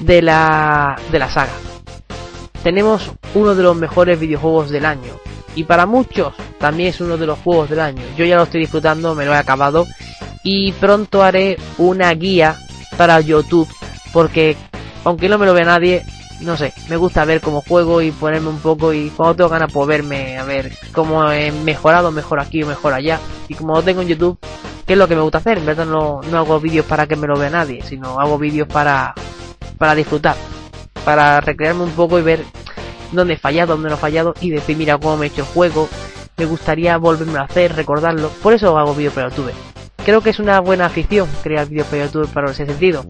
de 0.00 0.22
la, 0.22 0.96
de 1.10 1.18
la 1.18 1.30
saga. 1.30 1.52
Tenemos 2.62 3.10
uno 3.34 3.54
de 3.54 3.62
los 3.62 3.76
mejores 3.76 4.18
videojuegos 4.18 4.70
del 4.70 4.84
año. 4.84 5.12
Y 5.54 5.64
para 5.64 5.86
muchos 5.86 6.34
también 6.58 6.90
es 6.90 7.00
uno 7.00 7.16
de 7.16 7.26
los 7.26 7.38
juegos 7.38 7.70
del 7.70 7.80
año. 7.80 8.02
Yo 8.16 8.24
ya 8.24 8.36
lo 8.36 8.44
estoy 8.44 8.60
disfrutando, 8.60 9.14
me 9.14 9.24
lo 9.24 9.32
he 9.32 9.36
acabado. 9.36 9.86
Y 10.42 10.72
pronto 10.72 11.22
haré 11.22 11.58
una 11.78 12.12
guía 12.14 12.56
para 12.96 13.20
YouTube. 13.20 13.68
Porque 14.12 14.56
aunque 15.04 15.28
no 15.28 15.38
me 15.38 15.46
lo 15.46 15.54
vea 15.54 15.64
nadie, 15.64 16.04
no 16.40 16.56
sé, 16.56 16.72
me 16.88 16.96
gusta 16.96 17.24
ver 17.24 17.40
cómo 17.40 17.62
juego 17.62 18.00
y 18.02 18.10
ponerme 18.10 18.48
un 18.48 18.58
poco 18.58 18.92
y 18.92 19.10
cuando 19.10 19.36
tengo 19.36 19.50
ganas 19.50 19.72
por 19.72 19.86
verme, 19.86 20.38
a 20.38 20.44
ver 20.44 20.72
cómo 20.92 21.30
he 21.30 21.52
mejorado, 21.52 22.10
mejor 22.10 22.40
aquí 22.40 22.62
o 22.62 22.66
mejor 22.66 22.92
allá. 22.92 23.20
Y 23.48 23.54
como 23.54 23.74
lo 23.74 23.82
tengo 23.82 24.02
en 24.02 24.08
YouTube, 24.08 24.38
¿qué 24.86 24.94
es 24.94 24.98
lo 24.98 25.08
que 25.08 25.16
me 25.16 25.22
gusta 25.22 25.38
hacer? 25.38 25.58
En 25.58 25.66
verdad 25.66 25.86
no, 25.86 26.20
no 26.30 26.38
hago 26.38 26.60
vídeos 26.60 26.86
para 26.86 27.06
que 27.06 27.16
me 27.16 27.26
lo 27.26 27.38
vea 27.38 27.50
nadie, 27.50 27.82
sino 27.82 28.18
hago 28.20 28.38
vídeos 28.38 28.68
para, 28.68 29.14
para 29.80 29.94
disfrutar, 29.94 30.36
para 31.06 31.40
recrearme 31.40 31.84
un 31.84 31.92
poco 31.92 32.18
y 32.18 32.22
ver 32.22 32.44
dónde 33.12 33.32
he 33.32 33.38
fallado, 33.38 33.72
dónde 33.72 33.88
no 33.88 33.94
he 33.94 33.98
fallado 33.98 34.34
y 34.38 34.50
decir, 34.50 34.76
mira 34.76 34.98
cómo 34.98 35.16
me 35.16 35.24
he 35.24 35.28
hecho 35.30 35.40
el 35.40 35.46
juego, 35.46 35.88
me 36.36 36.44
gustaría 36.44 36.98
volverme 36.98 37.38
a 37.38 37.44
hacer, 37.44 37.74
recordarlo. 37.74 38.28
Por 38.42 38.52
eso 38.52 38.76
hago 38.76 38.94
para 38.94 39.30
YouTube. 39.30 39.52
Creo 40.04 40.20
que 40.20 40.30
es 40.30 40.38
una 40.38 40.60
buena 40.60 40.84
afición 40.84 41.26
crear 41.42 41.66
para 41.66 42.04
YouTube 42.04 42.28
para 42.28 42.50
ese 42.50 42.66
sentido. 42.66 43.06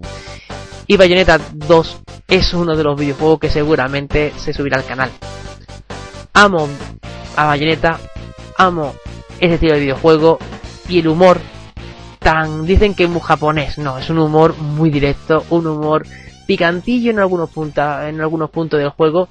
Y 0.87 0.97
Bayonetta 0.97 1.41
2 1.55 2.03
es 2.29 2.55
uno 2.55 2.77
de 2.77 2.85
los 2.85 2.97
videojuegos 2.97 3.41
que 3.41 3.51
seguramente 3.51 4.33
se 4.37 4.53
subirá 4.53 4.79
al 4.79 4.85
canal. 4.85 5.11
Amo 6.35 6.69
a 7.35 7.47
Bayonetta, 7.47 7.99
amo 8.57 8.95
ese 9.41 9.55
estilo 9.55 9.75
de 9.75 9.81
videojuego 9.81 10.39
y 10.89 11.01
el 11.01 11.09
humor 11.09 11.41
tan 12.21 12.65
dicen 12.65 12.95
que 12.95 13.05
es 13.05 13.11
muy 13.11 13.23
japonés, 13.23 13.77
no, 13.77 13.99
es 13.99 14.09
un 14.09 14.19
humor 14.19 14.57
muy 14.57 14.91
directo, 14.91 15.45
un 15.51 15.67
humor 15.67 16.07
picantillo 16.51 17.13
en 17.13 17.21
algunos 17.21 17.49
puntos, 17.51 18.03
en 18.03 18.21
algunos 18.21 18.51
puntos 18.51 18.81
del 18.81 18.89
juego 18.89 19.29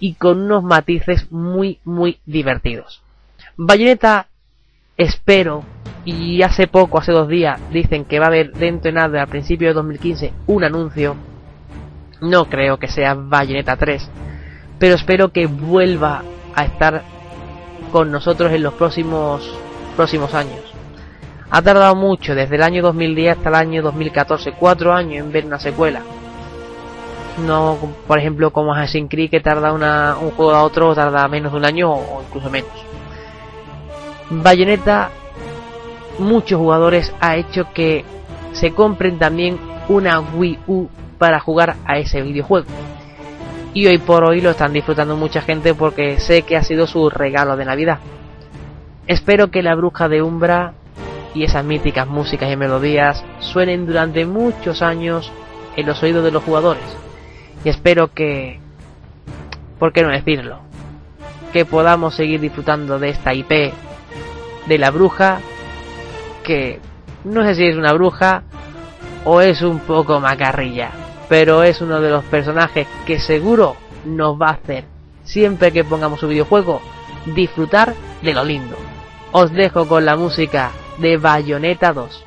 y 0.00 0.14
con 0.14 0.40
unos 0.40 0.64
matices 0.64 1.30
muy 1.30 1.78
muy 1.84 2.18
divertidos. 2.26 3.02
Bayonetta 3.56 4.26
espero 4.96 5.62
y 6.04 6.42
hace 6.42 6.66
poco, 6.66 6.98
hace 6.98 7.12
dos 7.12 7.28
días, 7.28 7.60
dicen 7.70 8.04
que 8.04 8.18
va 8.18 8.24
a 8.24 8.28
haber 8.30 8.50
dentro 8.50 8.90
de 8.90 8.94
nada, 8.94 9.22
a 9.22 9.26
principios 9.28 9.70
de 9.70 9.74
2015, 9.74 10.32
un 10.48 10.64
anuncio. 10.64 11.14
No 12.20 12.46
creo 12.46 12.78
que 12.78 12.88
sea 12.88 13.14
Bayonetta 13.14 13.76
3, 13.76 14.10
pero 14.80 14.96
espero 14.96 15.28
que 15.28 15.46
vuelva 15.46 16.24
a 16.56 16.64
estar 16.64 17.04
con 17.92 18.10
nosotros 18.10 18.50
en 18.50 18.64
los 18.64 18.74
próximos 18.74 19.48
próximos 19.94 20.34
años. 20.34 20.64
Ha 21.48 21.62
tardado 21.62 21.94
mucho, 21.94 22.34
desde 22.34 22.56
el 22.56 22.64
año 22.64 22.82
2010 22.82 23.36
hasta 23.36 23.50
el 23.50 23.54
año 23.54 23.82
2014, 23.82 24.54
cuatro 24.58 24.92
años 24.92 25.24
en 25.24 25.30
ver 25.30 25.46
una 25.46 25.60
secuela. 25.60 26.02
No, 27.38 27.78
por 28.06 28.18
ejemplo, 28.18 28.50
como 28.50 28.72
Assassin's 28.72 29.10
Creed 29.10 29.30
que 29.30 29.40
tarda 29.40 29.72
una, 29.72 30.16
un 30.20 30.30
juego 30.30 30.52
a 30.52 30.62
otro 30.62 30.94
tarda 30.94 31.28
menos 31.28 31.52
de 31.52 31.58
un 31.58 31.64
año 31.64 31.92
o 31.92 32.22
incluso 32.26 32.50
menos. 32.50 32.70
Bayonetta 34.30 35.10
muchos 36.18 36.58
jugadores 36.58 37.12
ha 37.20 37.36
hecho 37.36 37.72
que 37.72 38.04
se 38.52 38.72
compren 38.72 39.18
también 39.18 39.58
una 39.88 40.20
Wii 40.20 40.58
U 40.66 40.88
para 41.18 41.40
jugar 41.40 41.76
a 41.84 41.98
ese 41.98 42.22
videojuego. 42.22 42.66
Y 43.74 43.86
hoy 43.86 43.98
por 43.98 44.24
hoy 44.24 44.40
lo 44.40 44.50
están 44.50 44.72
disfrutando 44.72 45.16
mucha 45.16 45.42
gente 45.42 45.74
porque 45.74 46.18
sé 46.18 46.42
que 46.42 46.56
ha 46.56 46.62
sido 46.62 46.86
su 46.86 47.10
regalo 47.10 47.56
de 47.56 47.66
Navidad. 47.66 47.98
Espero 49.06 49.50
que 49.50 49.62
la 49.62 49.74
bruja 49.74 50.08
de 50.08 50.22
Umbra 50.22 50.72
y 51.34 51.44
esas 51.44 51.64
míticas 51.64 52.08
músicas 52.08 52.50
y 52.50 52.56
melodías 52.56 53.22
suenen 53.40 53.86
durante 53.86 54.24
muchos 54.24 54.80
años 54.80 55.30
en 55.76 55.86
los 55.86 56.02
oídos 56.02 56.24
de 56.24 56.30
los 56.30 56.42
jugadores. 56.42 57.05
Y 57.66 57.68
espero 57.68 58.14
que, 58.14 58.60
¿por 59.80 59.92
qué 59.92 60.04
no 60.04 60.10
decirlo? 60.10 60.60
Que 61.52 61.64
podamos 61.64 62.14
seguir 62.14 62.40
disfrutando 62.40 63.00
de 63.00 63.08
esta 63.08 63.34
IP 63.34 63.50
de 64.68 64.78
la 64.78 64.92
bruja 64.92 65.40
que 66.44 66.78
no 67.24 67.42
sé 67.42 67.56
si 67.56 67.66
es 67.66 67.76
una 67.76 67.92
bruja 67.92 68.44
o 69.24 69.40
es 69.40 69.62
un 69.62 69.80
poco 69.80 70.20
macarrilla, 70.20 70.92
pero 71.28 71.64
es 71.64 71.80
uno 71.80 72.00
de 72.00 72.10
los 72.10 72.22
personajes 72.26 72.86
que 73.04 73.18
seguro 73.18 73.74
nos 74.04 74.40
va 74.40 74.50
a 74.50 74.52
hacer, 74.52 74.84
siempre 75.24 75.72
que 75.72 75.82
pongamos 75.82 76.22
un 76.22 76.28
videojuego, 76.28 76.80
disfrutar 77.34 77.94
de 78.22 78.32
lo 78.32 78.44
lindo. 78.44 78.76
Os 79.32 79.50
dejo 79.50 79.88
con 79.88 80.04
la 80.04 80.14
música 80.14 80.70
de 80.98 81.16
Bayonetta 81.16 81.92
2. 81.92 82.25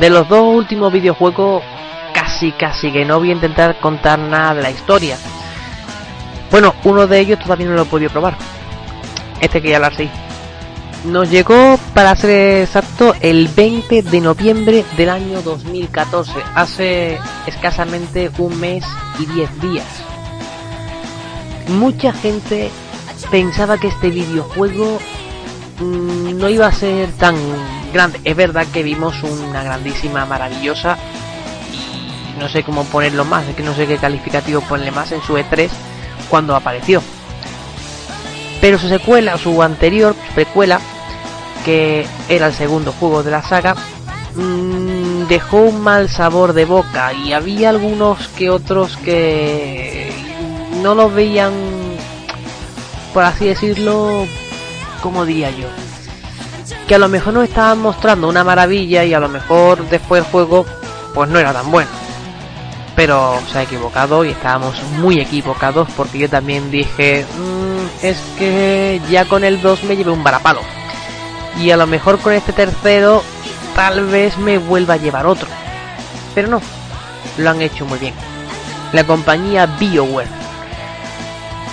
De 0.00 0.08
los 0.08 0.26
dos 0.30 0.42
últimos 0.42 0.90
videojuegos, 0.90 1.62
casi 2.14 2.52
casi 2.52 2.90
que 2.90 3.04
no 3.04 3.18
voy 3.18 3.28
a 3.28 3.34
intentar 3.34 3.78
contar 3.80 4.18
nada 4.18 4.54
de 4.54 4.62
la 4.62 4.70
historia. 4.70 5.18
Bueno, 6.50 6.74
uno 6.84 7.06
de 7.06 7.20
ellos 7.20 7.38
todavía 7.38 7.66
no 7.66 7.74
lo 7.74 7.82
he 7.82 7.84
podido 7.84 8.10
probar. 8.10 8.34
Este 9.42 9.60
que 9.60 9.68
ya 9.68 9.78
lo 9.78 9.90
sé. 9.90 10.08
Nos 11.04 11.28
llegó, 11.28 11.78
para 11.92 12.16
ser 12.16 12.62
exacto, 12.62 13.14
el 13.20 13.48
20 13.48 14.00
de 14.00 14.20
noviembre 14.22 14.86
del 14.96 15.10
año 15.10 15.42
2014, 15.42 16.32
hace 16.54 17.18
escasamente 17.46 18.30
un 18.38 18.58
mes 18.58 18.82
y 19.18 19.26
10 19.26 19.60
días. 19.60 19.86
Mucha 21.68 22.14
gente 22.14 22.70
pensaba 23.30 23.76
que 23.76 23.88
este 23.88 24.08
videojuego 24.08 24.98
mm, 25.78 26.38
no 26.38 26.48
iba 26.48 26.68
a 26.68 26.72
ser 26.72 27.10
tan 27.12 27.36
grande. 27.92 28.20
Es 28.24 28.36
verdad 28.36 28.66
que 28.72 28.82
vimos 28.82 29.22
una 29.22 29.62
grandísima, 29.62 30.26
maravillosa 30.26 30.96
y 31.72 32.38
no 32.38 32.48
sé 32.48 32.62
cómo 32.62 32.84
ponerlo 32.84 33.24
más, 33.24 33.46
es 33.46 33.56
que 33.56 33.62
no 33.62 33.74
sé 33.74 33.86
qué 33.86 33.98
calificativo 33.98 34.60
ponerle 34.62 34.92
más 34.92 35.12
en 35.12 35.22
su 35.22 35.34
E3 35.36 35.68
cuando 36.28 36.54
apareció. 36.54 37.02
Pero 38.60 38.78
su 38.78 38.88
secuela, 38.88 39.38
su 39.38 39.62
anterior 39.62 40.14
precuela, 40.34 40.80
que 41.64 42.06
era 42.28 42.46
el 42.46 42.54
segundo 42.54 42.92
juego 42.92 43.22
de 43.22 43.30
la 43.30 43.42
saga, 43.42 43.74
mmm, 44.34 45.26
dejó 45.28 45.58
un 45.58 45.80
mal 45.80 46.08
sabor 46.08 46.52
de 46.52 46.64
boca 46.64 47.12
y 47.12 47.32
había 47.32 47.70
algunos 47.70 48.28
que 48.28 48.50
otros 48.50 48.96
que 48.98 50.12
no 50.82 50.94
lo 50.94 51.10
veían, 51.10 51.52
por 53.12 53.24
así 53.24 53.46
decirlo, 53.46 54.26
como 55.02 55.24
diría 55.24 55.50
yo, 55.50 55.68
que 56.90 56.96
a 56.96 56.98
lo 56.98 57.08
mejor 57.08 57.34
nos 57.34 57.44
estaban 57.44 57.78
mostrando 57.78 58.28
una 58.28 58.42
maravilla 58.42 59.04
y 59.04 59.14
a 59.14 59.20
lo 59.20 59.28
mejor 59.28 59.88
después 59.90 60.24
el 60.24 60.28
juego 60.28 60.66
pues 61.14 61.30
no 61.30 61.38
era 61.38 61.52
tan 61.52 61.70
bueno. 61.70 61.88
Pero 62.96 63.38
se 63.52 63.58
ha 63.58 63.62
equivocado 63.62 64.24
y 64.24 64.30
estábamos 64.30 64.74
muy 64.98 65.20
equivocados 65.20 65.88
porque 65.96 66.18
yo 66.18 66.28
también 66.28 66.68
dije, 66.72 67.24
mmm, 67.38 68.04
es 68.04 68.18
que 68.36 69.00
ya 69.08 69.24
con 69.26 69.44
el 69.44 69.62
2 69.62 69.84
me 69.84 69.96
llevé 69.96 70.10
un 70.10 70.24
varapalo. 70.24 70.62
Y 71.60 71.70
a 71.70 71.76
lo 71.76 71.86
mejor 71.86 72.18
con 72.18 72.32
este 72.32 72.52
tercero 72.52 73.22
tal 73.76 74.06
vez 74.06 74.36
me 74.36 74.58
vuelva 74.58 74.94
a 74.94 74.96
llevar 74.96 75.26
otro. 75.26 75.46
Pero 76.34 76.48
no, 76.48 76.60
lo 77.38 77.50
han 77.50 77.62
hecho 77.62 77.86
muy 77.86 78.00
bien. 78.00 78.14
La 78.92 79.04
compañía 79.04 79.66
BioWare. 79.78 80.26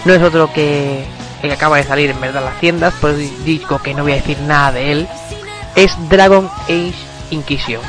No 0.05 0.13
es 0.13 0.21
otro 0.21 0.53
que 0.53 1.07
que 1.37 1.51
acaba 1.51 1.77
de 1.77 1.83
salir 1.83 2.09
en 2.09 2.19
verdad 2.19 2.43
las 2.43 2.59
tiendas, 2.59 2.93
pues 2.99 3.17
digo 3.43 3.79
que 3.79 3.93
no 3.93 4.03
voy 4.03 4.13
a 4.13 4.15
decir 4.15 4.39
nada 4.41 4.71
de 4.71 4.91
él. 4.91 5.07
Es 5.75 5.95
Dragon 6.09 6.49
Age 6.63 6.95
Inquisition. 7.29 7.81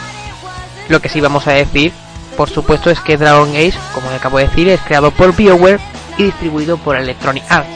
Lo 0.89 1.01
que 1.01 1.09
sí 1.09 1.21
vamos 1.21 1.47
a 1.47 1.53
decir, 1.53 1.93
por 2.37 2.51
supuesto, 2.51 2.91
es 2.91 3.01
que 3.01 3.17
Dragon 3.17 3.51
Age, 3.51 3.75
como 3.95 4.09
acabo 4.11 4.39
de 4.39 4.49
decir, 4.49 4.69
es 4.69 4.81
creado 4.81 5.11
por 5.11 5.35
BioWare 5.35 5.81
y 6.17 6.25
distribuido 6.25 6.77
por 6.79 6.97
Electronic 6.97 7.45
Arts. 7.49 7.69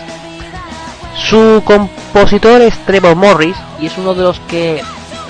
Su 1.17 1.63
compositor 1.65 2.61
es 2.63 2.77
Trevor 2.87 3.17
Morris 3.17 3.57
y 3.81 3.87
es 3.87 3.99
uno 3.99 4.15
de 4.15 4.23
los 4.23 4.41
que, 4.41 4.83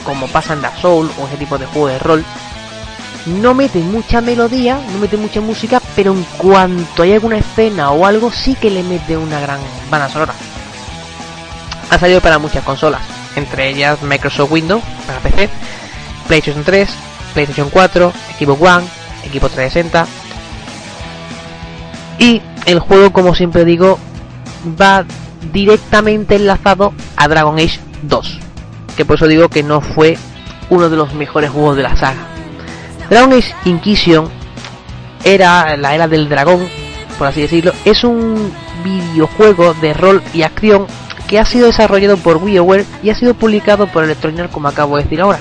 como 0.05 0.27
pasa 0.28 0.52
en 0.52 0.62
Dark 0.62 0.78
Soul 0.81 1.10
o 1.19 1.27
ese 1.27 1.36
tipo 1.36 1.59
de 1.59 1.66
juego 1.66 1.89
de 1.89 1.98
rol, 1.98 2.24
no 3.27 3.55
mete 3.55 3.78
mucha 3.78 4.20
melodía, 4.20 4.81
no 4.93 4.99
mete 4.99 5.16
mucha 5.16 5.40
música, 5.40 5.81
pero 5.94 6.12
en 6.12 6.24
cuanto 6.39 7.03
hay 7.03 7.12
alguna 7.12 7.39
escena 7.39 7.90
o 7.90 8.05
algo, 8.05 8.31
sí 8.32 8.55
que 8.55 8.70
le 8.70 8.82
mete 8.82 9.16
una 9.16 9.40
gran 9.40 9.61
banda 9.90 10.09
sonora. 10.09 10.35
Ha 11.90 11.99
salido 11.99 12.20
para 12.20 12.39
muchas 12.39 12.65
consolas, 12.65 13.03
entre 13.36 13.69
ellas 13.69 14.03
Microsoft 14.03 14.51
Windows 14.51 14.82
para 15.07 15.20
PC, 15.20 15.49
PlayStation 16.27 16.65
3, 16.65 16.89
PlayStation 17.35 17.70
4, 17.70 18.12
Equipo 18.35 18.53
One, 18.55 18.86
Equipo 19.24 19.49
360. 19.49 20.07
Y 22.19 22.43
el 22.66 22.78
juego, 22.78 23.12
como 23.12 23.35
siempre 23.35 23.65
digo, 23.65 23.99
va 24.81 25.05
directamente 25.53 26.36
enlazado 26.36 26.93
a 27.16 27.28
Dragon 27.28 27.59
Age 27.59 27.81
2. 28.03 28.39
Que 28.97 29.05
por 29.05 29.16
eso 29.16 29.27
digo 29.27 29.49
que 29.49 29.62
no 29.62 29.81
fue 29.81 30.16
uno 30.70 30.89
de 30.89 30.97
los 30.97 31.15
mejores 31.15 31.51
juegos 31.51 31.77
de 31.77 31.82
la 31.82 31.97
saga. 31.97 32.32
Dragon 33.12 33.39
Inquisition 33.66 34.26
era 35.22 35.76
la 35.76 35.94
era 35.94 36.09
del 36.09 36.30
dragón, 36.30 36.66
por 37.18 37.26
así 37.26 37.43
decirlo. 37.43 37.74
Es 37.84 38.05
un 38.05 38.51
videojuego 38.82 39.74
de 39.74 39.93
rol 39.93 40.22
y 40.32 40.44
acción 40.44 40.86
que 41.28 41.39
ha 41.39 41.44
sido 41.44 41.66
desarrollado 41.66 42.16
por 42.16 42.39
WiiWare 42.39 42.86
y 43.02 43.10
ha 43.10 43.14
sido 43.14 43.34
publicado 43.34 43.86
por 43.86 44.05
Electronic 44.05 44.51
como 44.51 44.68
acabo 44.68 44.97
de 44.97 45.02
decir 45.02 45.20
ahora. 45.20 45.40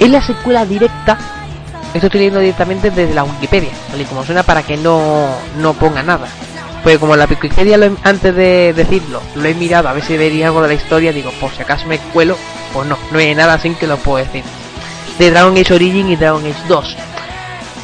Es 0.00 0.08
la 0.08 0.22
secuela 0.22 0.64
directa, 0.64 1.18
esto 1.92 2.06
estoy 2.06 2.20
leyendo 2.20 2.40
directamente 2.40 2.90
desde 2.90 3.12
la 3.12 3.24
Wikipedia, 3.24 3.72
tal 3.90 4.00
y 4.00 4.06
como 4.06 4.24
suena 4.24 4.42
para 4.42 4.62
que 4.62 4.78
no, 4.78 5.28
no 5.58 5.74
ponga 5.74 6.02
nada. 6.02 6.28
Pues 6.82 6.96
como 6.96 7.14
la 7.14 7.26
Wikipedia 7.26 7.78
antes 8.04 8.34
de 8.34 8.72
decirlo 8.72 9.20
lo 9.34 9.44
he 9.46 9.52
mirado 9.52 9.90
a 9.90 9.92
ver 9.92 10.02
si 10.02 10.16
vería 10.16 10.46
algo 10.46 10.62
de 10.62 10.68
la 10.68 10.74
historia, 10.74 11.12
digo, 11.12 11.30
por 11.42 11.50
si 11.50 11.60
acaso 11.60 11.86
me 11.86 11.98
cuelo, 11.98 12.38
pues 12.72 12.88
no, 12.88 12.96
no 13.12 13.18
hay 13.18 13.34
nada 13.34 13.58
sin 13.58 13.74
que 13.74 13.86
lo 13.86 13.98
puedo 13.98 14.24
decir. 14.24 14.44
De 15.18 15.30
Dragon 15.30 15.56
Age 15.56 15.74
Origin 15.74 16.10
y 16.10 16.16
Dragon 16.16 16.44
Age 16.44 16.62
2, 16.68 16.96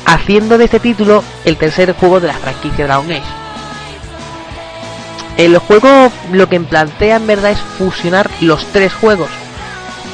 haciendo 0.06 0.58
de 0.58 0.64
este 0.64 0.80
título 0.80 1.24
el 1.44 1.56
tercer 1.56 1.94
juego 1.94 2.20
de 2.20 2.28
la 2.28 2.34
franquicia 2.34 2.86
Dragon 2.86 3.10
Age. 3.10 3.22
El 5.36 5.58
juego 5.58 6.12
lo 6.32 6.48
que 6.48 6.60
plantea 6.60 7.16
en 7.16 7.26
verdad 7.26 7.50
es 7.50 7.60
fusionar 7.78 8.30
los 8.40 8.64
tres 8.66 8.92
juegos 8.94 9.28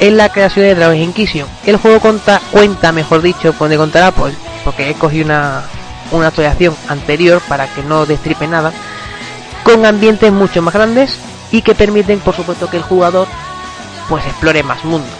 en 0.00 0.16
la 0.16 0.30
creación 0.30 0.64
de 0.64 0.74
Dragon 0.74 0.96
Inquisition. 0.96 1.46
El 1.66 1.76
juego 1.76 2.00
cuenta, 2.00 2.40
cuenta 2.50 2.90
mejor 2.90 3.20
dicho, 3.20 3.54
donde 3.58 3.76
contará, 3.76 4.12
pues, 4.12 4.34
porque 4.64 4.88
he 4.88 4.94
cogido 4.94 5.26
una, 5.26 5.62
una 6.10 6.28
actualización 6.28 6.74
anterior 6.88 7.42
para 7.48 7.66
que 7.66 7.82
no 7.82 8.06
destripe 8.06 8.46
nada, 8.46 8.72
con 9.62 9.84
ambientes 9.84 10.32
mucho 10.32 10.62
más 10.62 10.74
grandes 10.74 11.18
y 11.52 11.62
que 11.62 11.74
permiten, 11.74 12.20
por 12.20 12.34
supuesto, 12.34 12.70
que 12.70 12.78
el 12.78 12.82
jugador 12.82 13.28
pues 14.08 14.24
explore 14.26 14.62
más 14.62 14.84
mundo. 14.84 15.19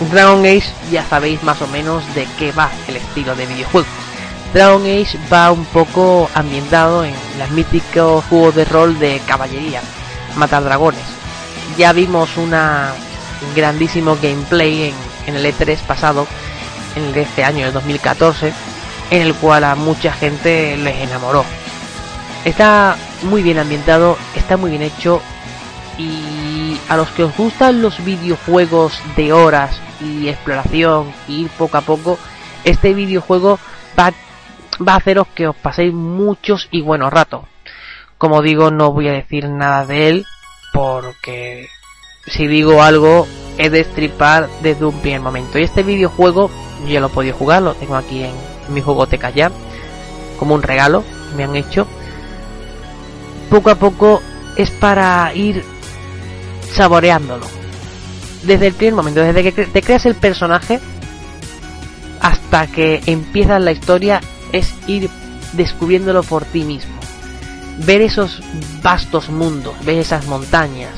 Dragon 0.00 0.40
Age 0.40 0.72
ya 0.90 1.04
sabéis 1.04 1.42
más 1.42 1.62
o 1.62 1.66
menos 1.68 2.02
de 2.14 2.26
qué 2.38 2.52
va 2.52 2.70
el 2.88 2.96
estilo 2.96 3.34
de 3.34 3.46
videojuego. 3.46 3.88
Dragon 4.52 4.82
Age 4.82 5.18
va 5.32 5.52
un 5.52 5.64
poco 5.66 6.28
ambientado 6.34 7.04
en 7.04 7.14
los 7.38 7.50
míticos 7.50 8.24
juegos 8.26 8.54
de 8.54 8.64
rol 8.64 8.98
de 8.98 9.20
caballería, 9.26 9.80
matar 10.36 10.64
dragones. 10.64 11.02
Ya 11.76 11.92
vimos 11.92 12.36
una 12.36 12.92
grandísimo 13.54 14.16
gameplay 14.20 14.90
en, 14.90 14.94
en 15.26 15.36
el 15.36 15.46
E3 15.46 15.78
pasado, 15.78 16.26
en 16.96 17.04
el 17.04 17.12
de 17.12 17.22
este 17.22 17.44
año, 17.44 17.66
el 17.66 17.72
2014, 17.72 18.52
en 19.10 19.22
el 19.22 19.34
cual 19.34 19.64
a 19.64 19.74
mucha 19.74 20.12
gente 20.12 20.76
les 20.76 21.00
enamoró. 21.00 21.44
Está 22.44 22.96
muy 23.22 23.42
bien 23.42 23.58
ambientado, 23.58 24.18
está 24.34 24.56
muy 24.56 24.70
bien 24.70 24.82
hecho 24.82 25.22
y 25.96 26.43
a 26.88 26.96
los 26.96 27.08
que 27.10 27.24
os 27.24 27.36
gustan 27.36 27.82
los 27.82 28.04
videojuegos 28.04 29.00
de 29.16 29.32
horas 29.32 29.80
y 30.00 30.28
exploración 30.28 31.12
y 31.28 31.42
ir 31.42 31.48
poco 31.50 31.76
a 31.76 31.82
poco, 31.82 32.18
este 32.64 32.94
videojuego 32.94 33.58
va, 33.98 34.12
va 34.86 34.94
a 34.94 34.96
haceros 34.96 35.26
que 35.34 35.48
os 35.48 35.56
paséis 35.56 35.92
muchos 35.92 36.68
y 36.70 36.82
buenos 36.82 37.12
ratos. 37.12 37.44
Como 38.18 38.42
digo, 38.42 38.70
no 38.70 38.92
voy 38.92 39.08
a 39.08 39.12
decir 39.12 39.48
nada 39.48 39.86
de 39.86 40.08
él 40.08 40.26
porque 40.72 41.68
si 42.26 42.46
digo 42.46 42.82
algo 42.82 43.26
he 43.58 43.70
de 43.70 43.78
destripar 43.78 44.48
desde 44.62 44.84
un 44.84 45.00
primer 45.00 45.20
momento. 45.20 45.58
Y 45.58 45.62
este 45.62 45.82
videojuego 45.82 46.50
yo 46.82 46.88
ya 46.88 47.00
lo 47.00 47.06
he 47.06 47.10
podido 47.10 47.36
jugar, 47.36 47.62
lo 47.62 47.74
tengo 47.74 47.96
aquí 47.96 48.22
en 48.22 48.34
mi 48.68 48.80
jugoteca 48.80 49.30
ya, 49.30 49.50
como 50.38 50.54
un 50.54 50.62
regalo 50.62 51.04
me 51.36 51.44
han 51.44 51.56
hecho. 51.56 51.86
Poco 53.50 53.70
a 53.70 53.74
poco 53.76 54.22
es 54.56 54.70
para 54.70 55.32
ir 55.34 55.64
saboreándolo. 56.74 57.46
Desde 58.42 58.66
el 58.66 58.74
primer 58.74 58.94
momento, 58.94 59.20
desde 59.20 59.42
que 59.42 59.66
te 59.66 59.82
creas 59.82 60.06
el 60.06 60.14
personaje 60.14 60.80
hasta 62.20 62.66
que 62.66 63.02
empiezas 63.06 63.60
la 63.60 63.72
historia, 63.72 64.20
es 64.52 64.74
ir 64.86 65.08
descubriéndolo 65.52 66.22
por 66.22 66.44
ti 66.44 66.64
mismo. 66.64 66.94
Ver 67.86 68.02
esos 68.02 68.40
vastos 68.82 69.28
mundos, 69.30 69.74
ver 69.84 69.98
esas 69.98 70.26
montañas. 70.26 70.92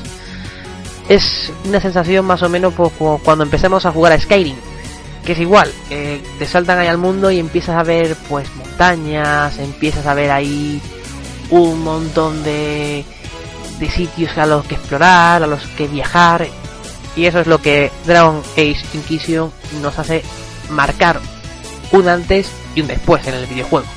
Es 1.09 1.51
una 1.65 1.79
sensación 1.79 2.25
más 2.25 2.43
o 2.43 2.49
menos 2.49 2.73
pues, 2.73 2.91
como 2.97 3.19
cuando 3.19 3.43
empezamos 3.43 3.85
a 3.85 3.91
jugar 3.91 4.13
a 4.13 4.19
Skyrim 4.19 4.55
que 5.27 5.33
es 5.33 5.39
igual, 5.39 5.69
te 5.89 6.45
saltan 6.45 6.79
ahí 6.79 6.87
al 6.87 6.97
mundo 6.97 7.29
y 7.29 7.37
empiezas 7.37 7.75
a 7.75 7.83
ver 7.83 8.15
pues 8.29 8.47
montañas, 8.55 9.59
empiezas 9.59 10.05
a 10.05 10.13
ver 10.13 10.31
ahí 10.31 10.81
un 11.49 11.83
montón 11.83 12.45
de, 12.45 13.03
de 13.79 13.89
sitios 13.89 14.37
a 14.37 14.45
los 14.45 14.65
que 14.65 14.75
explorar, 14.75 15.43
a 15.43 15.47
los 15.47 15.65
que 15.67 15.87
viajar, 15.87 16.47
y 17.15 17.25
eso 17.25 17.39
es 17.39 17.47
lo 17.47 17.59
que 17.59 17.91
Dragon 18.05 18.41
Age 18.53 18.77
Inquisition 18.93 19.51
nos 19.81 19.97
hace 19.97 20.23
marcar 20.69 21.19
un 21.91 22.07
antes 22.07 22.49
y 22.75 22.81
un 22.81 22.87
después 22.87 23.25
en 23.27 23.33
el 23.33 23.47
videojuego. 23.47 23.87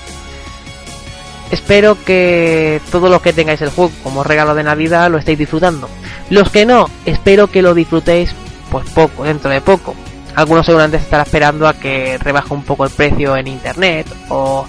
Espero 1.50 2.02
que 2.04 2.80
todos 2.90 3.10
los 3.10 3.20
que 3.20 3.32
tengáis 3.32 3.60
el 3.60 3.70
juego 3.70 3.90
como 4.02 4.22
regalo 4.24 4.54
de 4.54 4.62
Navidad 4.62 5.10
lo 5.10 5.18
estéis 5.18 5.38
disfrutando. 5.38 5.88
Los 6.30 6.50
que 6.50 6.64
no, 6.64 6.88
espero 7.04 7.48
que 7.48 7.60
lo 7.60 7.74
disfrutéis 7.74 8.32
pues 8.70 8.88
poco, 8.90 9.24
dentro 9.24 9.50
de 9.50 9.60
poco, 9.60 9.94
algunos 10.36 10.64
seguramente 10.64 10.98
estarán 10.98 11.26
esperando 11.26 11.66
a 11.66 11.74
que 11.74 12.18
rebaje 12.18 12.54
un 12.54 12.62
poco 12.62 12.84
el 12.84 12.90
precio 12.90 13.36
en 13.36 13.48
internet 13.48 14.06
o, 14.28 14.64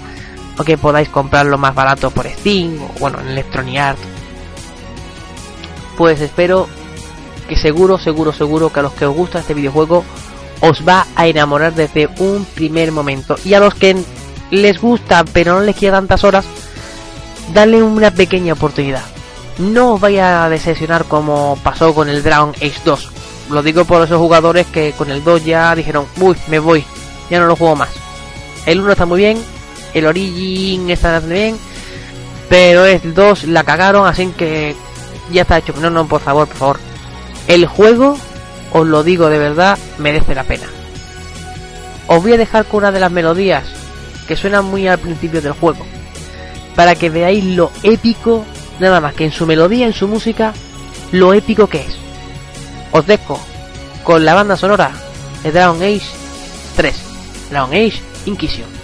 o 0.58 0.64
que 0.64 0.78
podáis 0.78 1.08
comprarlo 1.08 1.58
más 1.58 1.76
barato 1.76 2.10
por 2.10 2.28
Steam 2.28 2.82
o 2.82 3.00
bueno 3.00 3.20
en 3.22 3.28
Electronic 3.28 3.78
Arts. 3.78 4.02
Pues 6.02 6.19
espero 6.19 6.68
que 7.48 7.56
seguro, 7.56 7.99
seguro, 7.99 8.34
seguro 8.34 8.73
que 8.73 8.80
a 8.80 8.82
los 8.84 8.94
que 8.94 9.06
os 9.06 9.15
gusta 9.15 9.38
este 9.38 9.53
videojuego 9.53 10.03
os 10.61 10.82
va 10.88 11.06
a 11.15 11.28
enamorar 11.28 11.76
desde 11.76 12.10
un 12.18 12.44
primer 12.44 12.91
momento. 12.91 13.36
Y 13.45 13.53
a 13.53 13.60
los 13.60 13.76
que 13.76 13.95
les 14.49 14.82
gusta 14.82 15.23
pero 15.32 15.53
no 15.53 15.61
les 15.61 15.76
queda 15.76 15.98
tantas 15.98 16.23
horas, 16.23 16.44
dale 17.53 17.84
una 17.84 18.10
pequeña 18.10 18.53
oportunidad. 18.53 19.03
No 19.60 19.94
os 19.94 20.02
vaya 20.02 20.44
a 20.44 20.49
decepcionar 20.49 21.06
como 21.06 21.60
pasó 21.61 21.94
con 21.94 22.10
el 22.10 22.23
Dragon 22.23 22.56
Age 22.56 22.82
2. 22.84 23.11
Lo 23.52 23.61
digo 23.61 23.86
por 23.86 24.03
esos 24.03 24.18
jugadores 24.18 24.65
que 24.65 24.94
con 24.94 25.11
el 25.11 25.23
2 25.23 25.45
ya 25.45 25.76
dijeron, 25.76 26.07
uy, 26.19 26.36
me 26.48 26.57
voy, 26.57 26.84
ya 27.30 27.40
no 27.40 27.45
lo 27.45 27.56
juego 27.56 27.76
más. 27.76 27.91
El 28.65 28.82
1 28.82 28.94
está 28.94 29.06
muy 29.06 29.19
bien, 29.19 29.38
el 29.94 30.07
Origin 30.07 30.90
está 30.90 31.19
bien, 31.19 31.60
pero 32.49 32.88
el 32.88 33.14
2 33.14 33.44
la 33.44 33.64
cagaron, 33.64 34.07
así 34.07 34.26
que 34.36 34.76
ya 35.32 35.44
está 35.44 35.58
hecho. 35.58 35.74
No, 35.80 35.90
no, 35.90 36.08
por 36.08 36.22
favor, 36.22 36.48
por 36.48 36.58
favor. 36.58 36.80
El 37.48 37.66
juego, 37.66 38.18
os 38.72 38.88
lo 38.88 39.03
digo 39.03 39.30
de 39.30 39.40
verdad, 39.40 39.78
merece 39.98 40.36
la 40.36 40.44
pena. 40.44 40.68
Os 42.08 42.22
voy 42.22 42.34
a 42.34 42.38
dejar 42.38 42.66
con 42.66 42.80
una 42.80 42.91
de 42.91 42.99
las 42.99 43.12
melodías 43.12 43.64
que 44.28 44.36
suenan 44.36 44.66
muy 44.66 44.88
al 44.88 44.99
principio 44.99 45.41
del 45.41 45.53
juego 45.53 45.86
para 46.76 46.95
que 46.95 47.10
veáis 47.10 47.44
lo 47.44 47.72
épico, 47.84 48.45
nada 48.80 49.02
más 49.02 49.14
que 49.14 49.26
en 49.26 49.32
su 49.32 49.45
melodía, 49.45 49.86
en 49.86 49.94
su 49.94 50.08
música, 50.08 50.53
lo 51.12 51.34
épico 51.34 51.68
que 51.68 51.82
es. 51.82 51.95
Os 52.91 53.06
dejo 53.06 53.40
con 54.03 54.26
la 54.26 54.34
banda 54.34 54.58
sonora 54.58 54.91
de 55.44 55.52
Dragon 55.52 55.82
Age 55.82 56.02
3, 56.76 56.95
Dragon 57.49 57.70
Age 57.70 58.02
Inquisition. 58.26 58.81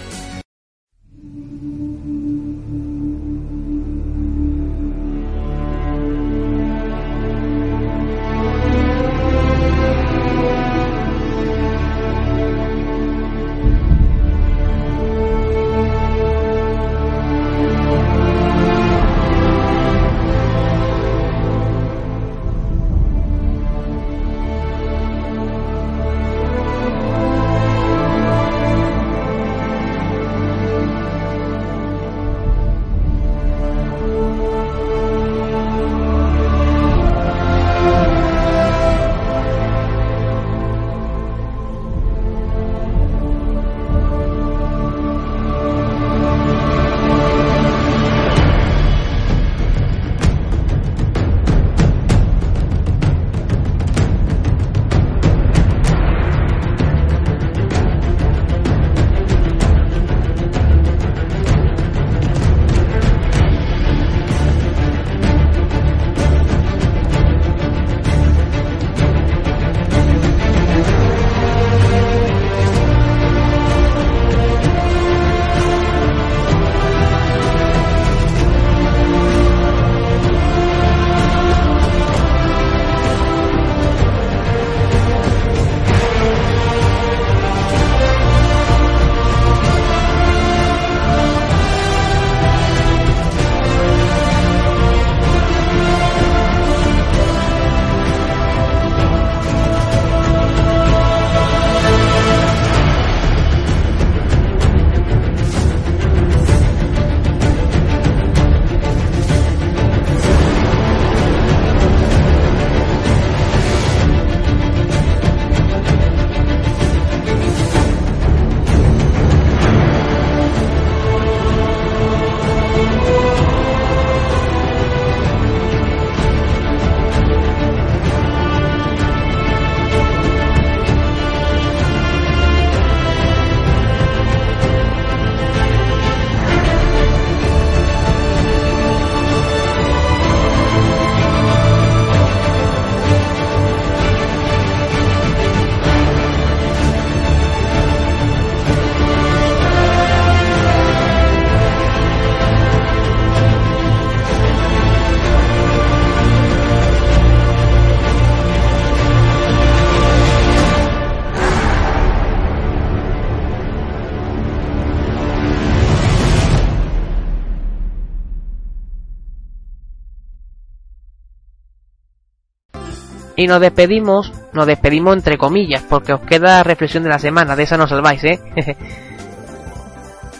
Y 173.38 173.46
nos 173.46 173.60
despedimos, 173.60 174.32
nos 174.52 174.66
despedimos 174.66 175.14
entre 175.14 175.38
comillas, 175.38 175.80
porque 175.88 176.12
os 176.12 176.20
queda 176.22 176.64
reflexión 176.64 177.04
de 177.04 177.10
la 177.10 177.20
semana, 177.20 177.54
de 177.54 177.62
esa 177.62 177.76
no 177.76 177.86
salváis, 177.86 178.24
¿eh? 178.24 178.40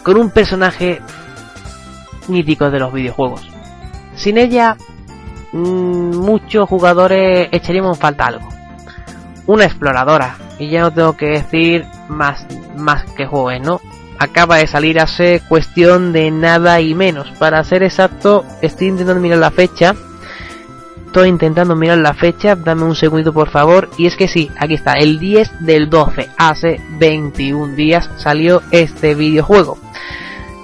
Con 0.03 0.17
un 0.17 0.31
personaje 0.31 0.99
mítico 2.27 2.69
de 2.69 2.77
los 2.77 2.91
videojuegos. 2.91 3.49
Sin 4.15 4.37
ella, 4.37 4.75
mmm, 5.53 6.17
muchos 6.17 6.67
jugadores 6.67 7.47
echaríamos 7.53 7.95
en 7.95 8.01
falta 8.01 8.25
algo. 8.25 8.49
Una 9.45 9.63
exploradora, 9.63 10.35
y 10.59 10.67
ya 10.67 10.81
no 10.81 10.91
tengo 10.91 11.15
que 11.15 11.27
decir 11.27 11.85
más, 12.09 12.45
más 12.75 13.05
que 13.13 13.25
juegue, 13.25 13.61
¿no? 13.61 13.79
Acaba 14.19 14.57
de 14.57 14.67
salir 14.67 14.99
hace 14.99 15.41
cuestión 15.47 16.11
de 16.11 16.31
nada 16.31 16.81
y 16.81 16.93
menos. 16.95 17.31
Para 17.39 17.63
ser 17.63 17.81
exacto, 17.81 18.43
estoy 18.61 18.87
intentando 18.87 19.21
mirar 19.21 19.39
la 19.39 19.51
fecha 19.51 19.95
Estoy 21.09 21.29
intentando 21.29 21.75
mirar 21.75 21.97
la 21.97 22.13
fecha, 22.13 22.55
dame 22.55 22.83
un 22.83 22.93
segundito 22.93 23.33
por 23.33 23.49
favor. 23.49 23.89
Y 23.97 24.05
es 24.05 24.15
que 24.15 24.27
sí, 24.27 24.51
aquí 24.59 24.75
está, 24.75 24.93
el 24.93 25.17
10 25.17 25.65
del 25.65 25.89
12, 25.89 26.29
hace 26.37 26.79
21 26.99 27.73
días 27.73 28.07
salió 28.17 28.61
este 28.69 29.15
videojuego. 29.15 29.79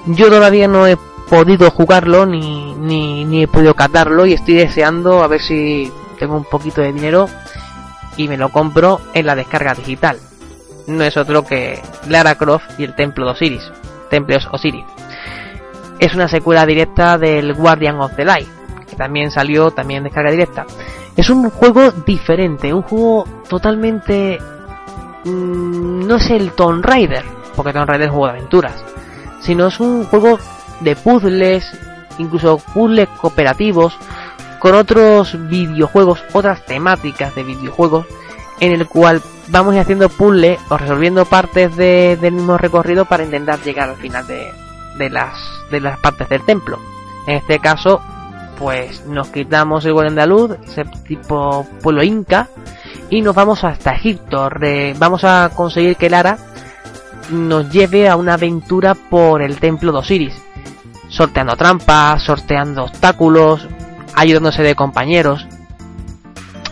Yo 0.05 0.29
todavía 0.29 0.67
no 0.67 0.85
he 0.85 0.97
podido 1.27 1.71
jugarlo 1.71 2.27
ni, 2.27 2.75
ni, 2.75 3.25
ni 3.25 3.41
he 3.41 3.47
podido 3.47 3.73
catarlo 3.73 4.27
y 4.27 4.33
estoy 4.33 4.53
deseando 4.53 5.23
a 5.23 5.27
ver 5.27 5.41
si 5.41 5.91
tengo 6.19 6.37
un 6.37 6.45
poquito 6.45 6.79
de 6.79 6.93
dinero 6.93 7.27
y 8.15 8.27
me 8.27 8.37
lo 8.37 8.49
compro 8.49 9.01
en 9.15 9.25
la 9.25 9.33
descarga 9.33 9.73
digital. 9.73 10.19
No 10.85 11.03
es 11.05 11.17
otro 11.17 11.43
que 11.43 11.81
Lara 12.07 12.35
Croft 12.35 12.79
y 12.79 12.83
el 12.83 12.93
Templo 12.93 13.25
de 13.25 13.31
Osiris, 13.31 13.71
Templos 14.11 14.47
Osiris. 14.51 14.85
Es 15.97 16.13
una 16.13 16.27
secuela 16.27 16.67
directa 16.67 17.17
del 17.17 17.55
Guardian 17.55 17.99
of 17.99 18.15
the 18.15 18.25
Light, 18.25 18.47
también 18.95 19.31
salió 19.31 19.71
también 19.71 20.03
descarga 20.03 20.31
directa. 20.31 20.65
Es 21.15 21.29
un 21.29 21.49
juego 21.49 21.91
diferente, 21.91 22.73
un 22.73 22.81
juego 22.81 23.25
totalmente 23.47 24.39
mm, 25.23 26.07
no 26.07 26.15
es 26.15 26.29
el 26.29 26.51
Tomb 26.51 26.83
Raider, 26.83 27.23
porque 27.55 27.73
Tomb 27.73 27.87
Raider 27.87 28.07
es 28.07 28.11
juego 28.11 28.25
de 28.27 28.31
aventuras, 28.31 28.83
sino 29.41 29.67
es 29.67 29.79
un 29.79 30.05
juego 30.05 30.39
de 30.81 30.95
puzzles, 30.95 31.71
incluso 32.17 32.57
puzzles 32.73 33.07
cooperativos, 33.09 33.97
con 34.59 34.75
otros 34.75 35.37
videojuegos, 35.47 36.23
otras 36.33 36.65
temáticas 36.65 37.35
de 37.35 37.43
videojuegos, 37.43 38.05
en 38.59 38.71
el 38.71 38.87
cual 38.87 39.21
vamos 39.49 39.75
haciendo 39.75 40.09
puzzles 40.09 40.59
o 40.69 40.77
resolviendo 40.77 41.25
partes 41.25 41.75
del 41.75 42.31
mismo 42.31 42.57
recorrido 42.57 43.05
para 43.05 43.23
intentar 43.23 43.59
llegar 43.61 43.89
al 43.89 43.97
final 43.97 44.25
de, 44.27 44.51
de, 44.97 45.09
las, 45.09 45.37
de 45.69 45.81
las 45.81 45.99
partes 45.99 46.29
del 46.29 46.43
templo. 46.43 46.79
En 47.27 47.35
este 47.35 47.59
caso, 47.59 48.01
pues 48.57 49.05
nos 49.05 49.29
quitamos 49.29 49.85
el 49.85 49.93
buen 49.93 50.07
andaluz, 50.07 50.51
ese 50.65 50.85
tipo 51.07 51.65
pueblo 51.81 52.03
inca, 52.03 52.49
y 53.09 53.21
nos 53.21 53.35
vamos 53.35 53.63
hasta 53.63 53.91
Egipto. 53.91 54.49
vamos 54.97 55.23
a 55.23 55.51
conseguir 55.55 55.95
que 55.95 56.09
Lara 56.09 56.37
nos 57.29 57.69
lleve 57.71 58.07
a 58.09 58.15
una 58.15 58.35
aventura 58.35 58.95
por 58.95 59.41
el 59.41 59.57
templo 59.59 59.91
de 59.91 59.99
Osiris, 59.99 60.33
sorteando 61.09 61.55
trampas, 61.55 62.23
sorteando 62.23 62.83
obstáculos, 62.83 63.67
ayudándose 64.15 64.63
de 64.63 64.75
compañeros. 64.75 65.47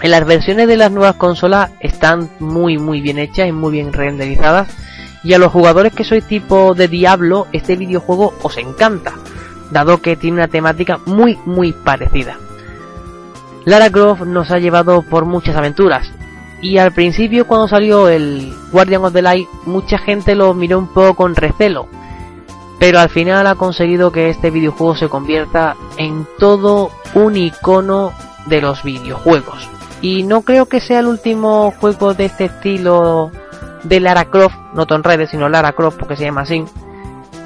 En 0.02 0.12
las 0.12 0.26
versiones 0.26 0.68
de 0.68 0.78
las 0.78 0.92
nuevas 0.92 1.16
consolas 1.16 1.72
están 1.80 2.30
muy 2.40 2.78
muy 2.78 3.00
bien 3.00 3.20
hechas 3.20 3.48
y 3.48 3.52
muy 3.52 3.72
bien 3.72 3.94
renderizadas. 3.94 4.68
Y 5.24 5.34
a 5.34 5.38
los 5.38 5.54
jugadores 5.54 5.94
que 5.94 6.04
sois 6.04 6.26
tipo 6.28 6.74
de 6.74 6.90
Diablo, 6.90 7.48
este 7.54 7.78
videojuego 7.78 8.34
os 8.42 8.58
encanta, 8.58 9.14
dado 9.72 10.02
que 10.02 10.16
tiene 10.16 10.38
una 10.38 10.48
temática 10.48 11.00
muy 11.06 11.38
muy 11.46 11.74
parecida. 11.74 12.38
Lara 13.66 13.90
Croft 13.90 14.22
nos 14.22 14.52
ha 14.52 14.60
llevado 14.60 15.04
por 15.04 15.26
muchas 15.26 15.56
aventuras, 15.56 16.12
y 16.62 16.78
al 16.78 16.94
principio 16.94 17.46
cuando 17.46 17.68
salió 17.68 18.08
el 18.08 18.54
Guardian 18.72 19.04
of 19.04 19.14
the 19.14 19.22
Light 19.22 19.48
mucha 19.66 19.98
gente 19.98 20.34
lo 20.34 20.54
miró 20.54 20.80
un 20.80 20.88
poco 20.88 21.16
con 21.16 21.36
recelo. 21.36 21.88
Pero 22.80 23.00
al 23.00 23.10
final 23.10 23.48
ha 23.48 23.56
conseguido 23.56 24.12
que 24.12 24.30
este 24.30 24.50
videojuego 24.50 24.96
se 24.96 25.10
convierta 25.10 25.76
en 25.98 26.26
todo 26.40 26.92
un 27.14 27.38
icono 27.38 28.14
de 28.48 28.62
los 28.62 28.84
videojuegos. 28.84 29.70
Y 30.02 30.24
no 30.24 30.42
creo 30.42 30.66
que 30.66 30.82
sea 30.82 31.00
el 31.00 31.08
último 31.08 31.72
juego 31.80 32.14
de 32.14 32.26
este 32.26 32.46
estilo 32.46 33.32
de 33.84 34.00
Lara 34.00 34.26
Croft, 34.26 34.56
no 34.74 34.86
Tomb 34.86 35.06
Raider, 35.06 35.28
sino 35.28 35.50
Lara 35.50 35.74
Croft 35.74 35.98
porque 35.98 36.16
se 36.16 36.26
llama 36.26 36.42
así, 36.42 36.64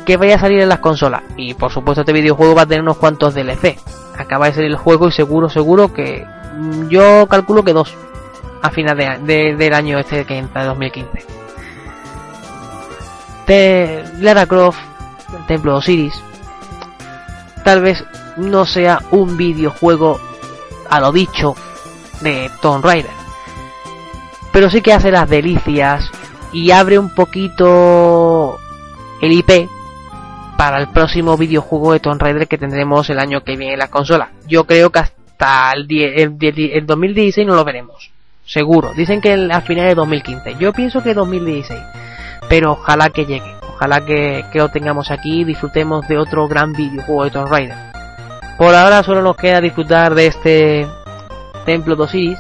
que 0.07 0.15
vaya 0.15 0.35
a 0.35 0.39
salir 0.39 0.61
en 0.61 0.69
las 0.69 0.79
consolas. 0.79 1.21
Y 1.35 1.53
por 1.53 1.69
supuesto 1.69 2.01
este 2.01 2.13
videojuego 2.13 2.55
va 2.55 2.61
a 2.61 2.65
tener 2.65 2.81
unos 2.81 2.95
cuantos 2.95 3.35
DLC. 3.35 3.77
Acaba 4.17 4.45
de 4.45 4.53
salir 4.53 4.71
el 4.71 4.77
juego 4.77 5.09
y 5.09 5.11
seguro, 5.11 5.49
seguro 5.49 5.93
que 5.93 6.25
mm, 6.55 6.87
yo 6.87 7.27
calculo 7.27 7.63
que 7.63 7.73
dos 7.73 7.93
a 8.61 8.71
final 8.71 8.97
de, 8.97 9.55
del 9.55 9.73
año 9.73 9.99
este 9.99 10.23
que 10.23 10.37
entra, 10.37 10.61
de 10.61 10.67
2015. 10.69 11.25
De 13.47 14.03
Lara 14.19 14.45
Croft, 14.45 14.79
el 15.37 15.45
Templo 15.45 15.73
de 15.73 15.77
Osiris, 15.77 16.23
tal 17.65 17.81
vez 17.81 18.03
no 18.37 18.65
sea 18.65 19.01
un 19.11 19.35
videojuego 19.35 20.21
a 20.89 21.01
lo 21.01 21.11
dicho 21.11 21.53
de 22.21 22.49
Tomb 22.61 22.83
Raider, 22.83 23.11
pero 24.53 24.69
sí 24.69 24.81
que 24.81 24.93
hace 24.93 25.11
las 25.11 25.29
delicias 25.29 26.09
y 26.53 26.71
abre 26.71 26.97
un 26.97 27.13
poquito 27.13 28.57
el 29.21 29.33
IP 29.33 29.76
para 30.57 30.79
el 30.79 30.87
próximo 30.89 31.37
videojuego 31.37 31.93
de 31.93 31.99
Tomb 31.99 32.21
Raider 32.21 32.47
que 32.47 32.57
tendremos 32.57 33.09
el 33.09 33.19
año 33.19 33.43
que 33.43 33.55
viene 33.55 33.73
en 33.73 33.79
las 33.79 33.89
consolas. 33.89 34.29
Yo 34.47 34.65
creo 34.65 34.89
que 34.89 34.99
hasta 34.99 35.71
el, 35.73 35.87
el, 35.91 36.37
el 36.41 36.85
2016 36.85 37.45
no 37.45 37.55
lo 37.55 37.63
veremos 37.63 38.11
seguro. 38.47 38.93
Dicen 38.93 39.21
que 39.21 39.33
a 39.51 39.61
finales 39.61 39.91
de 39.91 39.95
2015. 39.95 40.55
Yo 40.57 40.73
pienso 40.73 41.03
que 41.03 41.13
2016. 41.13 41.79
Pero 42.49 42.71
ojalá 42.71 43.09
que 43.09 43.25
llegue. 43.25 43.55
Ojalá 43.75 44.03
que, 44.05 44.43
lo 44.55 44.69
tengamos 44.69 45.11
aquí 45.11 45.41
y 45.41 45.43
disfrutemos 45.43 46.07
de 46.07 46.17
otro 46.17 46.47
gran 46.47 46.73
videojuego 46.73 47.25
de 47.25 47.29
Tomb 47.29 47.51
Raider. 47.51 47.77
Por 48.57 48.73
ahora 48.73 49.03
solo 49.03 49.21
nos 49.21 49.37
queda 49.37 49.61
disfrutar 49.61 50.15
de 50.15 50.27
este 50.27 50.87
Templo 51.65 51.95
de 51.95 52.03
Osiris. 52.03 52.39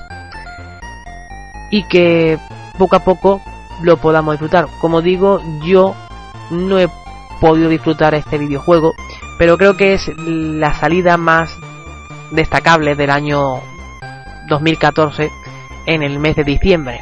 Y 1.69 1.83
que 1.83 2.39
poco 2.77 2.95
a 2.95 3.03
poco 3.03 3.41
lo 3.83 3.97
podamos 3.97 4.33
disfrutar. 4.33 4.67
Como 4.79 5.01
digo, 5.01 5.41
yo 5.63 5.93
no 6.49 6.79
he 6.79 6.87
podido 7.39 7.69
disfrutar 7.69 8.13
este 8.13 8.37
videojuego. 8.37 8.93
Pero 9.37 9.57
creo 9.57 9.77
que 9.77 9.93
es 9.93 10.11
la 10.17 10.73
salida 10.73 11.17
más 11.17 11.57
destacable 12.31 12.95
del 12.95 13.09
año 13.09 13.61
2014 14.49 15.31
en 15.85 16.03
el 16.03 16.19
mes 16.19 16.35
de 16.35 16.43
diciembre. 16.43 17.01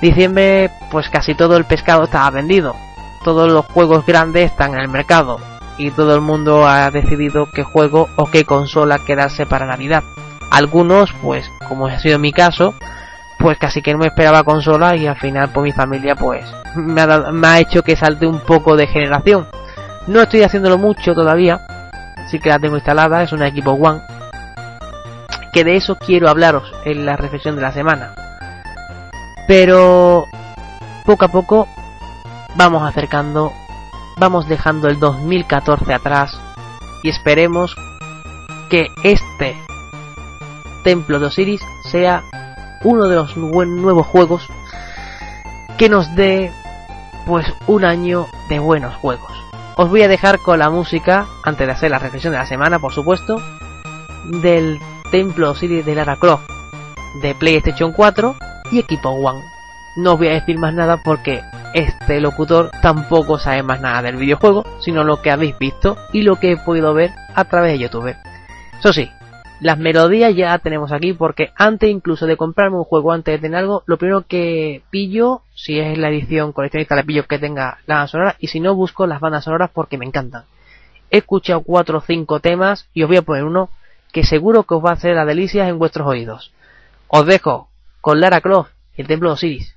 Diciembre, 0.00 0.70
pues 0.90 1.08
casi 1.10 1.34
todo 1.34 1.56
el 1.56 1.64
pescado 1.64 2.04
estaba 2.04 2.30
vendido. 2.30 2.74
Todos 3.24 3.52
los 3.52 3.66
juegos 3.66 4.06
grandes 4.06 4.50
están 4.50 4.74
en 4.74 4.80
el 4.80 4.88
mercado. 4.88 5.38
Y 5.76 5.90
todo 5.90 6.14
el 6.14 6.20
mundo 6.20 6.66
ha 6.66 6.90
decidido 6.90 7.46
qué 7.50 7.62
juego 7.62 8.08
o 8.16 8.26
qué 8.26 8.44
consola 8.44 8.98
quedarse 9.04 9.46
para 9.46 9.66
Navidad. 9.66 10.02
Algunos, 10.50 11.12
pues, 11.22 11.50
como 11.68 11.86
ha 11.86 11.98
sido 11.98 12.18
mi 12.18 12.32
caso, 12.32 12.74
pues 13.38 13.58
casi 13.58 13.80
que 13.80 13.92
no 13.92 13.98
me 13.98 14.06
esperaba 14.06 14.42
consola 14.42 14.94
y 14.96 15.06
al 15.06 15.16
final 15.16 15.50
por 15.50 15.62
mi 15.62 15.72
familia 15.72 16.14
pues 16.14 16.44
me 16.74 17.00
ha, 17.00 17.06
me 17.32 17.48
ha 17.48 17.60
hecho 17.60 17.82
que 17.82 17.96
salte 17.96 18.26
un 18.26 18.40
poco 18.40 18.76
de 18.76 18.86
generación. 18.86 19.46
No 20.06 20.22
estoy 20.22 20.42
haciéndolo 20.42 20.78
mucho 20.78 21.14
todavía, 21.14 21.60
sí 22.30 22.38
que 22.38 22.48
la 22.48 22.58
tengo 22.58 22.76
instalada, 22.76 23.22
es 23.22 23.32
una 23.32 23.48
equipo 23.48 23.72
One 23.72 24.00
que 25.52 25.64
de 25.64 25.76
eso 25.76 25.96
quiero 25.96 26.28
hablaros 26.28 26.72
en 26.84 27.04
la 27.04 27.16
reflexión 27.16 27.56
de 27.56 27.62
la 27.62 27.72
semana. 27.72 28.14
Pero 29.46 30.26
poco 31.04 31.24
a 31.24 31.28
poco 31.28 31.68
vamos 32.56 32.82
acercando, 32.82 33.52
vamos 34.16 34.48
dejando 34.48 34.88
el 34.88 34.98
2014 34.98 35.92
atrás 35.92 36.38
y 37.02 37.08
esperemos 37.08 37.76
que 38.68 38.86
este 39.02 39.56
Templo 40.84 41.18
de 41.18 41.26
Osiris 41.26 41.60
sea 41.90 42.22
uno 42.84 43.06
de 43.06 43.16
los 43.16 43.36
nuevos 43.36 44.06
juegos 44.06 44.46
que 45.76 45.88
nos 45.88 46.14
dé 46.14 46.52
pues 47.26 47.46
un 47.66 47.84
año 47.84 48.26
de 48.48 48.58
buenos 48.58 48.94
juegos. 48.96 49.32
Os 49.76 49.88
voy 49.88 50.02
a 50.02 50.08
dejar 50.08 50.38
con 50.38 50.58
la 50.58 50.70
música, 50.70 51.26
antes 51.44 51.66
de 51.66 51.72
hacer 51.72 51.90
la 51.90 51.98
reflexión 51.98 52.32
de 52.32 52.38
la 52.38 52.46
semana, 52.46 52.78
por 52.78 52.92
supuesto, 52.92 53.40
del 54.42 54.78
Templo 55.10 55.50
Osiris 55.50 55.84
de 55.84 55.94
Lara 55.94 56.16
Croft 56.16 56.48
de 57.22 57.34
PlayStation 57.34 57.92
4 57.92 58.36
y 58.72 58.78
equipo 58.78 59.10
One. 59.10 59.42
No 59.96 60.12
os 60.12 60.18
voy 60.18 60.28
a 60.28 60.34
decir 60.34 60.58
más 60.58 60.74
nada 60.74 60.98
porque 60.98 61.42
este 61.74 62.20
locutor 62.20 62.70
tampoco 62.82 63.38
sabe 63.38 63.62
más 63.62 63.80
nada 63.80 64.02
del 64.02 64.16
videojuego, 64.16 64.64
sino 64.80 65.04
lo 65.04 65.20
que 65.22 65.30
habéis 65.30 65.58
visto 65.58 65.96
y 66.12 66.22
lo 66.22 66.36
que 66.36 66.52
he 66.52 66.56
podido 66.56 66.94
ver 66.94 67.12
a 67.34 67.44
través 67.44 67.72
de 67.72 67.78
YouTube. 67.78 68.16
Eso 68.78 68.92
sí, 68.92 69.10
las 69.60 69.78
melodías 69.78 70.34
ya 70.34 70.58
tenemos 70.58 70.90
aquí 70.90 71.12
porque 71.12 71.52
antes 71.56 71.90
incluso 71.90 72.26
de 72.26 72.36
comprarme 72.36 72.78
un 72.78 72.84
juego, 72.84 73.12
antes 73.12 73.34
de 73.34 73.38
tener 73.38 73.58
algo, 73.58 73.82
lo 73.86 73.98
primero 73.98 74.22
que 74.26 74.82
pillo, 74.90 75.42
si 75.54 75.78
es 75.78 75.98
la 75.98 76.08
edición 76.08 76.52
coleccionista, 76.52 76.96
la 76.96 77.02
pillo 77.02 77.26
que 77.26 77.38
tenga 77.38 77.78
la 77.86 77.96
banda 77.96 78.08
sonora 78.08 78.36
y 78.38 78.48
si 78.48 78.60
no 78.60 78.74
busco 78.74 79.06
las 79.06 79.20
bandas 79.20 79.44
sonoras 79.44 79.70
porque 79.72 79.98
me 79.98 80.06
encantan. 80.06 80.44
He 81.10 81.18
escuchado 81.18 81.60
4 81.60 81.98
o 81.98 82.00
5 82.00 82.40
temas 82.40 82.88
y 82.94 83.02
os 83.02 83.08
voy 83.08 83.18
a 83.18 83.22
poner 83.22 83.44
uno 83.44 83.68
que 84.12 84.24
seguro 84.24 84.64
que 84.64 84.74
os 84.74 84.84
va 84.84 84.90
a 84.90 84.94
hacer 84.94 85.18
a 85.18 85.24
delicias 85.24 85.68
en 85.68 85.78
vuestros 85.78 86.06
oídos. 86.06 86.52
Os 87.08 87.26
dejo 87.26 87.68
con 88.00 88.20
Lara 88.20 88.40
Croft 88.40 88.72
y 88.96 89.02
el 89.02 89.08
Templo 89.08 89.28
de 89.28 89.34
Osiris. 89.34 89.76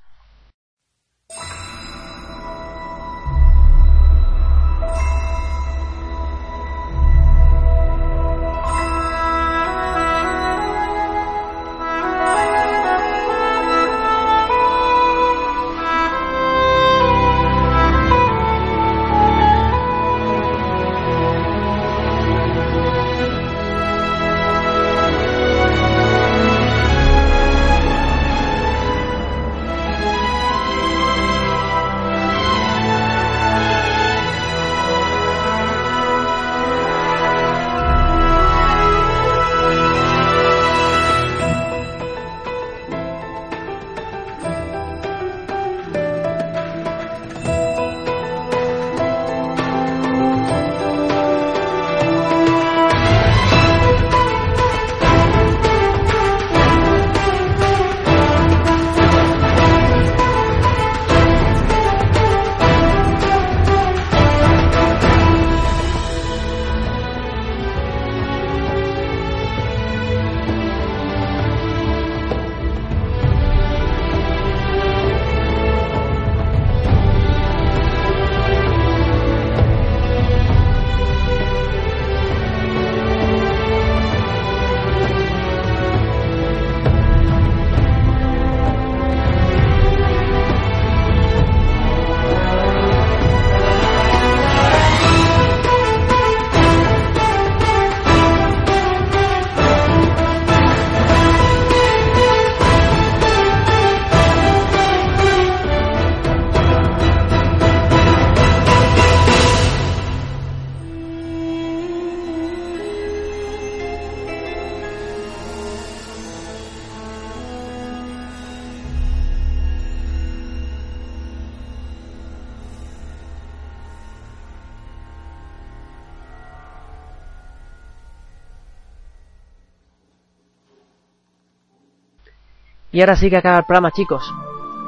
Ahora 133.03 133.17
sí 133.17 133.29
que 133.29 133.37
acaba 133.37 133.59
el 133.59 133.65
programa, 133.65 133.91
chicos. 133.91 134.33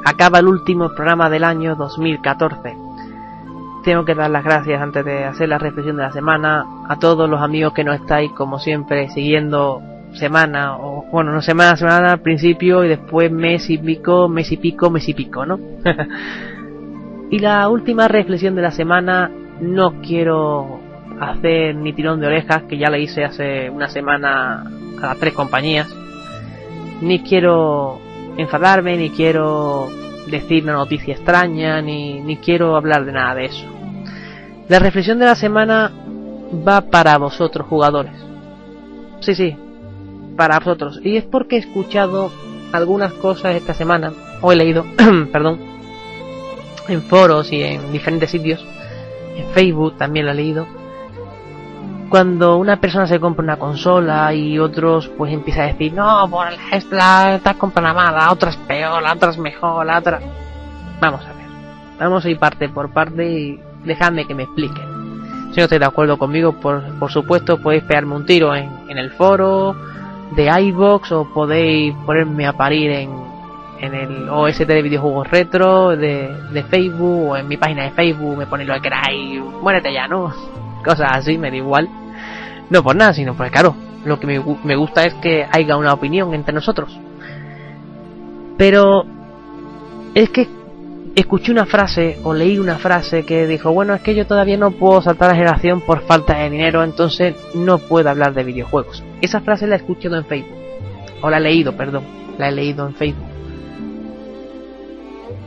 Acaba 0.04 0.38
el 0.38 0.46
último 0.48 0.88
programa 0.94 1.28
del 1.28 1.44
año 1.44 1.76
2014. 1.76 2.76
Tengo 3.84 4.04
que 4.04 4.14
dar 4.14 4.30
las 4.30 4.42
gracias 4.42 4.80
antes 4.80 5.04
de 5.04 5.24
hacer 5.24 5.48
la 5.48 5.58
reflexión 5.58 5.96
de 5.96 6.04
la 6.04 6.12
semana 6.12 6.64
a 6.88 6.98
todos 6.98 7.28
los 7.28 7.40
amigos 7.40 7.74
que 7.74 7.84
nos 7.84 7.96
estáis, 7.96 8.32
como 8.32 8.58
siempre, 8.58 9.10
siguiendo 9.10 9.82
semana, 10.14 10.78
o 10.78 11.04
bueno, 11.12 11.32
no 11.32 11.42
semana, 11.42 11.76
semana 11.76 12.12
al 12.12 12.20
principio 12.20 12.84
y 12.84 12.88
después 12.88 13.30
mes 13.30 13.68
y 13.68 13.76
pico, 13.76 14.28
mes 14.28 14.50
y 14.50 14.56
pico, 14.56 14.90
mes 14.90 15.08
y 15.08 15.14
pico, 15.14 15.44
¿no? 15.44 15.58
y 17.30 17.38
la 17.38 17.68
última 17.68 18.08
reflexión 18.08 18.54
de 18.54 18.62
la 18.62 18.70
semana, 18.70 19.30
no 19.60 20.00
quiero 20.00 20.80
hacer 21.20 21.74
ni 21.76 21.92
tirón 21.92 22.20
de 22.20 22.28
orejas, 22.28 22.62
que 22.62 22.78
ya 22.78 22.88
le 22.88 23.00
hice 23.00 23.24
hace 23.24 23.68
una 23.68 23.88
semana 23.88 24.62
a 25.02 25.06
las 25.06 25.18
tres 25.18 25.34
compañías 25.34 25.94
ni 27.00 27.20
quiero 27.20 28.00
enfadarme, 28.36 28.96
ni 28.96 29.10
quiero 29.10 29.88
decir 30.26 30.64
una 30.64 30.74
noticia 30.74 31.14
extraña, 31.14 31.80
ni, 31.80 32.20
ni 32.20 32.36
quiero 32.36 32.76
hablar 32.76 33.04
de 33.04 33.12
nada 33.12 33.34
de 33.34 33.44
eso. 33.46 33.66
La 34.68 34.78
reflexión 34.78 35.18
de 35.18 35.26
la 35.26 35.34
semana 35.34 35.92
va 36.66 36.80
para 36.82 37.16
vosotros, 37.18 37.66
jugadores. 37.68 38.12
Sí, 39.20 39.34
sí, 39.34 39.56
para 40.36 40.58
vosotros. 40.58 41.00
Y 41.02 41.16
es 41.16 41.24
porque 41.24 41.56
he 41.56 41.60
escuchado 41.60 42.30
algunas 42.72 43.12
cosas 43.14 43.54
esta 43.54 43.74
semana, 43.74 44.12
o 44.40 44.52
he 44.52 44.56
leído, 44.56 44.84
perdón, 45.32 45.60
en 46.88 47.02
foros 47.02 47.52
y 47.52 47.62
en 47.62 47.92
diferentes 47.92 48.30
sitios, 48.30 48.64
en 49.36 49.46
Facebook 49.50 49.96
también 49.96 50.26
lo 50.26 50.32
he 50.32 50.36
leído, 50.36 50.66
cuando 52.08 52.56
una 52.56 52.76
persona 52.80 53.06
se 53.06 53.18
compra 53.18 53.42
una 53.42 53.56
consola 53.56 54.32
y 54.32 54.58
otros 54.58 55.08
pues 55.08 55.32
empieza 55.32 55.62
a 55.62 55.66
decir 55.66 55.92
no 55.92 56.28
por 56.30 56.46
esta 56.72 57.34
estás 57.36 57.56
comprando 57.56 57.94
mala 57.94 58.30
otra 58.30 58.50
es 58.50 58.56
peor 58.56 59.02
la 59.02 59.12
otra 59.14 59.30
es 59.30 59.38
mejor 59.38 59.84
la 59.84 59.98
otra 59.98 60.20
vamos 61.00 61.24
a 61.24 61.32
ver. 61.32 61.46
Vamos 61.98 62.24
a 62.24 62.30
ir 62.30 62.38
parte 62.38 62.68
por 62.68 62.90
parte 62.90 63.30
y 63.30 63.60
dejadme 63.84 64.26
que 64.26 64.34
me 64.34 64.44
explique. 64.44 64.80
Si 65.52 65.56
no 65.56 65.64
estáis 65.64 65.80
de 65.80 65.86
acuerdo 65.86 66.18
conmigo 66.18 66.52
por, 66.52 66.82
por 66.98 67.10
supuesto 67.10 67.58
podéis 67.58 67.84
pegarme 67.84 68.14
un 68.14 68.26
tiro 68.26 68.54
en, 68.54 68.70
en 68.88 68.98
el 68.98 69.10
foro 69.12 69.74
de 70.34 70.50
iBox 70.60 71.12
o 71.12 71.32
podéis 71.32 71.94
ponerme 72.04 72.46
a 72.46 72.52
parir 72.52 72.90
en, 72.90 73.10
en 73.80 73.94
el 73.94 74.28
OST 74.28 74.66
de 74.66 74.82
videojuegos 74.82 75.30
retro 75.30 75.96
de, 75.96 76.34
de 76.52 76.62
Facebook 76.64 77.30
o 77.30 77.36
en 77.36 77.48
mi 77.48 77.56
página 77.56 77.84
de 77.84 77.92
Facebook 77.92 78.36
me 78.36 78.46
ponéis 78.46 78.68
lo 78.68 78.74
que 78.74 78.82
queráis 78.82 79.40
muérete 79.62 79.92
ya 79.92 80.08
no 80.08 80.34
cosas 80.86 81.10
así, 81.12 81.36
me 81.36 81.50
da 81.50 81.56
igual. 81.56 81.88
No 82.70 82.82
por 82.82 82.96
nada, 82.96 83.12
sino 83.12 83.36
porque, 83.36 83.52
claro, 83.52 83.76
lo 84.04 84.18
que 84.18 84.26
me, 84.26 84.42
me 84.64 84.76
gusta 84.76 85.04
es 85.04 85.14
que 85.14 85.46
haya 85.50 85.76
una 85.76 85.92
opinión 85.92 86.32
entre 86.32 86.54
nosotros. 86.54 86.98
Pero 88.56 89.04
es 90.14 90.30
que 90.30 90.48
escuché 91.16 91.50
una 91.50 91.66
frase 91.66 92.18
o 92.24 92.34
leí 92.34 92.58
una 92.58 92.76
frase 92.76 93.24
que 93.24 93.46
dijo, 93.46 93.72
bueno, 93.72 93.94
es 93.94 94.02
que 94.02 94.14
yo 94.14 94.26
todavía 94.26 94.56
no 94.56 94.70
puedo 94.70 95.00
saltar 95.02 95.30
la 95.30 95.36
generación 95.36 95.80
por 95.80 96.02
falta 96.02 96.38
de 96.38 96.50
dinero, 96.50 96.84
entonces 96.84 97.34
no 97.54 97.78
puedo 97.78 98.08
hablar 98.08 98.34
de 98.34 98.44
videojuegos. 98.44 99.02
Esa 99.20 99.40
frase 99.40 99.66
la 99.66 99.76
he 99.76 99.78
escuchado 99.78 100.16
en 100.16 100.24
Facebook. 100.24 100.58
O 101.22 101.30
la 101.30 101.38
he 101.38 101.40
leído, 101.40 101.76
perdón. 101.76 102.04
La 102.38 102.48
he 102.48 102.52
leído 102.52 102.86
en 102.86 102.94
Facebook. 102.94 103.26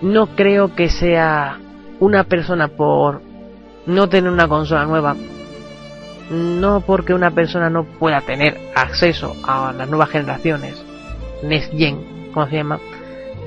No 0.02 0.28
creo 0.36 0.76
que 0.76 0.90
sea 0.90 1.60
una 1.99 2.24
persona 2.24 2.70
por 2.70 3.22
no 3.90 4.07
tener 4.07 4.32
una 4.32 4.48
consola 4.48 4.86
nueva, 4.86 5.16
no 6.30 6.82
porque 6.82 7.14
una 7.14 7.32
persona 7.32 7.70
no 7.70 7.84
pueda 7.84 8.22
tener 8.22 8.57
acceso 8.76 9.36
a 9.44 9.74
las 9.74 9.90
nuevas 9.90 10.10
generaciones, 10.10 10.82
Next 11.44 11.74
Gen, 11.74 12.32
como 12.34 12.48
se 12.48 12.57
llama, 12.57 12.80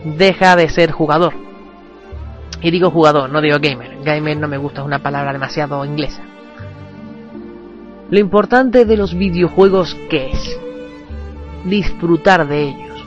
deja 0.04 0.56
de 0.56 0.68
ser 0.68 0.90
jugador. 0.90 1.34
Y 2.60 2.70
digo 2.70 2.90
jugador, 2.90 3.30
no 3.30 3.40
digo 3.40 3.58
gamer. 3.60 4.02
Gamer 4.04 4.36
no 4.36 4.48
me 4.48 4.58
gusta, 4.58 4.80
es 4.80 4.86
una 4.86 5.00
palabra 5.00 5.32
demasiado 5.32 5.84
inglesa. 5.84 6.22
Lo 8.10 8.18
importante 8.18 8.84
de 8.84 8.96
los 8.96 9.14
videojuegos 9.14 9.96
que 10.10 10.30
es 10.30 10.60
disfrutar 11.64 12.46
de 12.46 12.68
ellos. 12.68 13.06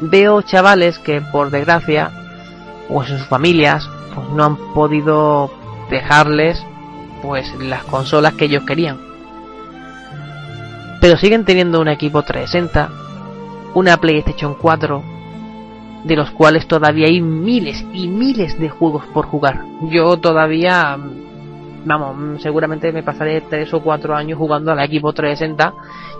Veo 0.00 0.42
chavales 0.42 0.98
que 0.98 1.20
por 1.20 1.50
desgracia, 1.50 2.10
o 2.88 3.04
sus 3.04 3.24
familias, 3.26 3.88
pues 4.14 4.28
no 4.30 4.44
han 4.44 4.56
podido 4.74 5.61
dejarles 5.92 6.66
pues 7.22 7.54
las 7.60 7.84
consolas 7.84 8.34
que 8.34 8.46
ellos 8.46 8.64
querían. 8.64 8.98
Pero 11.00 11.16
siguen 11.16 11.44
teniendo 11.44 11.80
un 11.80 11.88
equipo 11.88 12.22
360, 12.22 12.90
una 13.74 13.96
PlayStation 13.98 14.54
4, 14.54 15.02
de 16.04 16.16
los 16.16 16.30
cuales 16.32 16.66
todavía 16.66 17.06
hay 17.06 17.20
miles 17.20 17.84
y 17.92 18.08
miles 18.08 18.58
de 18.58 18.68
juegos 18.68 19.04
por 19.12 19.26
jugar. 19.26 19.64
Yo 19.82 20.16
todavía, 20.16 20.98
vamos, 21.84 22.42
seguramente 22.42 22.92
me 22.92 23.02
pasaré 23.02 23.40
3 23.42 23.72
o 23.74 23.80
4 23.80 24.16
años 24.16 24.38
jugando 24.38 24.72
a 24.72 24.74
la 24.74 24.84
equipo 24.84 25.12
360 25.12 25.74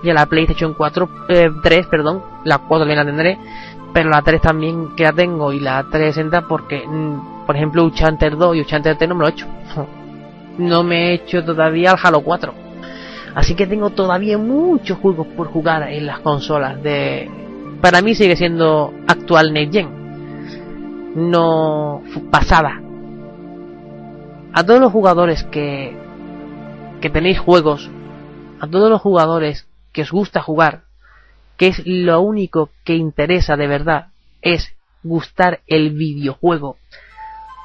y 0.05 0.11
a 0.11 0.15
la 0.15 0.27
PlayStation 0.27 0.75
4, 0.75 1.09
3, 1.63 1.85
eh, 1.85 1.89
perdón, 1.91 2.23
la 2.45 2.59
4 2.59 2.79
también 2.79 2.99
la 2.99 3.05
tendré, 3.05 3.39
pero 3.93 4.11
la 4.11 4.23
3 4.23 4.41
también 4.41 4.95
que 4.97 5.05
la 5.05 5.13
tengo 5.13 5.53
y 5.53 5.61
la 5.61 5.83
360 5.85 6.43
porque, 6.49 6.87
mm, 6.87 7.32
por 7.47 7.57
ejemplo, 7.57 7.85
Uncharted 7.85 8.33
2 8.35 8.57
y 8.57 8.61
Uncharted 8.61 8.97
3 8.97 9.09
no 9.09 9.15
me 9.15 9.21
lo 9.23 9.29
he 9.29 9.31
hecho. 9.31 9.47
No 10.59 10.83
me 10.83 11.07
he 11.07 11.15
hecho 11.15 11.43
todavía 11.43 11.93
el 11.93 11.97
Halo 12.03 12.21
4. 12.21 12.53
Así 13.35 13.55
que 13.55 13.67
tengo 13.67 13.89
todavía 13.89 14.37
muchos 14.37 14.99
juegos 14.99 15.27
por 15.29 15.49
jugar 15.49 15.91
en 15.91 16.07
las 16.07 16.21
consolas 16.21 16.83
de... 16.83 17.31
Para 17.81 18.03
mí 18.03 18.15
sigue 18.15 18.37
siendo 18.37 18.93
actual 19.07 19.55
Next 19.55 19.73
Gen. 19.73 21.23
No 21.31 22.03
pasada. 22.31 22.83
A 24.53 24.63
todos 24.65 24.81
los 24.81 24.93
jugadores 24.93 25.43
que, 25.45 25.97
que 27.01 27.09
tenéis 27.09 27.39
juegos, 27.39 27.91
a 28.61 28.67
todos 28.67 28.91
los 28.91 29.01
jugadores 29.01 29.67
que 29.93 30.03
os 30.03 30.13
gusta 30.13 30.43
jugar, 30.43 30.83
que 31.57 31.69
es 31.69 31.83
lo 31.87 32.21
único 32.21 32.69
que 32.85 32.95
interesa 32.95 33.57
de 33.57 33.67
verdad, 33.67 34.09
es 34.43 34.75
gustar 35.03 35.61
el 35.67 35.91
videojuego. 35.91 36.77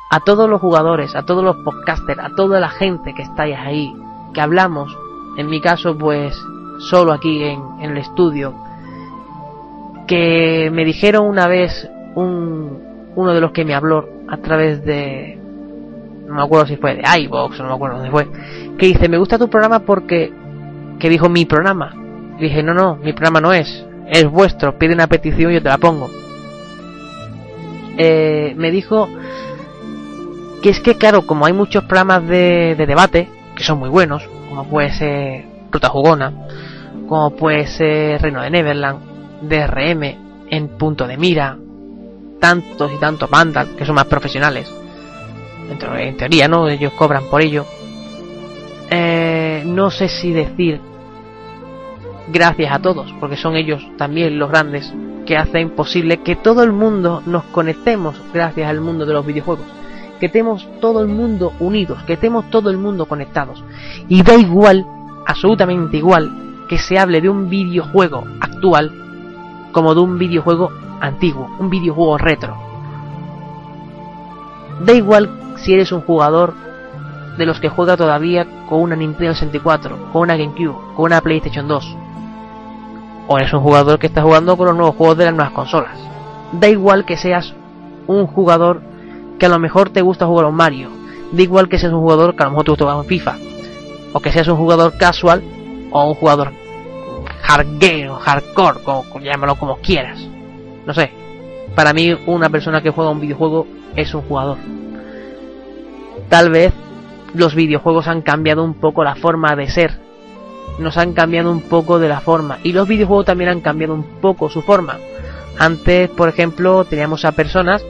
A 0.10 0.20
todos 0.22 0.50
los 0.50 0.62
jugadores, 0.62 1.16
a 1.16 1.24
todos 1.24 1.44
los 1.44 1.58
podcasters, 1.58 2.20
a 2.20 2.30
toda 2.30 2.60
la 2.60 2.70
gente 2.70 3.14
que 3.14 3.24
estáis 3.24 3.58
ahí, 3.58 3.94
que 4.34 4.42
hablamos, 4.42 4.96
en 5.38 5.50
mi 5.50 5.62
caso 5.62 5.98
pues 5.98 6.34
solo 6.80 7.12
aquí 7.12 7.44
en, 7.44 7.62
el 7.82 7.98
estudio, 7.98 8.54
que 10.08 10.70
me 10.72 10.86
dijeron 10.86 11.28
una 11.28 11.48
vez 11.48 11.90
un, 12.16 13.12
uno 13.16 13.34
de 13.34 13.42
los 13.42 13.52
que 13.52 13.66
me 13.66 13.76
habló 13.76 14.08
a 14.30 14.38
través 14.38 14.84
de 14.86 15.38
no 16.28 16.36
me 16.36 16.44
acuerdo 16.44 16.68
si 16.68 16.76
fue 16.76 16.96
de 16.96 17.04
iBox 17.22 17.60
no 17.60 17.68
me 17.68 17.74
acuerdo 17.74 17.98
dónde 17.98 18.12
fue 18.12 18.28
que 18.78 18.88
dice 18.88 19.08
me 19.08 19.18
gusta 19.18 19.38
tu 19.38 19.50
programa 19.50 19.80
porque 19.80 20.34
que 21.00 21.10
dijo 21.10 21.30
mi 21.30 21.46
programa 21.46 21.94
dije, 22.40 22.64
no, 22.64 22.74
no, 22.74 22.96
mi 22.96 23.14
programa 23.14 23.42
no 23.42 23.54
es, 23.54 23.86
es 24.08 24.26
vuestro, 24.30 24.78
pide 24.78 24.94
una 24.94 25.08
petición 25.08 25.52
y 25.52 25.56
yo 25.56 25.64
te 25.64 25.70
la 25.70 25.78
pongo. 25.78 26.10
Eh, 27.98 28.54
me 28.58 28.72
dijo 28.72 29.10
que 30.62 30.70
es 30.70 30.80
que, 30.80 30.96
claro, 30.96 31.26
como 31.26 31.46
hay 31.46 31.54
muchos 31.54 31.84
programas 31.84 32.28
de, 32.28 32.76
debate, 32.76 33.30
que 33.56 33.64
son 33.64 33.80
muy 33.80 33.90
buenos, 33.90 34.24
como 34.50 34.68
puede 34.68 34.92
ser 34.92 35.46
Ruta 35.72 35.90
Jugona, 35.90 36.34
como 37.08 37.36
puede 37.36 37.68
ser 37.68 38.22
Reino 38.22 38.42
de 38.42 38.50
Neverland, 38.50 39.00
DRM, 39.42 40.04
En 40.50 40.68
Punto 40.78 41.08
de 41.08 41.18
Mira, 41.18 41.58
tantos 42.40 42.92
y 42.92 42.98
tantos 42.98 43.30
bandas 43.30 43.68
que 43.78 43.86
son 43.86 43.96
más 43.96 44.06
profesionales. 44.06 44.72
En 45.70 46.16
teoría, 46.16 46.48
¿no? 46.48 46.70
Ellos 46.70 46.94
cobran 46.94 47.26
por 47.30 47.42
ello. 47.42 47.66
Eh, 48.90 49.64
no 49.66 49.92
sé 49.92 50.08
si 50.08 50.32
decir 50.32 50.80
gracias 52.28 52.72
a 52.72 52.80
todos, 52.80 53.14
porque 53.20 53.38
son 53.38 53.56
ellos 53.56 53.86
también 53.98 54.40
los 54.40 54.50
grandes 54.50 54.94
que 55.26 55.38
hacen 55.38 55.72
posible 55.72 56.18
que 56.18 56.36
todo 56.36 56.64
el 56.64 56.72
mundo 56.72 57.22
nos 57.26 57.44
conectemos 57.46 58.16
gracias 58.34 58.70
al 58.70 58.82
mundo 58.82 59.06
de 59.06 59.14
los 59.14 59.26
videojuegos, 59.26 59.66
que 60.20 60.28
estemos 60.28 60.68
todo 60.82 61.02
el 61.02 61.08
mundo 61.08 61.54
unidos, 61.60 62.02
que 62.04 62.14
estemos 62.14 62.50
todo 62.50 62.70
el 62.70 62.78
mundo 62.78 63.06
conectados. 63.06 63.64
Y 64.08 64.24
da 64.24 64.36
igual, 64.36 64.86
absolutamente 65.26 65.98
igual, 65.98 66.66
que 66.68 66.78
se 66.78 67.00
hable 67.00 67.22
de 67.22 67.30
un 67.30 67.50
videojuego 67.50 68.24
actual 68.40 68.92
como 69.72 69.94
de 69.94 70.02
un 70.02 70.18
videojuego 70.18 70.72
antiguo, 71.00 71.50
un 71.60 71.70
videojuego 71.70 72.18
retro. 72.18 72.58
Da 74.86 74.94
igual 74.94 75.30
si 75.58 75.74
eres 75.74 75.92
un 75.92 76.02
jugador 76.02 76.54
de 77.38 77.46
los 77.46 77.60
que 77.60 77.70
juega 77.70 77.98
todavía 77.98 78.48
con 78.68 78.82
una 78.82 78.96
Nintendo 78.96 79.34
64, 79.34 80.12
con 80.12 80.24
una 80.24 80.36
GameCube, 80.36 80.96
con 80.96 81.06
una 81.06 81.22
PlayStation 81.22 81.68
2, 81.68 81.96
o 83.28 83.38
eres 83.38 83.54
un 83.54 83.62
jugador 83.62 84.00
que 84.00 84.08
está 84.08 84.22
jugando 84.22 84.58
con 84.58 84.68
los 84.68 84.76
nuevos 84.76 84.96
juegos 84.96 85.18
de 85.18 85.26
las 85.26 85.34
nuevas 85.34 85.54
consolas. 85.54 85.98
Da 86.54 86.68
igual 86.68 87.06
que 87.06 87.18
seas 87.18 87.54
un 88.08 88.26
jugador 88.26 88.82
que 89.38 89.46
a 89.46 89.50
lo 89.50 89.60
mejor 89.60 89.90
te 89.90 90.02
gusta 90.02 90.26
jugar 90.26 90.46
a 90.46 90.50
un 90.50 90.56
Mario. 90.56 90.90
Da 91.32 91.42
igual 91.42 91.70
que 91.70 91.78
seas 91.78 91.94
un 91.94 92.02
jugador 92.02 92.36
que 92.36 92.44
a 92.44 92.46
lo 92.46 92.52
mejor 92.52 92.66
te 92.66 92.72
gusta 92.72 92.86
jugar 92.86 92.98
a 92.98 93.02
un 93.02 93.08
FIFA. 93.08 93.38
O 94.14 94.20
que 94.20 94.32
seas 94.32 94.48
un 94.48 94.58
jugador 94.58 94.98
casual 94.98 95.44
o 95.92 96.10
un 96.10 96.16
jugador 96.16 96.54
hardcore, 97.42 98.10
hardcore, 98.22 98.80
como, 98.84 99.04
llámalo 99.22 99.56
como 99.56 99.78
quieras. 99.78 100.20
no 100.86 100.94
sé, 100.94 101.12
para 101.76 101.94
mí 101.94 102.18
una 102.26 102.50
persona 102.50 102.82
que 102.82 102.90
juega 102.90 103.12
un 103.12 103.20
videojuego 103.20 103.68
es 103.96 104.14
un 104.14 104.22
jugador. 104.22 104.58
Tal 106.30 106.50
vez 106.50 106.74
los 107.34 107.56
videojuegos 107.56 108.08
han 108.08 108.22
cambiado 108.22 108.64
un 108.64 108.74
poco 108.74 109.04
la 109.04 109.16
forma 109.16 109.56
de 109.56 109.70
ser. 109.70 110.00
Nos 110.80 110.98
han 110.98 111.14
cambiado 111.14 111.52
un 111.52 111.62
poco 111.62 112.00
de 112.00 112.10
la 112.10 112.20
forma. 112.20 112.60
Y 112.64 112.74
los 112.74 112.88
videojuegos 112.88 113.26
también 113.26 113.50
han 113.50 113.62
cambiado 113.62 113.94
un 113.94 114.04
poco 114.22 114.50
su 114.50 114.62
forma. 114.62 114.98
Antes, 115.58 116.10
por 116.10 116.30
ejemplo, 116.30 116.86
teníamos 116.86 117.26
a 117.26 117.32
personas 117.32 117.84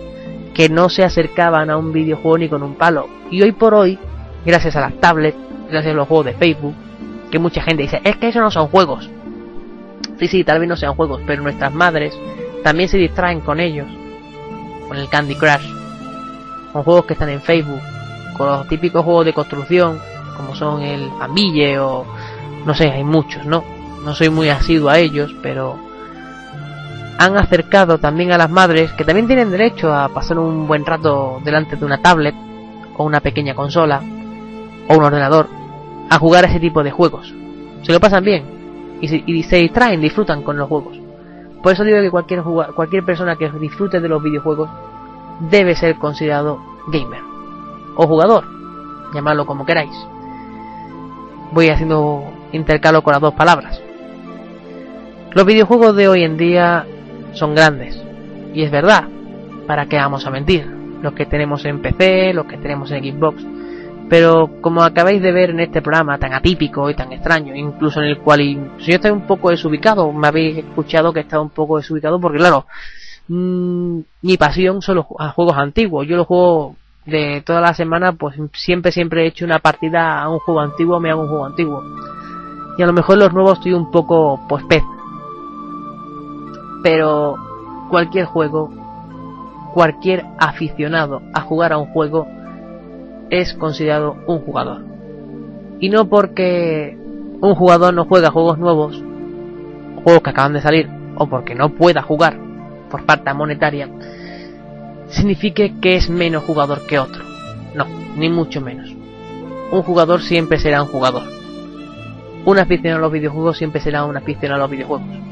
que 0.58 0.70
no 0.70 0.90
se 0.90 1.04
acercaban 1.04 1.70
a 1.70 1.78
un 1.78 1.94
videojuego 1.94 2.40
ni 2.40 2.50
con 2.50 2.64
un 2.64 2.74
palo. 2.74 3.08
Y 3.30 3.44
hoy 3.44 3.52
por 3.52 3.76
hoy, 3.76 4.00
gracias 4.44 4.76
a 4.76 4.82
las 4.82 5.00
tablets, 5.00 5.38
gracias 5.70 5.94
a 5.94 5.96
los 5.96 6.08
juegos 6.08 6.26
de 6.26 6.34
Facebook, 6.34 6.74
que 7.30 7.38
mucha 7.38 7.62
gente 7.62 7.84
dice, 7.84 8.02
es 8.04 8.18
que 8.18 8.30
eso 8.30 8.42
no 8.42 8.50
son 8.50 8.68
juegos. 8.68 9.08
Sí, 10.18 10.28
sí, 10.28 10.44
tal 10.44 10.60
vez 10.60 10.68
no 10.68 10.76
sean 10.76 10.96
juegos, 10.96 11.22
pero 11.28 11.44
nuestras 11.44 11.72
madres 11.72 12.18
también 12.64 12.90
se 12.90 12.98
distraen 12.98 13.42
con 13.42 13.60
ellos. 13.60 13.86
Con 14.88 14.98
el 14.98 15.08
Candy 15.10 15.36
Crush. 15.36 15.72
Con 16.74 16.82
juegos 16.82 17.06
que 17.06 17.14
están 17.14 17.30
en 17.30 17.42
Facebook. 17.42 17.82
Con 18.36 18.48
los 18.48 18.68
típicos 18.68 19.06
juegos 19.06 19.26
de 19.26 19.34
construcción, 19.34 20.00
como 20.36 20.56
son 20.56 20.82
el 20.82 21.08
Ambille 21.22 21.78
o... 21.78 22.04
No 22.66 22.74
sé, 22.74 22.90
hay 22.90 23.04
muchos, 23.04 23.46
¿no? 23.46 23.64
No 24.04 24.16
soy 24.16 24.32
muy 24.32 24.50
asiduo 24.50 24.90
a 24.90 24.98
ellos, 24.98 25.36
pero 25.44 25.78
han 27.18 27.38
acercado 27.38 27.98
también 27.98 28.31
a 28.31 28.38
las 28.38 28.49
madres 28.49 28.91
que 28.94 29.03
también 29.03 29.27
tienen 29.27 29.49
derecho 29.49 29.94
a 29.94 30.10
pasar 30.10 30.38
un 30.38 30.68
buen 30.68 30.85
rato 30.85 31.41
delante 31.44 31.76
de 31.76 31.85
una 31.85 32.02
tablet 32.02 32.35
o 32.95 33.03
una 33.03 33.22
pequeña 33.22 33.56
consola 33.56 34.02
o 34.88 34.95
un 34.95 35.03
ordenador 35.03 35.48
a 36.10 36.19
jugar 36.19 36.45
a 36.45 36.48
ese 36.48 36.60
tipo 36.60 36.84
de 36.84 36.91
juegos. 36.91 37.34
Se 37.81 37.91
lo 37.91 37.99
pasan 37.99 38.23
bien 38.23 38.45
y 39.02 39.07
se, 39.07 39.23
y 39.26 39.44
se 39.44 39.57
distraen, 39.57 39.99
disfrutan 39.99 40.44
con 40.44 40.57
los 40.57 40.68
juegos. 40.68 40.98
Por 41.64 41.73
eso 41.73 41.84
digo 41.84 42.02
que 42.02 42.11
cualquier, 42.11 42.44
cualquier 42.44 43.03
persona 43.03 43.35
que 43.35 43.49
disfrute 43.49 43.99
de 43.99 44.07
los 44.07 44.22
videojuegos 44.22 44.69
debe 45.49 45.76
ser 45.76 45.95
considerado 45.95 46.60
gamer 46.88 47.22
o 47.95 48.07
jugador, 48.07 48.45
llamadlo 49.14 49.45
como 49.45 49.65
queráis. 49.65 49.95
Voy 51.52 51.69
haciendo 51.69 52.23
intercalo 52.52 53.02
con 53.02 53.14
las 53.14 53.22
dos 53.22 53.34
palabras. 53.34 53.81
Los 55.31 55.45
videojuegos 55.45 55.95
de 55.95 56.07
hoy 56.07 56.23
en 56.23 56.38
día 56.38 56.85
son 57.38 57.55
grandes. 57.55 58.01
Y 58.53 58.64
es 58.64 58.72
verdad, 58.72 59.05
¿para 59.68 59.85
qué 59.85 59.97
vamos 59.97 60.26
a 60.26 60.31
mentir? 60.31 60.65
Los 61.01 61.14
que 61.14 61.26
tenemos 61.26 61.64
en 61.65 61.81
PC, 61.81 62.34
los 62.34 62.45
que 62.45 62.57
tenemos 62.57 62.91
en 62.91 63.03
Xbox. 63.03 63.45
Pero 64.09 64.61
como 64.61 64.84
acabáis 64.84 65.22
de 65.22 65.31
ver 65.31 65.49
en 65.49 65.59
este 65.59 65.81
programa 65.81 66.18
tan 66.18 66.34
atípico 66.34 66.89
y 66.89 66.95
tan 66.95 67.11
extraño, 67.11 67.53
incluso 67.53 68.01
en 68.01 68.07
el 68.07 68.19
cual 68.19 68.39
si 68.80 68.91
yo 68.91 68.95
estoy 68.95 69.11
un 69.11 69.27
poco 69.27 69.49
desubicado, 69.49 70.11
me 70.14 70.27
habéis 70.27 70.59
escuchado 70.59 71.11
que 71.11 71.19
estaba 71.19 71.43
un 71.43 71.49
poco 71.49 71.77
desubicado 71.77 72.19
porque 72.19 72.38
claro, 72.38 72.65
mmm, 73.27 73.99
mi 74.22 74.38
pasión 74.38 74.81
son 74.81 74.95
los 74.95 75.05
juegos 75.05 75.57
antiguos. 75.57 76.07
Yo 76.07 76.15
los 76.15 76.26
juego 76.26 76.76
de 77.05 77.41
toda 77.45 77.59
la 77.59 77.73
semana, 77.73 78.14
pues 78.14 78.35
siempre, 78.53 78.91
siempre 78.91 79.23
he 79.23 79.27
hecho 79.27 79.45
una 79.45 79.59
partida 79.59 80.22
a 80.22 80.30
un 80.30 80.39
juego 80.39 80.61
antiguo, 80.61 80.99
me 80.99 81.11
hago 81.11 81.23
un 81.23 81.30
juego 81.30 81.45
antiguo. 81.45 81.84
Y 82.77 82.84
a 82.84 82.85
lo 82.85 82.93
mejor 82.93 83.18
los 83.18 83.34
nuevos 83.34 83.57
estoy 83.57 83.73
un 83.73 83.91
poco, 83.91 84.39
pues 84.47 84.64
pez, 84.65 84.84
pero 86.88 87.35
cualquier 87.89 88.23
juego, 88.23 88.72
cualquier 89.73 90.26
aficionado 90.39 91.22
a 91.34 91.41
jugar 91.41 91.73
a 91.73 91.77
un 91.77 91.88
juego 91.88 92.26
es 93.30 93.53
considerado 93.55 94.15
un 94.26 94.39
jugador. 94.39 94.85
Y 95.81 95.89
no 95.89 96.07
porque 96.07 96.97
un 97.41 97.55
jugador 97.55 97.93
no 97.93 98.05
juega 98.05 98.31
juegos 98.31 98.57
nuevos, 98.57 99.03
juegos 100.01 100.23
que 100.23 100.30
acaban 100.30 100.53
de 100.53 100.61
salir, 100.61 100.89
o 101.18 101.27
porque 101.27 101.55
no 101.55 101.73
pueda 101.73 102.01
jugar 102.01 102.38
por 102.89 103.03
falta 103.03 103.34
monetaria, 103.34 103.89
signifique 105.09 105.73
que 105.81 105.97
es 105.97 106.09
menos 106.09 106.45
jugador 106.45 106.88
que 106.88 106.99
otro. 106.99 107.22
No, 107.76 107.85
ni 108.15 108.30
mucho 108.30 108.61
menos. 108.61 108.95
Un 109.73 109.81
jugador 109.81 110.22
siempre 110.22 110.57
será 110.57 110.84
un 110.84 110.88
jugador. 110.88 111.23
Un 112.45 112.59
aficionado 112.59 112.99
a 112.99 113.01
los 113.01 113.11
videojuegos 113.11 113.57
siempre 113.57 113.81
será 113.81 114.05
un 114.05 114.15
aficionado 114.15 114.61
a 114.61 114.64
los 114.64 114.72
videojuegos. 114.72 115.27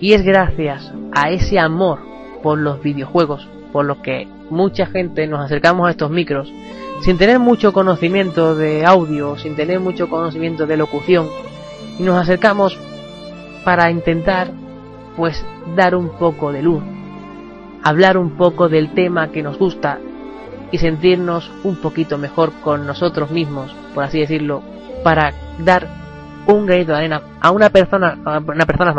Y 0.00 0.14
es 0.14 0.22
gracias 0.22 0.92
a 1.12 1.30
ese 1.30 1.58
amor 1.58 2.00
por 2.42 2.58
los 2.58 2.82
videojuegos, 2.82 3.46
por 3.70 3.84
lo 3.84 4.00
que 4.00 4.26
mucha 4.48 4.86
gente 4.86 5.26
nos 5.26 5.44
acercamos 5.44 5.86
a 5.86 5.90
estos 5.90 6.10
micros, 6.10 6.50
sin 7.02 7.18
tener 7.18 7.38
mucho 7.38 7.74
conocimiento 7.74 8.54
de 8.54 8.86
audio, 8.86 9.36
sin 9.36 9.56
tener 9.56 9.78
mucho 9.78 10.08
conocimiento 10.08 10.66
de 10.66 10.78
locución, 10.78 11.28
y 11.98 12.02
nos 12.02 12.16
acercamos 12.16 12.78
para 13.62 13.90
intentar 13.90 14.50
pues 15.16 15.44
dar 15.76 15.94
un 15.94 16.08
poco 16.18 16.50
de 16.50 16.62
luz, 16.62 16.82
hablar 17.82 18.16
un 18.16 18.30
poco 18.38 18.70
del 18.70 18.94
tema 18.94 19.30
que 19.30 19.42
nos 19.42 19.58
gusta 19.58 19.98
y 20.72 20.78
sentirnos 20.78 21.50
un 21.62 21.76
poquito 21.76 22.16
mejor 22.16 22.52
con 22.62 22.86
nosotros 22.86 23.30
mismos, 23.30 23.74
por 23.94 24.04
así 24.04 24.20
decirlo, 24.20 24.62
para 25.04 25.34
dar 25.58 25.88
un 26.46 26.64
granito 26.64 26.92
de 26.92 26.98
arena 26.98 27.22
a 27.40 27.50
una 27.50 27.68
persona, 27.68 28.18
a 28.24 28.38
una 28.38 28.64
persona, 28.64 28.94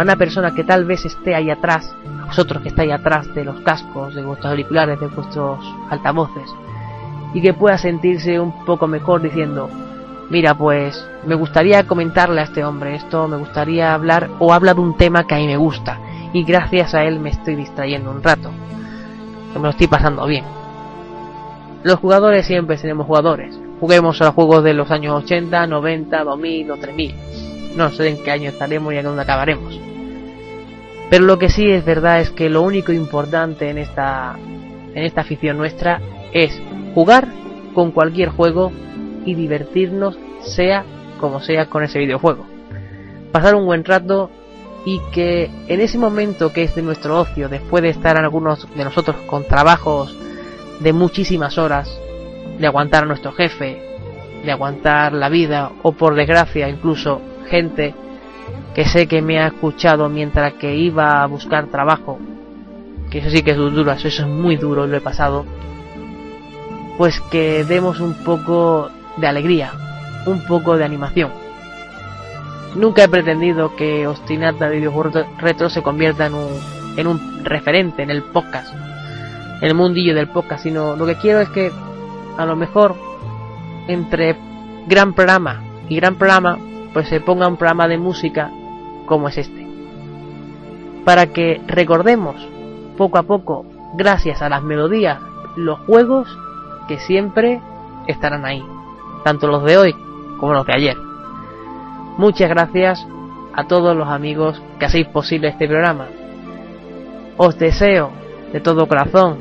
a 0.00 0.02
una 0.02 0.16
persona 0.16 0.54
que 0.54 0.64
tal 0.64 0.86
vez 0.86 1.04
esté 1.04 1.34
ahí 1.34 1.50
atrás, 1.50 1.94
vosotros 2.26 2.62
que 2.62 2.70
estáis 2.70 2.90
atrás 2.90 3.34
de 3.34 3.44
los 3.44 3.60
cascos, 3.60 4.14
de 4.14 4.22
vuestros 4.22 4.50
auriculares, 4.50 4.98
de 4.98 5.08
vuestros 5.08 5.62
altavoces, 5.90 6.50
y 7.34 7.42
que 7.42 7.52
pueda 7.52 7.76
sentirse 7.76 8.40
un 8.40 8.64
poco 8.64 8.86
mejor 8.86 9.20
diciendo, 9.20 9.68
mira, 10.30 10.54
pues 10.54 11.06
me 11.26 11.34
gustaría 11.34 11.86
comentarle 11.86 12.40
a 12.40 12.44
este 12.44 12.64
hombre 12.64 12.94
esto, 12.94 13.28
me 13.28 13.36
gustaría 13.36 13.92
hablar 13.92 14.30
o 14.38 14.54
habla 14.54 14.72
de 14.72 14.80
un 14.80 14.96
tema 14.96 15.26
que 15.26 15.34
a 15.34 15.38
mí 15.38 15.46
me 15.46 15.58
gusta, 15.58 15.98
y 16.32 16.44
gracias 16.44 16.94
a 16.94 17.04
él 17.04 17.20
me 17.20 17.28
estoy 17.28 17.56
distrayendo 17.56 18.10
un 18.10 18.22
rato, 18.22 18.50
que 19.52 19.58
me 19.58 19.64
lo 19.64 19.70
estoy 19.70 19.88
pasando 19.88 20.24
bien. 20.26 20.46
Los 21.82 21.98
jugadores 21.98 22.46
siempre 22.46 22.78
seremos 22.78 23.06
jugadores, 23.06 23.54
juguemos 23.80 24.18
a 24.22 24.24
los 24.24 24.34
juegos 24.34 24.64
de 24.64 24.72
los 24.72 24.90
años 24.90 25.24
80, 25.24 25.66
90, 25.66 26.24
2000 26.24 26.70
o 26.70 26.76
3000. 26.78 27.14
No 27.76 27.90
sé 27.90 28.08
en 28.08 28.24
qué 28.24 28.30
año 28.30 28.48
estaremos 28.48 28.94
y 28.94 28.96
en 28.96 29.04
dónde 29.04 29.22
acabaremos. 29.22 29.89
Pero 31.10 31.24
lo 31.24 31.38
que 31.38 31.50
sí 31.50 31.68
es 31.68 31.84
verdad 31.84 32.20
es 32.20 32.30
que 32.30 32.48
lo 32.48 32.62
único 32.62 32.92
importante 32.92 33.68
en 33.68 33.78
esta, 33.78 34.36
en 34.94 35.04
esta 35.04 35.22
afición 35.22 35.58
nuestra 35.58 36.00
es 36.32 36.62
jugar 36.94 37.26
con 37.74 37.90
cualquier 37.90 38.28
juego 38.28 38.70
y 39.26 39.34
divertirnos 39.34 40.16
sea 40.40 40.84
como 41.18 41.40
sea 41.40 41.66
con 41.66 41.82
ese 41.82 41.98
videojuego. 41.98 42.46
Pasar 43.32 43.56
un 43.56 43.66
buen 43.66 43.84
rato 43.84 44.30
y 44.86 45.00
que 45.12 45.50
en 45.66 45.80
ese 45.80 45.98
momento 45.98 46.52
que 46.52 46.62
es 46.62 46.74
de 46.74 46.82
nuestro 46.82 47.20
ocio, 47.20 47.48
después 47.48 47.82
de 47.82 47.90
estar 47.90 48.16
algunos 48.16 48.66
de 48.74 48.84
nosotros 48.84 49.16
con 49.26 49.44
trabajos 49.44 50.16
de 50.78 50.92
muchísimas 50.92 51.58
horas, 51.58 51.90
de 52.58 52.66
aguantar 52.66 53.02
a 53.02 53.06
nuestro 53.06 53.32
jefe, 53.32 53.82
de 54.44 54.52
aguantar 54.52 55.12
la 55.12 55.28
vida 55.28 55.72
o 55.82 55.92
por 55.92 56.14
desgracia 56.14 56.68
incluso 56.68 57.20
gente 57.48 57.94
que 58.74 58.84
sé 58.84 59.06
que 59.08 59.22
me 59.22 59.40
ha 59.40 59.48
escuchado 59.48 60.08
mientras 60.08 60.54
que 60.54 60.76
iba 60.76 61.22
a 61.22 61.26
buscar 61.26 61.66
trabajo, 61.66 62.18
que 63.10 63.18
eso 63.18 63.30
sí 63.30 63.42
que 63.42 63.52
es 63.52 63.56
duro, 63.56 63.90
eso 63.90 64.08
es 64.08 64.26
muy 64.26 64.56
duro, 64.56 64.86
lo 64.86 64.96
he 64.96 65.00
pasado, 65.00 65.44
pues 66.96 67.20
que 67.30 67.64
demos 67.64 68.00
un 68.00 68.14
poco 68.14 68.90
de 69.16 69.26
alegría, 69.26 69.72
un 70.26 70.44
poco 70.44 70.76
de 70.76 70.84
animación. 70.84 71.30
Nunca 72.76 73.02
he 73.02 73.08
pretendido 73.08 73.74
que 73.74 74.06
Ostinata 74.06 74.68
de 74.68 74.76
Videojuegos 74.76 75.26
Retro 75.38 75.68
se 75.68 75.82
convierta 75.82 76.26
en 76.26 76.34
un, 76.34 76.48
en 76.96 77.06
un 77.08 77.44
referente 77.44 78.04
en 78.04 78.10
el 78.10 78.22
podcast, 78.22 78.72
en 79.60 79.68
el 79.68 79.74
mundillo 79.74 80.14
del 80.14 80.28
podcast, 80.28 80.62
sino 80.62 80.94
lo 80.94 81.04
que 81.06 81.16
quiero 81.16 81.40
es 81.40 81.48
que 81.48 81.72
a 82.38 82.46
lo 82.46 82.54
mejor 82.54 82.94
entre 83.88 84.36
gran 84.86 85.14
programa 85.14 85.62
y 85.88 85.96
gran 85.96 86.14
programa, 86.14 86.58
pues 86.92 87.08
se 87.08 87.20
ponga 87.20 87.48
un 87.48 87.56
programa 87.56 87.88
de 87.88 87.98
música 87.98 88.52
como 89.10 89.26
es 89.28 89.38
este. 89.38 89.66
Para 91.04 91.26
que 91.26 91.60
recordemos 91.66 92.36
poco 92.96 93.18
a 93.18 93.24
poco, 93.24 93.66
gracias 93.96 94.40
a 94.40 94.48
las 94.48 94.62
melodías, 94.62 95.18
los 95.56 95.80
juegos 95.80 96.28
que 96.86 97.00
siempre 97.00 97.60
estarán 98.06 98.44
ahí, 98.44 98.62
tanto 99.24 99.48
los 99.48 99.64
de 99.64 99.78
hoy 99.78 99.96
como 100.38 100.54
los 100.54 100.64
de 100.64 100.74
ayer. 100.74 100.96
Muchas 102.18 102.48
gracias 102.48 103.04
a 103.52 103.64
todos 103.64 103.96
los 103.96 104.06
amigos 104.06 104.62
que 104.78 104.86
hacéis 104.86 105.08
posible 105.08 105.48
este 105.48 105.66
programa. 105.66 106.06
Os 107.36 107.58
deseo 107.58 108.10
de 108.52 108.60
todo 108.60 108.86
corazón 108.86 109.38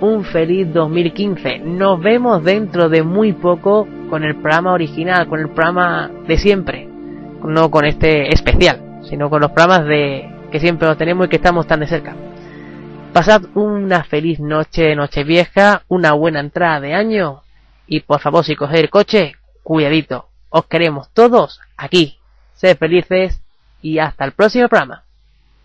un 0.00 0.22
feliz 0.22 0.72
2015. 0.72 1.58
Nos 1.58 2.00
vemos 2.00 2.44
dentro 2.44 2.88
de 2.88 3.02
muy 3.02 3.32
poco 3.32 3.88
con 4.08 4.22
el 4.22 4.36
programa 4.36 4.74
original, 4.74 5.26
con 5.26 5.40
el 5.40 5.48
programa 5.48 6.08
de 6.28 6.38
siempre. 6.38 6.88
No 7.42 7.68
con 7.70 7.84
este 7.84 8.32
especial, 8.32 8.87
sino 9.08 9.30
con 9.30 9.40
los 9.40 9.50
programas 9.52 9.86
de 9.86 10.28
que 10.50 10.60
siempre 10.60 10.88
los 10.88 10.98
tenemos 10.98 11.26
y 11.26 11.30
que 11.30 11.36
estamos 11.36 11.66
tan 11.66 11.80
de 11.80 11.86
cerca. 11.86 12.14
Pasad 13.12 13.42
una 13.54 14.04
feliz 14.04 14.38
noche, 14.38 14.94
noche 14.94 15.24
vieja, 15.24 15.82
una 15.88 16.12
buena 16.12 16.40
entrada 16.40 16.80
de 16.80 16.94
año 16.94 17.42
y 17.86 18.00
por 18.00 18.20
favor 18.20 18.44
si 18.44 18.54
cogéis 18.54 18.82
el 18.82 18.90
coche, 18.90 19.36
cuidadito. 19.62 20.28
Os 20.50 20.66
queremos 20.66 21.10
todos 21.12 21.60
aquí. 21.76 22.18
Sed 22.54 22.76
felices 22.76 23.40
y 23.82 23.98
hasta 23.98 24.24
el 24.24 24.32
próximo 24.32 24.68
programa. 24.68 25.04